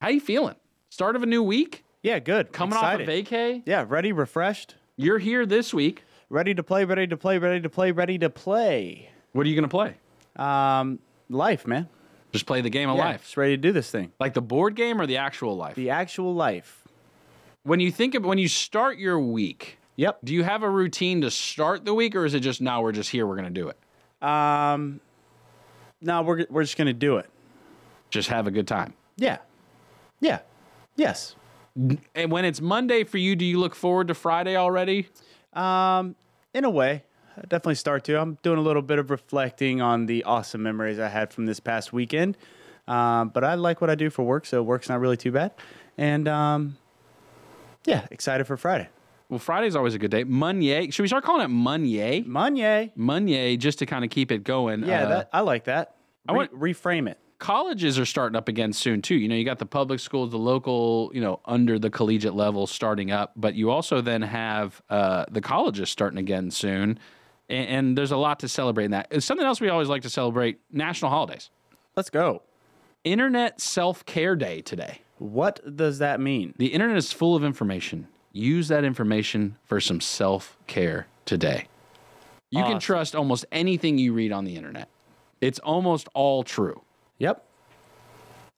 how 0.00 0.08
you 0.08 0.20
feeling? 0.20 0.54
Start 0.88 1.14
of 1.16 1.22
a 1.22 1.26
new 1.26 1.42
week? 1.42 1.84
Yeah, 2.02 2.18
good. 2.20 2.52
Coming 2.52 2.74
Excited. 2.74 3.08
off 3.08 3.14
of 3.18 3.26
vacay? 3.26 3.62
Yeah, 3.66 3.84
ready, 3.86 4.12
refreshed, 4.12 4.76
You're 4.96 5.18
here 5.18 5.44
this 5.44 5.74
week. 5.74 6.04
ready 6.30 6.54
to 6.54 6.62
play, 6.62 6.84
ready 6.84 7.06
to 7.06 7.16
play, 7.16 7.38
ready 7.38 7.60
to 7.60 7.68
play, 7.68 7.90
ready 7.92 8.18
to 8.18 8.30
play. 8.30 9.10
What 9.32 9.44
are 9.46 9.48
you 9.48 9.54
gonna 9.56 9.68
play? 9.68 9.94
Um, 10.36 11.00
life, 11.28 11.66
man. 11.66 11.88
Just 12.32 12.46
play 12.46 12.60
the 12.60 12.70
game 12.70 12.88
of 12.88 12.96
Yeah, 12.96 13.04
life. 13.06 13.22
Just 13.22 13.36
ready 13.36 13.54
to 13.56 13.60
do 13.60 13.72
this 13.72 13.90
thing. 13.90 14.12
Like 14.18 14.34
the 14.34 14.42
board 14.42 14.74
game 14.74 15.00
or 15.00 15.06
the 15.06 15.18
actual 15.18 15.56
life? 15.56 15.74
The 15.74 15.90
actual 15.90 16.34
life. 16.34 16.86
When 17.62 17.80
you 17.80 17.90
think 17.92 18.14
of 18.14 18.24
when 18.24 18.38
you 18.38 18.48
start 18.48 18.96
your 18.98 19.18
week, 19.20 19.78
Yep. 19.96 20.20
do 20.24 20.32
you 20.34 20.44
have 20.44 20.62
a 20.62 20.70
routine 20.70 21.20
to 21.22 21.30
start 21.30 21.84
the 21.84 21.92
week 21.94 22.14
or 22.14 22.24
is 22.24 22.32
it 22.34 22.40
just 22.40 22.60
now 22.62 22.80
we're 22.82 22.92
just 22.92 23.10
here, 23.10 23.26
we're 23.26 23.36
gonna 23.36 23.50
do 23.50 23.68
it? 23.68 23.78
Um, 24.26 25.00
no, 26.00 26.22
we're 26.22 26.46
we're 26.50 26.62
just 26.62 26.76
gonna 26.76 26.92
do 26.92 27.16
it. 27.16 27.28
Just 28.10 28.28
have 28.28 28.46
a 28.46 28.50
good 28.50 28.68
time. 28.68 28.94
Yeah. 29.16 29.38
Yeah. 30.20 30.40
Yes. 30.96 31.34
And 32.14 32.30
when 32.30 32.44
it's 32.44 32.60
Monday 32.60 33.04
for 33.04 33.18
you, 33.18 33.36
do 33.36 33.44
you 33.44 33.58
look 33.58 33.74
forward 33.74 34.08
to 34.08 34.14
Friday 34.14 34.56
already? 34.56 35.08
Um, 35.52 36.16
in 36.54 36.64
a 36.64 36.70
way, 36.70 37.02
I 37.36 37.42
definitely 37.42 37.74
start 37.74 38.04
to. 38.04 38.18
I'm 38.18 38.38
doing 38.42 38.58
a 38.58 38.62
little 38.62 38.82
bit 38.82 38.98
of 38.98 39.10
reflecting 39.10 39.82
on 39.82 40.06
the 40.06 40.24
awesome 40.24 40.62
memories 40.62 40.98
I 40.98 41.08
had 41.08 41.32
from 41.32 41.46
this 41.46 41.60
past 41.60 41.92
weekend. 41.92 42.36
Um, 42.88 43.28
but 43.30 43.44
I 43.44 43.54
like 43.54 43.80
what 43.80 43.90
I 43.90 43.94
do 43.94 44.10
for 44.10 44.22
work, 44.22 44.46
so 44.46 44.62
work's 44.62 44.88
not 44.88 45.00
really 45.00 45.16
too 45.16 45.32
bad. 45.32 45.52
And 45.98 46.28
um, 46.28 46.78
yeah, 47.84 48.06
excited 48.10 48.46
for 48.46 48.56
Friday. 48.56 48.88
Well, 49.28 49.38
Friday's 49.38 49.74
always 49.74 49.94
a 49.94 49.98
good 49.98 50.10
day. 50.10 50.24
Monday. 50.24 50.90
Should 50.90 51.02
we 51.02 51.08
start 51.08 51.24
calling 51.24 51.44
it 51.44 51.48
Monday? 51.48 52.22
Monday. 52.26 52.92
Monday, 52.94 53.56
just 53.56 53.78
to 53.80 53.86
kind 53.86 54.04
of 54.04 54.10
keep 54.10 54.30
it 54.30 54.44
going. 54.44 54.84
Yeah, 54.84 55.04
Uh, 55.04 55.08
that, 55.08 55.30
I 55.32 55.40
like 55.40 55.64
that. 55.64 55.96
I 56.28 56.32
Re- 56.32 56.36
want- 56.38 56.52
reframe 56.54 57.08
it. 57.08 57.18
colleges 57.38 57.98
are 57.98 58.06
starting 58.06 58.36
up 58.36 58.48
again 58.48 58.72
soon 58.72 59.02
too. 59.02 59.14
You 59.16 59.28
know, 59.28 59.34
you 59.34 59.44
got 59.44 59.58
the 59.58 59.66
public 59.66 60.00
schools, 60.00 60.30
the 60.30 60.38
local, 60.38 61.10
you 61.12 61.20
know, 61.20 61.40
under 61.44 61.78
the 61.78 61.90
collegiate 61.90 62.34
level 62.34 62.66
starting 62.66 63.10
up, 63.10 63.32
but 63.36 63.54
you 63.54 63.70
also 63.70 64.00
then 64.00 64.22
have 64.22 64.80
uh, 64.90 65.24
the 65.30 65.40
colleges 65.40 65.90
starting 65.90 66.18
again 66.18 66.50
soon, 66.50 66.98
and, 67.48 67.68
and 67.68 67.98
there's 67.98 68.10
a 68.12 68.16
lot 68.16 68.40
to 68.40 68.48
celebrate 68.48 68.86
in 68.86 68.90
that. 68.92 69.08
It's 69.10 69.26
something 69.26 69.46
else 69.46 69.60
we 69.60 69.68
always 69.68 69.88
like 69.88 70.02
to 70.02 70.10
celebrate: 70.10 70.60
national 70.72 71.10
holidays. 71.10 71.50
Let's 71.96 72.10
go. 72.10 72.42
Internet 73.04 73.60
Self 73.60 74.04
Care 74.06 74.34
Day 74.36 74.62
today. 74.62 75.00
What 75.18 75.76
does 75.76 75.98
that 75.98 76.20
mean? 76.20 76.54
The 76.58 76.68
internet 76.68 76.96
is 76.96 77.12
full 77.12 77.36
of 77.36 77.44
information. 77.44 78.08
Use 78.36 78.68
that 78.68 78.84
information 78.84 79.56
for 79.64 79.80
some 79.80 80.00
self 80.00 80.58
care 80.66 81.06
today. 81.24 81.68
You 82.50 82.62
can 82.64 82.78
trust 82.78 83.16
almost 83.16 83.46
anything 83.50 83.96
you 83.98 84.12
read 84.12 84.30
on 84.30 84.44
the 84.44 84.56
internet. 84.56 84.88
It's 85.40 85.58
almost 85.58 86.08
all 86.14 86.42
true. 86.42 86.82
Yep. 87.18 87.44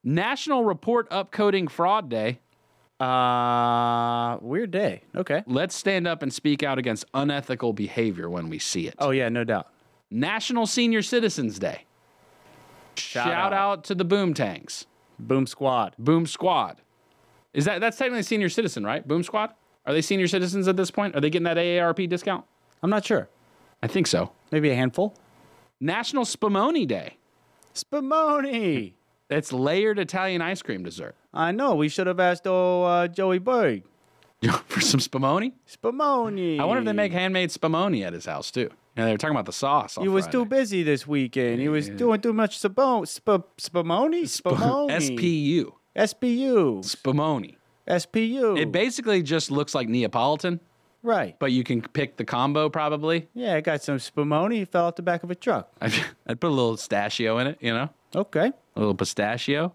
National 0.02 0.64
Report 0.64 1.08
Upcoding 1.10 1.70
Fraud 1.70 2.08
Day. 2.08 2.40
Uh, 2.98 4.38
weird 4.40 4.72
day. 4.72 5.02
Okay. 5.14 5.44
Let's 5.46 5.76
stand 5.76 6.08
up 6.08 6.22
and 6.22 6.32
speak 6.32 6.64
out 6.64 6.78
against 6.78 7.04
unethical 7.14 7.72
behavior 7.72 8.28
when 8.28 8.48
we 8.48 8.58
see 8.58 8.88
it. 8.88 8.94
Oh 8.98 9.10
yeah, 9.10 9.28
no 9.28 9.44
doubt. 9.44 9.68
National 10.10 10.66
Senior 10.66 11.02
Citizens 11.02 11.58
Day. 11.58 11.84
Shout, 12.96 13.28
out. 13.28 13.52
out. 13.52 13.84
to 13.84 13.94
the 13.94 14.04
Boom 14.04 14.34
Tanks. 14.34 14.86
Boom 15.20 15.46
squad. 15.46 15.94
Boom 15.98 16.26
Squad. 16.26 16.82
Is 17.54 17.64
that 17.66 17.80
that's 17.80 17.96
technically 17.96 18.24
senior 18.24 18.48
citizen, 18.48 18.84
right? 18.84 19.06
Boom 19.06 19.22
Squad? 19.22 19.52
Are 19.88 19.94
they 19.94 20.02
senior 20.02 20.28
citizens 20.28 20.68
at 20.68 20.76
this 20.76 20.90
point? 20.90 21.16
Are 21.16 21.20
they 21.20 21.30
getting 21.30 21.44
that 21.44 21.56
AARP 21.56 22.10
discount? 22.10 22.44
I'm 22.82 22.90
not 22.90 23.06
sure. 23.06 23.30
I 23.82 23.86
think 23.86 24.06
so. 24.06 24.32
Maybe 24.52 24.68
a 24.68 24.74
handful. 24.74 25.16
National 25.80 26.24
Spumoni 26.24 26.86
Day. 26.86 27.16
Spumoni. 27.74 28.92
It's 29.30 29.52
layered 29.52 29.98
Italian 29.98 30.40
ice 30.40 30.62
cream 30.62 30.82
dessert. 30.82 31.14
I 31.34 31.52
know. 31.52 31.74
We 31.74 31.90
should 31.90 32.06
have 32.06 32.18
asked 32.18 32.46
old 32.46 32.88
uh, 32.88 33.08
Joey 33.08 33.38
Berg. 33.38 33.82
For 34.68 34.80
some 34.80 35.00
spumoni? 35.00 35.52
Spumoni. 35.70 36.58
I 36.58 36.64
wonder 36.64 36.80
if 36.80 36.86
they 36.86 36.94
make 36.94 37.12
handmade 37.12 37.50
spumoni 37.50 38.06
at 38.06 38.14
his 38.14 38.24
house 38.24 38.50
too. 38.50 38.70
Yeah, 38.96 39.04
they 39.04 39.12
were 39.12 39.18
talking 39.18 39.36
about 39.36 39.44
the 39.44 39.52
sauce. 39.52 39.98
He 40.00 40.08
was 40.08 40.24
Friday. 40.24 40.38
too 40.38 40.44
busy 40.46 40.82
this 40.82 41.06
weekend. 41.06 41.60
He 41.60 41.68
was 41.68 41.90
doing 41.90 42.22
too 42.22 42.32
much 42.32 42.58
spumoni. 42.58 43.04
Spumoni? 43.04 44.22
Spumoni. 44.40 44.90
SPU. 45.18 45.72
SPU. 45.94 46.82
Spumoni. 46.82 47.57
SPU. 47.88 48.58
It 48.58 48.70
basically 48.72 49.22
just 49.22 49.50
looks 49.50 49.74
like 49.74 49.88
Neapolitan, 49.88 50.60
right. 51.02 51.36
but 51.38 51.52
you 51.52 51.64
can 51.64 51.80
pick 51.82 52.16
the 52.16 52.24
combo 52.24 52.68
probably. 52.68 53.28
Yeah, 53.34 53.54
I 53.54 53.60
got 53.60 53.82
some 53.82 53.96
spumoni. 53.98 54.66
Fell 54.68 54.86
out 54.86 54.96
the 54.96 55.02
back 55.02 55.22
of 55.22 55.30
a 55.30 55.34
truck. 55.34 55.70
I'd, 55.80 55.92
I'd 56.26 56.40
put 56.40 56.48
a 56.48 56.54
little 56.54 56.76
pistachio 56.76 57.38
in 57.38 57.46
it, 57.48 57.58
you 57.60 57.72
know, 57.72 57.88
Okay. 58.14 58.52
a 58.76 58.78
little 58.78 58.94
pistachio. 58.94 59.72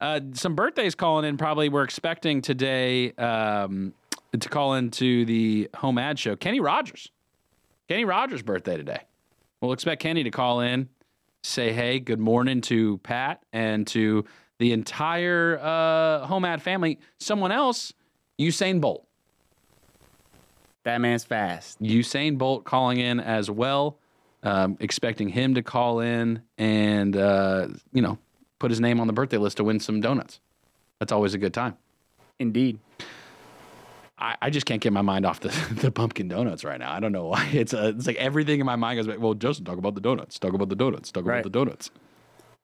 Uh, 0.00 0.20
some 0.34 0.54
birthdays 0.54 0.94
calling 0.94 1.24
in. 1.24 1.38
Probably 1.38 1.68
we're 1.70 1.82
expecting 1.84 2.42
today 2.42 3.12
um, 3.12 3.94
to 4.38 4.48
call 4.48 4.74
into 4.74 5.24
the 5.24 5.70
home 5.74 5.96
ad 5.96 6.18
show. 6.18 6.36
Kenny 6.36 6.60
Rogers. 6.60 7.10
Kenny 7.88 8.04
Rogers' 8.04 8.42
birthday 8.42 8.76
today. 8.76 9.00
We'll 9.62 9.72
expect 9.72 10.02
Kenny 10.02 10.22
to 10.24 10.30
call 10.30 10.60
in, 10.60 10.90
say 11.42 11.72
hey, 11.72 11.98
good 11.98 12.18
morning 12.20 12.60
to 12.62 12.98
Pat 12.98 13.42
and 13.54 13.86
to 13.86 14.26
the 14.58 14.72
entire 14.72 15.58
uh, 15.60 16.26
home 16.26 16.44
ad 16.44 16.62
family. 16.62 16.98
Someone 17.18 17.52
else, 17.52 17.92
Usain 18.40 18.80
Bolt. 18.80 19.06
That 20.84 21.00
man's 21.00 21.24
fast. 21.24 21.82
Usain 21.82 22.38
Bolt 22.38 22.64
calling 22.64 22.98
in 22.98 23.18
as 23.20 23.50
well. 23.50 23.98
Um, 24.42 24.76
expecting 24.78 25.28
him 25.28 25.54
to 25.54 25.62
call 25.62 25.98
in 26.00 26.42
and 26.56 27.16
uh, 27.16 27.68
you 27.92 28.00
know 28.02 28.18
put 28.60 28.70
his 28.70 28.80
name 28.80 29.00
on 29.00 29.06
the 29.08 29.12
birthday 29.12 29.38
list 29.38 29.56
to 29.56 29.64
win 29.64 29.80
some 29.80 30.00
donuts. 30.00 30.38
That's 31.00 31.10
always 31.10 31.34
a 31.34 31.38
good 31.38 31.52
time. 31.52 31.76
Indeed. 32.38 32.78
I, 34.18 34.36
I 34.40 34.50
just 34.50 34.64
can't 34.64 34.80
get 34.80 34.92
my 34.92 35.02
mind 35.02 35.26
off 35.26 35.40
the, 35.40 35.48
the 35.80 35.90
pumpkin 35.90 36.28
donuts 36.28 36.64
right 36.64 36.78
now. 36.78 36.92
I 36.92 37.00
don't 37.00 37.12
know 37.12 37.26
why. 37.26 37.44
It's 37.52 37.74
uh, 37.74 37.92
it's 37.96 38.06
like 38.06 38.16
everything 38.16 38.60
in 38.60 38.66
my 38.66 38.76
mind 38.76 39.04
goes. 39.04 39.18
Well, 39.18 39.34
Justin, 39.34 39.64
talk 39.64 39.78
about 39.78 39.94
the 39.94 40.00
donuts. 40.00 40.38
Talk 40.38 40.54
about 40.54 40.68
the 40.68 40.76
donuts. 40.76 41.10
Talk 41.10 41.26
Right. 41.26 41.40
about 41.40 41.52
the 41.52 41.58
donuts. 41.58 41.90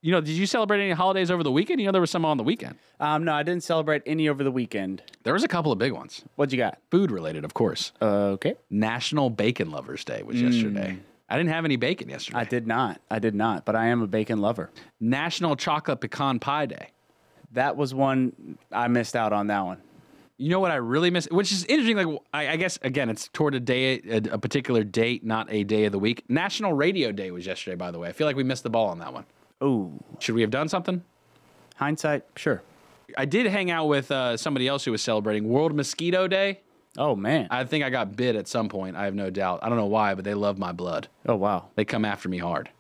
You 0.05 0.11
know, 0.11 0.21
did 0.21 0.33
you 0.33 0.47
celebrate 0.47 0.81
any 0.83 0.91
holidays 0.91 1.31
over 1.31 1.45
the 1.45 1.53
weekend? 1.53 1.81
You 1.81 1.87
know, 1.87 1.93
there 1.93 2.01
was 2.01 2.11
some 2.11 2.25
on 2.25 2.37
the 2.37 2.43
weekend. 2.43 2.75
Um, 2.99 3.23
no, 3.25 3.33
I 3.33 3.45
didn't 3.45 3.63
celebrate 3.63 4.03
any 4.05 4.29
over 4.29 4.43
the 4.43 4.51
weekend. 4.51 5.01
There 5.23 5.33
was 5.33 5.45
a 5.45 5.49
couple 5.49 5.71
of 5.71 5.79
big 5.79 5.93
ones, 5.93 6.25
What'd 6.35 6.53
you 6.53 6.59
got? 6.59 6.79
food 6.91 7.13
related, 7.13 7.45
of 7.45 7.55
course. 7.55 7.93
okay. 8.03 8.55
National 8.69 9.31
Bacon 9.31 9.71
Lovers 9.71 10.05
Day 10.05 10.25
was 10.25 10.43
yesterday. 10.43 10.99
I 11.31 11.37
didn't 11.39 11.51
have 11.51 11.65
any 11.65 11.77
bacon 11.77 12.09
yesterday. 12.09 12.39
I 12.41 12.45
did 12.45 12.67
not. 12.67 13.01
I 13.11 13.21
did 13.21 13.35
not, 13.35 13.65
but 13.65 13.77
I 13.77 13.87
am 13.87 14.03
a 14.03 14.07
bacon 14.09 14.41
lover. 14.41 14.71
National 15.01 15.55
Chocolate 15.57 16.01
Pecan 16.01 16.41
Pie 16.41 16.67
Day. 16.67 16.89
That 17.53 17.77
was 17.77 17.95
one 17.95 18.59
I 18.73 18.89
missed 18.89 19.15
out 19.15 19.33
on 19.33 19.47
that 19.47 19.65
one. 19.65 19.79
You 20.37 20.49
know 20.51 20.59
what 20.59 20.73
I 20.73 20.77
really 20.77 21.11
miss, 21.11 21.29
which 21.31 21.53
is 21.53 21.65
interesting. 21.67 21.97
Like 21.97 22.19
I, 22.35 22.49
I 22.49 22.57
guess 22.57 22.77
again, 22.83 23.09
it's 23.09 23.29
toward 23.29 23.55
a 23.55 23.61
day, 23.61 24.01
a, 24.11 24.17
a 24.33 24.39
particular 24.39 24.83
date, 24.83 25.25
not 25.25 25.47
a 25.53 25.63
day 25.63 25.85
of 25.85 25.93
the 25.93 25.99
week. 26.01 26.25
National 26.29 26.73
Radio 26.73 27.13
Day 27.13 27.31
was 27.31 27.47
yesterday, 27.47 27.77
by 27.77 27.93
the 27.93 27.99
way. 28.01 28.09
I 28.09 28.13
feel 28.13 28.27
like 28.27 28.35
we 28.37 28.43
missed 28.43 28.65
the 28.65 28.71
ball 28.71 28.89
on 28.89 28.99
that 28.99 29.13
one. 29.13 29.25
Ooh. 29.63 30.03
Should 30.19 30.35
we 30.35 30.41
have 30.41 30.51
done 30.51 30.69
something? 30.69 31.03
Hindsight, 31.77 32.25
sure. 32.37 32.63
I 33.17 33.25
did 33.25 33.47
hang 33.47 33.71
out 33.71 33.87
with 33.89 34.11
uh, 34.11 34.37
somebody 34.37 34.69
else 34.69 34.85
who 34.85 34.93
was 34.93 35.03
celebrating 35.03 35.49
World 35.49 35.75
Mosquito 35.75 36.27
Day. 36.29 36.61
Oh 36.99 37.17
man. 37.17 37.49
I 37.51 37.65
think 37.65 37.85
I 37.85 37.91
got 37.91 38.17
bit 38.17 38.37
at 38.37 38.49
some 38.49 38.69
point. 38.69 38.97
I 38.97 39.05
have 39.05 39.15
no 39.15 39.31
doubt. 39.31 39.61
I 39.63 39.69
don't 39.69 39.79
know 39.79 39.87
why, 39.87 40.15
but 40.15 40.25
they 40.25 40.35
love 40.35 40.59
my 40.59 40.73
blood. 40.73 41.09
oh 41.27 41.37
wow. 41.37 41.69
They 41.75 41.85
come 41.85 42.05
after 42.05 42.29
me 42.29 42.39
hard. 42.39 42.71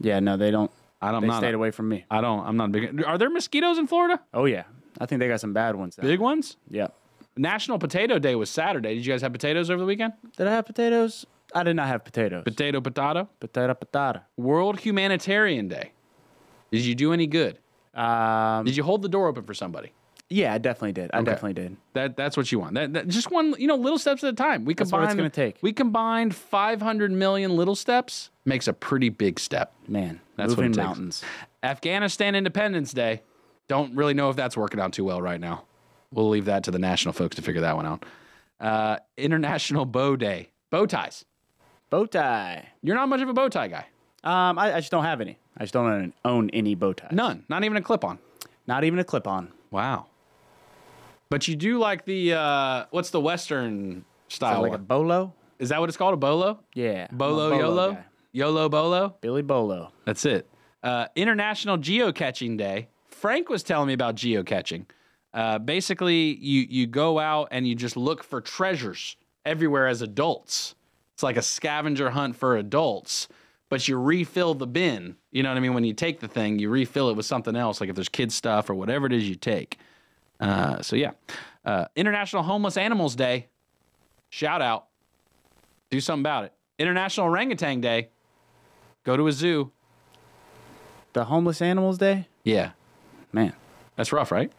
Yeah, 0.00 0.20
no, 0.20 0.36
they 0.36 0.50
don't. 0.50 0.70
I 1.00 1.12
don't. 1.12 1.20
They 1.22 1.28
not 1.28 1.38
stayed 1.38 1.54
a- 1.54 1.56
away 1.56 1.70
from 1.70 1.88
me. 1.88 2.04
I 2.10 2.20
don't. 2.20 2.44
I'm 2.46 2.56
not 2.56 2.66
a 2.66 2.68
big. 2.72 3.04
Are 3.04 3.16
there 3.18 3.30
mosquitoes 3.30 3.78
in 3.78 3.86
Florida? 3.86 4.20
Oh 4.32 4.44
yeah. 4.44 4.64
I 5.00 5.06
think 5.06 5.18
they 5.20 5.28
got 5.28 5.40
some 5.40 5.52
bad 5.52 5.76
ones. 5.76 5.96
Big 6.00 6.20
ones. 6.20 6.56
Yeah. 6.70 6.88
National 7.36 7.78
Potato 7.80 8.18
Day 8.20 8.34
was 8.36 8.48
Saturday. 8.48 8.94
Did 8.94 9.04
you 9.06 9.12
guys 9.12 9.22
have 9.22 9.32
potatoes 9.32 9.68
over 9.70 9.80
the 9.80 9.86
weekend? 9.86 10.12
Did 10.36 10.46
I 10.46 10.52
have 10.52 10.66
potatoes? 10.66 11.26
I 11.52 11.62
did 11.64 11.74
not 11.74 11.88
have 11.88 12.04
potatoes. 12.04 12.44
Potato, 12.44 12.80
potato. 12.80 13.28
Potato, 13.40 13.74
potato. 13.74 14.20
World 14.36 14.80
Humanitarian 14.80 15.66
Day. 15.68 15.92
Did 16.70 16.82
you 16.84 16.94
do 16.94 17.12
any 17.12 17.26
good? 17.26 17.58
Um, 17.94 18.64
Did 18.64 18.76
you 18.76 18.82
hold 18.82 19.02
the 19.02 19.08
door 19.08 19.28
open 19.28 19.44
for 19.44 19.54
somebody? 19.54 19.92
yeah, 20.30 20.52
I 20.54 20.58
definitely 20.58 20.92
did. 20.92 21.10
I 21.12 21.18
Okay. 21.18 21.26
definitely 21.26 21.52
did. 21.52 21.76
That 21.92 22.16
that's 22.16 22.36
what 22.36 22.50
you 22.50 22.58
want. 22.58 22.74
That, 22.74 22.92
that- 22.94 23.08
just 23.08 23.30
one, 23.30 23.54
you 23.58 23.66
know, 23.68 23.76
little 23.76 23.98
steps 23.98 24.24
at 24.24 24.30
a 24.32 24.36
time. 24.36 24.64
We 24.64 24.74
That's 24.74 24.90
combined 24.90 25.02
what 25.02 25.10
it's 25.10 25.16
gonna 25.16 25.30
take. 25.50 25.58
We 25.62 25.72
combined 25.72 26.34
500 26.34 27.12
million 27.12 27.54
little 27.56 27.76
steps 27.76 28.30
makes 28.44 28.66
a 28.66 28.72
pretty 28.72 29.10
big 29.10 29.38
step. 29.38 29.72
Man, 29.86 30.20
That's 30.36 30.50
what 30.50 30.56
moving 30.58 30.72
it 30.72 30.74
takes. 30.74 30.86
mountains. 30.86 31.22
Afghanistan 31.62 32.34
Independence 32.34 32.92
Day. 32.92 33.22
Don't 33.68 33.94
really 33.94 34.14
know 34.14 34.28
if 34.30 34.36
that's 34.36 34.56
working 34.56 34.80
out 34.80 34.92
too 34.92 35.04
well 35.04 35.22
right 35.22 35.40
now. 35.40 35.64
We'll 36.12 36.28
leave 36.28 36.44
that 36.46 36.64
to 36.64 36.70
the 36.70 36.78
national 36.78 37.12
folks 37.12 37.36
to 37.36 37.42
figure 37.42 37.60
that 37.62 37.76
one 37.76 37.86
out. 37.86 38.04
Uh, 38.60 38.96
International 39.16 39.84
Bow 39.84 40.16
Day. 40.16 40.50
Bow 40.70 40.86
ties. 40.86 41.24
Bow 41.90 42.06
tie. 42.06 42.68
You're 42.82 42.96
not 42.96 43.08
much 43.08 43.20
of 43.20 43.28
a 43.28 43.32
bow 43.32 43.48
tie 43.48 43.68
guy. 43.68 43.86
Um, 44.24 44.58
I, 44.58 44.74
I 44.74 44.80
just 44.80 44.90
don't 44.90 45.04
have 45.04 45.20
any. 45.20 45.38
I 45.56 45.64
just 45.64 45.72
don't 45.72 45.86
own, 45.86 46.12
own 46.24 46.50
any 46.50 46.74
bow 46.74 46.92
ties. 46.92 47.12
None. 47.12 47.44
Not 47.48 47.64
even 47.64 47.76
a 47.76 47.82
clip 47.82 48.04
on. 48.04 48.18
Not 48.66 48.84
even 48.84 48.98
a 48.98 49.04
clip 49.04 49.26
on. 49.26 49.52
Wow. 49.70 50.06
But 51.30 51.48
you 51.48 51.56
do 51.56 51.78
like 51.78 52.04
the 52.04 52.34
uh, 52.34 52.84
what's 52.90 53.10
the 53.10 53.20
Western 53.20 54.04
style 54.28 54.62
like 54.62 54.72
a 54.72 54.78
bolo? 54.78 55.32
Is 55.58 55.68
that 55.70 55.80
what 55.80 55.88
it's 55.88 55.96
called? 55.96 56.14
A 56.14 56.16
bolo? 56.18 56.60
Yeah. 56.74 57.06
I'm 57.10 57.16
Bolo, 57.16 57.56
YOLO? 57.56 57.92
guy. 57.92 58.04
YOLO 58.32 58.68
Bolo? 58.68 59.16
Billy 59.20 59.42
Bolo. 59.42 59.92
That's 60.04 60.24
it. 60.24 60.48
Uh, 60.82 61.06
International 61.14 61.78
Geocaching 61.78 62.58
Day. 62.58 62.88
Frank 63.08 63.48
was 63.48 63.62
telling 63.62 63.86
me 63.86 63.94
about 63.94 64.16
geocaching. 64.16 64.86
Uh, 65.32 65.58
basically, 65.58 66.36
you 66.36 66.66
you 66.68 66.86
go 66.86 67.18
out 67.18 67.48
and 67.50 67.66
you 67.66 67.74
just 67.74 67.96
look 67.96 68.22
for 68.22 68.40
treasures 68.40 69.16
everywhere 69.46 69.86
as 69.86 70.02
adults. 70.02 70.74
It's 71.14 71.22
like 71.22 71.36
a 71.36 71.42
scavenger 71.42 72.10
hunt 72.10 72.36
for 72.36 72.56
adults, 72.56 73.28
but 73.74 73.88
you 73.88 73.98
refill 73.98 74.54
the 74.54 74.68
bin. 74.68 75.16
You 75.32 75.42
know 75.42 75.48
what 75.48 75.56
I 75.56 75.60
mean? 75.60 75.74
When 75.74 75.82
you 75.82 75.94
take 75.94 76.20
the 76.20 76.28
thing, 76.28 76.60
you 76.60 76.70
refill 76.70 77.08
it 77.10 77.16
with 77.16 77.26
something 77.26 77.56
else, 77.56 77.80
like 77.80 77.90
if 77.90 77.96
there's 77.96 78.08
kid 78.08 78.30
stuff 78.30 78.70
or 78.70 78.74
whatever 78.76 79.04
it 79.04 79.12
is 79.12 79.28
you 79.28 79.34
take. 79.34 79.78
Uh, 80.38 80.80
so 80.80 80.94
yeah, 80.94 81.10
uh, 81.64 81.86
International 81.96 82.44
Homeless 82.44 82.76
Animals 82.76 83.16
Day. 83.16 83.48
Shout 84.30 84.62
out. 84.62 84.86
Do 85.90 86.00
something 86.00 86.22
about 86.22 86.44
it. 86.44 86.52
International 86.78 87.26
Orangutan 87.26 87.80
Day. 87.80 88.10
Go 89.02 89.16
to 89.16 89.26
a 89.26 89.32
zoo. 89.32 89.72
The 91.12 91.24
Homeless 91.24 91.60
Animals 91.60 91.98
Day? 91.98 92.28
Yeah, 92.44 92.70
Man. 93.32 93.54
that's 93.96 94.12
rough, 94.12 94.30
right? 94.30 94.52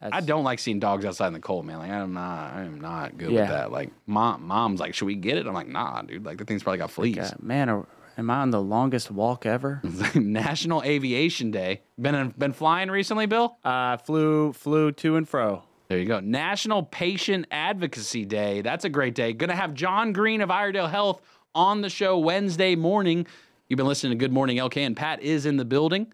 That's, 0.00 0.14
I 0.14 0.20
don't 0.22 0.44
like 0.44 0.60
seeing 0.60 0.80
dogs 0.80 1.04
outside 1.04 1.26
in 1.26 1.34
the 1.34 1.40
cold, 1.40 1.66
man. 1.66 1.76
Like 1.76 1.90
I'm 1.90 2.14
not, 2.14 2.54
I 2.54 2.62
am 2.62 2.80
not 2.80 3.18
good 3.18 3.32
Yeah. 3.32 3.40
with 3.42 3.50
that. 3.50 3.70
Like 3.70 3.90
mom, 4.06 4.46
mom's 4.46 4.80
like, 4.80 4.94
should 4.94 5.04
we 5.04 5.14
get 5.14 5.36
it? 5.36 5.46
I'm 5.46 5.52
like, 5.52 5.68
nah, 5.68 6.00
dude. 6.00 6.24
Like 6.24 6.38
the 6.38 6.46
thing's 6.46 6.62
probably 6.62 6.78
got 6.78 6.90
fleas. 6.90 7.16
God, 7.16 7.36
man, 7.42 7.68
are, 7.68 7.84
am 8.20 8.30
I 8.30 8.36
on 8.36 8.50
the 8.50 8.60
longest 8.60 9.10
walk 9.10 9.46
ever? 9.46 9.80
National 10.14 10.82
Aviation 10.82 11.50
Day. 11.50 11.80
Been 11.98 12.32
been 12.38 12.52
flying 12.52 12.90
recently, 12.90 13.26
Bill? 13.26 13.56
uh, 13.64 13.96
flew 13.96 14.52
flew 14.52 14.92
to 14.92 15.16
and 15.16 15.28
fro. 15.28 15.64
There 15.88 15.98
you 15.98 16.04
go. 16.04 16.20
National 16.20 16.84
Patient 16.84 17.46
Advocacy 17.50 18.24
Day. 18.24 18.60
That's 18.60 18.84
a 18.84 18.88
great 18.88 19.14
day. 19.14 19.32
Gonna 19.32 19.56
have 19.56 19.74
John 19.74 20.12
Green 20.12 20.40
of 20.42 20.50
Iredell 20.50 20.88
Health 20.88 21.20
on 21.54 21.80
the 21.80 21.88
show 21.88 22.18
Wednesday 22.18 22.76
morning. 22.76 23.26
You've 23.68 23.78
been 23.78 23.86
listening 23.86 24.12
to 24.12 24.16
Good 24.16 24.32
Morning 24.32 24.58
LK, 24.58 24.76
and 24.78 24.96
Pat 24.96 25.22
is 25.22 25.46
in 25.46 25.56
the 25.56 25.64
building. 25.64 26.12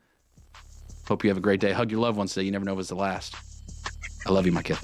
Hope 1.08 1.24
you 1.24 1.30
have 1.30 1.36
a 1.36 1.42
great 1.42 1.60
day. 1.60 1.72
Hug 1.72 1.90
your 1.90 2.00
loved 2.00 2.16
ones 2.16 2.32
today. 2.32 2.46
You 2.46 2.52
never 2.52 2.64
know 2.64 2.74
if 2.74 2.78
it's 2.80 2.88
the 2.88 2.94
last. 2.94 3.34
I 4.26 4.30
love 4.30 4.46
you, 4.46 4.52
my 4.52 4.62
kid. 4.62 4.78